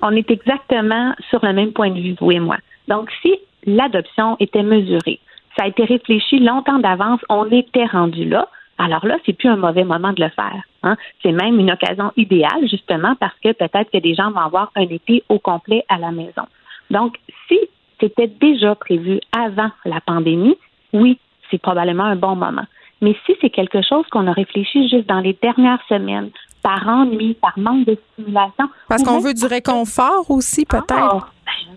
On 0.02 0.10
est 0.10 0.30
exactement 0.30 1.14
sur 1.30 1.44
le 1.44 1.52
même 1.52 1.72
point 1.72 1.90
de 1.90 2.00
vue, 2.00 2.14
vous 2.20 2.32
et 2.32 2.40
moi. 2.40 2.56
Donc, 2.88 3.08
si 3.22 3.34
l'adoption 3.64 4.36
était 4.40 4.62
mesurée, 4.62 5.20
Ça 5.56 5.64
a 5.64 5.68
été 5.68 5.84
réfléchi 5.84 6.38
longtemps 6.38 6.78
d'avance. 6.78 7.20
On 7.28 7.50
était 7.50 7.86
rendu 7.86 8.26
là. 8.28 8.48
Alors 8.78 9.06
là, 9.06 9.16
c'est 9.24 9.32
plus 9.32 9.48
un 9.48 9.56
mauvais 9.56 9.84
moment 9.84 10.12
de 10.12 10.22
le 10.22 10.28
faire. 10.30 10.62
Hein. 10.82 10.96
C'est 11.22 11.32
même 11.32 11.58
une 11.58 11.70
occasion 11.70 12.12
idéale, 12.16 12.68
justement, 12.70 13.14
parce 13.18 13.34
que 13.42 13.52
peut-être 13.52 13.90
que 13.90 13.98
des 13.98 14.14
gens 14.14 14.30
vont 14.30 14.40
avoir 14.40 14.70
un 14.76 14.82
été 14.82 15.24
au 15.30 15.38
complet 15.38 15.82
à 15.88 15.96
la 15.96 16.10
maison. 16.10 16.42
Donc, 16.90 17.16
si 17.48 17.58
c'était 17.98 18.26
déjà 18.26 18.74
prévu 18.74 19.20
avant 19.32 19.70
la 19.86 20.00
pandémie, 20.02 20.56
oui, 21.00 21.18
c'est 21.50 21.60
probablement 21.60 22.04
un 22.04 22.16
bon 22.16 22.36
moment. 22.36 22.66
Mais 23.02 23.14
si 23.26 23.34
c'est 23.40 23.50
quelque 23.50 23.82
chose 23.82 24.06
qu'on 24.10 24.26
a 24.26 24.32
réfléchi 24.32 24.88
juste 24.88 25.06
dans 25.06 25.20
les 25.20 25.36
dernières 25.42 25.82
semaines, 25.88 26.30
par 26.66 26.88
ennui, 26.88 27.34
par 27.34 27.56
manque 27.56 27.86
de 27.86 27.96
stimulation. 28.12 28.68
Parce 28.88 29.04
qu'on 29.04 29.20
veut 29.20 29.34
du 29.34 29.46
réconfort 29.46 30.28
aussi, 30.28 30.64
peut-être? 30.64 30.90
Ah, 30.90 31.28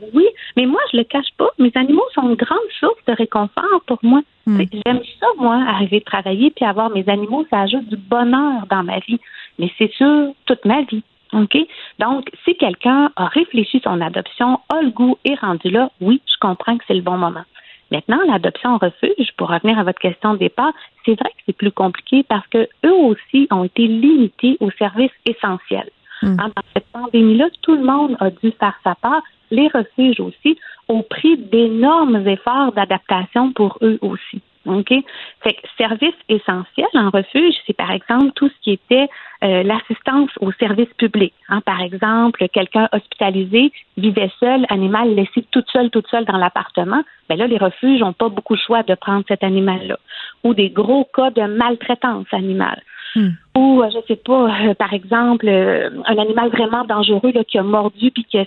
ben 0.01 0.07
oui, 0.15 0.25
mais 0.57 0.65
moi, 0.65 0.79
je 0.91 0.97
le 0.97 1.03
cache 1.03 1.29
pas. 1.37 1.49
Mes 1.59 1.71
animaux 1.75 2.05
sont 2.15 2.27
une 2.27 2.35
grande 2.35 2.57
source 2.79 2.97
de 3.07 3.13
réconfort 3.13 3.81
pour 3.85 3.99
moi. 4.01 4.21
Hmm. 4.47 4.61
J'aime 4.85 5.01
ça, 5.19 5.27
moi, 5.37 5.63
arriver 5.67 5.97
à 6.03 6.09
travailler 6.09 6.49
puis 6.49 6.65
avoir 6.65 6.89
mes 6.89 7.07
animaux, 7.07 7.45
ça 7.51 7.61
ajoute 7.61 7.87
du 7.87 7.97
bonheur 7.97 8.65
dans 8.71 8.81
ma 8.81 8.97
vie. 8.99 9.19
Mais 9.59 9.71
c'est 9.77 9.91
sûr, 9.91 10.33
toute 10.47 10.65
ma 10.65 10.81
vie. 10.81 11.03
OK? 11.33 11.55
Donc, 11.99 12.27
si 12.43 12.55
quelqu'un 12.55 13.11
a 13.15 13.27
réfléchi 13.27 13.79
son 13.83 14.01
adoption, 14.01 14.59
a 14.69 14.81
le 14.81 14.89
goût 14.89 15.17
et 15.23 15.35
rendu 15.35 15.69
là, 15.69 15.91
oui, 16.01 16.19
je 16.25 16.37
comprends 16.39 16.75
que 16.77 16.83
c'est 16.87 16.95
le 16.95 17.01
bon 17.01 17.17
moment. 17.17 17.43
Maintenant, 17.91 18.19
l'adoption 18.27 18.71
en 18.71 18.77
refuge, 18.77 19.31
pour 19.37 19.49
revenir 19.49 19.79
à 19.79 19.83
votre 19.83 19.99
question 19.99 20.33
de 20.33 20.39
départ, 20.39 20.73
c'est 21.05 21.19
vrai 21.19 21.29
que 21.29 21.41
c'est 21.45 21.57
plus 21.57 21.71
compliqué 21.71 22.23
parce 22.23 22.45
que 22.47 22.67
eux 22.85 22.93
aussi 22.93 23.47
ont 23.51 23.63
été 23.63 23.87
limités 23.87 24.57
aux 24.59 24.71
services 24.71 25.11
essentiels. 25.25 25.89
Hmm. 26.21 26.37
Hein, 26.39 26.51
dans 26.55 26.63
cette 26.73 26.87
pandémie-là, 26.91 27.47
tout 27.61 27.75
le 27.75 27.83
monde 27.83 28.15
a 28.19 28.29
dû 28.29 28.51
faire 28.51 28.77
sa 28.83 28.95
part, 28.95 29.21
les 29.51 29.67
refuges 29.69 30.19
aussi, 30.19 30.57
au 30.87 31.01
prix 31.01 31.37
d'énormes 31.37 32.27
efforts 32.27 32.73
d'adaptation 32.73 33.53
pour 33.53 33.77
eux 33.81 33.97
aussi. 34.01 34.41
OK? 34.65 34.93
Fait 35.41 35.53
que 35.53 35.61
service 35.77 36.15
essentiel 36.27 36.87
en 36.93 37.09
refuge, 37.09 37.55
c'est 37.65 37.75
par 37.75 37.91
exemple 37.91 38.31
tout 38.35 38.49
ce 38.49 38.53
qui 38.61 38.71
était 38.71 39.07
euh, 39.43 39.63
l'assistance 39.63 40.29
aux 40.41 40.51
services 40.53 40.93
publics. 40.97 41.33
Hein. 41.47 41.61
Par 41.61 41.81
exemple, 41.81 42.45
quelqu'un 42.49 42.89
hospitalisé 42.91 43.71
vivait 43.97 44.31
seul, 44.39 44.65
animal 44.69 45.15
laissé 45.15 45.45
toute 45.51 45.69
seule, 45.71 45.89
toute 45.89 46.07
seule 46.07 46.25
dans 46.25 46.37
l'appartement. 46.37 47.03
Ben 47.29 47.37
là, 47.37 47.47
les 47.47 47.57
refuges 47.57 48.01
n'ont 48.01 48.13
pas 48.13 48.29
beaucoup 48.29 48.55
de 48.55 48.61
choix 48.61 48.83
de 48.83 48.95
prendre 48.95 49.23
cet 49.27 49.43
animal-là. 49.43 49.97
Ou 50.43 50.53
des 50.53 50.69
gros 50.69 51.05
cas 51.05 51.29
de 51.31 51.43
maltraitance 51.43 52.27
animale. 52.31 52.81
Hmm. 53.15 53.29
Ou, 53.57 53.81
euh, 53.81 53.89
je 53.91 53.99
sais 54.07 54.17
pas, 54.17 54.53
euh, 54.61 54.73
par 54.75 54.93
exemple, 54.93 55.47
un 55.47 56.17
animal 56.17 56.49
vraiment 56.49 56.83
dangereux 56.83 57.31
là, 57.33 57.43
qui 57.43 57.57
a 57.57 57.63
mordu 57.63 58.11
puis 58.11 58.25
que 58.25 58.39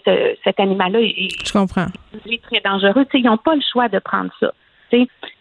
cet 0.44 0.60
animal-là 0.60 1.00
est, 1.00 1.28
je 1.44 1.52
comprends. 1.52 1.86
très 2.42 2.60
dangereux. 2.64 3.06
ils 3.14 3.24
n'ont 3.24 3.38
pas 3.38 3.54
le 3.54 3.62
choix 3.72 3.88
de 3.88 3.98
prendre 3.98 4.30
ça. 4.38 4.52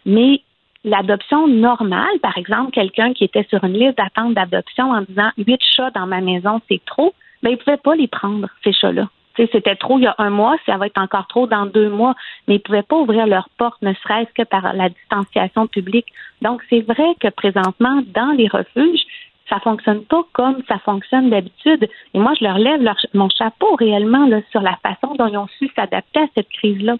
Mais 0.06 0.40
L'adoption 0.84 1.46
normale, 1.46 2.18
par 2.22 2.36
exemple, 2.36 2.72
quelqu'un 2.72 3.12
qui 3.12 3.24
était 3.24 3.46
sur 3.48 3.62
une 3.62 3.74
liste 3.74 3.98
d'attente 3.98 4.34
d'adoption 4.34 4.90
en 4.90 5.02
disant 5.02 5.30
huit 5.38 5.60
chats 5.76 5.90
dans 5.92 6.06
ma 6.06 6.20
maison, 6.20 6.60
c'est 6.68 6.84
trop, 6.84 7.14
ben, 7.42 7.50
il 7.50 7.52
ne 7.52 7.56
pouvait 7.58 7.76
pas 7.76 7.94
les 7.94 8.08
prendre, 8.08 8.48
ces 8.64 8.72
chats-là. 8.72 9.08
C'était 9.36 9.76
trop 9.76 9.98
il 9.98 10.02
y 10.02 10.06
a 10.06 10.14
un 10.18 10.30
mois, 10.30 10.56
ça 10.66 10.76
va 10.76 10.86
être 10.86 11.00
encore 11.00 11.26
trop 11.26 11.46
dans 11.46 11.66
deux 11.66 11.88
mois, 11.88 12.14
mais 12.46 12.56
ils 12.56 12.58
ne 12.58 12.62
pouvaient 12.62 12.82
pas 12.82 12.96
ouvrir 12.96 13.26
leurs 13.26 13.48
portes, 13.56 13.80
ne 13.80 13.94
serait-ce 13.94 14.32
que 14.34 14.46
par 14.46 14.74
la 14.74 14.88
distanciation 14.90 15.66
publique. 15.66 16.12
Donc, 16.42 16.62
c'est 16.68 16.80
vrai 16.80 17.14
que 17.20 17.28
présentement, 17.28 18.02
dans 18.08 18.32
les 18.32 18.48
refuges, 18.48 19.02
ça 19.48 19.58
fonctionne 19.60 20.02
pas 20.04 20.22
comme 20.32 20.62
ça 20.68 20.78
fonctionne 20.84 21.30
d'habitude. 21.30 21.88
Et 22.14 22.18
moi, 22.18 22.32
je 22.38 22.44
leur 22.44 22.58
lève 22.58 22.80
mon 23.14 23.28
chapeau 23.28 23.74
réellement 23.76 24.28
sur 24.50 24.60
la 24.60 24.78
façon 24.82 25.14
dont 25.16 25.26
ils 25.26 25.36
ont 25.36 25.48
su 25.58 25.70
s'adapter 25.74 26.20
à 26.20 26.26
cette 26.34 26.48
crise-là. 26.48 26.96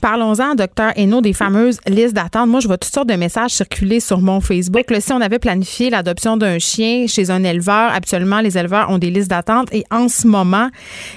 Parlons-en, 0.00 0.54
docteur 0.54 0.92
Hainaut, 0.96 1.20
des 1.20 1.32
fameuses 1.32 1.80
listes 1.88 2.14
d'attente. 2.14 2.48
Moi, 2.48 2.60
je 2.60 2.68
vois 2.68 2.78
toutes 2.78 2.92
sortes 2.92 3.08
de 3.08 3.14
messages 3.14 3.50
circuler 3.50 4.00
sur 4.00 4.20
mon 4.20 4.40
Facebook. 4.40 4.84
si 5.00 5.12
on 5.12 5.20
avait 5.20 5.38
planifié 5.38 5.90
l'adoption 5.90 6.36
d'un 6.36 6.58
chien 6.58 7.06
chez 7.06 7.30
un 7.30 7.42
éleveur, 7.42 7.90
absolument, 7.92 8.40
les 8.40 8.56
éleveurs 8.56 8.90
ont 8.90 8.98
des 8.98 9.10
listes 9.10 9.30
d'attente. 9.30 9.68
Et 9.72 9.84
en 9.90 10.08
ce 10.08 10.26
moment, 10.26 10.68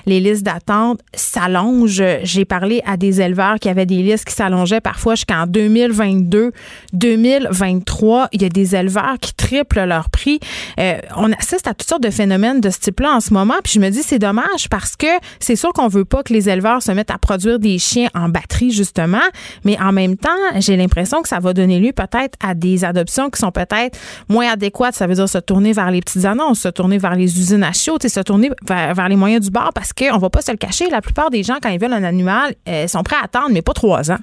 les 0.05 0.19
listes 0.19 0.43
d'attente 0.43 1.01
s'allongent. 1.13 2.19
J'ai 2.23 2.45
parlé 2.45 2.81
à 2.85 2.97
des 2.97 3.21
éleveurs 3.21 3.59
qui 3.59 3.69
avaient 3.69 3.85
des 3.85 4.01
listes 4.01 4.25
qui 4.25 4.33
s'allongeaient 4.33 4.81
parfois 4.81 5.15
jusqu'en 5.15 5.45
2022, 5.45 6.51
2023. 6.93 8.29
Il 8.31 8.41
y 8.41 8.45
a 8.45 8.49
des 8.49 8.75
éleveurs 8.75 9.17
qui 9.21 9.33
triplent 9.33 9.85
leur 9.85 10.09
prix. 10.09 10.39
Euh, 10.80 10.98
on 11.15 11.32
assiste 11.34 11.68
à 11.68 11.73
toutes 11.73 11.88
sortes 11.88 12.03
de 12.03 12.10
phénomènes 12.10 12.61
de 12.61 12.69
ce 12.69 12.80
type-là 12.80 13.11
en 13.15 13.19
ce 13.19 13.34
moment. 13.34 13.56
Puis 13.64 13.73
je 13.73 13.80
me 13.80 13.90
dis, 13.90 14.03
c'est 14.03 14.19
dommage 14.19 14.69
parce 14.69 14.95
que 14.95 15.07
c'est 15.40 15.56
sûr 15.56 15.73
qu'on 15.73 15.88
veut 15.88 16.06
pas 16.06 16.23
que 16.23 16.34
les 16.34 16.49
éleveurs 16.49 16.82
se 16.82 16.91
mettent 16.91 17.11
à 17.11 17.18
produire 17.18 17.60
des 17.60 17.78
chiens 17.80 18.10
en 18.14 18.30
batterie, 18.30 18.72
justement. 18.72 19.22
Mais 19.64 19.80
en 19.82 19.91
même 19.91 20.18
temps, 20.18 20.30
j'ai 20.57 20.78
l'impression 20.78 21.22
que 21.22 21.28
ça 21.28 21.40
va 21.40 21.53
donner 21.53 21.80
lieu 21.80 21.91
peut-être 21.94 22.38
à 22.44 22.53
des 22.53 22.84
adoptions 22.86 23.30
qui 23.30 23.40
sont 23.40 23.52
peut-être 23.52 23.98
moins 24.30 24.52
adéquates. 24.52 24.95
Ça 24.95 25.07
veut 25.07 25.15
dire 25.15 25.30
se 25.30 25.38
tourner 25.38 25.73
vers 25.73 25.91
les 25.91 26.02
petites 26.02 26.26
annonces, 26.26 26.61
se 26.61 26.69
tourner 26.69 26.98
vers 26.98 27.15
les 27.15 27.40
usines 27.40 27.64
à 27.64 27.72
chiots, 27.72 27.98
se 28.02 28.19
tourner 28.22 28.49
vers, 28.68 29.10
les 29.10 29.15
moyens 29.15 29.45
du 29.45 29.52
bord 29.52 29.72
parce 29.73 29.94
qu'on 29.94 30.18
va 30.18 30.30
pas 30.30 30.41
se 30.41 30.52
le 30.52 30.57
cacher. 30.57 30.90
La 30.90 31.02
plupart 31.02 31.30
des 31.30 31.44
gens, 31.44 31.56
quand 31.61 31.69
ils 31.69 31.80
veulent 31.80 31.94
un 31.94 32.03
animal, 32.03 32.53
euh, 32.68 32.88
sont 32.88 33.03
prêts 33.03 33.18
à 33.22 33.26
attendre, 33.26 33.49
mais 33.52 33.61
pas 33.61 33.73
trois 33.73 34.11
ans. 34.11 34.19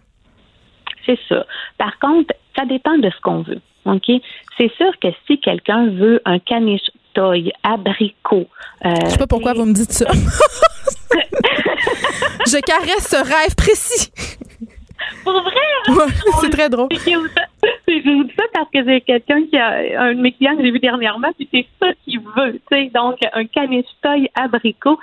C'est 1.07 1.19
ça. 1.29 1.45
Par 1.79 1.99
contre, 2.01 2.35
ça 2.57 2.65
dépend 2.67 2.97
de 2.99 3.09
ce 3.11 3.21
qu'on 3.23 3.43
veut. 3.43 3.61
OK? 3.85 4.11
C'est 4.57 4.73
sûr 4.77 4.93
que 5.01 5.09
si 5.27 5.39
quelqu'un 5.41 5.89
veut 5.89 6.21
un 6.25 6.39
caniche 6.39 6.91
toy 7.15 7.53
abricot. 7.63 8.47
Euh, 8.85 8.91
Je 9.05 9.11
sais 9.11 9.19
pas 9.19 9.27
pourquoi 9.27 9.53
vous 9.55 9.65
me 9.65 9.73
dites 9.73 9.93
ça. 9.93 10.07
Je 12.47 12.61
caresse 12.61 13.09
ce 13.09 13.17
rêve 13.17 13.55
précis. 13.57 14.11
Pour 15.25 15.33
vrai? 15.43 15.53
Hein? 15.89 16.07
c'est 16.41 16.51
très 16.51 16.69
drôle. 16.69 16.89
Je 16.93 18.15
vous 18.15 18.25
dis 18.25 18.35
ça 18.37 18.45
parce 18.53 18.71
que 18.71 18.85
j'ai 18.85 19.01
quelqu'un 19.01 19.43
qui 19.47 19.57
a 19.57 20.03
un 20.03 20.15
de 20.15 20.21
mes 20.21 20.33
clients 20.33 20.57
que 20.57 20.63
j'ai 20.63 20.71
vu 20.71 20.79
dernièrement, 20.79 21.29
puis 21.37 21.49
c'est 21.53 21.67
ça 21.81 21.89
qu'il 22.05 22.21
veut. 22.21 22.61
sais. 22.71 22.91
Donc, 22.95 23.19
un 23.33 23.47
caniche 23.47 23.87
toy 24.03 24.29
abricot, 24.35 24.99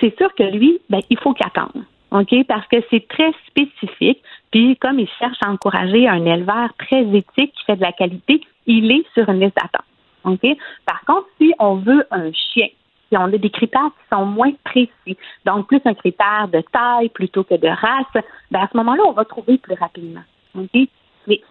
c'est 0.00 0.16
sûr 0.16 0.34
que 0.34 0.42
lui, 0.42 0.80
ben, 0.90 1.00
il 1.10 1.18
faut 1.18 1.32
qu'il 1.34 1.46
attende. 1.46 1.84
OK? 2.10 2.34
Parce 2.46 2.66
que 2.68 2.76
c'est 2.90 3.06
très 3.08 3.32
spécifique. 3.48 4.22
Puis, 4.50 4.76
comme 4.76 4.98
il 4.98 5.08
cherche 5.18 5.36
à 5.44 5.50
encourager 5.50 6.08
un 6.08 6.24
éleveur 6.24 6.70
très 6.78 7.02
éthique 7.02 7.52
qui 7.52 7.64
fait 7.66 7.76
de 7.76 7.82
la 7.82 7.92
qualité, 7.92 8.40
il 8.66 8.90
est 8.90 9.04
sur 9.14 9.28
une 9.28 9.40
liste 9.40 9.56
d'attente. 9.56 9.84
OK? 10.24 10.56
Par 10.86 11.00
contre, 11.06 11.26
si 11.40 11.52
on 11.58 11.76
veut 11.76 12.06
un 12.10 12.30
chien, 12.32 12.68
si 13.08 13.16
on 13.16 13.24
a 13.24 13.38
des 13.38 13.50
critères 13.50 13.86
qui 13.86 14.16
sont 14.16 14.24
moins 14.24 14.52
précis, 14.64 15.16
donc 15.44 15.66
plus 15.68 15.80
un 15.84 15.94
critère 15.94 16.48
de 16.52 16.62
taille 16.72 17.08
plutôt 17.08 17.44
que 17.44 17.54
de 17.54 17.68
race, 17.68 18.24
ben 18.50 18.60
à 18.60 18.68
ce 18.70 18.76
moment-là, 18.76 19.02
on 19.06 19.12
va 19.12 19.24
trouver 19.24 19.58
plus 19.58 19.74
rapidement. 19.74 20.22
OK? 20.54 20.88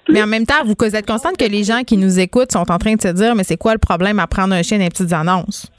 Mais, 0.10 0.24
en 0.24 0.28
même 0.28 0.46
temps, 0.46 0.64
vous 0.66 0.96
êtes 0.96 1.06
consciente 1.06 1.38
que 1.38 1.46
les 1.46 1.64
gens 1.64 1.84
qui 1.84 1.98
nous 1.98 2.20
écoutent 2.20 2.52
sont 2.52 2.72
en 2.72 2.80
train 2.80 2.96
de 2.96 3.02
se 3.02 3.10
dire, 3.10 3.36
mais 3.36 3.44
c'est 3.44 3.58
quoi 3.58 3.74
le 3.74 3.80
problème 3.80 4.18
à 4.18 4.26
prendre 4.26 4.56
un 4.56 4.64
chien 4.64 4.80
dans 4.80 4.88
petites 4.88 5.14
annonces? 5.14 5.72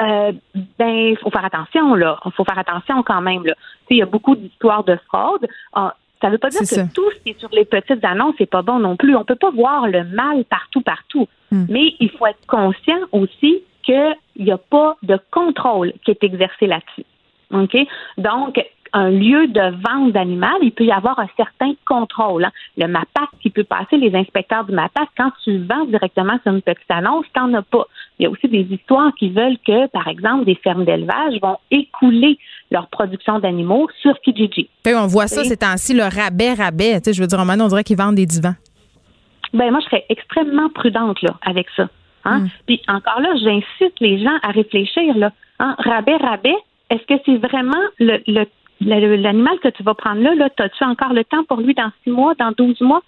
Euh, 0.00 0.32
ben, 0.78 1.16
faut 1.16 1.30
faire 1.30 1.44
attention, 1.44 1.94
là. 1.94 2.18
Il 2.24 2.32
faut 2.32 2.44
faire 2.44 2.58
attention 2.58 3.02
quand 3.02 3.20
même, 3.20 3.44
là. 3.44 3.54
Il 3.90 3.96
y 3.96 4.02
a 4.02 4.06
beaucoup 4.06 4.36
d'histoires 4.36 4.84
de 4.84 4.98
fraude. 5.08 5.46
Ah, 5.72 5.94
ça 6.20 6.28
ne 6.28 6.32
veut 6.32 6.38
pas 6.38 6.50
dire 6.50 6.60
que 6.60 6.92
tout 6.92 7.10
ce 7.12 7.22
qui 7.22 7.30
est 7.30 7.38
sur 7.38 7.48
les 7.52 7.64
petites 7.64 8.04
annonces 8.04 8.38
n'est 8.40 8.46
pas 8.46 8.62
bon 8.62 8.78
non 8.78 8.96
plus. 8.96 9.14
On 9.14 9.20
ne 9.20 9.24
peut 9.24 9.36
pas 9.36 9.50
voir 9.50 9.86
le 9.86 10.04
mal 10.04 10.44
partout, 10.44 10.80
partout. 10.80 11.28
Hmm. 11.50 11.66
Mais 11.68 11.94
il 12.00 12.10
faut 12.10 12.26
être 12.26 12.44
conscient 12.46 12.98
aussi 13.12 13.62
qu'il 13.82 14.16
n'y 14.38 14.50
a 14.50 14.58
pas 14.58 14.96
de 15.02 15.18
contrôle 15.30 15.92
qui 16.04 16.10
est 16.10 16.22
exercé 16.24 16.66
là-dessus. 16.66 17.04
OK? 17.52 17.76
Donc, 18.18 18.62
un 18.92 19.10
lieu 19.10 19.46
de 19.48 19.60
vente 19.82 20.12
d'animal, 20.12 20.56
il 20.62 20.72
peut 20.72 20.84
y 20.84 20.92
avoir 20.92 21.18
un 21.18 21.28
certain 21.36 21.72
contrôle. 21.86 22.44
Hein. 22.44 22.52
Le 22.76 22.86
MAPAC 22.86 23.28
qui 23.40 23.50
peut 23.50 23.64
passer, 23.64 23.96
les 23.96 24.14
inspecteurs 24.14 24.64
du 24.64 24.72
MAPAC, 24.72 25.08
quand 25.16 25.30
tu 25.44 25.58
vends 25.58 25.84
directement 25.84 26.38
sur 26.42 26.52
une 26.52 26.62
petite 26.62 26.90
annonce, 26.90 27.26
tu 27.34 27.40
n'en 27.40 27.54
as 27.54 27.62
pas. 27.62 27.86
Il 28.18 28.24
y 28.24 28.26
a 28.26 28.30
aussi 28.30 28.48
des 28.48 28.66
histoires 28.70 29.12
qui 29.18 29.30
veulent 29.30 29.58
que, 29.66 29.86
par 29.88 30.08
exemple, 30.08 30.44
des 30.44 30.56
fermes 30.56 30.84
d'élevage 30.84 31.40
vont 31.40 31.58
écouler 31.70 32.38
leur 32.70 32.88
production 32.88 33.38
d'animaux 33.38 33.88
sur 34.02 34.18
Kijiji. 34.20 34.68
on 34.86 35.06
voit 35.06 35.28
ça 35.28 35.44
ces 35.44 35.56
temps-ci, 35.56 35.94
le 35.94 36.04
rabais-rabais. 36.04 37.00
Je 37.06 37.20
veux 37.20 37.26
dire, 37.26 37.44
maintenant, 37.44 37.66
on 37.66 37.68
dirait 37.68 37.84
qu'ils 37.84 37.96
vendent 37.96 38.16
des 38.16 38.26
divans. 38.26 38.54
Ben, 39.52 39.70
moi, 39.70 39.80
je 39.80 39.86
serais 39.86 40.04
extrêmement 40.08 40.68
prudente 40.68 41.22
là, 41.22 41.38
avec 41.42 41.66
ça. 41.76 41.88
Hein. 42.24 42.40
Hmm. 42.40 42.48
Puis 42.66 42.82
encore 42.88 43.20
là, 43.20 43.30
j'incite 43.42 43.94
les 44.00 44.22
gens 44.22 44.36
à 44.42 44.50
réfléchir. 44.50 45.16
Là. 45.16 45.32
Hein? 45.58 45.74
Rabais, 45.78 46.16
rabais, 46.16 46.56
est-ce 46.90 47.04
que 47.04 47.20
c'est 47.24 47.36
vraiment 47.36 47.82
le, 47.98 48.18
le 48.26 48.44
l'animal 48.80 49.58
que 49.62 49.68
tu 49.68 49.82
vas 49.82 49.94
prendre 49.94 50.20
là, 50.20 50.34
là 50.34 50.48
as-tu 50.58 50.84
encore 50.84 51.12
le 51.12 51.24
temps 51.24 51.44
pour 51.44 51.60
lui 51.60 51.74
dans 51.74 51.90
six 52.04 52.10
mois, 52.10 52.34
dans 52.38 52.52
douze 52.52 52.80
mois? 52.80 53.02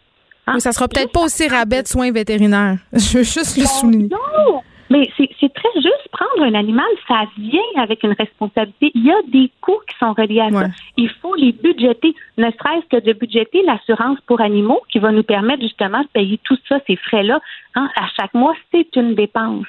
Hein? 0.46 0.58
ça 0.58 0.72
sera 0.72 0.88
peut-être 0.88 1.12
pas 1.12 1.22
aussi 1.22 1.48
rabais 1.48 1.82
de 1.82 1.88
soins 1.88 2.10
vétérinaires. 2.10 2.78
Je 2.92 3.18
veux 3.18 3.24
juste 3.24 3.56
le 3.56 3.66
souligner. 3.66 4.08
Non, 4.08 4.62
mais 4.90 5.08
c'est 5.16 5.54
très 5.54 5.68
juste. 5.76 6.08
Prendre 6.10 6.42
un 6.42 6.54
animal, 6.54 6.86
ça 7.06 7.22
vient 7.38 7.60
avec 7.76 8.02
une 8.02 8.12
responsabilité. 8.12 8.90
Il 8.94 9.06
y 9.06 9.10
a 9.10 9.22
des 9.28 9.50
coûts 9.60 9.78
qui 9.88 9.96
sont 9.98 10.12
reliés 10.12 10.40
à 10.40 10.50
ça. 10.50 10.66
Il 10.96 11.08
faut 11.22 11.36
les 11.36 11.52
budgéter, 11.52 12.14
ne 12.36 12.50
serait-ce 12.50 12.96
que 12.96 13.04
de 13.04 13.12
budgéter 13.12 13.62
l'assurance 13.62 14.18
pour 14.26 14.40
animaux 14.40 14.80
qui 14.90 14.98
va 14.98 15.12
nous 15.12 15.22
permettre 15.22 15.62
justement 15.62 16.00
de 16.00 16.08
payer 16.08 16.40
tout 16.42 16.58
ça, 16.68 16.80
ces 16.88 16.96
frais-là. 16.96 17.38
Hein, 17.76 17.88
à 17.94 18.08
chaque 18.16 18.34
mois, 18.34 18.54
c'est 18.72 18.96
une 18.96 19.14
dépense. 19.14 19.66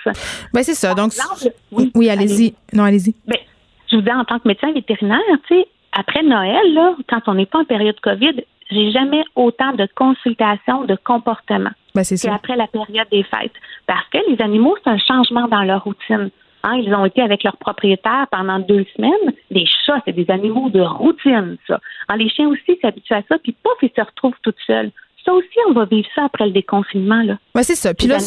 Ben, 0.54 0.64
c'est 0.64 0.74
ça. 0.74 0.96
Donc, 0.96 1.12
oui, 1.72 2.10
allez-y. 2.10 2.56
non, 2.74 2.84
allez-y. 2.84 3.14
Ben, 3.28 3.38
je 3.92 3.98
vous 3.98 4.02
dis, 4.02 4.12
en 4.12 4.26
tant 4.26 4.40
que 4.40 4.48
médecin 4.48 4.72
vétérinaire, 4.72 5.20
tu 5.48 5.56
sais, 5.56 5.68
après 5.92 6.24
Noël, 6.24 6.74
là, 6.74 6.96
quand 7.10 7.22
on 7.28 7.34
n'est 7.34 7.46
pas 7.46 7.60
en 7.60 7.66
période 7.66 8.00
COVID, 8.00 8.44
j'ai 8.72 8.92
jamais 8.92 9.24
autant 9.36 9.74
de 9.74 9.88
consultations 9.96 10.86
de 10.86 10.96
comportement 11.04 11.72
ben, 11.94 12.04
qu'après 12.04 12.56
la 12.56 12.68
période 12.68 13.08
des 13.12 13.24
fêtes. 13.24 13.54
Parce 13.86 14.08
que 14.10 14.20
les 14.30 14.42
animaux, 14.42 14.76
c'est 14.84 14.90
un 14.90 14.98
changement 14.98 15.48
dans 15.48 15.64
leur 15.64 15.84
routine. 15.84 16.30
Hein, 16.64 16.76
ils 16.76 16.94
ont 16.94 17.06
été 17.06 17.22
avec 17.22 17.44
leur 17.44 17.58
propriétaire 17.58 18.28
pendant 18.32 18.60
deux 18.60 18.86
semaines. 18.96 19.34
Les 19.50 19.66
chats, 19.86 20.02
c'est 20.06 20.14
des 20.14 20.30
animaux 20.30 20.70
de 20.70 20.82
routine, 20.82 21.58
ça. 21.68 21.80
Hein, 22.08 22.18
les 22.18 22.30
chiens 22.30 22.48
aussi 22.48 22.78
s'habituent 22.82 23.14
à 23.14 23.24
ça, 23.28 23.38
puis 23.40 23.56
pouf, 23.64 23.74
ils 23.82 23.92
se 23.96 24.02
retrouvent 24.02 24.38
toutes 24.44 24.60
seuls 24.66 24.92
ça 25.26 25.34
aussi, 25.34 25.48
on 25.70 25.74
va 25.74 25.86
vivre 25.86 26.08
ça 26.16 26.26
après 26.26 26.46
le 26.46 26.52
déconfinement. 26.52 27.22
Là. 27.24 27.38
Ouais, 27.56 27.64
c'est 27.64 27.76
ça. 27.76 27.94
Puis 27.94 28.08
là, 28.08 28.18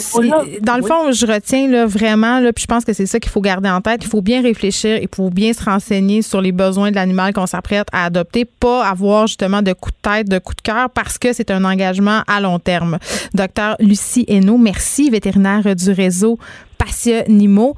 dans 0.60 0.76
le 0.76 0.82
fond, 0.82 1.12
je 1.12 1.26
retiens 1.26 1.68
là, 1.68 1.86
vraiment, 1.86 2.40
là, 2.40 2.52
puis 2.52 2.62
je 2.62 2.66
pense 2.66 2.84
que 2.84 2.92
c'est 2.92 3.06
ça 3.06 3.20
qu'il 3.20 3.30
faut 3.30 3.40
garder 3.40 3.68
en 3.68 3.80
tête. 3.80 4.04
Il 4.04 4.08
faut 4.08 4.22
bien 4.22 4.42
réfléchir 4.42 4.98
et 5.00 5.08
pour 5.08 5.30
bien 5.30 5.52
se 5.52 5.64
renseigner 5.64 6.22
sur 6.22 6.40
les 6.40 6.52
besoins 6.52 6.90
de 6.90 6.96
l'animal 6.96 7.32
qu'on 7.32 7.46
s'apprête 7.46 7.88
à 7.92 8.04
adopter, 8.04 8.44
pas 8.44 8.84
avoir 8.84 9.26
justement 9.26 9.62
de 9.62 9.72
coups 9.72 9.94
de 9.94 10.10
tête, 10.10 10.28
de 10.28 10.38
coups 10.38 10.56
de 10.56 10.62
cœur, 10.62 10.90
parce 10.90 11.18
que 11.18 11.32
c'est 11.32 11.50
un 11.50 11.64
engagement 11.64 12.22
à 12.26 12.40
long 12.40 12.58
terme. 12.58 12.98
Docteur 13.34 13.76
Lucie 13.80 14.24
Hainaut, 14.28 14.58
merci, 14.58 15.10
vétérinaire 15.10 15.74
du 15.74 15.90
réseau 15.90 16.38
Passionimo. 16.78 17.74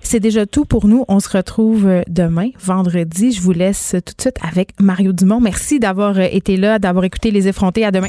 C'est 0.00 0.20
déjà 0.20 0.46
tout 0.46 0.64
pour 0.64 0.86
nous. 0.86 1.04
On 1.08 1.18
se 1.18 1.28
retrouve 1.28 1.86
euh, 1.88 2.02
demain, 2.06 2.50
vendredi. 2.60 3.32
Je 3.32 3.40
vous 3.40 3.50
laisse 3.50 3.96
tout 4.06 4.14
de 4.16 4.20
suite 4.20 4.36
avec 4.40 4.70
Mario 4.78 5.12
Dumont. 5.12 5.40
Merci 5.40 5.80
d'avoir 5.80 6.16
euh, 6.16 6.28
été 6.30 6.56
là, 6.56 6.78
d'avoir 6.78 7.04
écouté 7.04 7.32
Les 7.32 7.48
Effrontés. 7.48 7.84
À 7.84 7.90
demain. 7.90 8.08